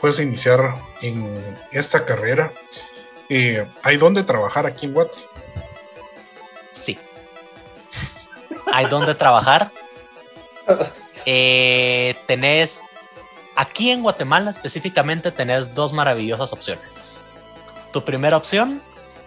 puedes 0.00 0.18
iniciar 0.20 0.74
en 1.02 1.56
esta 1.72 2.04
carrera. 2.04 2.52
eh, 3.28 3.66
¿Hay 3.82 3.96
dónde 3.96 4.22
trabajar 4.22 4.66
aquí 4.66 4.86
en 4.86 4.94
Guate? 4.94 5.18
Sí. 6.72 6.98
Hay 8.72 8.86
donde 8.86 9.14
trabajar. 9.14 9.70
Eh, 11.26 12.16
tenés, 12.26 12.82
aquí 13.54 13.90
en 13.90 14.02
Guatemala 14.02 14.50
específicamente, 14.50 15.30
tenés 15.30 15.74
dos 15.74 15.92
maravillosas 15.92 16.52
opciones. 16.52 17.24
Tu 17.92 18.02
primera 18.04 18.36
opción 18.36 18.80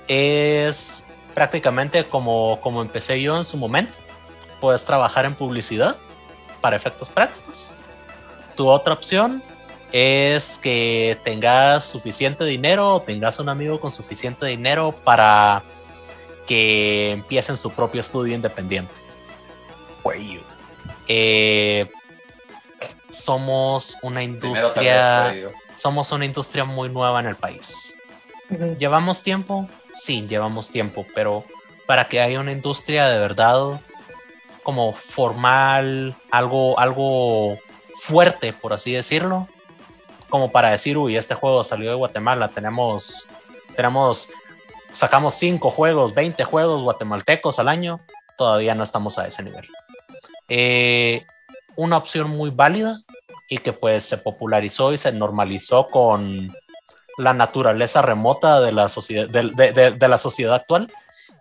es 0.08 1.04
prácticamente 1.34 2.04
como, 2.06 2.60
como 2.62 2.82
empecé 2.82 3.22
yo 3.22 3.38
en 3.38 3.46
su 3.46 3.58
momento. 3.58 3.98
Puedes 4.60 4.86
trabajar 4.86 5.26
en 5.26 5.36
publicidad 5.36 5.96
para 6.60 6.76
efectos 6.76 7.10
prácticos. 7.10 7.72
Tu 8.56 8.68
otra 8.68 8.94
opción 8.94 9.44
es 9.92 10.58
que 10.58 11.20
tengas 11.24 11.84
suficiente 11.84 12.46
dinero 12.46 12.96
o 12.96 13.02
tengas 13.02 13.40
un 13.40 13.50
amigo 13.50 13.80
con 13.80 13.92
suficiente 13.92 14.46
dinero 14.46 14.96
para 15.04 15.64
que 16.48 17.12
empiecen 17.12 17.58
su 17.58 17.72
propio 17.72 18.02
estudio 18.02 18.36
independiente. 18.36 18.94
Eh, 21.14 21.92
somos 23.10 23.98
una 24.02 24.24
industria, 24.24 25.36
somos 25.76 26.10
una 26.14 26.24
industria 26.24 26.64
muy 26.64 26.88
nueva 26.88 27.20
en 27.20 27.26
el 27.26 27.36
país. 27.36 27.98
¿Llevamos 28.80 29.22
tiempo? 29.22 29.68
Sí, 29.94 30.26
llevamos 30.26 30.70
tiempo, 30.70 31.06
pero 31.14 31.44
para 31.86 32.08
que 32.08 32.22
haya 32.22 32.40
una 32.40 32.54
industria 32.54 33.10
de 33.10 33.20
verdad 33.20 33.82
como 34.64 34.94
formal, 34.94 36.16
algo, 36.32 36.80
algo 36.80 37.58
fuerte, 38.00 38.54
por 38.54 38.72
así 38.72 38.94
decirlo, 38.94 39.50
como 40.30 40.54
para 40.54 40.70
decir, 40.70 40.98
uy, 40.98 41.18
este 41.18 41.36
juego 41.36 41.66
salió 41.66 41.90
de 41.90 41.98
Guatemala, 41.98 42.48
tenemos, 42.48 43.28
tenemos, 43.76 44.30
sacamos 44.94 45.34
5 45.34 45.72
juegos, 45.72 46.14
20 46.14 46.42
juegos 46.46 46.82
guatemaltecos 46.84 47.60
al 47.60 47.68
año, 47.68 48.00
todavía 48.38 48.76
no 48.76 48.86
estamos 48.86 49.18
a 49.18 49.28
ese 49.28 49.44
nivel. 49.44 49.68
Eh, 50.54 51.26
una 51.78 51.96
opción 51.96 52.30
muy 52.30 52.50
válida 52.50 53.00
y 53.48 53.60
que 53.60 53.72
pues 53.72 54.04
se 54.04 54.18
popularizó 54.18 54.92
y 54.92 54.98
se 54.98 55.14
normalizó 55.14 55.88
con 55.88 56.54
la 57.18 57.34
naturaleza 57.34 58.02
remota 58.02 58.60
de 58.60 58.74
la 58.74 58.90
sociedad, 58.90 59.30
de, 59.30 60.08
la 60.10 60.18
sociedad 60.18 60.56
actual, 60.56 60.92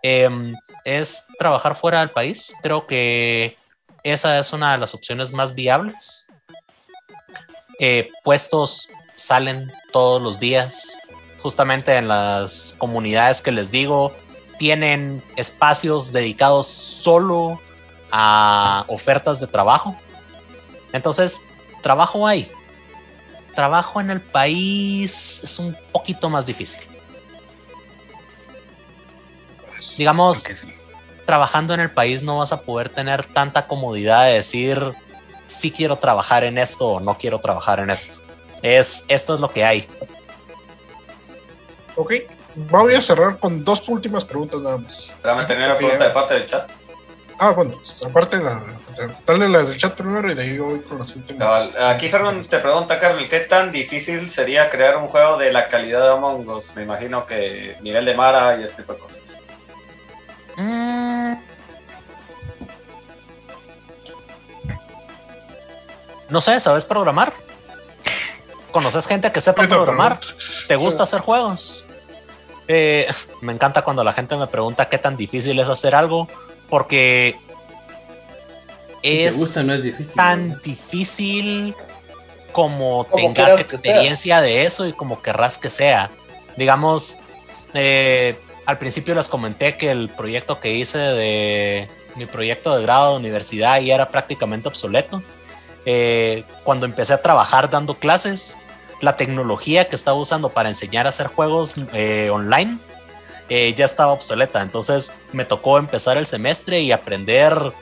em, 0.01 0.55
es 0.85 1.25
trabajar 1.37 1.75
fuera 1.75 1.99
del 1.99 2.11
país. 2.11 2.53
Creo 2.63 2.87
que 2.87 3.57
esa 4.03 4.39
es 4.39 4.53
una 4.53 4.71
de 4.71 4.77
las 4.77 4.93
opciones 4.93 5.33
más 5.33 5.55
viables. 5.55 6.25
Eh, 7.79 8.07
puestos 8.23 8.87
salen 9.17 9.73
todos 9.91 10.21
los 10.21 10.39
días, 10.39 10.97
justamente 11.41 11.97
en 11.97 12.07
las 12.07 12.75
comunidades 12.77 13.41
que 13.41 13.51
les 13.51 13.71
digo, 13.71 14.15
tienen 14.57 15.21
espacios 15.35 16.13
dedicados 16.13 16.67
solo 16.67 17.59
a 18.11 18.85
ofertas 18.87 19.39
de 19.39 19.47
trabajo. 19.47 19.95
Entonces, 20.93 21.41
trabajo 21.81 22.27
hay. 22.27 22.51
Trabajo 23.55 23.99
en 23.99 24.11
el 24.11 24.21
país 24.21 25.41
es 25.43 25.59
un 25.59 25.75
poquito 25.91 26.29
más 26.29 26.45
difícil. 26.45 26.89
Digamos, 29.97 30.39
sí. 30.39 30.53
trabajando 31.25 31.73
en 31.73 31.81
el 31.81 31.91
país 31.91 32.23
no 32.23 32.37
vas 32.37 32.51
a 32.51 32.61
poder 32.61 32.89
tener 32.89 33.25
tanta 33.25 33.67
comodidad 33.67 34.25
de 34.25 34.33
decir 34.33 34.93
si 35.47 35.69
quiero 35.69 35.97
trabajar 35.97 36.43
en 36.43 36.57
esto 36.57 36.87
o 36.87 36.99
no 36.99 37.17
quiero 37.17 37.39
trabajar 37.39 37.79
en 37.79 37.89
esto. 37.89 38.21
Es 38.61 39.03
esto 39.07 39.35
es 39.35 39.41
lo 39.41 39.51
que 39.51 39.65
hay. 39.65 39.87
Ok, 41.95 42.13
voy 42.55 42.95
a 42.95 43.01
cerrar 43.01 43.37
con 43.37 43.63
dos 43.63 43.87
últimas 43.89 44.23
preguntas 44.23 44.61
nada 44.61 44.77
más. 44.77 45.09
Espérame, 45.09 45.45
tenía 45.45 45.65
una 45.65 45.77
pregunta 45.77 46.03
de 46.05 46.09
parte 46.11 46.33
del 46.35 46.45
chat. 46.45 46.69
Ah, 47.39 47.51
bueno, 47.51 47.79
aparte, 48.05 48.37
la, 48.37 48.79
dale 49.25 49.49
las 49.49 49.69
del 49.69 49.77
chat 49.77 49.95
primero 49.95 50.31
y 50.31 50.35
de 50.35 50.43
ahí 50.43 50.57
voy 50.57 50.79
con 50.81 50.99
las 50.99 51.15
últimas. 51.15 51.39
Cabal. 51.39 51.91
Aquí 51.95 52.09
Fernando 52.09 52.47
te 52.47 52.59
pregunta, 52.59 52.99
Carmen, 52.99 53.27
¿qué 53.29 53.41
tan 53.41 53.71
difícil 53.71 54.29
sería 54.29 54.69
crear 54.69 54.97
un 54.97 55.07
juego 55.07 55.37
de 55.37 55.51
la 55.51 55.67
calidad 55.67 56.01
de 56.01 56.09
Among 56.11 56.47
Us? 56.47 56.75
Me 56.75 56.83
imagino 56.83 57.25
que 57.25 57.77
nivel 57.81 58.05
de 58.05 58.15
Mara 58.15 58.59
y 58.59 58.63
este 58.63 58.83
tipo 58.83 58.93
de 58.93 58.99
cosas. 58.99 59.19
Mm. 60.57 61.33
No 66.29 66.39
sé, 66.39 66.59
¿sabes 66.59 66.85
programar? 66.85 67.33
¿Conoces 68.71 69.05
gente 69.05 69.31
que 69.31 69.41
sepa 69.41 69.67
programar? 69.67 70.19
¿Te 70.67 70.77
gusta 70.77 71.03
hacer 71.03 71.19
juegos? 71.19 71.83
Eh, 72.67 73.07
me 73.41 73.51
encanta 73.51 73.81
cuando 73.81 74.03
la 74.03 74.13
gente 74.13 74.37
me 74.37 74.47
pregunta 74.47 74.87
qué 74.87 74.97
tan 74.97 75.17
difícil 75.17 75.59
es 75.59 75.67
hacer 75.67 75.93
algo, 75.93 76.29
porque 76.71 77.35
es 79.03 79.37
gusta, 79.37 79.61
no 79.61 79.73
es 79.73 79.83
difícil. 79.83 80.15
tan 80.15 80.59
difícil 80.63 81.75
como, 82.53 83.05
Como 83.05 83.33
tengas 83.33 83.59
experiencia 83.59 84.41
de 84.41 84.65
eso 84.65 84.87
y 84.87 84.93
como 84.93 85.21
querrás 85.21 85.57
que 85.57 85.69
sea. 85.69 86.09
Digamos, 86.57 87.17
eh, 87.73 88.37
al 88.65 88.77
principio 88.77 89.13
les 89.15 89.27
comenté 89.27 89.77
que 89.77 89.91
el 89.91 90.09
proyecto 90.09 90.59
que 90.59 90.73
hice 90.73 90.97
de 90.97 91.89
mi 92.15 92.25
proyecto 92.25 92.75
de 92.75 92.83
grado 92.83 93.11
de 93.11 93.19
universidad 93.19 93.79
ya 93.81 93.95
era 93.95 94.09
prácticamente 94.09 94.67
obsoleto. 94.69 95.21
Eh, 95.85 96.43
cuando 96.63 96.85
empecé 96.85 97.13
a 97.13 97.21
trabajar 97.21 97.69
dando 97.69 97.95
clases, 97.95 98.55
la 99.01 99.17
tecnología 99.17 99.89
que 99.89 99.95
estaba 99.97 100.17
usando 100.17 100.49
para 100.49 100.69
enseñar 100.69 101.05
a 101.05 101.09
hacer 101.09 101.27
juegos 101.27 101.73
eh, 101.93 102.29
online 102.31 102.77
eh, 103.53 103.73
ya 103.73 103.83
estaba 103.83 104.13
obsoleta. 104.13 104.61
Entonces 104.61 105.11
me 105.33 105.43
tocó 105.43 105.77
empezar 105.77 106.15
el 106.15 106.25
semestre 106.25 106.79
y 106.79 106.93
aprender 106.93 107.73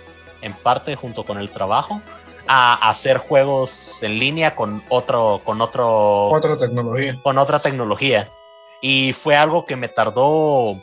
en 0.42 0.54
parte 0.54 0.96
junto 0.96 1.24
con 1.24 1.38
el 1.38 1.52
trabajo 1.52 2.02
a 2.48 2.90
hacer 2.90 3.20
juegos 3.20 4.02
en 4.02 4.18
línea 4.18 4.56
con 4.56 4.82
otro, 4.90 5.42
con 5.44 5.62
otro, 5.62 6.30
Otra 6.30 6.58
tecnología. 6.58 7.20
con 7.22 7.38
otra 7.38 7.60
tecnología. 7.62 8.32
Y 8.82 9.14
fue 9.14 9.36
algo 9.36 9.68
que 9.68 9.76
me 9.76 9.90
tardó 9.90 10.82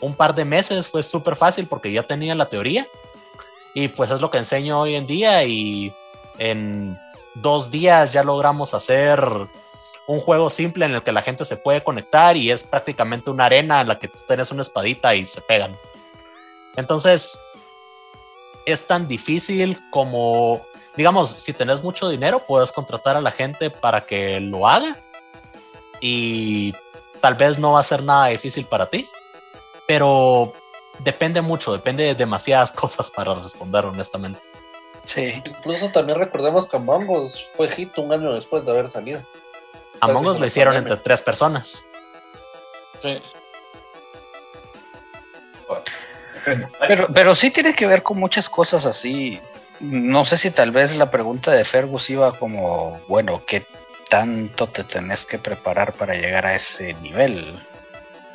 un 0.00 0.14
par 0.14 0.34
de 0.34 0.44
meses, 0.44 0.90
fue 0.90 1.02
súper 1.02 1.34
fácil 1.34 1.66
porque 1.66 1.90
ya 1.90 2.02
tenía 2.02 2.34
la 2.34 2.50
teoría. 2.50 2.86
Y 3.74 3.88
pues 3.88 4.10
es 4.10 4.20
lo 4.20 4.30
que 4.30 4.36
enseño 4.36 4.78
hoy 4.78 4.96
en 4.96 5.06
día 5.06 5.44
y 5.44 5.94
en 6.36 6.98
dos 7.36 7.70
días 7.70 8.12
ya 8.12 8.22
logramos 8.22 8.74
hacer 8.74 9.48
un 10.06 10.20
juego 10.20 10.50
simple 10.50 10.84
en 10.84 10.92
el 10.94 11.02
que 11.02 11.12
la 11.12 11.22
gente 11.22 11.44
se 11.44 11.56
puede 11.56 11.82
conectar 11.82 12.36
y 12.36 12.50
es 12.50 12.62
prácticamente 12.62 13.30
una 13.30 13.46
arena 13.46 13.80
en 13.80 13.88
la 13.88 13.98
que 13.98 14.08
tú 14.08 14.18
tienes 14.26 14.50
una 14.50 14.62
espadita 14.62 15.14
y 15.14 15.26
se 15.26 15.40
pegan. 15.40 15.76
Entonces, 16.76 17.38
es 18.66 18.86
tan 18.86 19.08
difícil 19.08 19.78
como, 19.90 20.62
digamos, 20.96 21.30
si 21.30 21.52
tenés 21.52 21.82
mucho 21.82 22.08
dinero, 22.08 22.42
puedes 22.46 22.72
contratar 22.72 23.16
a 23.16 23.20
la 23.20 23.30
gente 23.30 23.70
para 23.70 24.02
que 24.02 24.40
lo 24.40 24.66
haga 24.66 24.96
y 26.00 26.74
tal 27.20 27.34
vez 27.34 27.58
no 27.58 27.72
va 27.72 27.80
a 27.80 27.84
ser 27.84 28.02
nada 28.02 28.26
difícil 28.26 28.66
para 28.66 28.86
ti, 28.86 29.08
pero 29.88 30.52
depende 31.00 31.40
mucho, 31.40 31.72
depende 31.72 32.04
de 32.04 32.14
demasiadas 32.14 32.72
cosas 32.72 33.10
para 33.10 33.34
responder 33.34 33.86
honestamente. 33.86 34.40
Sí. 35.04 35.42
Incluso 35.44 35.90
también 35.92 36.18
recordemos 36.18 36.68
que 36.68 36.76
Us 36.76 37.52
fue 37.56 37.68
hit 37.68 37.96
un 37.98 38.12
año 38.12 38.34
después 38.34 38.64
de 38.64 38.72
haber 38.72 38.90
salido. 38.90 39.22
Among 40.00 40.26
Us 40.26 40.38
lo 40.38 40.46
hicieron 40.46 40.74
pandemia. 40.74 40.94
entre 40.94 41.04
tres 41.04 41.22
personas. 41.22 41.84
Sí. 43.00 43.20
Pero, 46.88 47.08
pero 47.12 47.34
sí 47.34 47.50
tiene 47.50 47.74
que 47.74 47.86
ver 47.86 48.02
con 48.02 48.18
muchas 48.18 48.48
cosas 48.48 48.86
así. 48.86 49.40
No 49.80 50.24
sé 50.24 50.36
si 50.36 50.50
tal 50.50 50.70
vez 50.70 50.94
la 50.94 51.10
pregunta 51.10 51.50
de 51.50 51.64
Fergus 51.64 52.08
iba 52.08 52.38
como, 52.38 53.00
bueno, 53.08 53.42
¿qué 53.46 53.66
tanto 54.08 54.68
te 54.68 54.84
tenés 54.84 55.26
que 55.26 55.38
preparar 55.38 55.92
para 55.94 56.14
llegar 56.14 56.46
a 56.46 56.54
ese 56.54 56.94
nivel? 56.94 57.58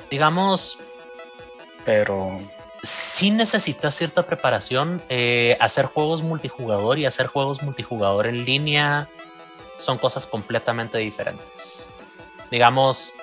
Digamos, 0.10 0.78
Pero 1.86 2.40
sí 2.84 3.32
necesitas 3.32 3.96
cierta 3.96 4.24
preparación. 4.24 5.02
eh, 5.10 5.56
hacer 5.60 5.86
juegos 5.86 6.22
multijugador 6.22 7.00
y 7.00 7.06
hacer 7.06 7.28
juegos 7.28 7.64
multijugador 7.64 8.28
en 8.28 8.44
línea 8.44 9.08
son 9.82 9.98
cosas 9.98 10.26
completamente 10.26 10.98
diferentes. 10.98 11.88
Digamos, 12.50 13.14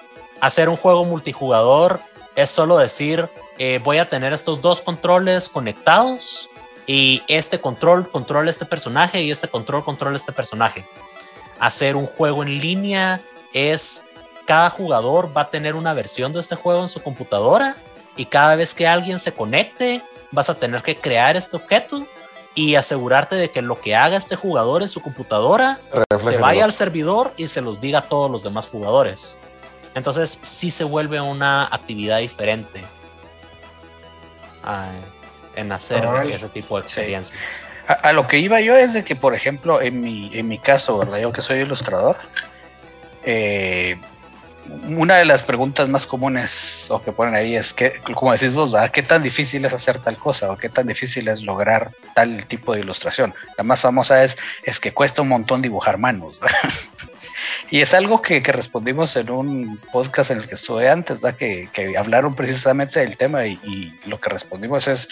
hacer 0.41 0.69
un 0.69 0.77
juego 0.77 1.05
multijugador 1.05 2.01
es 2.37 2.51
solo 2.51 2.79
decir, 2.79 3.29
eh, 3.59 3.81
voy 3.83 3.99
a 3.99 4.07
tener 4.07 4.33
estos 4.33 4.61
dos 4.61 4.81
controles 4.81 5.49
conectados 5.49 6.49
y 6.87 7.23
este 7.27 7.61
control 7.61 8.11
controla 8.11 8.51
este 8.51 8.65
personaje 8.65 9.21
y 9.23 9.31
este 9.31 9.49
control 9.49 9.85
controla 9.85 10.17
este 10.17 10.33
personaje. 10.33 10.87
Hacer 11.59 11.97
un 11.97 12.07
juego 12.07 12.43
en 12.43 12.61
línea 12.61 13.21
es 13.53 14.05
cada 14.47 14.71
jugador 14.71 15.37
va 15.37 15.43
a 15.43 15.51
tener 15.51 15.75
una 15.75 15.93
versión 15.93 16.33
de 16.33 16.41
este 16.41 16.55
juego 16.55 16.83
en 16.83 16.89
su 16.89 17.03
computadora 17.03 17.77
y 18.17 18.25
cada 18.25 18.57
vez 18.57 18.73
que 18.73 18.87
alguien 18.87 19.19
se 19.19 19.35
conecte 19.35 20.03
vas 20.31 20.49
a 20.49 20.55
tener 20.55 20.83
que 20.83 20.97
crear 20.97 21.37
este 21.37 21.57
objeto 21.57 22.07
y 22.59 22.75
asegurarte 22.75 23.37
de 23.37 23.53
que 23.53 23.63
lo 23.63 23.81
que 23.81 23.95
haga 23.95 24.17
este 24.17 24.35
jugador 24.35 24.83
en 24.83 24.89
su 24.89 25.01
computadora 25.01 25.79
Refleja 26.11 26.33
se 26.33 26.37
vaya 26.39 26.65
al 26.65 26.73
servidor 26.73 27.33
y 27.37 27.47
se 27.47 27.61
los 27.61 27.81
diga 27.81 28.01
a 28.01 28.09
todos 28.09 28.29
los 28.29 28.43
demás 28.43 28.67
jugadores. 28.67 29.39
Entonces 29.95 30.41
sí 30.43 30.73
se 30.73 30.83
vuelve 30.83 31.21
una 31.21 31.67
actividad 31.67 32.19
diferente 32.19 32.83
ah, 34.65 34.91
en 35.55 35.71
hacer 35.71 36.05
ese 36.27 36.49
tipo 36.49 36.79
de 36.79 36.83
experiencia. 36.83 37.37
a, 37.87 37.93
a 37.93 38.13
lo 38.13 38.27
que 38.27 38.41
iba 38.41 38.61
yo 38.61 38.77
es 38.77 38.93
de 38.93 39.05
que, 39.05 39.15
por 39.15 39.37
ejemplo, 39.37 39.81
en 39.81 40.01
mi, 40.01 40.37
en 40.37 40.49
mi 40.49 40.59
caso, 40.59 40.99
¿verdad? 40.99 41.19
Yo 41.19 41.33
que 41.33 41.43
soy 41.43 41.61
ilustrador, 41.61 42.17
eh, 43.23 44.01
una 44.69 45.17
de 45.17 45.25
las 45.25 45.43
preguntas 45.43 45.89
más 45.89 46.07
comunes 46.07 46.87
o 46.91 47.03
que 47.03 47.13
ponen 47.13 47.35
ahí 47.35 47.57
es 47.57 47.73
que, 47.73 48.01
como 48.15 48.33
decís 48.33 48.53
vos, 48.53 48.73
¿verdad? 48.73 48.91
¿qué 48.91 49.03
tan 49.03 49.23
difícil 49.23 49.65
es 49.65 49.73
hacer 49.73 49.99
tal 49.99 50.17
cosa 50.17 50.51
o 50.51 50.57
qué 50.57 50.69
tan 50.69 50.87
difícil 50.87 51.29
es 51.29 51.43
lograr 51.43 51.93
tal 52.15 52.47
tipo 52.47 52.75
de 52.75 52.81
ilustración? 52.81 53.35
La 53.57 53.65
más 53.65 53.81
famosa 53.81 54.23
es, 54.25 54.37
es 54.63 54.81
que 54.81 54.93
cuesta 54.93 55.23
un 55.23 55.29
montón 55.29 55.63
dibujar 55.63 55.99
manos. 55.99 56.41
y 57.71 57.81
es 57.81 57.95
algo 57.95 58.23
que, 58.23 58.43
que 58.43 58.53
respondimos 58.53 59.17
en 59.17 59.31
un 59.31 59.79
podcast 59.93 60.31
en 60.31 60.39
el 60.39 60.49
que 60.49 60.55
estuve 60.55 60.89
antes, 60.89 61.21
¿verdad? 61.21 61.39
Que, 61.39 61.69
que 61.73 61.97
hablaron 61.97 62.35
precisamente 62.35 63.01
del 63.01 63.17
tema 63.17 63.47
y, 63.47 63.59
y 63.65 64.09
lo 64.09 64.21
que 64.21 64.31
respondimos 64.31 64.89
es, 64.89 65.09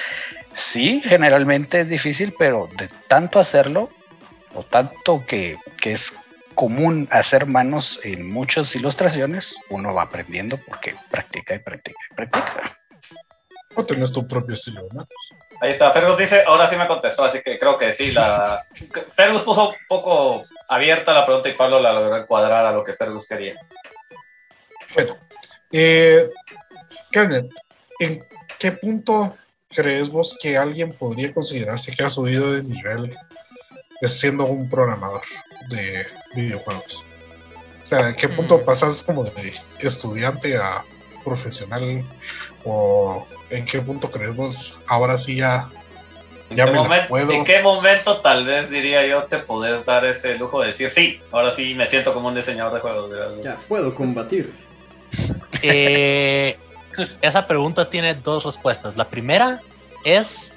sí, 0.53 1.03
generalmente 1.05 1.81
es 1.81 1.89
difícil, 1.89 2.35
pero 2.39 2.69
de 2.77 2.89
tanto 3.09 3.39
hacerlo 3.39 3.91
o 4.55 4.63
tanto 4.63 5.25
que, 5.27 5.59
que 5.81 5.93
es 5.93 6.13
común 6.57 7.07
hacer 7.13 7.47
manos 7.47 8.01
en 8.03 8.29
muchas 8.29 8.75
ilustraciones, 8.75 9.55
uno 9.71 9.95
va 9.95 10.03
aprendiendo 10.03 10.59
porque 10.67 10.97
practica 11.09 11.55
y 11.55 11.61
practica 11.61 12.01
y 12.11 12.15
practica. 12.15 12.79
o 13.77 13.85
tenés 13.85 14.11
tu 14.11 14.27
propio 14.27 14.55
estilo, 14.55 14.83
¿no? 14.93 15.07
Ahí 15.61 15.71
está, 15.71 15.93
Fergus 15.93 16.19
dice, 16.19 16.43
ahora 16.45 16.67
sí 16.67 16.77
me 16.77 16.89
contestó, 16.89 17.25
así 17.25 17.41
que 17.43 17.59
creo 17.59 17.79
que 17.79 17.93
sí. 17.93 18.11
La... 18.11 18.67
Fergus 19.15 19.43
puso 19.43 19.69
un 19.69 19.77
poco 19.89 20.45
abierta 20.69 21.13
la 21.13 21.25
pregunta 21.25 21.49
y 21.49 21.55
Pablo 21.55 21.79
la 21.79 21.93
logró 21.93 22.17
encuadrar 22.17 22.67
a 22.67 22.73
lo 22.73 22.83
que 22.83 22.95
Fergus 22.95 23.29
quería. 23.29 23.55
Bueno, 24.95 25.17
eh, 25.71 26.29
Kenneth, 27.13 27.53
¿en 28.01 28.25
qué 28.59 28.73
punto 28.73 29.37
crees 29.69 30.09
vos 30.09 30.37
que 30.41 30.57
alguien 30.57 30.93
podría 30.93 31.33
considerarse 31.33 31.93
que 31.93 32.03
ha 32.03 32.11
subido 32.11 32.53
de 32.53 32.63
nivel 32.63 33.15
siendo 34.05 34.45
un 34.45 34.69
programador 34.69 35.23
de 35.69 36.07
videojuegos? 36.35 37.05
O 37.83 37.87
sea, 37.87 38.09
¿en 38.09 38.15
qué 38.17 38.29
punto 38.29 38.59
Mm. 38.59 38.65
pasas 38.65 39.03
como 39.03 39.25
de 39.25 39.55
estudiante 39.81 40.57
a 40.57 40.85
profesional? 41.25 42.05
¿O 42.65 43.27
en 43.51 43.65
qué 43.65 43.81
punto 43.81 44.11
crees 44.11 44.35
vos 44.35 44.79
ahora 44.89 45.17
sí 45.19 45.37
ya, 45.37 45.69
¿En, 46.51 46.57
ya 46.57 46.65
qué 46.67 46.73
me 46.89 47.01
puedo? 47.09 47.31
en 47.33 47.45
qué 47.45 47.61
momento 47.63 48.21
tal 48.21 48.45
vez 48.45 48.71
diría 48.71 49.07
yo 49.07 49.25
te 49.25 49.39
podés 49.39 49.85
dar 49.85 50.05
ese 50.05 50.35
lujo 50.37 50.61
de 50.61 50.69
decir, 50.69 50.91
sí, 50.91 51.21
ahora 51.31 51.51
sí 51.53 51.75
me 51.75 51.87
siento 51.87 52.13
como 52.13 52.29
un 52.29 52.35
diseñador 52.35 52.75
de 52.75 52.81
juegos? 52.81 53.11
de- 53.11 53.43
Ya, 53.45 53.57
puedo 53.69 53.95
combatir. 53.95 54.53
Eh, 55.63 56.59
esa 57.23 57.47
pregunta 57.47 57.89
tiene 57.89 58.15
dos 58.15 58.45
respuestas. 58.45 58.97
La 58.97 59.09
primera 59.09 59.61
es 60.05 60.53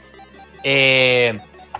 eh, 0.63 1.39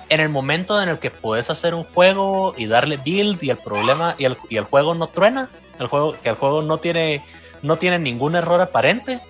en 0.10 0.20
el 0.20 0.30
momento 0.30 0.82
en 0.82 0.90
el 0.90 1.00
que 1.00 1.12
puedes 1.12 1.50
hacer 1.50 1.74
un 1.74 1.84
juego 1.84 2.54
y 2.58 2.68
darle 2.68 2.98
build 2.98 3.44
y 3.44 3.50
el 3.50 3.58
problema 3.58 4.16
y 4.18 4.26
el, 4.26 4.38
y 4.50 4.58
el 4.58 4.66
juego 4.66 4.96
no 4.96 5.08
truena, 5.08 5.50
el 5.80 5.88
juego, 5.88 6.16
el 6.24 6.36
juego 6.36 6.62
no 6.62 6.80
tiene, 6.80 7.24
no 7.62 7.78
tiene 7.78 8.00
ningún 8.00 8.36
error 8.36 8.60
aparente. 8.62 9.22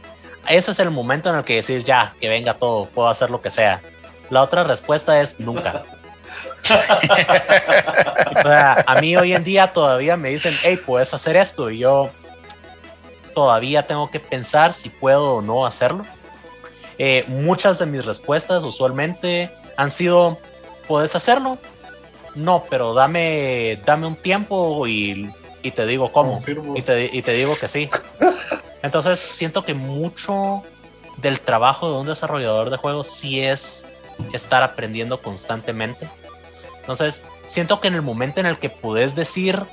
Ese 0.47 0.71
es 0.71 0.79
el 0.79 0.89
momento 0.89 1.29
en 1.29 1.37
el 1.37 1.43
que 1.43 1.61
decís 1.61 1.83
ya, 1.83 2.15
que 2.19 2.29
venga 2.29 2.55
todo, 2.55 2.87
puedo 2.87 3.09
hacer 3.09 3.29
lo 3.29 3.41
que 3.41 3.51
sea. 3.51 3.81
La 4.29 4.41
otra 4.41 4.63
respuesta 4.63 5.21
es 5.21 5.39
nunca. 5.39 5.83
O 6.61 8.41
sea, 8.43 8.83
a 8.85 9.01
mí 9.01 9.15
hoy 9.15 9.33
en 9.33 9.43
día 9.43 9.67
todavía 9.67 10.17
me 10.17 10.29
dicen, 10.29 10.55
hey, 10.63 10.77
puedes 10.77 11.13
hacer 11.13 11.35
esto. 11.35 11.69
Y 11.69 11.79
yo 11.79 12.09
todavía 13.33 13.87
tengo 13.87 14.09
que 14.11 14.19
pensar 14.19 14.73
si 14.73 14.89
puedo 14.89 15.35
o 15.35 15.41
no 15.41 15.65
hacerlo. 15.65 16.05
Eh, 16.97 17.23
muchas 17.27 17.79
de 17.79 17.85
mis 17.85 18.05
respuestas 18.05 18.63
usualmente 18.63 19.51
han 19.77 19.89
sido, 19.89 20.37
¿puedes 20.89 21.15
hacerlo? 21.15 21.59
No, 22.33 22.65
pero 22.67 22.95
dame, 22.95 23.79
dame 23.85 24.07
un 24.07 24.15
tiempo 24.15 24.87
y, 24.87 25.31
y 25.61 25.71
te 25.71 25.85
digo 25.85 26.11
cómo. 26.11 26.43
Y 26.75 26.81
te, 26.81 27.09
y 27.13 27.21
te 27.21 27.31
digo 27.33 27.55
que 27.57 27.67
sí. 27.67 27.89
Entonces 28.81 29.19
siento 29.19 29.63
que 29.63 29.75
mucho 29.75 30.63
del 31.17 31.39
trabajo 31.39 31.93
de 31.93 31.99
un 31.99 32.07
desarrollador 32.07 32.71
de 32.71 32.77
juegos 32.77 33.07
sí 33.07 33.39
es 33.39 33.85
estar 34.33 34.63
aprendiendo 34.63 35.21
constantemente. 35.21 36.09
Entonces 36.79 37.23
siento 37.45 37.79
que 37.81 37.87
en 37.87 37.93
el 37.93 38.01
momento 38.01 38.39
en 38.39 38.47
el 38.47 38.57
que 38.57 38.69
puedes 38.69 39.15
decir, 39.15 39.63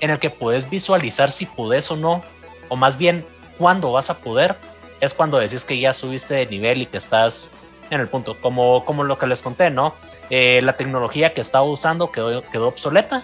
en 0.00 0.10
el 0.10 0.18
que 0.18 0.28
puedes 0.28 0.68
visualizar 0.68 1.32
si 1.32 1.46
puedes 1.46 1.90
o 1.90 1.96
no, 1.96 2.22
o 2.68 2.76
más 2.76 2.98
bien 2.98 3.26
cuándo 3.56 3.92
vas 3.92 4.10
a 4.10 4.18
poder, 4.18 4.56
es 5.00 5.14
cuando 5.14 5.38
decís 5.38 5.64
que 5.64 5.78
ya 5.78 5.94
subiste 5.94 6.34
de 6.34 6.46
nivel 6.46 6.82
y 6.82 6.86
que 6.86 6.98
estás 6.98 7.52
en 7.90 8.00
el 8.00 8.08
punto, 8.08 8.36
como, 8.38 8.84
como 8.84 9.02
lo 9.04 9.18
que 9.18 9.26
les 9.26 9.40
conté, 9.40 9.70
¿no? 9.70 9.94
Eh, 10.30 10.60
la 10.62 10.74
tecnología 10.74 11.32
que 11.32 11.40
estaba 11.40 11.64
usando 11.64 12.10
quedó, 12.10 12.42
quedó 12.42 12.68
obsoleta. 12.68 13.22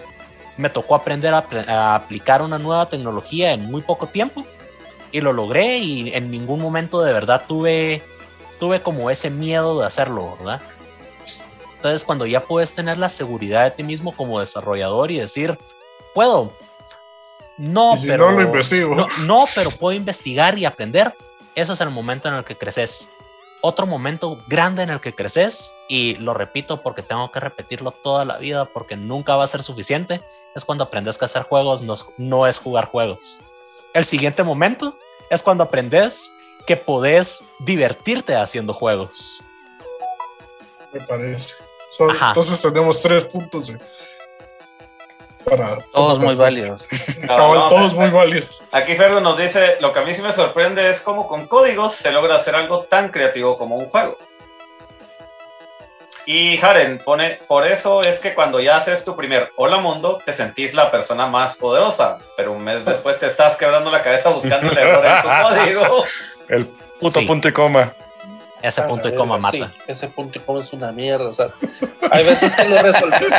Me 0.57 0.69
tocó 0.69 0.95
aprender 0.95 1.33
a, 1.33 1.47
apl- 1.47 1.67
a 1.67 1.95
aplicar 1.95 2.41
una 2.41 2.57
nueva 2.57 2.87
tecnología 2.89 3.51
en 3.51 3.65
muy 3.65 3.81
poco 3.81 4.07
tiempo 4.07 4.45
y 5.11 5.21
lo 5.21 5.33
logré 5.33 5.77
y 5.79 6.13
en 6.13 6.31
ningún 6.31 6.61
momento 6.61 7.01
de 7.03 7.13
verdad 7.13 7.43
tuve, 7.47 8.01
tuve 8.59 8.81
como 8.81 9.09
ese 9.09 9.29
miedo 9.29 9.79
de 9.79 9.85
hacerlo, 9.85 10.35
¿verdad? 10.37 10.61
Entonces 11.75 12.03
cuando 12.03 12.25
ya 12.25 12.41
puedes 12.43 12.73
tener 12.73 12.97
la 12.97 13.09
seguridad 13.09 13.65
de 13.65 13.71
ti 13.71 13.83
mismo 13.83 14.15
como 14.15 14.39
desarrollador 14.39 15.11
y 15.11 15.19
decir, 15.19 15.59
puedo, 16.13 16.53
no, 17.57 17.95
si 17.97 18.07
pero 18.07 18.31
no, 18.31 18.37
lo 18.39 18.43
investigo. 18.43 18.95
no, 18.95 19.07
no, 19.25 19.45
pero 19.53 19.69
puedo 19.71 19.95
investigar 19.95 20.57
y 20.57 20.65
aprender. 20.65 21.13
Ese 21.53 21.73
es 21.73 21.81
el 21.81 21.89
momento 21.91 22.27
en 22.27 22.33
el 22.33 22.43
que 22.43 22.57
creces. 22.57 23.09
Otro 23.67 23.87
momento 23.87 24.43
grande 24.47 24.83
en 24.83 24.91
el 24.91 25.01
que 25.01 25.15
creces, 25.15 25.73
y 25.87 26.17
lo 26.17 26.35
repito 26.35 26.83
porque 26.83 27.01
tengo 27.01 27.31
que 27.31 27.39
repetirlo 27.39 27.89
toda 27.89 28.23
la 28.23 28.37
vida 28.37 28.65
porque 28.65 28.95
nunca 28.95 29.35
va 29.37 29.43
a 29.43 29.47
ser 29.47 29.63
suficiente, 29.63 30.21
es 30.53 30.63
cuando 30.63 30.83
aprendes 30.83 31.17
que 31.17 31.25
hacer 31.25 31.41
juegos 31.41 31.81
no 31.81 31.95
es, 31.95 32.05
no 32.17 32.45
es 32.45 32.59
jugar 32.59 32.85
juegos. 32.85 33.39
El 33.95 34.05
siguiente 34.05 34.43
momento 34.43 34.99
es 35.31 35.41
cuando 35.41 35.63
aprendes 35.63 36.31
que 36.67 36.77
podés 36.77 37.43
divertirte 37.57 38.35
haciendo 38.35 38.71
juegos. 38.71 39.43
Me 40.93 41.01
parece. 41.01 41.55
So- 41.97 42.11
entonces 42.11 42.61
tenemos 42.61 43.01
tres 43.01 43.23
puntos 43.23 43.69
eh, 43.69 43.79
para 45.49 45.77
Todos 45.93 46.19
muy 46.19 46.35
válidos. 46.35 46.85
No, 47.23 47.67
todos 47.67 47.93
no, 47.93 48.01
muy 48.01 48.09
válidos. 48.11 48.61
Aquí 48.71 48.95
Ferro 48.95 49.19
nos 49.21 49.37
dice, 49.37 49.77
lo 49.79 49.93
que 49.93 49.99
a 49.99 50.03
mí 50.03 50.13
sí 50.13 50.21
me 50.21 50.33
sorprende 50.33 50.89
es 50.89 51.01
cómo 51.01 51.27
con 51.27 51.47
códigos 51.47 51.93
se 51.95 52.11
logra 52.11 52.35
hacer 52.35 52.55
algo 52.55 52.83
tan 52.83 53.09
creativo 53.09 53.57
como 53.57 53.75
un 53.77 53.87
juego. 53.87 54.17
Y 56.27 56.57
Haren 56.59 56.99
pone, 57.05 57.39
por 57.47 57.67
eso 57.67 58.01
es 58.01 58.19
que 58.19 58.33
cuando 58.33 58.59
ya 58.59 58.77
haces 58.77 59.03
tu 59.03 59.15
primer 59.15 59.51
Hola 59.57 59.77
Mundo, 59.77 60.19
te 60.25 60.33
sentís 60.33 60.73
la 60.73 60.89
persona 60.89 61.27
más 61.27 61.55
poderosa, 61.55 62.17
pero 62.35 62.51
un 62.51 62.63
mes 62.63 62.83
después 62.83 63.19
te 63.19 63.27
estás 63.27 63.57
quebrando 63.57 63.91
la 63.91 64.01
cabeza 64.01 64.29
buscando 64.29 64.71
el 64.71 64.77
error 64.77 65.05
en 65.05 65.21
tu 65.21 65.27
código. 65.83 66.03
El 66.49 66.65
puto 66.99 67.19
Sí. 67.19 67.25
punto 67.27 67.47
y 67.47 67.51
coma. 67.53 67.91
Ese 68.67 68.81
Ah, 68.81 68.87
punto 68.87 69.07
y 69.07 69.11
la 69.11 69.17
coma 69.17 69.37
mata. 69.37 69.57
sí, 69.57 69.63
ese 69.87 70.07
punto 70.07 70.39
y 70.39 70.41
coma 70.41 70.59
es 70.61 70.73
una 70.73 70.91
mierda. 70.91 71.27
O 71.29 71.33
sea, 71.33 71.49
hay 72.11 72.25
veces 72.25 72.55
que 72.55 72.67
lo 72.67 72.81
resolves, 72.81 73.31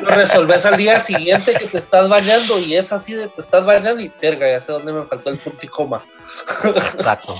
lo 0.00 0.10
resolves 0.10 0.66
al 0.66 0.76
día 0.76 1.00
siguiente 1.00 1.54
que 1.54 1.66
te 1.66 1.78
estás 1.78 2.08
bañando 2.08 2.58
y 2.58 2.76
es 2.76 2.92
así 2.92 3.14
de 3.14 3.28
te 3.28 3.40
estás 3.40 3.64
bañando 3.64 4.00
y 4.00 4.12
verga, 4.20 4.48
ya 4.50 4.60
sé 4.60 4.72
dónde 4.72 4.92
me 4.92 5.04
faltó 5.04 5.30
el 5.30 5.38
punto 5.38 5.58
y 5.64 5.68
coma. 5.68 6.02
Exacto. 6.64 7.34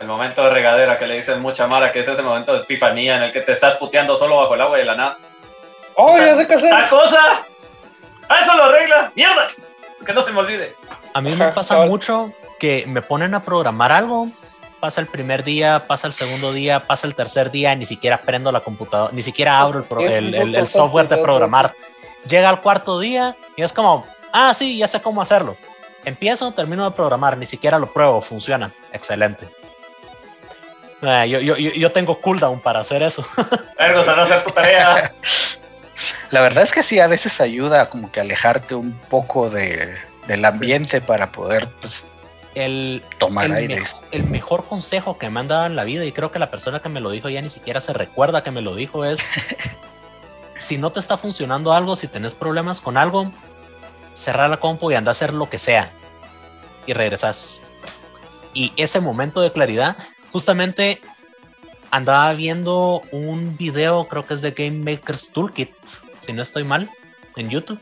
El 0.00 0.06
momento 0.06 0.44
de 0.44 0.50
regadera 0.50 0.98
que 0.98 1.06
le 1.06 1.16
dicen 1.16 1.40
mucha 1.40 1.66
mara, 1.66 1.92
que 1.92 2.00
es 2.00 2.08
ese 2.08 2.22
momento 2.22 2.52
de 2.52 2.60
epifanía 2.60 3.16
en 3.16 3.22
el 3.24 3.32
que 3.32 3.40
te 3.40 3.52
estás 3.52 3.74
puteando 3.76 4.16
solo 4.16 4.36
bajo 4.36 4.54
el 4.54 4.60
agua 4.60 4.78
de 4.78 4.84
la 4.84 4.94
nada. 4.94 5.18
¡Oh, 5.96 6.16
ya 6.16 6.36
sé 6.36 6.46
qué 6.46 6.54
hacer! 6.54 6.72
¡Ah, 6.72 6.86
cosa! 6.88 7.46
¡Ah, 8.28 8.36
eso 8.42 8.54
lo 8.54 8.64
arregla! 8.64 9.10
¡Mierda! 9.16 9.48
Que 10.06 10.12
no 10.12 10.22
se 10.24 10.30
me 10.30 10.38
olvide. 10.38 10.76
A 11.14 11.20
mí 11.20 11.34
me 11.34 11.48
pasa 11.48 11.78
mucho 11.86 12.32
que 12.60 12.84
me 12.86 13.02
ponen 13.02 13.34
a 13.34 13.42
programar 13.44 13.90
algo, 13.90 14.28
pasa 14.80 15.00
el 15.00 15.06
primer 15.06 15.44
día, 15.44 15.84
pasa 15.86 16.06
el 16.06 16.12
segundo 16.12 16.52
día, 16.52 16.86
pasa 16.86 17.06
el 17.06 17.14
tercer 17.14 17.50
día, 17.50 17.74
ni 17.74 17.86
siquiera 17.86 18.20
prendo 18.22 18.52
la 18.52 18.60
computadora, 18.60 19.12
ni 19.12 19.22
siquiera 19.22 19.60
abro 19.60 19.78
el, 19.80 19.84
pro- 19.84 20.00
el- 20.00 20.12
el- 20.12 20.34
el 20.34 20.44
minutos 20.50 20.70
software 20.70 21.08
de 21.08 21.18
programar. 21.18 21.74
Llega 22.28 22.48
al 22.48 22.60
cuarto 22.60 22.98
día 23.00 23.36
y 23.56 23.62
es 23.62 23.72
como, 23.72 24.06
ah, 24.32 24.52
sí, 24.54 24.76
ya 24.78 24.88
sé 24.88 25.00
cómo 25.00 25.22
hacerlo. 25.22 25.56
Empiezo, 26.04 26.52
termino 26.52 26.84
de 26.84 26.94
programar, 26.96 27.36
ni 27.36 27.46
siquiera 27.46 27.78
lo 27.78 27.92
pruebo, 27.92 28.20
funciona. 28.20 28.70
Excelente. 28.92 29.48
Ah, 31.02 31.26
yo, 31.26 31.38
yo, 31.40 31.56
yo 31.56 31.92
tengo 31.92 32.20
cooldown 32.20 32.60
para 32.60 32.80
hacer 32.80 33.02
eso. 33.02 33.24
Ergo, 33.78 34.02
no 34.04 34.22
hacer 34.22 34.42
tu 34.42 34.50
tarea. 34.50 35.12
La 36.30 36.40
verdad 36.40 36.62
es 36.64 36.72
que 36.72 36.82
sí, 36.82 36.98
a 37.00 37.06
veces 37.06 37.40
ayuda 37.40 37.88
como 37.88 38.10
que 38.12 38.20
alejarte 38.20 38.74
un 38.74 38.92
poco 39.08 39.48
de, 39.50 39.94
del 40.26 40.44
ambiente 40.44 41.00
para 41.00 41.32
poder 41.32 41.68
pues, 41.80 42.04
El, 42.54 43.02
tomar 43.18 43.44
el, 43.46 43.52
aire. 43.52 43.76
mejo- 43.80 44.02
el 44.10 44.24
mejor 44.24 44.66
consejo 44.66 45.18
que 45.18 45.30
me 45.30 45.40
han 45.40 45.48
dado 45.48 45.66
en 45.66 45.76
la 45.76 45.84
vida, 45.84 46.04
y 46.04 46.12
creo 46.12 46.30
que 46.32 46.38
la 46.38 46.50
persona 46.50 46.80
que 46.80 46.88
me 46.88 47.00
lo 47.00 47.10
dijo 47.10 47.28
ya 47.28 47.40
ni 47.42 47.50
siquiera 47.50 47.80
se 47.80 47.92
recuerda 47.92 48.42
que 48.42 48.50
me 48.50 48.62
lo 48.62 48.74
dijo, 48.74 49.04
es 49.04 49.20
si 50.58 50.76
no 50.78 50.90
te 50.90 51.00
está 51.00 51.16
funcionando 51.16 51.72
algo, 51.72 51.94
si 51.96 52.08
tenés 52.08 52.34
problemas 52.34 52.80
con 52.80 52.96
algo, 52.96 53.30
cerrar 54.12 54.50
la 54.50 54.58
compu 54.58 54.90
y 54.90 54.94
anda 54.94 55.10
a 55.10 55.12
hacer 55.12 55.32
lo 55.32 55.48
que 55.48 55.58
sea. 55.58 55.92
Y 56.86 56.94
regresas. 56.94 57.60
Y 58.54 58.72
ese 58.76 59.00
momento 59.00 59.40
de 59.40 59.52
claridad, 59.52 59.96
justamente 60.32 61.00
andaba 61.90 62.32
viendo 62.32 63.02
un 63.12 63.56
video, 63.56 64.08
creo 64.08 64.26
que 64.26 64.34
es 64.34 64.40
de 64.40 64.50
Game 64.50 64.78
Maker's 64.90 65.30
Toolkit, 65.32 65.70
si 66.26 66.32
no 66.32 66.42
estoy 66.42 66.64
mal, 66.64 66.90
en 67.36 67.50
YouTube, 67.50 67.78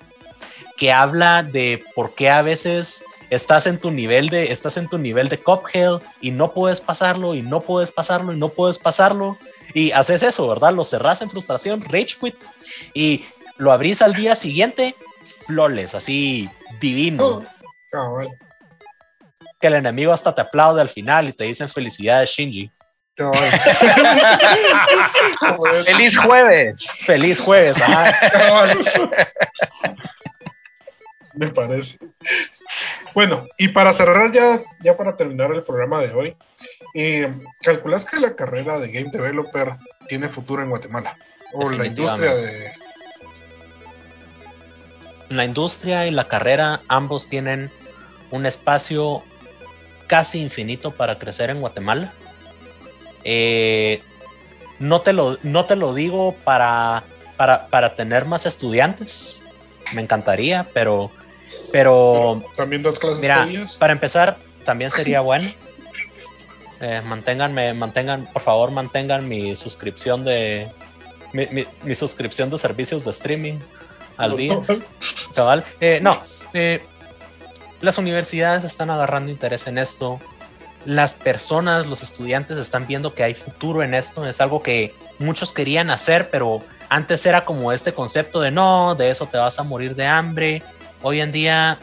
que 0.76 0.92
habla 0.92 1.42
de 1.42 1.82
por 1.94 2.14
qué 2.14 2.28
a 2.30 2.42
veces 2.42 3.02
estás 3.30 3.66
en 3.66 3.78
tu 3.78 3.90
nivel 3.90 4.28
de 4.28 4.52
estás 4.52 4.76
en 4.76 4.88
tu 4.88 4.98
nivel 4.98 5.28
de 5.28 5.38
Cuphead 5.38 6.00
y 6.20 6.30
no 6.30 6.52
puedes 6.52 6.80
pasarlo 6.80 7.34
y 7.34 7.42
no 7.42 7.60
puedes 7.60 7.90
pasarlo 7.90 8.32
y 8.32 8.38
no 8.38 8.48
puedes 8.48 8.78
pasarlo 8.78 9.38
y 9.74 9.92
haces 9.92 10.22
eso, 10.22 10.48
¿verdad? 10.48 10.72
Lo 10.72 10.84
cerrás 10.84 11.22
en 11.22 11.30
frustración, 11.30 11.82
rage 11.82 12.16
quit 12.20 12.36
y 12.94 13.24
lo 13.56 13.72
abrís 13.72 14.02
al 14.02 14.14
día 14.14 14.34
siguiente, 14.34 14.94
flawless, 15.46 15.94
así 15.94 16.48
divino. 16.80 17.44
Cabal, 17.90 18.28
Que 19.60 19.66
el 19.68 19.74
enemigo 19.74 20.12
hasta 20.12 20.34
te 20.34 20.42
aplaude 20.42 20.80
al 20.80 20.88
final 20.88 21.28
y 21.28 21.32
te 21.32 21.44
dicen 21.44 21.68
felicidades, 21.68 22.30
Shinji. 22.30 22.70
¡Feliz 25.86 26.18
jueves! 26.18 26.86
Feliz 26.98 27.40
jueves, 27.40 27.80
ajá. 27.80 28.14
Me 31.32 31.48
parece. 31.48 31.98
Bueno, 33.16 33.46
y 33.56 33.68
para 33.68 33.94
cerrar 33.94 34.30
ya, 34.30 34.60
ya 34.80 34.94
para 34.94 35.16
terminar 35.16 35.50
el 35.50 35.62
programa 35.62 36.00
de 36.00 36.12
hoy, 36.12 36.36
eh, 36.92 37.32
¿calculas 37.62 38.04
que 38.04 38.20
la 38.20 38.36
carrera 38.36 38.78
de 38.78 38.92
Game 38.92 39.08
Developer 39.10 39.76
tiene 40.06 40.28
futuro 40.28 40.62
en 40.62 40.68
Guatemala? 40.68 41.16
O 41.54 41.70
la 41.70 41.86
industria 41.86 42.34
de... 42.34 42.72
La 45.30 45.46
industria 45.46 46.06
y 46.06 46.10
la 46.10 46.28
carrera 46.28 46.82
ambos 46.88 47.26
tienen 47.26 47.70
un 48.30 48.44
espacio 48.44 49.22
casi 50.08 50.42
infinito 50.42 50.90
para 50.90 51.18
crecer 51.18 51.48
en 51.48 51.62
Guatemala. 51.62 52.12
Eh, 53.24 54.02
no, 54.78 55.00
te 55.00 55.14
lo, 55.14 55.38
no 55.42 55.64
te 55.64 55.74
lo 55.74 55.94
digo 55.94 56.34
para, 56.44 57.04
para, 57.38 57.68
para 57.68 57.96
tener 57.96 58.26
más 58.26 58.44
estudiantes. 58.44 59.42
Me 59.94 60.02
encantaría, 60.02 60.68
pero, 60.74 61.10
pero 61.72 62.42
También 62.56 62.82
das 62.82 62.98
clases 62.98 63.20
mira, 63.20 63.46
para 63.78 63.92
empezar, 63.92 64.38
también 64.64 64.90
sería 64.92 65.20
bueno. 65.20 65.52
Eh, 66.80 67.00
manténganme, 67.04 67.72
mantengan, 67.74 68.26
por 68.32 68.42
favor, 68.42 68.70
mantengan 68.70 69.26
mi 69.28 69.56
suscripción 69.56 70.24
de 70.24 70.70
mi, 71.32 71.46
mi- 71.46 71.66
mi 71.82 71.94
suscripción 71.94 72.50
de 72.50 72.58
servicios 72.58 73.04
de 73.04 73.10
streaming 73.12 73.58
al 74.18 74.36
día. 74.36 74.58
Cabal. 75.34 75.64
Eh, 75.80 76.00
no, 76.02 76.20
eh, 76.52 76.84
las 77.80 77.96
universidades 77.98 78.64
están 78.64 78.90
agarrando 78.90 79.30
interés 79.32 79.66
en 79.66 79.78
esto. 79.78 80.20
Las 80.84 81.14
personas, 81.14 81.86
los 81.86 82.02
estudiantes 82.02 82.56
están 82.58 82.86
viendo 82.86 83.14
que 83.14 83.24
hay 83.24 83.34
futuro 83.34 83.82
en 83.82 83.94
esto. 83.94 84.26
Es 84.26 84.40
algo 84.40 84.62
que 84.62 84.94
muchos 85.18 85.52
querían 85.52 85.90
hacer, 85.90 86.30
pero 86.30 86.62
antes 86.88 87.24
era 87.26 87.44
como 87.44 87.72
este 87.72 87.92
concepto 87.92 88.40
de 88.40 88.50
no, 88.50 88.94
de 88.94 89.10
eso 89.10 89.26
te 89.26 89.36
vas 89.38 89.58
a 89.58 89.62
morir 89.62 89.96
de 89.96 90.06
hambre. 90.06 90.62
Hoy 91.08 91.20
en 91.20 91.30
día, 91.30 91.78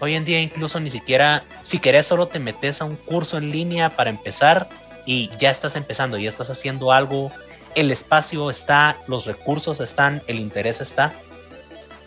hoy 0.00 0.14
en 0.14 0.24
día 0.24 0.40
incluso 0.40 0.80
ni 0.80 0.88
siquiera, 0.88 1.44
si 1.62 1.78
querés 1.78 2.06
solo 2.06 2.28
te 2.28 2.38
metes 2.38 2.80
a 2.80 2.86
un 2.86 2.96
curso 2.96 3.36
en 3.36 3.50
línea 3.50 3.94
para 3.96 4.08
empezar 4.08 4.70
y 5.04 5.30
ya 5.36 5.50
estás 5.50 5.76
empezando, 5.76 6.16
ya 6.16 6.30
estás 6.30 6.48
haciendo 6.48 6.90
algo. 6.90 7.30
El 7.74 7.90
espacio 7.90 8.50
está, 8.50 8.96
los 9.08 9.26
recursos 9.26 9.78
están, 9.80 10.22
el 10.26 10.40
interés 10.40 10.80
está. 10.80 11.12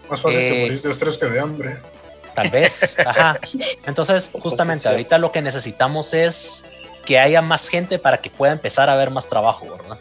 Más 0.10 0.22
fácil 0.22 0.40
eh, 0.40 0.50
que 0.52 0.62
morir 0.64 0.82
de 0.82 0.90
estrés 0.90 1.18
que 1.18 1.26
de 1.28 1.40
hambre. 1.40 1.78
Tal 2.34 2.50
vez, 2.50 2.98
ajá. 2.98 3.40
Entonces, 3.86 4.32
justamente 4.34 4.88
ahorita 4.88 5.20
lo 5.20 5.32
que 5.32 5.44
necesitamos 5.44 6.16
es 6.16 6.66
que 7.06 7.20
haya 7.20 7.44
más 7.44 7.68
gente 7.68 8.00
para 8.00 8.18
que 8.18 8.32
pueda 8.32 8.54
empezar 8.54 8.90
a 8.90 8.94
haber 8.94 9.12
más 9.12 9.30
trabajo, 9.30 9.68
¿verdad? 9.70 10.00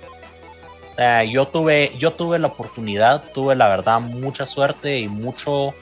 sea, 0.96 1.24
yo 1.24 1.46
tuve, 1.46 1.92
yo 1.98 2.14
tuve 2.14 2.38
la 2.38 2.46
oportunidad, 2.46 3.22
tuve 3.34 3.54
la 3.54 3.68
verdad 3.68 4.00
mucha 4.00 4.46
suerte 4.46 4.98
y 4.98 5.08
mucho 5.08 5.74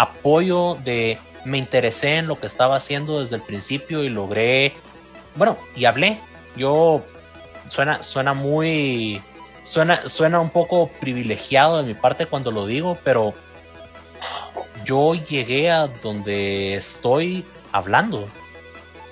apoyo 0.00 0.78
de 0.82 1.18
me 1.44 1.58
interesé 1.58 2.16
en 2.16 2.26
lo 2.26 2.40
que 2.40 2.46
estaba 2.46 2.76
haciendo 2.76 3.20
desde 3.20 3.36
el 3.36 3.42
principio 3.42 4.02
y 4.02 4.08
logré, 4.08 4.74
bueno, 5.34 5.58
y 5.76 5.84
hablé. 5.84 6.20
Yo 6.56 7.02
suena, 7.68 8.02
suena 8.02 8.34
muy, 8.34 9.22
suena, 9.62 10.08
suena 10.08 10.40
un 10.40 10.50
poco 10.50 10.88
privilegiado 11.00 11.78
de 11.78 11.84
mi 11.84 11.94
parte 11.94 12.26
cuando 12.26 12.50
lo 12.50 12.66
digo, 12.66 12.98
pero 13.04 13.34
yo 14.84 15.14
llegué 15.14 15.70
a 15.70 15.86
donde 15.86 16.74
estoy 16.74 17.44
hablando. 17.72 18.28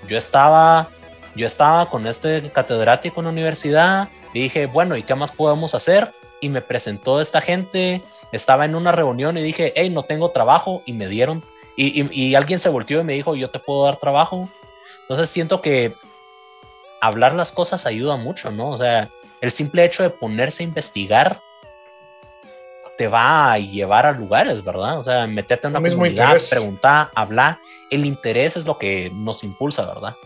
Yo 0.08 0.16
estaba, 0.16 0.88
yo 1.34 1.46
estaba 1.46 1.90
con 1.90 2.06
este 2.06 2.50
catedrático 2.50 3.20
en 3.20 3.26
la 3.26 3.32
universidad 3.32 4.08
y 4.32 4.42
dije, 4.42 4.66
bueno, 4.66 4.96
¿y 4.96 5.02
qué 5.02 5.14
más 5.14 5.32
podemos 5.32 5.74
hacer? 5.74 6.12
Y 6.40 6.48
me 6.50 6.60
presentó 6.62 7.20
esta 7.20 7.40
gente, 7.40 8.02
estaba 8.32 8.64
en 8.64 8.74
una 8.74 8.92
reunión 8.92 9.36
y 9.36 9.42
dije, 9.42 9.72
hey, 9.76 9.90
no 9.90 10.04
tengo 10.04 10.30
trabajo 10.30 10.82
y 10.86 10.92
me 10.92 11.08
dieron, 11.08 11.44
y, 11.76 12.00
y- 12.02 12.08
y 12.12 12.34
alguien 12.34 12.58
se 12.58 12.68
volteó 12.68 13.00
y 13.00 13.04
me 13.04 13.14
dijo, 13.14 13.34
yo 13.34 13.50
te 13.50 13.58
puedo 13.58 13.84
dar 13.84 13.96
trabajo. 13.98 14.48
Entonces 15.02 15.30
siento 15.30 15.60
que 15.62 15.94
hablar 17.00 17.34
las 17.34 17.52
cosas 17.52 17.86
ayuda 17.86 18.16
mucho, 18.16 18.50
¿no? 18.50 18.70
O 18.70 18.78
sea, 18.78 19.10
el 19.40 19.50
simple 19.52 19.84
hecho 19.84 20.02
de 20.02 20.10
ponerse 20.10 20.62
a 20.62 20.66
investigar 20.66 21.40
te 22.96 23.06
va 23.06 23.52
a 23.52 23.58
llevar 23.58 24.06
a 24.06 24.12
lugares, 24.12 24.64
¿verdad? 24.64 24.98
O 24.98 25.04
sea, 25.04 25.26
meterte 25.28 25.68
en 25.68 25.72
una 25.72 25.80
mismo 25.80 25.98
comunidad, 26.00 26.24
interés. 26.30 26.48
preguntar, 26.48 27.10
hablar. 27.14 27.58
El 27.90 28.04
interés 28.04 28.56
es 28.56 28.64
lo 28.64 28.76
que 28.76 29.10
nos 29.14 29.44
impulsa, 29.44 29.86
¿verdad? 29.86 30.16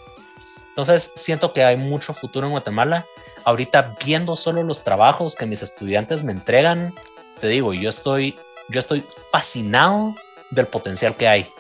Entonces, 0.71 1.13
siento 1.15 1.53
que 1.53 1.65
hay 1.65 1.77
mucho 1.77 2.15
futuro 2.15 2.47
en 2.47 2.53
Guatemala. 2.53 3.07
Ahorita 3.45 3.97
viendo 4.05 4.37
solo 4.37 4.63
los 4.63 4.83
trabajos 4.83 5.35
que 5.35 5.47
mis 5.47 5.63
estudiantes 5.63 6.23
me 6.23 6.33
entregan, 6.33 6.95
te 7.41 7.49
digo, 7.49 7.75
yo 7.75 7.91
estoy, 7.91 8.39
yo 8.69 8.79
estoy 8.79 9.05
fascinado 9.31 10.15
del 10.51 10.67
potencial 10.67 11.17
que 11.17 11.29
hay. 11.29 11.53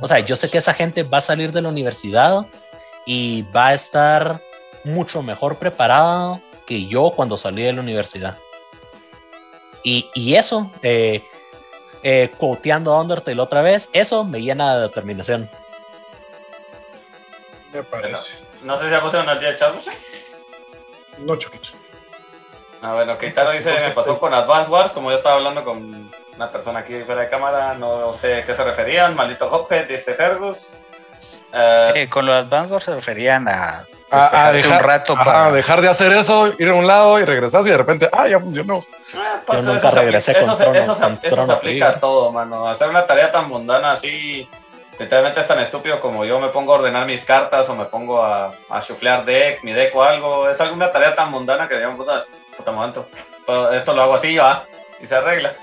O 0.00 0.06
sea, 0.06 0.18
yo 0.20 0.36
sé 0.36 0.50
que 0.50 0.58
esa 0.58 0.74
gente 0.74 1.02
va 1.02 1.18
a 1.18 1.22
salir 1.22 1.52
de 1.52 1.62
la 1.62 1.68
universidad 1.68 2.46
y 3.06 3.42
va 3.54 3.68
a 3.68 3.74
estar 3.74 4.42
mucho 4.84 5.22
mejor 5.22 5.58
preparada 5.58 6.40
que 6.66 6.86
yo 6.86 7.12
cuando 7.16 7.36
salí 7.36 7.62
de 7.62 7.72
la 7.72 7.80
universidad. 7.80 8.38
Y, 9.82 10.10
y 10.14 10.34
eso, 10.34 10.70
eh, 10.82 11.22
eh, 12.02 12.30
quoteando 12.36 12.98
Undertale 13.00 13.40
otra 13.40 13.62
vez, 13.62 13.88
eso 13.92 14.24
me 14.24 14.42
llena 14.42 14.76
de 14.76 14.82
determinación. 14.82 15.48
Me 17.72 17.82
parece. 17.82 18.47
No 18.68 18.76
sé 18.78 18.84
si 18.84 18.90
ya 18.90 19.00
pusieron 19.00 19.26
al 19.30 19.40
día 19.40 19.48
el 19.48 19.56
chat, 19.56 19.74
Lucha. 19.74 19.90
No, 21.20 21.36
Choquito. 21.36 21.70
Ah, 22.82 22.92
bueno, 22.92 23.16
Keitaro 23.16 23.52
dice, 23.52 23.72
me 23.82 23.92
pasó 23.92 24.18
con 24.18 24.34
Advance 24.34 24.70
Wars, 24.70 24.92
como 24.92 25.10
yo 25.10 25.16
estaba 25.16 25.36
hablando 25.36 25.64
con 25.64 26.10
una 26.36 26.50
persona 26.50 26.80
aquí 26.80 27.00
fuera 27.04 27.22
de 27.22 27.30
cámara, 27.30 27.72
no 27.72 28.12
sé 28.12 28.42
a 28.42 28.44
qué 28.46 28.54
se 28.54 28.62
referían, 28.62 29.16
maldito 29.16 29.50
Hophead, 29.50 29.88
dice 29.88 30.12
Fergus. 30.12 30.74
Eh, 31.50 31.92
Eh, 31.94 32.08
con 32.10 32.26
los 32.26 32.34
Advance 32.36 32.70
Wars 32.74 32.84
se 32.84 32.94
referían 32.94 33.48
a, 33.48 33.86
A, 34.10 34.52
dejar, 34.52 34.82
un 34.82 34.86
rato 34.86 35.12
ajá, 35.14 35.24
para... 35.24 35.50
dejar 35.52 35.80
de 35.80 35.88
hacer 35.88 36.12
eso, 36.12 36.52
ir 36.58 36.68
a 36.68 36.74
un 36.74 36.86
lado 36.86 37.18
y 37.18 37.24
regresas 37.24 37.66
y 37.66 37.70
de 37.70 37.76
repente, 37.78 38.06
ah, 38.12 38.28
ya 38.28 38.38
funcionó. 38.38 38.84
pues, 39.46 39.58
Yo 39.60 39.62
nunca 39.72 39.90
se 39.90 39.96
regresé 39.98 40.34
con 40.34 40.42
eso, 40.44 40.56
se- 40.58 40.62
eso 40.78 40.94
se- 40.94 41.26
eso 41.28 41.46
se 41.46 41.52
aplica 41.52 41.88
a 41.88 41.92
todo, 42.00 42.30
mano. 42.32 42.68
Hacer 42.68 42.90
una 42.90 43.06
tarea 43.06 43.32
tan 43.32 43.48
mundana 43.48 43.92
así, 43.92 44.46
literalmente 44.98 45.40
es 45.40 45.46
tan 45.46 45.60
estúpido 45.60 46.00
como 46.00 46.24
yo 46.24 46.40
me 46.40 46.48
pongo 46.48 46.72
a 46.72 46.76
ordenar 46.78 47.06
mis 47.06 47.24
cartas 47.24 47.68
o 47.68 47.74
me 47.74 47.84
pongo 47.84 48.22
a, 48.22 48.54
a 48.68 48.80
chuflear 48.82 49.24
deck, 49.24 49.62
mi 49.62 49.72
deck 49.72 49.94
o 49.94 50.02
algo. 50.02 50.48
Es 50.48 50.60
alguna 50.60 50.90
tarea 50.90 51.14
tan 51.14 51.30
mundana 51.30 51.68
que 51.68 51.76
digamos, 51.76 51.98
puta, 51.98 52.24
puta 52.56 52.72
momento. 52.72 53.08
Pero 53.46 53.72
Esto 53.72 53.92
lo 53.92 54.02
hago 54.02 54.14
así, 54.14 54.36
va, 54.36 54.64
y 55.00 55.06
se 55.06 55.14
arregla. 55.14 55.54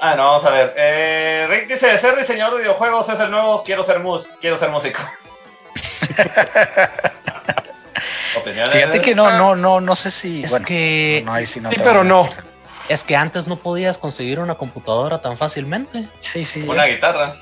Ah, 0.00 0.14
no, 0.14 0.24
vamos 0.24 0.44
a 0.44 0.50
ver. 0.50 0.72
Eh, 0.76 1.46
Rick 1.50 1.68
dice, 1.68 1.98
ser 1.98 2.16
diseñador 2.16 2.54
de 2.54 2.62
videojuegos 2.62 3.08
es 3.08 3.20
el 3.20 3.30
nuevo 3.30 3.62
quiero 3.62 3.82
ser 3.82 3.98
mus 3.98 4.26
quiero 4.40 4.56
ser 4.56 4.70
músico. 4.70 5.00
Fíjate 8.44 9.00
que 9.00 9.14
no, 9.14 9.30
no, 9.32 9.54
no, 9.54 9.80
no 9.80 9.96
sé 9.96 10.10
si... 10.10 10.42
Es 10.42 10.50
bueno, 10.50 10.66
que, 10.66 11.22
no, 11.24 11.46
sí 11.46 11.60
no 11.60 11.70
Sí, 11.70 11.76
pero 11.82 12.04
no. 12.04 12.28
es 12.88 13.04
que 13.04 13.16
antes 13.16 13.46
no 13.46 13.56
podías 13.56 13.98
conseguir 13.98 14.38
una 14.40 14.54
computadora 14.54 15.20
tan 15.20 15.36
fácilmente. 15.36 16.04
Sí, 16.20 16.44
sí. 16.44 16.62
Una 16.62 16.86
guitarra. 16.86 17.36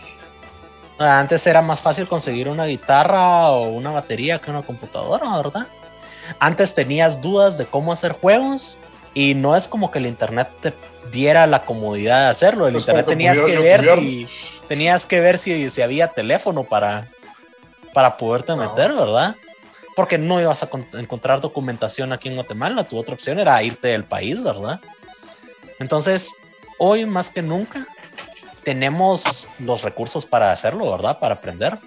Antes 0.98 1.46
era 1.46 1.62
más 1.62 1.80
fácil 1.80 2.08
conseguir 2.08 2.48
una 2.48 2.64
guitarra 2.66 3.50
o 3.50 3.68
una 3.68 3.90
batería 3.92 4.40
que 4.40 4.50
una 4.50 4.62
computadora, 4.62 5.36
¿verdad? 5.36 5.66
Antes 6.40 6.74
tenías 6.74 7.20
dudas 7.20 7.56
de 7.56 7.66
cómo 7.66 7.92
hacer 7.92 8.12
juegos 8.12 8.78
y 9.14 9.34
no 9.34 9.56
es 9.56 9.68
como 9.68 9.90
que 9.90 9.98
el 9.98 10.06
internet 10.06 10.48
te 10.60 10.74
diera 11.12 11.46
la 11.46 11.62
comodidad 11.64 12.24
de 12.24 12.30
hacerlo. 12.30 12.66
El 12.66 12.72
Pues 12.74 12.82
internet 12.82 13.06
que 13.06 13.12
tenías 13.12 13.38
que 13.40 13.58
ver 13.58 13.84
si 13.84 14.28
tenías 14.66 15.06
que 15.06 15.20
ver 15.20 15.38
si, 15.38 15.70
si 15.70 15.80
había 15.82 16.08
teléfono 16.08 16.64
para, 16.64 17.08
para 17.94 18.16
poderte 18.16 18.54
No. 18.54 18.68
meter, 18.68 18.92
¿verdad? 18.92 19.34
Porque 19.96 20.18
no 20.18 20.40
ibas 20.40 20.62
a 20.62 20.66
con- 20.66 20.86
encontrar 20.94 21.40
documentación 21.40 22.12
aquí 22.12 22.28
en 22.28 22.34
Guatemala. 22.34 22.84
Tu 22.84 22.98
otra 22.98 23.14
opción 23.14 23.38
era 23.38 23.62
irte 23.62 23.88
del 23.88 24.04
país, 24.04 24.42
¿verdad? 24.42 24.80
Entonces, 25.78 26.28
hoy 26.78 27.06
más 27.06 27.30
que 27.30 27.40
nunca, 27.42 27.86
tenemos 28.68 29.48
los 29.60 29.80
recursos 29.80 30.26
para 30.26 30.52
hacerlo, 30.52 30.90
¿verdad? 30.90 31.18
Para 31.18 31.36
aprender. 31.36 31.78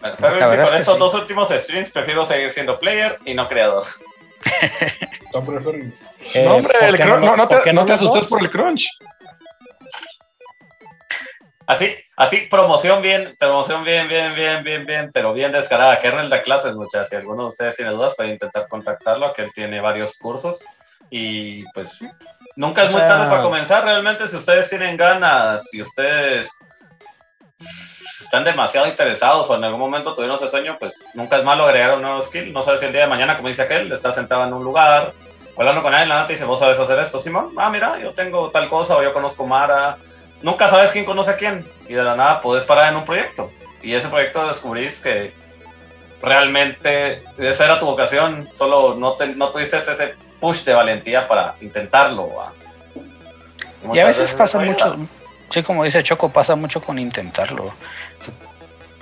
Bueno, 0.00 0.16
con 0.38 0.70
que 0.70 0.76
estos 0.76 0.94
sí. 0.94 1.00
dos 1.00 1.14
últimos 1.14 1.48
streams 1.48 1.90
prefiero 1.90 2.24
seguir 2.24 2.52
siendo 2.52 2.78
player 2.78 3.18
y 3.24 3.34
no 3.34 3.48
creador. 3.48 3.86
Eh, 5.36 6.44
no, 6.44 6.54
hombre, 6.54 6.78
¿por 6.78 6.88
el 6.88 7.20
no, 7.20 7.36
no 7.36 7.46
te, 7.46 7.72
no 7.74 7.84
te 7.84 7.92
asustes 7.92 8.26
por 8.26 8.40
el 8.40 8.50
crunch. 8.50 8.86
Así, 11.66 11.94
así, 12.16 12.38
promoción 12.48 13.02
bien, 13.02 13.36
promoción 13.38 13.84
bien, 13.84 14.08
bien, 14.08 14.34
bien, 14.34 14.64
bien, 14.64 14.86
bien, 14.86 15.10
pero 15.12 15.34
bien 15.34 15.52
descarada. 15.52 16.00
Kernel 16.00 16.30
da 16.30 16.40
clases, 16.40 16.74
muchachas. 16.74 17.10
Si 17.10 17.16
alguno 17.16 17.42
de 17.42 17.48
ustedes 17.48 17.76
tiene 17.76 17.90
dudas, 17.90 18.14
puede 18.16 18.30
intentar 18.30 18.66
contactarlo, 18.68 19.34
que 19.34 19.42
él 19.42 19.52
tiene 19.52 19.78
varios 19.82 20.16
cursos. 20.16 20.64
Y 21.10 21.64
pues, 21.72 21.90
nunca 22.56 22.82
es 22.84 22.90
O 22.90 22.92
muy 22.92 23.00
sea- 23.02 23.08
tarde 23.10 23.30
para 23.30 23.42
comenzar. 23.42 23.84
Realmente, 23.84 24.26
si 24.28 24.36
ustedes 24.36 24.68
tienen 24.68 24.96
ganas, 24.96 25.64
si 25.70 25.80
ustedes 25.82 26.48
están 28.20 28.44
demasiado 28.44 28.86
interesados 28.88 29.48
o 29.48 29.54
en 29.56 29.64
algún 29.64 29.80
momento 29.80 30.14
tuvieron 30.14 30.36
ese 30.36 30.48
sueño, 30.48 30.76
pues 30.80 30.94
nunca 31.14 31.36
es 31.36 31.44
malo 31.44 31.64
agregar 31.64 31.94
un 31.94 32.02
nuevo 32.02 32.20
skill. 32.22 32.52
No 32.52 32.62
sabes 32.62 32.80
si 32.80 32.86
el 32.86 32.92
día 32.92 33.02
de 33.02 33.06
mañana, 33.06 33.36
como 33.36 33.48
dice 33.48 33.62
aquel, 33.62 33.92
está 33.92 34.10
sentado 34.10 34.44
en 34.44 34.52
un 34.52 34.64
lugar, 34.64 35.12
hablando 35.56 35.82
con 35.82 35.94
alguien, 35.94 36.18
y 36.24 36.28
dice, 36.28 36.44
vos 36.44 36.58
sabes 36.58 36.78
hacer 36.78 36.98
esto, 36.98 37.18
Simón. 37.20 37.52
Ah, 37.56 37.70
mira, 37.70 37.98
yo 38.00 38.12
tengo 38.12 38.50
tal 38.50 38.68
cosa, 38.68 38.96
o 38.96 39.02
yo 39.02 39.12
conozco 39.12 39.46
Mara. 39.46 39.98
Nunca 40.42 40.68
sabes 40.68 40.90
quién 40.92 41.04
conoce 41.04 41.30
a 41.30 41.36
quién, 41.36 41.66
y 41.88 41.94
de 41.94 42.02
la 42.02 42.14
nada 42.16 42.40
podés 42.40 42.64
parar 42.64 42.90
en 42.90 42.96
un 42.96 43.04
proyecto. 43.04 43.50
Y 43.82 43.94
ese 43.94 44.08
proyecto 44.08 44.46
descubrís 44.48 44.98
que 45.00 45.32
realmente 46.20 47.22
esa 47.38 47.64
era 47.66 47.78
tu 47.80 47.86
vocación, 47.86 48.48
solo 48.54 48.94
no, 48.94 49.12
te, 49.14 49.28
no 49.28 49.50
tuviste 49.50 49.78
ese 49.78 50.14
push 50.40 50.64
de 50.64 50.74
valentía 50.74 51.26
para 51.26 51.54
intentarlo. 51.60 52.30
Y 53.92 53.98
a 53.98 54.06
veces 54.06 54.34
pasa 54.34 54.58
mucho, 54.58 54.96
sí, 55.50 55.62
como 55.62 55.84
dice 55.84 56.02
Choco, 56.02 56.30
pasa 56.30 56.56
mucho 56.56 56.80
con 56.80 56.98
intentarlo. 56.98 57.72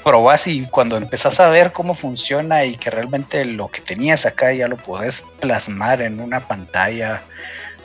Probás 0.02 0.47
y 0.47 0.66
cuando 0.66 0.97
empezás 0.98 1.40
a 1.40 1.48
ver 1.48 1.73
cómo 1.73 1.94
funciona 1.94 2.65
y 2.65 2.77
que 2.77 2.90
realmente 2.90 3.44
lo 3.44 3.69
que 3.69 3.81
tenías 3.81 4.27
acá 4.27 4.52
ya 4.52 4.69
lo 4.69 4.77
podés 4.77 5.24
plasmar 5.40 6.02
en 6.02 6.20
una 6.20 6.40
pantalla 6.40 7.23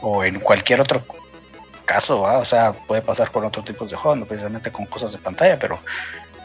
o 0.01 0.23
en 0.25 0.39
cualquier 0.39 0.81
otro 0.81 1.01
caso, 1.85 2.21
¿va? 2.21 2.37
o 2.37 2.45
sea, 2.45 2.73
puede 2.73 3.01
pasar 3.01 3.31
con 3.31 3.45
otros 3.45 3.65
tipos 3.65 3.89
de 3.89 3.95
juegos, 3.95 4.19
no 4.19 4.25
precisamente 4.25 4.71
con 4.71 4.85
cosas 4.85 5.11
de 5.11 5.17
pantalla, 5.17 5.57
pero, 5.57 5.79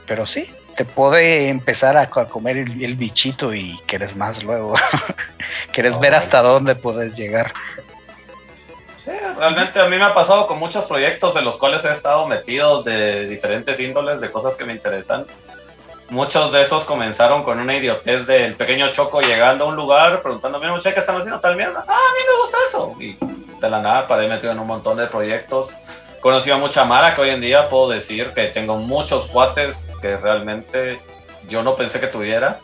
pero 0.07 0.25
sí, 0.25 0.49
te 0.77 0.85
puede 0.85 1.49
empezar 1.49 1.97
a, 1.97 2.09
co- 2.11 2.21
a 2.21 2.29
comer 2.29 2.57
el, 2.59 2.83
el 2.85 2.97
bichito 2.97 3.55
y 3.55 3.79
quieres 3.87 4.17
más 4.17 4.43
luego. 4.43 4.75
quieres 5.73 5.99
ver 6.01 6.15
hasta 6.15 6.43
dónde 6.43 6.75
puedes 6.75 7.17
llegar. 7.17 7.53
Sí, 9.05 9.11
realmente 9.39 9.79
a 9.81 9.85
mí 9.87 9.97
me 9.97 10.05
ha 10.05 10.15
pasado 10.15 10.47
con 10.47 10.59
muchos 10.59 10.85
proyectos 10.87 11.35
de 11.35 11.43
los 11.43 11.57
cuales 11.59 11.85
he 11.85 11.93
estado 11.93 12.27
metidos 12.27 12.85
de 12.85 13.27
diferentes 13.29 13.79
índoles, 13.79 14.21
de 14.21 14.31
cosas 14.31 14.57
que 14.57 14.65
me 14.65 14.73
interesan. 14.73 15.27
Muchos 16.11 16.53
de 16.53 16.63
esos 16.63 16.85
comenzaron 16.85 17.43
con 17.45 17.59
una 17.59 17.77
idiotez 17.77 18.27
del 18.27 18.55
pequeño 18.55 18.91
Choco 18.93 19.21
llegando 19.21 19.65
a 19.65 19.69
un 19.69 19.77
lugar 19.77 20.21
preguntando, 20.23 20.59
mira 20.59 20.73
muchachos, 20.73 20.95
¿qué 20.95 21.01
están 21.01 21.17
haciendo 21.17 21.41
tal 21.41 21.57
mierda? 21.57 21.85
Ah, 21.89 21.93
a 21.93 22.13
mí 22.13 22.21
me 22.27 22.41
gusta 22.43 22.59
eso. 22.69 22.95
Y 23.01 23.59
de 23.61 23.71
la 23.71 23.81
nada 23.81 24.07
paré 24.07 24.29
metido 24.29 24.53
en 24.53 24.59
un 24.59 24.67
montón 24.67 24.97
de 24.99 25.07
proyectos. 25.07 25.71
Conocí 26.25 26.51
a 26.51 26.57
mucha 26.57 26.85
Mara 26.87 27.15
que 27.15 27.21
hoy 27.21 27.29
en 27.29 27.43
día 27.43 27.69
puedo 27.69 27.91
decir 27.91 28.33
que 28.35 28.47
tengo 28.47 28.79
muchos 28.79 29.27
cuates 29.27 29.93
que 30.01 30.17
realmente 30.17 30.99
yo 31.51 31.63
no 31.63 31.77
pensé 31.77 32.01
que 32.01 32.07
tuviera. 32.07 32.61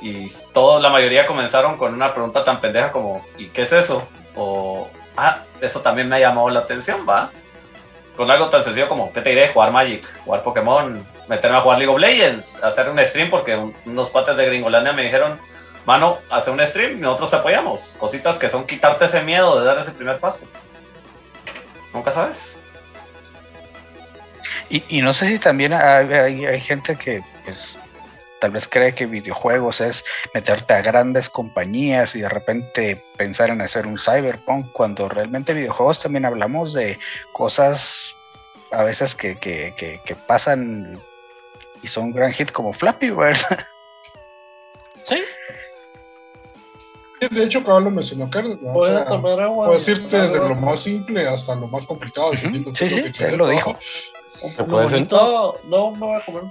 Y 0.00 0.28
todos, 0.52 0.80
la 0.80 0.90
mayoría 0.90 1.26
comenzaron 1.26 1.76
con 1.76 1.92
una 1.92 2.14
pregunta 2.14 2.44
tan 2.44 2.60
pendeja 2.60 2.92
como, 2.92 3.26
¿y 3.36 3.48
qué 3.48 3.62
es 3.62 3.72
eso? 3.72 4.04
O, 4.36 4.88
ah, 5.16 5.38
eso 5.60 5.80
también 5.80 6.08
me 6.08 6.14
ha 6.14 6.18
llamado 6.20 6.50
la 6.50 6.60
atención, 6.60 7.04
¿va? 7.04 7.30
Con 8.16 8.30
algo 8.30 8.48
tan 8.48 8.62
sencillo 8.62 8.88
como, 8.88 9.12
¿qué 9.12 9.22
te 9.22 9.30
diré? 9.30 9.48
Jugar 9.52 9.72
Magic, 9.72 10.06
jugar 10.24 10.44
Pokémon, 10.44 11.04
meterme 11.26 11.56
a 11.56 11.62
jugar 11.62 11.78
League 11.78 11.92
of 11.92 11.98
Legends, 11.98 12.62
hacer 12.62 12.88
un 12.90 13.04
stream 13.04 13.28
porque 13.28 13.56
un- 13.56 13.74
unos 13.86 14.08
cuates 14.10 14.36
de 14.36 14.46
Gringolandia 14.46 14.92
me 14.92 15.02
dijeron, 15.02 15.36
mano, 15.84 16.18
hace 16.30 16.52
un 16.52 16.64
stream 16.64 16.98
y 16.98 17.00
nosotros 17.00 17.34
apoyamos. 17.34 17.96
Cositas 17.98 18.38
que 18.38 18.48
son 18.48 18.64
quitarte 18.68 19.06
ese 19.06 19.20
miedo 19.20 19.58
de 19.58 19.66
dar 19.66 19.78
ese 19.78 19.90
primer 19.90 20.18
paso. 20.20 20.38
Nunca 21.92 22.12
sabes. 22.12 22.56
Y, 24.70 24.84
y 24.88 25.02
no 25.02 25.12
sé 25.12 25.26
si 25.26 25.38
también 25.38 25.72
hay, 25.72 26.12
hay- 26.12 26.46
hay 26.46 26.60
gente 26.60 26.96
que 26.96 27.22
pues 27.44 27.78
tal 28.40 28.52
vez 28.52 28.66
cree 28.68 28.94
que 28.94 29.04
videojuegos 29.06 29.80
es 29.82 30.04
meterte 30.32 30.72
a 30.72 30.80
grandes 30.80 31.28
compañías 31.28 32.14
y 32.14 32.20
de 32.22 32.28
repente 32.28 33.04
pensar 33.18 33.50
en 33.50 33.60
hacer 33.60 33.86
un 33.86 33.98
cyberpunk, 33.98 34.72
cuando 34.72 35.08
realmente 35.08 35.52
videojuegos 35.52 36.00
también 36.00 36.24
hablamos 36.24 36.72
de 36.72 36.98
cosas 37.32 38.14
a 38.70 38.84
veces 38.84 39.14
que, 39.14 39.36
que, 39.36 39.74
que, 39.76 40.00
que 40.04 40.14
pasan 40.14 41.00
y 41.82 41.88
son 41.88 42.04
un 42.04 42.12
gran 42.12 42.32
hit 42.32 42.50
como 42.52 42.72
Flappy 42.72 43.10
Bird. 43.10 43.36
Sí, 45.02 45.18
De 47.30 47.42
hecho, 47.44 47.60
acabo 47.60 47.80
lo 47.80 47.90
mencionó 47.90 48.28
Carlos. 48.30 48.60
¿no? 48.60 48.74
O 48.74 48.84
sea, 48.86 49.04
tomar 49.06 49.40
agua. 49.40 49.66
Puedes 49.68 49.88
irte 49.88 50.16
desde 50.18 50.36
agua. 50.36 50.48
lo 50.50 50.54
más 50.56 50.80
simple 50.82 51.26
hasta 51.26 51.54
lo 51.54 51.66
más 51.68 51.86
complicado. 51.86 52.30
dependiendo 52.32 52.70
de 52.70 52.76
Sí, 52.76 52.88
sí, 52.88 53.10
que 53.12 53.24
él 53.24 53.36
lo 53.36 53.46
¿no? 53.46 53.52
dijo. 53.52 53.76
Lo 54.58 54.64
bonito, 54.64 55.60
No, 55.64 55.90
no 55.90 55.96
me 55.96 56.06
voy 56.06 56.16
a 56.16 56.24
comer. 56.24 56.44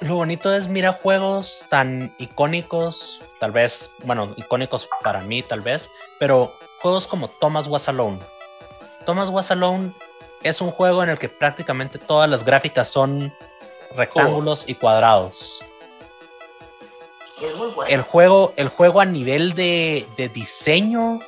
lo 0.00 0.14
bonito 0.16 0.52
es 0.54 0.68
mira 0.68 0.92
juegos 0.92 1.64
tan 1.68 2.14
icónicos, 2.18 3.20
tal 3.38 3.52
vez, 3.52 3.94
bueno, 4.04 4.34
icónicos 4.36 4.88
para 5.02 5.20
mí 5.20 5.42
tal 5.42 5.60
vez, 5.60 5.90
pero 6.18 6.54
juegos 6.80 7.06
como 7.06 7.28
Thomas 7.28 7.66
Was 7.68 7.88
Alone. 7.88 8.20
Thomas 9.04 9.30
Was 9.30 9.50
Alone 9.50 9.92
es 10.42 10.60
un 10.60 10.70
juego 10.70 11.02
en 11.02 11.10
el 11.10 11.18
que 11.18 11.28
prácticamente 11.28 11.98
todas 11.98 12.28
las 12.28 12.44
gráficas 12.44 12.88
son 12.88 13.32
rectángulos 13.94 14.64
y 14.68 14.74
cuadrados. 14.74 15.60
El 17.88 18.02
juego, 18.02 18.52
el 18.56 18.68
juego 18.68 19.00
a 19.00 19.04
nivel 19.04 19.52
de, 19.52 20.06
de 20.16 20.28
diseño 20.28 21.20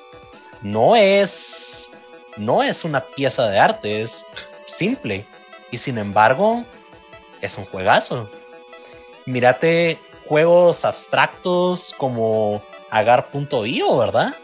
no 0.62 0.96
es, 0.96 1.90
no 2.36 2.62
es 2.62 2.84
una 2.84 3.04
pieza 3.04 3.46
de 3.48 3.58
arte, 3.58 4.02
es 4.02 4.24
simple. 4.66 5.26
Y 5.70 5.78
sin 5.78 5.98
embargo, 5.98 6.64
es 7.40 7.58
un 7.58 7.64
juegazo. 7.66 8.30
Mírate 9.26 9.98
juegos 10.26 10.84
abstractos 10.84 11.94
como 11.96 12.62
Agar.io, 12.90 13.98
¿verdad? 13.98 14.34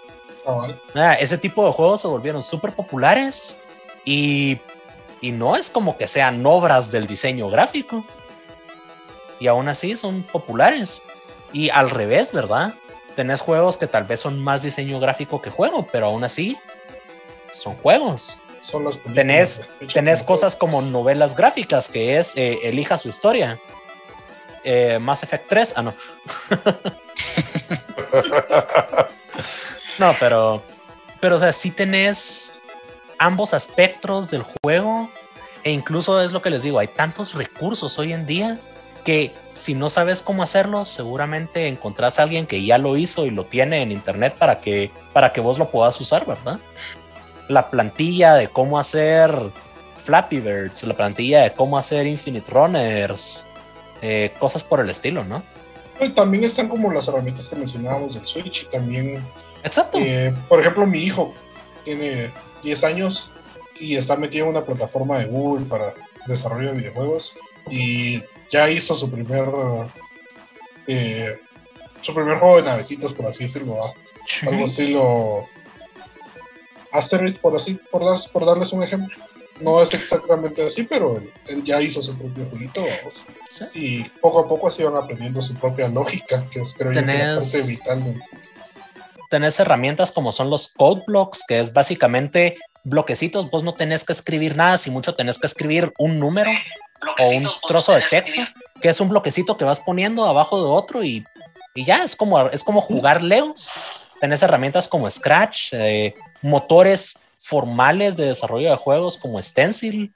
Ah. 0.47 0.69
Ah, 0.95 1.15
ese 1.15 1.39
tipo 1.39 1.65
de 1.65 1.73
juegos 1.73 2.03
se 2.03 2.09
volvieron 2.09 2.43
súper 2.43 2.75
populares 2.75 3.57
y, 4.05 4.59
y 5.21 5.33
no 5.33 5.57
es 5.57 5.71
como 5.71 5.97
que 5.97 6.07
sean 6.07 6.45
obras 6.45 6.91
del 6.91 7.07
diseño 7.07 7.49
gráfico. 7.49 8.05
Y 9.41 9.47
aún 9.47 9.69
así 9.69 9.97
son 9.97 10.23
populares. 10.23 11.03
Y 11.53 11.71
al 11.71 11.91
revés, 11.91 12.33
¿verdad? 12.33 12.75
Tenés 13.17 13.41
juegos 13.41 13.79
que 13.79 13.87
tal 13.87 14.05
vez 14.05 14.21
son 14.21 14.43
más 14.43 14.63
diseño 14.63 15.01
gráfico 15.01 15.41
que 15.41 15.51
juego, 15.51 15.87
pero 15.91 16.07
aún 16.07 16.25
así 16.25 16.59
son 17.53 17.77
juegos. 17.77 18.39
Son 18.65 18.85
las 18.85 18.97
películas 18.97 19.61
Tenés, 19.93 20.23
cosas 20.23 20.57
como 20.57 20.81
novelas 20.81 21.37
gráficas, 21.37 21.89
que 21.89 22.17
es 22.17 22.35
eh, 22.37 22.59
Elija 22.63 22.97
su 22.97 23.09
historia. 23.09 23.61
Eh, 24.65 24.99
Mass 24.99 25.23
Effect 25.23 25.49
3, 25.49 25.75
ah, 25.77 25.83
no. 25.83 25.95
no, 29.99 30.17
pero, 30.19 30.63
pero, 31.21 31.37
o 31.37 31.39
sea, 31.39 31.53
sí 31.53 31.71
tenés 31.71 32.53
ambos 33.19 33.53
aspectos 33.53 34.31
del 34.31 34.45
juego, 34.63 35.11
e 35.63 35.71
incluso 35.71 36.21
es 36.23 36.33
lo 36.33 36.41
que 36.41 36.49
les 36.49 36.63
digo, 36.63 36.79
hay 36.79 36.89
tantos 36.89 37.35
recursos 37.35 37.99
hoy 37.99 38.15
en 38.15 38.25
día 38.25 38.59
que 39.05 39.35
si 39.53 39.75
no 39.75 39.91
sabes 39.91 40.23
cómo 40.23 40.43
hacerlo, 40.43 40.87
seguramente 40.87 41.69
encontrás 41.69 42.19
a 42.19 42.23
alguien 42.23 42.47
que 42.47 42.65
ya 42.65 42.79
lo 42.79 42.97
hizo 42.97 43.27
y 43.27 43.31
lo 43.31 43.45
tiene 43.45 43.83
en 43.83 43.93
internet 43.93 44.35
para 44.39 44.61
que, 44.61 44.91
para 45.13 45.33
que 45.33 45.43
vos 45.43 45.59
lo 45.59 45.71
puedas 45.71 46.01
usar, 46.01 46.27
¿verdad? 46.27 46.59
La 47.49 47.71
plantilla 47.71 48.35
de 48.35 48.49
cómo 48.49 48.79
hacer 48.79 49.35
Flappy 49.99 50.41
Birds, 50.41 50.85
la 50.85 50.97
plantilla 50.97 51.43
de 51.43 51.53
cómo 51.55 51.79
hacer 51.79 52.07
Infinite 52.07 52.51
Runners, 52.51 53.47
eh, 54.03 54.33
cosas 54.39 54.63
por 54.63 54.81
el 54.81 54.91
estilo, 54.91 55.25
¿no? 55.25 55.43
Y 56.01 56.11
también 56.11 56.45
están 56.45 56.69
como 56.69 56.93
las 56.93 57.09
herramientas 57.09 57.49
que 57.49 57.57
mencionábamos 57.57 58.15
del 58.15 58.27
Switch 58.27 58.65
y 58.65 58.67
también, 58.67 59.25
Exacto. 59.63 59.99
eh, 60.01 60.35
por 60.49 60.61
ejemplo, 60.61 60.87
mi 60.87 60.99
hijo 61.01 61.35
tiene 61.85 62.33
10 62.63 62.85
años 62.85 63.31
y 63.79 63.97
está 63.97 64.17
metido 64.17 64.45
en 64.45 64.51
una 64.51 64.65
plataforma 64.65 65.19
de 65.19 65.27
Google 65.27 65.67
para 65.67 65.95
desarrollo 66.27 66.73
de 66.73 66.79
videojuegos 66.79 67.35
y 67.71 68.23
ya 68.51 68.69
hizo 68.71 68.95
su 68.95 69.11
primer 69.11 69.49
eh, 70.87 71.39
su 72.01 72.15
primer 72.15 72.39
juego 72.39 72.57
de 72.57 72.65
navecitas, 72.65 73.13
por 73.13 73.27
así 73.27 73.45
decirlo, 73.45 73.77
¿va? 73.79 73.93
algo 74.47 74.67
estilo 74.67 75.47
Asteroid, 76.95 77.37
por 77.39 77.55
así, 77.57 77.75
por, 77.91 78.05
dar- 78.05 78.31
por 78.33 78.47
darles 78.47 78.73
un 78.73 78.83
ejemplo. 78.83 79.15
No 79.61 79.81
es 79.81 79.93
exactamente 79.95 80.65
así, 80.67 80.83
pero 80.83 81.17
él, 81.19 81.31
él 81.47 81.63
ya 81.63 81.81
hizo 81.81 82.03
su 82.03 82.17
propio 82.17 82.45
jueguito. 82.51 82.83
Sí. 83.51 83.65
Y 83.75 84.05
poco 84.21 84.41
a 84.41 84.49
poco 84.49 84.69
se 84.71 84.83
van 84.83 84.97
aprendiendo 84.97 85.41
su 85.43 85.55
propia 85.55 85.87
lógica, 85.89 86.45
que 86.51 86.61
es 86.61 86.75
creo 86.75 86.91
yo 86.93 87.01
que 87.01 87.07
la 87.07 87.37
parte 87.41 87.63
vital 87.63 88.05
de- 88.05 88.21
tenés 89.31 89.59
herramientas 89.61 90.13
como 90.13 90.33
son 90.33 90.51
los 90.51 90.69
code 90.69 91.03
blocks, 91.07 91.43
que 91.47 91.61
es 91.61 91.73
básicamente 91.73 92.57
bloquecitos. 92.85 93.51
Vos 93.51 93.63
no 93.63 93.75
tenés 93.75 94.05
que 94.05 94.13
escribir 94.13 94.57
nada, 94.57 94.79
si 94.79 94.91
mucho 94.91 95.15
tenés 95.15 95.39
que 95.39 95.47
escribir 95.47 95.93
un 95.99 96.19
número 96.19 96.51
o 97.19 97.29
un 97.31 97.49
trozo 97.69 97.93
de 97.93 98.03
texto, 98.03 98.43
que 98.81 98.89
es 98.89 99.01
un 99.01 99.09
bloquecito 99.09 99.57
que 99.57 99.65
vas 99.65 99.81
poniendo 99.81 100.25
abajo 100.27 100.59
de 100.63 100.69
otro 100.69 101.03
y, 101.05 101.25
y 101.75 101.85
ya 101.85 102.03
es 102.05 102.15
como, 102.17 102.41
es 102.49 102.63
como 102.65 102.81
jugar 102.81 103.23
Legos. 103.23 103.71
Tenés 104.25 104.43
herramientas 104.43 104.89
como 104.89 105.11
Scratch, 105.11 105.75
eh, 105.75 106.15
motores 106.41 107.19
formales 107.39 108.17
de 108.17 108.25
desarrollo 108.25 108.71
de 108.71 108.77
juegos 108.79 109.19
como 109.19 109.43
Stencil. 109.43 110.15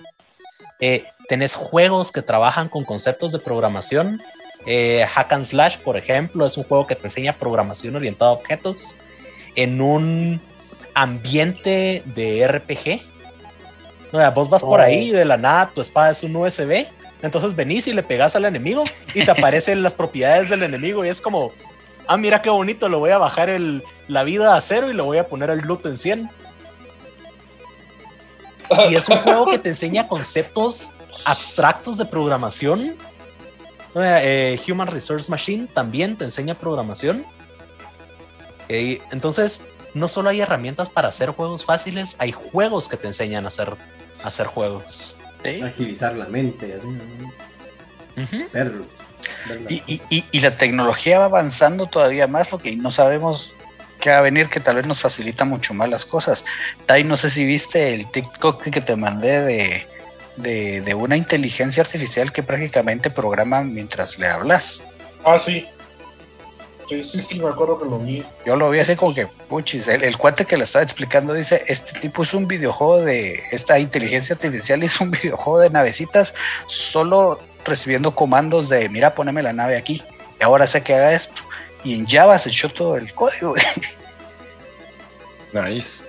Eh, 0.80 1.04
tenés 1.28 1.54
juegos 1.54 2.10
que 2.10 2.22
trabajan 2.22 2.70
con 2.70 2.86
conceptos 2.86 3.32
de 3.32 3.38
programación. 3.38 4.22
Eh, 4.64 5.04
Hack 5.06 5.30
and 5.34 5.44
Slash, 5.44 5.76
por 5.80 5.98
ejemplo, 5.98 6.46
es 6.46 6.56
un 6.56 6.64
juego 6.64 6.86
que 6.86 6.94
te 6.94 7.08
enseña 7.08 7.36
programación 7.38 7.96
orientada 7.96 8.30
a 8.30 8.34
objetos 8.34 8.96
en 9.56 9.82
un 9.82 10.40
ambiente 10.94 12.02
de 12.06 12.48
RPG. 12.48 13.02
O 14.10 14.16
sea, 14.16 14.30
vos 14.30 14.48
vas 14.48 14.62
por 14.62 14.80
Oh. 14.80 14.84
ahí 14.84 15.08
y 15.08 15.10
de 15.10 15.26
la 15.26 15.36
nada 15.36 15.70
tu 15.74 15.82
espada 15.82 16.12
es 16.12 16.22
un 16.22 16.34
USB. 16.34 16.86
Entonces 17.20 17.54
venís 17.54 17.86
y 17.86 17.92
le 17.92 18.02
pegas 18.02 18.36
al 18.36 18.46
enemigo 18.46 18.84
y 19.12 19.22
te 19.22 19.30
aparecen 19.30 19.82
las 19.82 19.94
propiedades 19.94 20.48
del 20.48 20.62
enemigo 20.62 21.04
y 21.04 21.10
es 21.10 21.20
como, 21.20 21.52
ah, 22.08 22.16
mira 22.16 22.42
qué 22.42 22.50
bonito, 22.50 22.88
le 22.88 22.96
voy 22.96 23.10
a 23.10 23.18
bajar 23.18 23.50
el, 23.50 23.84
la 24.08 24.24
vida 24.24 24.56
a 24.56 24.60
cero 24.60 24.90
y 24.90 24.94
le 24.94 25.02
voy 25.02 25.18
a 25.18 25.28
poner 25.28 25.50
el 25.50 25.60
loot 25.60 25.86
en 25.86 25.96
100. 25.96 26.30
Y 28.90 28.96
es 28.96 29.08
un 29.08 29.18
juego 29.18 29.46
que 29.46 29.58
te 29.58 29.70
enseña 29.70 30.08
conceptos 30.08 30.92
abstractos 31.24 31.96
de 31.96 32.04
programación. 32.04 32.96
Sea, 33.92 34.24
eh, 34.24 34.60
Human 34.68 34.88
Resource 34.88 35.30
Machine 35.30 35.66
también 35.66 36.16
te 36.16 36.24
enseña 36.24 36.54
programación. 36.54 37.24
Eh, 38.68 39.00
entonces, 39.10 39.62
no 39.94 40.08
solo 40.08 40.28
hay 40.30 40.40
herramientas 40.40 40.90
para 40.90 41.08
hacer 41.08 41.30
juegos 41.30 41.64
fáciles, 41.64 42.16
hay 42.18 42.32
juegos 42.32 42.88
que 42.88 42.96
te 42.96 43.08
enseñan 43.08 43.44
a 43.46 43.48
hacer, 43.48 43.74
a 44.22 44.28
hacer 44.28 44.46
juegos. 44.46 45.16
Sí. 45.42 45.62
Agilizar 45.62 46.14
la 46.14 46.26
mente, 46.26 46.78
las 48.54 48.68
Y, 49.68 49.82
y- 49.86 50.02
y- 50.10 50.24
y 50.30 50.40
la 50.40 50.56
tecnología 50.56 51.18
va 51.18 51.26
avanzando 51.26 51.86
todavía 51.86 52.26
más, 52.26 52.50
lo 52.52 52.58
que 52.58 52.74
no 52.76 52.90
sabemos 52.90 53.54
qué 54.00 54.10
va 54.10 54.18
a 54.18 54.22
venir, 54.22 54.48
que 54.48 54.60
tal 54.60 54.76
vez 54.76 54.86
nos 54.86 55.00
facilita 55.00 55.44
mucho 55.44 55.74
más 55.74 55.88
las 55.88 56.04
cosas. 56.04 56.44
Tai, 56.86 57.02
no 57.04 57.16
sé 57.16 57.30
si 57.30 57.44
viste 57.44 57.94
el 57.94 58.10
TikTok 58.10 58.62
que 58.62 58.80
te 58.80 58.94
mandé 58.96 59.40
de, 59.42 59.86
de, 60.36 60.80
de 60.82 60.94
una 60.94 61.16
inteligencia 61.16 61.82
artificial 61.82 62.32
que 62.32 62.42
prácticamente 62.42 63.10
programa 63.10 63.62
mientras 63.62 64.18
le 64.18 64.28
hablas. 64.28 64.80
Ah, 65.24 65.38
sí. 65.38 65.66
Sí, 66.88 67.02
sí, 67.04 67.20
sí, 67.20 67.38
me 67.38 67.48
acuerdo 67.50 67.78
que 67.78 67.84
lo 67.84 67.98
vi. 67.98 68.24
Yo 68.46 68.56
lo 68.56 68.70
vi 68.70 68.78
así 68.78 68.96
como 68.96 69.14
que, 69.14 69.26
puchis, 69.26 69.88
el, 69.88 70.02
el 70.04 70.16
cuate 70.16 70.46
que 70.46 70.56
le 70.56 70.64
estaba 70.64 70.82
explicando 70.82 71.34
dice, 71.34 71.62
este 71.66 71.98
tipo 72.00 72.22
es 72.22 72.32
un 72.32 72.48
videojuego 72.48 73.02
de, 73.04 73.42
esta 73.50 73.78
inteligencia 73.78 74.34
artificial 74.34 74.82
es 74.82 74.98
un 74.98 75.10
videojuego 75.22 75.58
de 75.58 75.68
navecitas, 75.68 76.32
solo 76.66 77.40
recibiendo 77.68 78.12
comandos 78.14 78.68
de, 78.68 78.88
mira, 78.88 79.10
poneme 79.14 79.42
la 79.42 79.52
nave 79.52 79.76
aquí, 79.76 80.02
y 80.40 80.42
ahora 80.42 80.66
sé 80.66 80.82
que 80.82 80.94
haga 80.94 81.12
esto. 81.12 81.42
Y 81.84 81.94
en 81.94 82.06
Java 82.06 82.38
se 82.38 82.48
echó 82.48 82.68
todo 82.68 82.96
el 82.96 83.12
código, 83.14 83.54
Nice. 85.52 86.04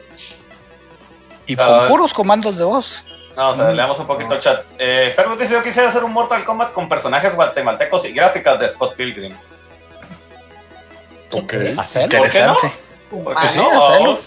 y 1.45 1.55
con 1.55 1.65
Ah. 1.65 1.87
puros 1.87 2.13
comandos 2.13 2.57
de 2.57 2.63
voz. 2.63 3.03
No, 3.35 3.51
o 3.51 3.55
sea, 3.55 3.71
leamos 3.71 3.97
un 3.99 4.07
poquito 4.07 4.33
el 4.33 4.39
chat. 4.41 4.65
Eh, 4.77 5.13
Fergus 5.15 5.39
dice: 5.39 5.53
Yo 5.53 5.63
quisiera 5.63 5.87
hacer 5.87 6.03
un 6.03 6.11
Mortal 6.11 6.43
Kombat 6.43 6.73
con 6.73 6.89
personajes 6.89 7.33
guatemaltecos 7.33 8.03
y 8.05 8.11
gráficas 8.11 8.59
de 8.59 8.67
Scott 8.67 8.95
Pilgrim. 8.95 9.33
Ok. 11.31 11.53
Hacerlo. 11.77 12.19
¿Por 12.19 12.29
qué 12.29 12.41
no? 12.41 12.57
Porque 13.23 13.47
sí, 13.47 13.57
no, 13.57 13.85
hacerlo. 13.87 14.19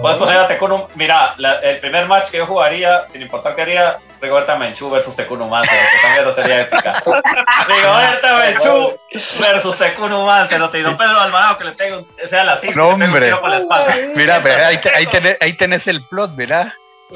Puedes 0.00 0.18
poner 0.18 0.36
a 0.38 0.46
un- 0.74 0.84
Mira, 0.94 1.34
la- 1.36 1.60
el 1.60 1.78
primer 1.78 2.06
match 2.06 2.30
que 2.30 2.38
yo 2.38 2.46
jugaría, 2.46 3.06
sin 3.08 3.22
importar 3.22 3.54
qué 3.54 3.62
haría, 3.62 3.98
Rigoberta 4.20 4.56
Menchú 4.56 4.90
versus 4.90 5.14
Tekun 5.14 5.48
Mancer, 5.48 5.70
que 5.78 6.02
también 6.02 6.24
no 6.24 6.32
sería 6.34 6.60
épica. 6.62 7.02
Rigoberta 7.68 8.36
Menchú 8.38 8.96
versus 9.40 9.76
Tekun 9.78 10.10
Mancer, 10.26 10.60
y 10.74 10.80
don 10.80 10.96
Pedro 10.96 11.20
Alvarado 11.20 11.58
que 11.58 11.64
le 11.64 11.72
tengo, 11.72 12.06
sea 12.28 12.44
la 12.44 12.56
cis, 12.58 12.74
No, 12.74 12.88
hombre. 12.88 13.26
tiro 13.26 13.40
por 13.40 13.50
la 13.50 13.58
espalda. 13.58 13.94
Mira, 14.14 14.38
ve, 14.40 14.52
ahí, 14.54 14.78
te- 14.80 14.94
ahí, 14.94 15.06
tenés, 15.06 15.36
ahí 15.40 15.52
tenés 15.54 15.86
el 15.86 16.04
plot, 16.08 16.34
¿verdad? 16.34 16.72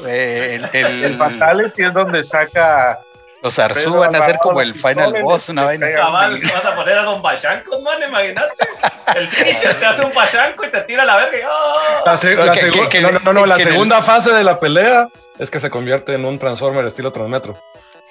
Eh, 0.07 0.55
el, 0.55 0.69
el- 0.85 1.03
El 1.03 1.17
Fatality 1.17 1.81
es 1.83 1.93
donde 1.93 2.23
saca. 2.23 2.99
Los 3.43 3.59
Arzú 3.59 3.93
van 3.95 4.15
a 4.15 4.25
ser 4.25 4.37
como 4.39 4.61
el 4.61 4.73
final 4.73 5.13
boss, 5.21 5.49
una 5.49 5.65
vaina. 5.65 5.91
Cabal, 5.91 6.41
vas 6.41 6.65
a 6.65 6.75
poner 6.75 6.97
a 6.97 7.03
Don 7.03 7.21
Bashanco, 7.21 7.79
man, 7.81 8.01
imagínate. 8.01 8.55
El 9.15 9.27
finisher 9.27 9.79
te 9.79 9.85
hace 9.85 10.03
un 10.03 10.13
Bashanco 10.13 10.65
y 10.65 10.69
te 10.69 10.81
tira 10.81 11.05
la 11.05 11.17
verga 11.17 11.37
y 11.37 11.41
¡oh! 11.43 12.01
La, 12.45 12.53
Que- 12.53 12.89
que- 12.89 13.01
no, 13.01 13.11
no, 13.11 13.19
no, 13.19 13.33
no, 13.33 13.45
la 13.45 13.57
que 13.57 13.65
segunda 13.65 14.01
fase 14.01 14.31
de 14.33 14.43
la 14.43 14.59
pelea 14.59 15.09
es 15.37 15.51
que 15.51 15.59
se 15.59 15.69
convierte 15.69 16.13
en 16.13 16.25
un 16.25 16.39
Transformer 16.39 16.85
estilo 16.85 17.11
Transmetro. 17.11 17.57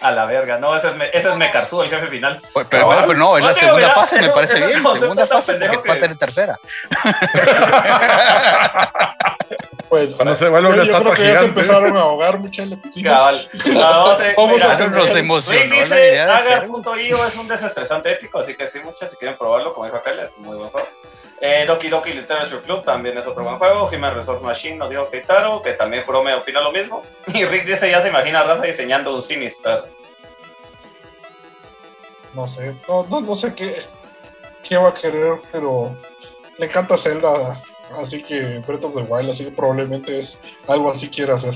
A 0.00 0.10
la 0.10 0.24
verga, 0.26 0.58
no, 0.58 0.76
ese 0.76 0.88
es, 0.88 0.96
me, 0.96 1.08
ese 1.12 1.30
es 1.30 1.38
Mekarzu, 1.38 1.80
el 1.82 1.88
jefe 1.88 2.08
final. 2.08 2.42
Pero, 2.52 2.68
pero, 2.68 2.88
pero 3.06 3.14
no, 3.14 3.38
en 3.38 3.44
la 3.44 3.50
No, 3.52 3.56
segunda 3.56 3.76
mira, 3.78 3.94
fase 3.94 4.20
me 4.20 4.28
parece 4.30 4.58
es 4.58 4.66
bien. 4.66 4.82
Segunda 4.98 5.26
fase 5.28 5.52
porque 5.52 5.66
pendejo 5.68 5.84
va 5.88 5.92
a 5.92 5.94
que- 5.94 6.00
tener 6.00 6.18
tercera. 6.18 6.58
Pues, 9.92 10.14
Cuando 10.14 10.34
se 10.34 10.48
vuelve 10.48 10.70
una 10.70 10.84
estatua 10.84 11.14
que 11.14 11.20
ya 11.20 11.26
se 11.26 11.32
gigante. 11.40 11.60
empezaron 11.60 11.94
a 11.98 12.00
ahogar 12.00 12.38
mucha 12.38 12.64
lepticina. 12.64 13.10
Cabal. 13.10 13.50
No, 13.52 14.16
se- 14.16 14.32
Vamos 14.34 14.52
mira, 14.54 14.72
a 14.72 14.76
tener- 14.78 14.92
Nos 14.92 15.10
emocionó 15.14 15.80
hacer. 15.82 16.30
Agar.io 16.30 17.26
es 17.26 17.36
un 17.36 17.46
desestresante 17.46 18.12
épico, 18.12 18.38
así 18.38 18.54
que 18.54 18.66
sí, 18.66 18.78
muchas, 18.82 19.10
si 19.10 19.16
quieren 19.18 19.36
probarlo, 19.36 19.74
como 19.74 19.84
dijo 19.84 19.98
aquel, 19.98 20.20
es 20.20 20.34
un 20.38 20.44
muy 20.46 20.56
buen 20.56 20.70
juego. 20.70 20.88
Eh, 21.42 21.66
Doki 21.66 21.90
Doki 21.90 22.14
Literature 22.14 22.62
Club 22.62 22.82
también 22.82 23.18
es 23.18 23.26
otro 23.26 23.44
buen 23.44 23.58
juego. 23.58 23.90
Human 23.92 24.14
Resource 24.14 24.42
Machine 24.42 24.76
nos 24.76 24.88
dijo 24.88 25.10
Keitaro, 25.10 25.60
que 25.60 25.72
también 25.74 26.04
Juro 26.04 26.22
me 26.24 26.32
opina 26.36 26.62
lo 26.62 26.72
mismo. 26.72 27.02
Y 27.34 27.44
Rick 27.44 27.66
dice, 27.66 27.90
ya 27.90 28.00
se 28.00 28.08
imagina 28.08 28.40
a 28.40 28.44
Rafa 28.44 28.62
diseñando 28.62 29.14
un 29.14 29.20
Sinister. 29.20 29.84
No 32.32 32.48
sé, 32.48 32.74
no, 32.88 33.06
no, 33.10 33.20
no 33.20 33.34
sé 33.34 33.54
qué, 33.54 33.82
qué 34.66 34.78
va 34.78 34.88
a 34.88 34.94
querer, 34.94 35.34
pero 35.52 35.94
le 36.56 36.64
encanta 36.64 36.96
Zelda, 36.96 37.60
así 38.00 38.22
que 38.22 38.62
Breath 38.66 38.84
of 38.84 38.94
the 38.94 39.02
Wild, 39.02 39.30
así 39.30 39.44
que 39.44 39.50
probablemente 39.50 40.18
es 40.18 40.38
algo 40.66 40.90
así 40.90 41.08
quiere 41.08 41.32
hacer. 41.32 41.54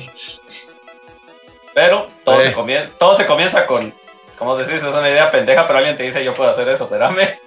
Pero 1.74 2.06
todo, 2.24 2.40
Sí. 2.40 2.48
se 2.48 2.52
comienza, 2.54 2.90
todo 2.98 3.14
se 3.16 3.26
comienza 3.26 3.66
con, 3.66 3.92
como 4.38 4.56
decís, 4.56 4.76
es 4.76 4.94
una 4.94 5.10
idea 5.10 5.30
pendeja, 5.30 5.66
pero 5.66 5.78
alguien 5.78 5.96
te 5.96 6.04
dice, 6.04 6.24
yo 6.24 6.34
puedo 6.34 6.50
hacer 6.50 6.68
eso, 6.68 6.84
espérame. 6.84 7.38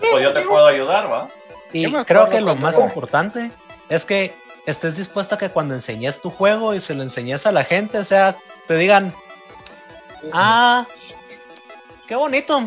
Pues 0.00 0.22
yo 0.22 0.32
te 0.32 0.42
puedo 0.42 0.66
ayudar, 0.66 1.10
¿va? 1.10 1.28
Y 1.72 1.92
creo 2.04 2.28
que 2.28 2.40
lo 2.40 2.54
más 2.54 2.78
importante 2.78 3.50
es 3.88 4.04
que 4.04 4.34
estés 4.66 4.96
dispuesto 4.96 5.34
a 5.34 5.38
que 5.38 5.50
cuando 5.50 5.74
enseñes 5.74 6.20
tu 6.20 6.30
juego 6.30 6.74
y 6.74 6.80
se 6.80 6.94
lo 6.94 7.02
enseñes 7.02 7.46
a 7.46 7.52
la 7.52 7.64
gente, 7.64 7.98
o 7.98 8.04
sea, 8.04 8.36
te 8.66 8.76
digan, 8.76 9.14
ah, 10.32 10.86
qué 12.06 12.14
bonito. 12.14 12.62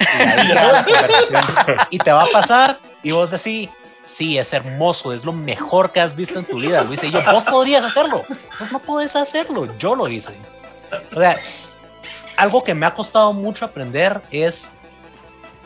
Y, 0.00 0.04
ahí 0.04 0.48
queda 0.48 0.72
la 0.72 0.84
conversación. 0.84 1.76
Y 1.90 1.98
te 1.98 2.12
va 2.12 2.24
a 2.24 2.30
pasar 2.32 2.78
y 3.02 3.12
vos 3.12 3.30
decís, 3.30 3.68
sí, 4.04 4.38
es 4.38 4.52
hermoso, 4.52 5.12
es 5.12 5.24
lo 5.24 5.32
mejor 5.32 5.92
que 5.92 6.00
has 6.00 6.14
visto 6.14 6.38
en 6.38 6.44
tu 6.44 6.58
vida, 6.58 6.82
Luis. 6.82 7.02
Y 7.04 7.10
yo, 7.10 7.22
vos 7.30 7.44
podrías 7.44 7.84
hacerlo, 7.84 8.24
vos 8.58 8.72
no 8.72 8.78
podés 8.78 9.16
hacerlo, 9.16 9.76
yo 9.78 9.94
lo 9.94 10.08
hice. 10.08 10.34
O 11.14 11.20
sea, 11.20 11.38
algo 12.36 12.62
que 12.64 12.74
me 12.74 12.86
ha 12.86 12.94
costado 12.94 13.32
mucho 13.32 13.64
aprender 13.64 14.22
es 14.30 14.70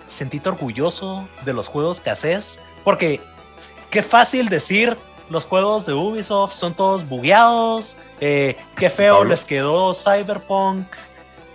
sentirte 0.07 0.49
orgulloso 0.49 1.29
de 1.45 1.53
los 1.53 1.67
juegos 1.67 2.01
que 2.01 2.11
haces, 2.11 2.61
porque 2.85 3.21
qué 3.91 4.03
fácil 4.03 4.49
decir 4.49 4.97
los 5.29 5.45
juegos 5.45 5.87
de 5.87 5.95
Ubisoft 5.95 6.55
son 6.55 6.75
todos 6.75 7.09
bugueados, 7.09 7.97
eh, 8.21 8.57
qué 8.77 8.91
feo 8.91 9.17
Pablo. 9.17 9.31
les 9.31 9.45
quedó 9.45 9.95
Cyberpunk. 9.95 10.87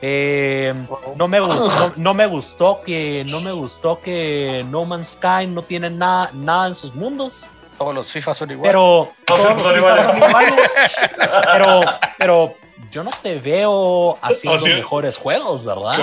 Eh, 0.02 0.74
no 1.16 1.28
me 1.28 1.40
gustó, 1.40 1.68
no, 1.70 1.94
no 1.96 2.14
me 2.14 2.26
gustó 2.26 2.82
que 2.86 3.24
no 3.28 3.40
me 3.42 3.52
gustó 3.52 4.00
que 4.02 4.66
No 4.70 4.86
Man's 4.86 5.14
Sky 5.14 5.48
no 5.48 5.64
tiene 5.64 5.90
nada 5.90 6.32
nada 6.34 6.68
en 6.68 6.76
sus 6.76 6.94
mundos. 6.96 7.48
Todos 7.78 7.96
los 7.96 8.08
FIFA 8.12 8.34
son 8.36 8.52
iguales. 8.52 8.70
Pero 8.72 9.12
Todos 9.26 9.42
todos 9.42 9.56
los 9.56 9.64
son 9.64 9.74
FIFA 9.74 9.78
iguales. 9.78 10.06
son 10.06 10.18
iguales. 10.18 10.72
Pero, 11.54 11.82
pero 12.18 12.54
yo 12.92 13.04
no 13.04 13.10
te 13.24 13.40
veo 13.40 14.18
haciendo 14.22 14.58
Así 14.60 14.70
es. 14.70 14.76
mejores 14.78 15.18
juegos, 15.18 15.64
¿verdad? 15.66 16.00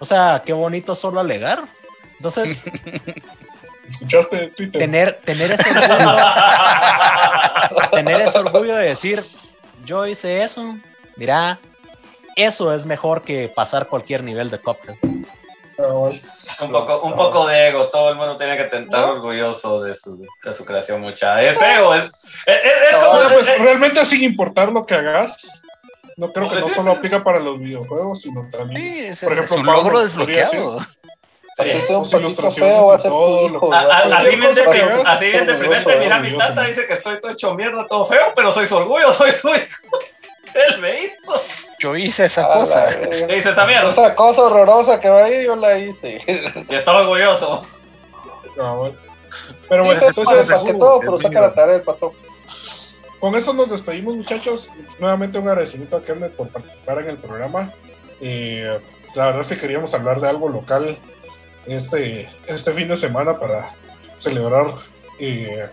O 0.00 0.04
sea, 0.04 0.42
qué 0.44 0.52
bonito 0.52 0.94
solo 0.94 1.20
alegar. 1.20 1.62
Entonces, 2.16 2.64
¿Escuchaste 3.88 4.48
Twitter? 4.48 4.80
tener, 4.80 5.20
tener 5.24 5.52
ese 5.52 5.70
orgullo, 5.70 6.16
tener 7.92 8.20
ese 8.22 8.38
orgullo 8.38 8.76
de 8.76 8.86
decir, 8.86 9.24
yo 9.84 10.06
hice 10.06 10.42
eso, 10.42 10.76
mira, 11.16 11.58
eso 12.36 12.72
es 12.74 12.86
mejor 12.86 13.22
que 13.22 13.50
pasar 13.54 13.86
cualquier 13.88 14.22
nivel 14.24 14.50
de 14.50 14.58
Cuphead. 14.58 14.96
Un 15.78 16.70
poco, 16.70 17.00
un 17.02 17.16
poco 17.16 17.46
de 17.46 17.68
ego, 17.68 17.88
todo 17.88 18.10
el 18.10 18.16
mundo 18.16 18.36
tiene 18.36 18.56
que 18.56 18.64
estar 18.76 19.04
orgulloso 19.04 19.82
de 19.82 19.94
su, 19.94 20.16
de 20.44 20.54
su 20.54 20.64
creación, 20.64 21.00
mucha. 21.00 21.42
Es 21.42 21.58
feo, 21.58 21.94
es, 21.94 22.04
es, 22.46 22.56
es- 22.56 22.64
es 22.90 22.96
como... 22.96 23.06
Ahora, 23.06 23.28
pues, 23.34 23.48
es- 23.48 23.58
realmente 23.60 24.04
sin 24.04 24.22
importar 24.22 24.70
lo 24.70 24.86
que 24.86 24.94
hagas, 24.94 25.62
no 26.16 26.30
creo 26.32 26.48
que 26.48 26.56
Pues 26.56 26.66
no 26.68 26.74
solo 26.74 26.92
aplica 26.92 27.24
para 27.24 27.40
los 27.40 27.58
videojuegos, 27.58 28.20
sino 28.20 28.48
también 28.50 28.80
Sí, 28.80 28.98
es, 29.06 29.20
Por 29.20 29.32
es 29.32 29.38
ejemplo, 29.38 29.56
un 29.56 29.66
Pablo 29.66 29.82
logro 29.82 30.00
desbloqueado. 30.02 30.78
Así 35.06 35.26
bien 35.30 35.46
deprimente, 35.46 35.96
mira, 35.98 36.18
mi 36.20 36.36
tata 36.36 36.62
dice 36.64 36.86
que 36.86 36.94
estoy 36.94 37.20
todo 37.20 37.32
hecho 37.32 37.54
mierda, 37.54 37.86
todo 37.88 38.06
feo, 38.06 38.32
pero 38.36 38.52
soy 38.52 38.68
su 38.68 38.76
orgullo, 38.76 39.12
soy 39.14 39.32
su 39.32 39.48
hijo. 39.48 39.66
Él 40.54 40.80
me 40.80 41.04
hizo. 41.04 41.42
Yo 41.78 41.96
hice 41.96 42.26
esa 42.26 42.44
A 42.44 42.48
la 42.48 42.54
cosa. 42.54 43.00
¿Qué 43.10 43.26
dice 43.26 43.50
esa 43.50 43.66
mierda? 43.66 43.90
Esa 43.90 44.14
cosa 44.14 44.42
horrorosa 44.42 45.00
que 45.00 45.08
va 45.08 45.24
ahí, 45.24 45.44
yo 45.44 45.56
la 45.56 45.78
hice. 45.78 46.20
Y 46.68 46.74
estaba 46.74 47.00
orgulloso. 47.02 47.66
Pero 48.54 49.84
bueno, 49.84 50.00
Dice 50.00 50.12
para 50.14 50.40
entonces 50.40 50.62
que 50.62 50.74
todo, 50.74 51.00
pero 51.00 51.18
saca 51.18 51.40
la 51.40 51.54
tarea 51.54 51.74
del 51.74 51.82
pato. 51.82 52.12
con 53.18 53.34
eso 53.34 53.52
nos 53.52 53.70
despedimos 53.70 54.14
muchachos. 54.14 54.70
Nuevamente 54.98 55.38
un 55.38 55.48
agradecimiento 55.48 55.96
a 55.96 56.02
Kenneth 56.02 56.32
por 56.32 56.48
participar 56.48 56.98
en 57.00 57.08
el 57.08 57.16
programa. 57.16 57.72
Eh, 58.20 58.78
la 59.14 59.26
verdad 59.26 59.40
es 59.40 59.46
que 59.48 59.56
queríamos 59.56 59.92
hablar 59.94 60.20
de 60.20 60.28
algo 60.28 60.48
local 60.48 60.96
este, 61.66 62.30
este 62.46 62.72
fin 62.72 62.88
de 62.88 62.96
semana 62.96 63.38
para 63.38 63.74
celebrar 64.18 64.66
eh, 65.18 65.66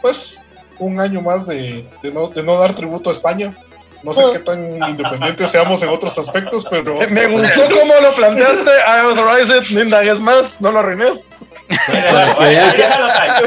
pues 0.00 0.38
un 0.78 1.00
año 1.00 1.20
más 1.20 1.46
de, 1.46 1.88
de 2.02 2.12
no, 2.12 2.28
de 2.28 2.42
no 2.42 2.58
dar 2.58 2.74
tributo 2.74 3.10
a 3.10 3.12
España. 3.12 3.56
No 4.02 4.12
sé 4.14 4.22
qué 4.32 4.38
tan 4.40 4.76
independientes 4.88 5.50
seamos 5.50 5.82
en 5.82 5.88
otros 5.90 6.16
aspectos, 6.18 6.66
pero 6.70 6.96
Me 7.10 7.26
gustó 7.26 7.62
cómo 7.70 7.94
lo 8.00 8.12
planteaste. 8.14 8.70
I 8.70 9.00
authorize 9.04 9.56
it. 9.58 9.70
No 9.70 9.82
indagues 9.82 10.20
más. 10.20 10.60
No 10.60 10.72
lo 10.72 10.78
arruines. 10.80 11.24
Para 11.68 12.34
que 12.34 12.44
vean 12.48 12.72
que-. 12.72 12.88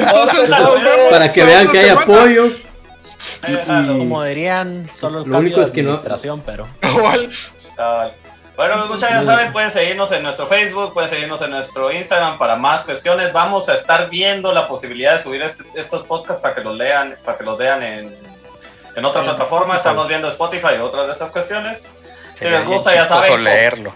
Entonces, 0.03 0.49
Para 1.09 1.31
que 1.33 1.43
vean 1.43 1.67
que 1.69 1.79
hay 1.79 1.85
semana. 1.89 2.01
apoyo. 2.03 2.51
déjalo. 3.47 3.97
Como 3.97 4.23
dirían, 4.23 4.89
solo 4.93 5.23
el 5.23 5.29
Lo 5.29 5.37
único 5.39 5.61
es 5.61 5.71
que 5.71 5.81
no- 5.81 5.89
administración, 5.89 6.41
pero... 6.45 6.67
Bueno, 8.55 8.85
muchas 8.85 9.09
ya 9.09 9.23
saben, 9.23 9.51
pueden 9.51 9.71
seguirnos 9.71 10.11
en 10.11 10.21
nuestro 10.21 10.45
Facebook, 10.45 10.93
pueden 10.93 11.09
seguirnos 11.09 11.41
en 11.41 11.49
nuestro 11.49 11.91
Instagram 11.91 12.37
para 12.37 12.55
más 12.55 12.83
cuestiones. 12.83 13.33
Vamos 13.33 13.67
a 13.67 13.73
estar 13.73 14.09
viendo 14.11 14.53
la 14.53 14.67
posibilidad 14.67 15.13
de 15.17 15.23
subir 15.23 15.41
este- 15.41 15.63
estos 15.75 16.03
podcasts 16.03 16.39
para 16.39 16.53
que 16.53 16.61
los 16.61 16.77
lean, 16.77 17.15
para 17.25 17.35
que 17.35 17.43
los 17.43 17.57
vean 17.57 17.81
en, 17.81 18.15
en 18.95 19.05
otra 19.05 19.21
plataforma. 19.21 19.77
Estamos 19.77 20.07
viendo 20.07 20.27
Spotify 20.29 20.75
y 20.77 20.79
otras 20.79 21.07
de 21.07 21.13
esas 21.13 21.31
cuestiones. 21.31 21.87
Si 22.35 22.45
les 22.45 22.65
gusta, 22.65 22.93
ya 22.93 23.07
saben. 23.07 23.43
leerlo. 23.43 23.93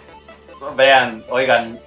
Vean, 0.76 1.24
oigan. 1.30 1.80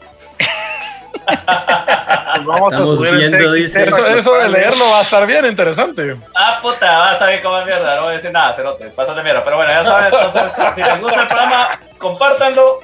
Vamos 2.44 2.72
Estamos 2.72 3.00
viendo, 3.00 3.52
dice. 3.52 3.82
Eso, 3.84 4.06
eso 4.06 4.34
de 4.38 4.48
leerlo 4.48 4.90
va 4.90 5.00
a 5.00 5.02
estar 5.02 5.26
bien 5.26 5.44
interesante. 5.46 6.16
Ah, 6.34 6.58
puta, 6.62 6.86
va 6.98 7.10
a 7.10 7.12
estar 7.14 7.28
bien 7.28 7.42
como 7.42 7.64
mierda. 7.64 7.96
No 7.96 8.02
voy 8.02 8.12
a 8.12 8.16
decir 8.16 8.30
nada, 8.32 8.54
cerote. 8.54 8.86
Pásate 8.90 9.22
mierda. 9.22 9.44
Pero 9.44 9.56
bueno, 9.56 9.72
ya 9.72 9.84
saben. 9.84 10.06
Entonces, 10.06 10.52
si 10.74 10.82
les 10.82 11.00
gusta 11.00 11.22
el 11.22 11.28
programa, 11.28 11.80
compártanlo. 11.98 12.80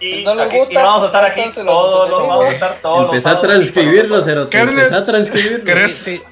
Y, 0.00 0.24
no 0.24 0.34
les 0.34 0.46
aquí- 0.46 0.56
gusta, 0.58 0.72
y 0.74 0.76
vamos 0.82 1.02
a 1.02 1.06
estar 1.06 1.24
aquí 1.26 1.40
a 1.42 1.52
todos 1.52 2.08
los, 2.08 2.26
vamos 2.26 2.46
a 2.46 2.50
estar 2.50 2.74
todos 2.80 2.98
los 3.02 3.14
Empezá 3.14 3.30
a 3.32 3.40
transcribirlo. 3.40 4.22
Cerote. 4.22 4.58
Empezá 4.58 4.96
a 4.98 5.04
transcribirlo. 5.04 5.64
¿Querés, 5.64 5.94
Sí, 5.94 6.22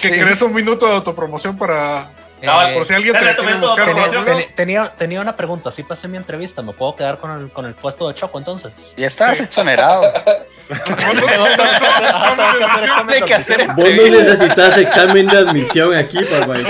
que 0.00 0.10
sí. 0.10 0.16
querés 0.16 0.42
un 0.42 0.54
minuto 0.54 0.86
de 0.86 0.92
autopromoción 0.94 1.58
para 1.58 2.08
Cabal, 2.40 2.74
por 2.74 2.84
si 2.84 2.94
alguien 2.94 3.14
te 3.14 3.34
Tenía, 3.34 4.46
tenía- 4.54 4.88
tenía, 4.96 5.20
una 5.20 5.36
pregunta, 5.36 5.70
si 5.72 5.82
pasé 5.82 6.06
mi 6.08 6.16
entrevista, 6.16 6.62
¿me 6.62 6.72
puedo 6.72 6.94
quedar 6.96 7.18
con 7.18 7.30
el, 7.40 7.50
con 7.50 7.64
el 7.66 7.74
puesto 7.74 8.06
de 8.08 8.14
Choco 8.14 8.38
entonces? 8.38 8.94
Y 8.96 9.04
estás 9.04 9.40
exonerado. 9.40 10.02
Vos 13.76 13.90
no 13.94 14.08
necesitas 14.10 14.78
examen 14.78 15.26
de 15.28 15.38
admisión 15.38 15.94
aquí, 15.94 16.18
papá. 16.24 16.54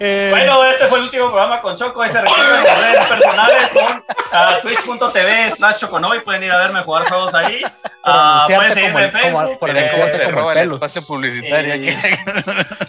Eh, 0.00 0.28
Bueno, 0.32 0.64
este 0.64 0.86
fue 0.88 0.98
el 0.98 1.04
último 1.04 1.26
programa 1.30 1.60
con 1.60 1.76
Choco. 1.76 2.02
Ahí 2.02 2.10
se 2.10 2.20
recuerdan 2.20 2.64
las 2.64 2.80
redes 2.80 3.06
personales 3.06 3.72
son 3.72 4.04
ah, 4.32 4.58
twitch.tv 4.60 5.52
slash 5.52 5.78
choconoy. 5.78 6.20
Pueden 6.20 6.42
ir 6.42 6.50
a 6.50 6.58
verme 6.58 6.82
jugar 6.82 7.04
juegos 7.08 7.32
ahí. 7.34 7.62
Ah, 8.02 8.44
pueden 8.52 8.74
seguirme 8.74 9.04
en 9.04 9.12
Facebook. 9.12 9.58
por 9.60 9.70
eh, 9.70 9.78
anunciarte 9.78 10.32
como 10.32 10.50
el 10.50 10.58
el 10.58 10.62
pelo. 10.64 10.74
espacio 10.74 11.02
publicitario 11.06 11.76
Y- 11.76 11.88
aquí. 11.90 11.98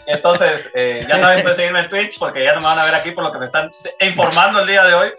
Entonces, 0.08 0.62
eh, 0.74 1.06
ya 1.08 1.20
saben, 1.20 1.42
pueden 1.44 1.56
seguirme 1.58 1.80
en 1.82 1.90
Twitch 1.90 2.18
porque 2.18 2.44
ya 2.44 2.54
no 2.54 2.62
me 2.62 2.66
van 2.68 2.80
a 2.80 2.86
ver 2.86 2.96
aquí 2.96 3.12
por 3.12 3.24
lo 3.24 3.32
que 3.32 3.38
me 3.38 3.46
están 3.46 3.70
informando 4.02 4.62
el 4.62 4.68
día 4.68 4.84
de 4.84 4.94
hoy. 4.96 5.10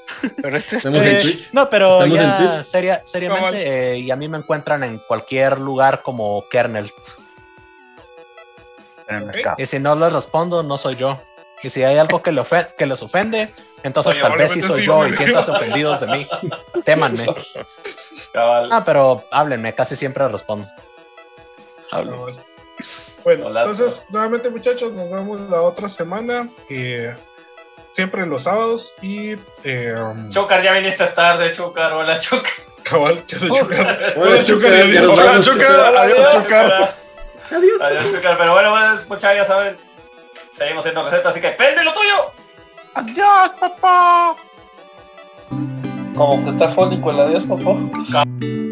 Pero 0.43 0.57
este 0.57 0.77
es 0.77 0.85
Estamos 0.85 1.03
en 1.07 1.17
Eh, 1.17 1.21
Twitch. 1.23 1.53
No, 1.53 1.71
pero 1.71 2.03
Estamos 2.05 2.19
en 2.19 2.27
ya 2.27 2.37
Twitch. 2.37 2.67
seria- 2.67 3.03
seriamente, 3.05 3.93
eh, 3.93 3.99
y 3.99 4.11
a 4.11 4.17
mí 4.17 4.29
me 4.29 4.36
encuentran 4.37 4.85
en 4.85 4.99
cualquier 4.99 5.59
lugar 5.59 6.03
como 6.03 6.47
Kernel. 6.49 6.93
Y 9.57 9.67
si 9.67 9.79
no 9.79 9.95
les 9.95 10.13
respondo, 10.13 10.63
no 10.63 10.79
soy 10.79 10.97
yo. 10.97 11.21
Y 11.63 11.71
si 11.71 11.83
hay 11.83 11.97
algo 11.97 12.23
que, 12.23 12.33
le 12.33 12.43
que 12.77 12.87
les 12.87 13.03
ofende, 13.03 13.53
entonces 13.83 14.15
Oye, 14.15 14.23
tal 14.23 14.37
vez 14.37 14.53
sí 14.53 14.63
soy 14.63 14.81
sí, 14.81 14.87
yo 14.87 15.07
y 15.07 15.13
sientas 15.13 15.49
ofendidos 15.49 16.01
de 16.01 16.07
mí. 16.09 16.29
Témanme. 16.85 17.27
Cabal. 18.33 18.69
Ah, 18.71 18.83
pero 18.85 19.25
háblenme, 19.31 19.75
casi 19.75 19.97
siempre 19.97 20.29
respondo. 20.29 20.69
Bueno, 21.91 22.27
Bueno, 23.25 23.49
entonces, 23.49 24.03
nuevamente, 24.11 24.51
muchachos, 24.51 24.93
nos 24.93 25.11
vemos 25.11 25.41
la 25.49 25.63
otra 25.63 25.89
semana. 25.89 26.49
eh, 26.69 27.17
siempre 27.97 28.27
los 28.27 28.43
sábados. 28.43 28.95
Y. 29.01 29.37
Eh, 29.65 29.95
um, 29.99 30.29
Chucar, 30.31 30.63
ya 30.63 30.73
viniste 30.75 31.03
a 31.03 31.07
estar 31.07 31.39
de 31.39 31.53
Chucar. 31.53 31.95
Hola, 31.95 32.19
Chucar. 32.19 32.53
Cabal, 32.89 33.25
que 33.27 33.37
de 33.37 33.49
Chucar. 33.49 34.15
Hola, 34.17 34.45
Chucar, 34.45 34.73
y 34.73 34.97
adiós. 34.97 35.09
Hola, 35.09 35.41
Chucar. 35.41 35.97
Adiós, 35.97 36.33
Chucar. 36.33 36.95
Adiós. 37.51 37.81
Adiós, 37.81 38.13
Chucar. 38.13 38.39
Pero 38.39 38.53
bueno, 38.53 38.71
pues, 38.71 39.09
muchachos, 39.09 39.37
ya 39.37 39.45
saben. 39.45 39.77
Seguimos 40.57 40.81
haciendo 40.81 41.03
recetas, 41.05 41.33
así 41.33 41.41
que 41.41 41.51
¡pende 41.51 41.85
lo 41.85 41.93
tuyo! 41.93 42.33
Adiós, 42.95 43.53
papá. 43.61 44.37
Como 46.17 46.45
que 46.45 46.51
está 46.51 46.71
fónico 46.71 47.11
el 47.11 47.21
adiós, 47.21 47.45
papá.「 47.45 48.66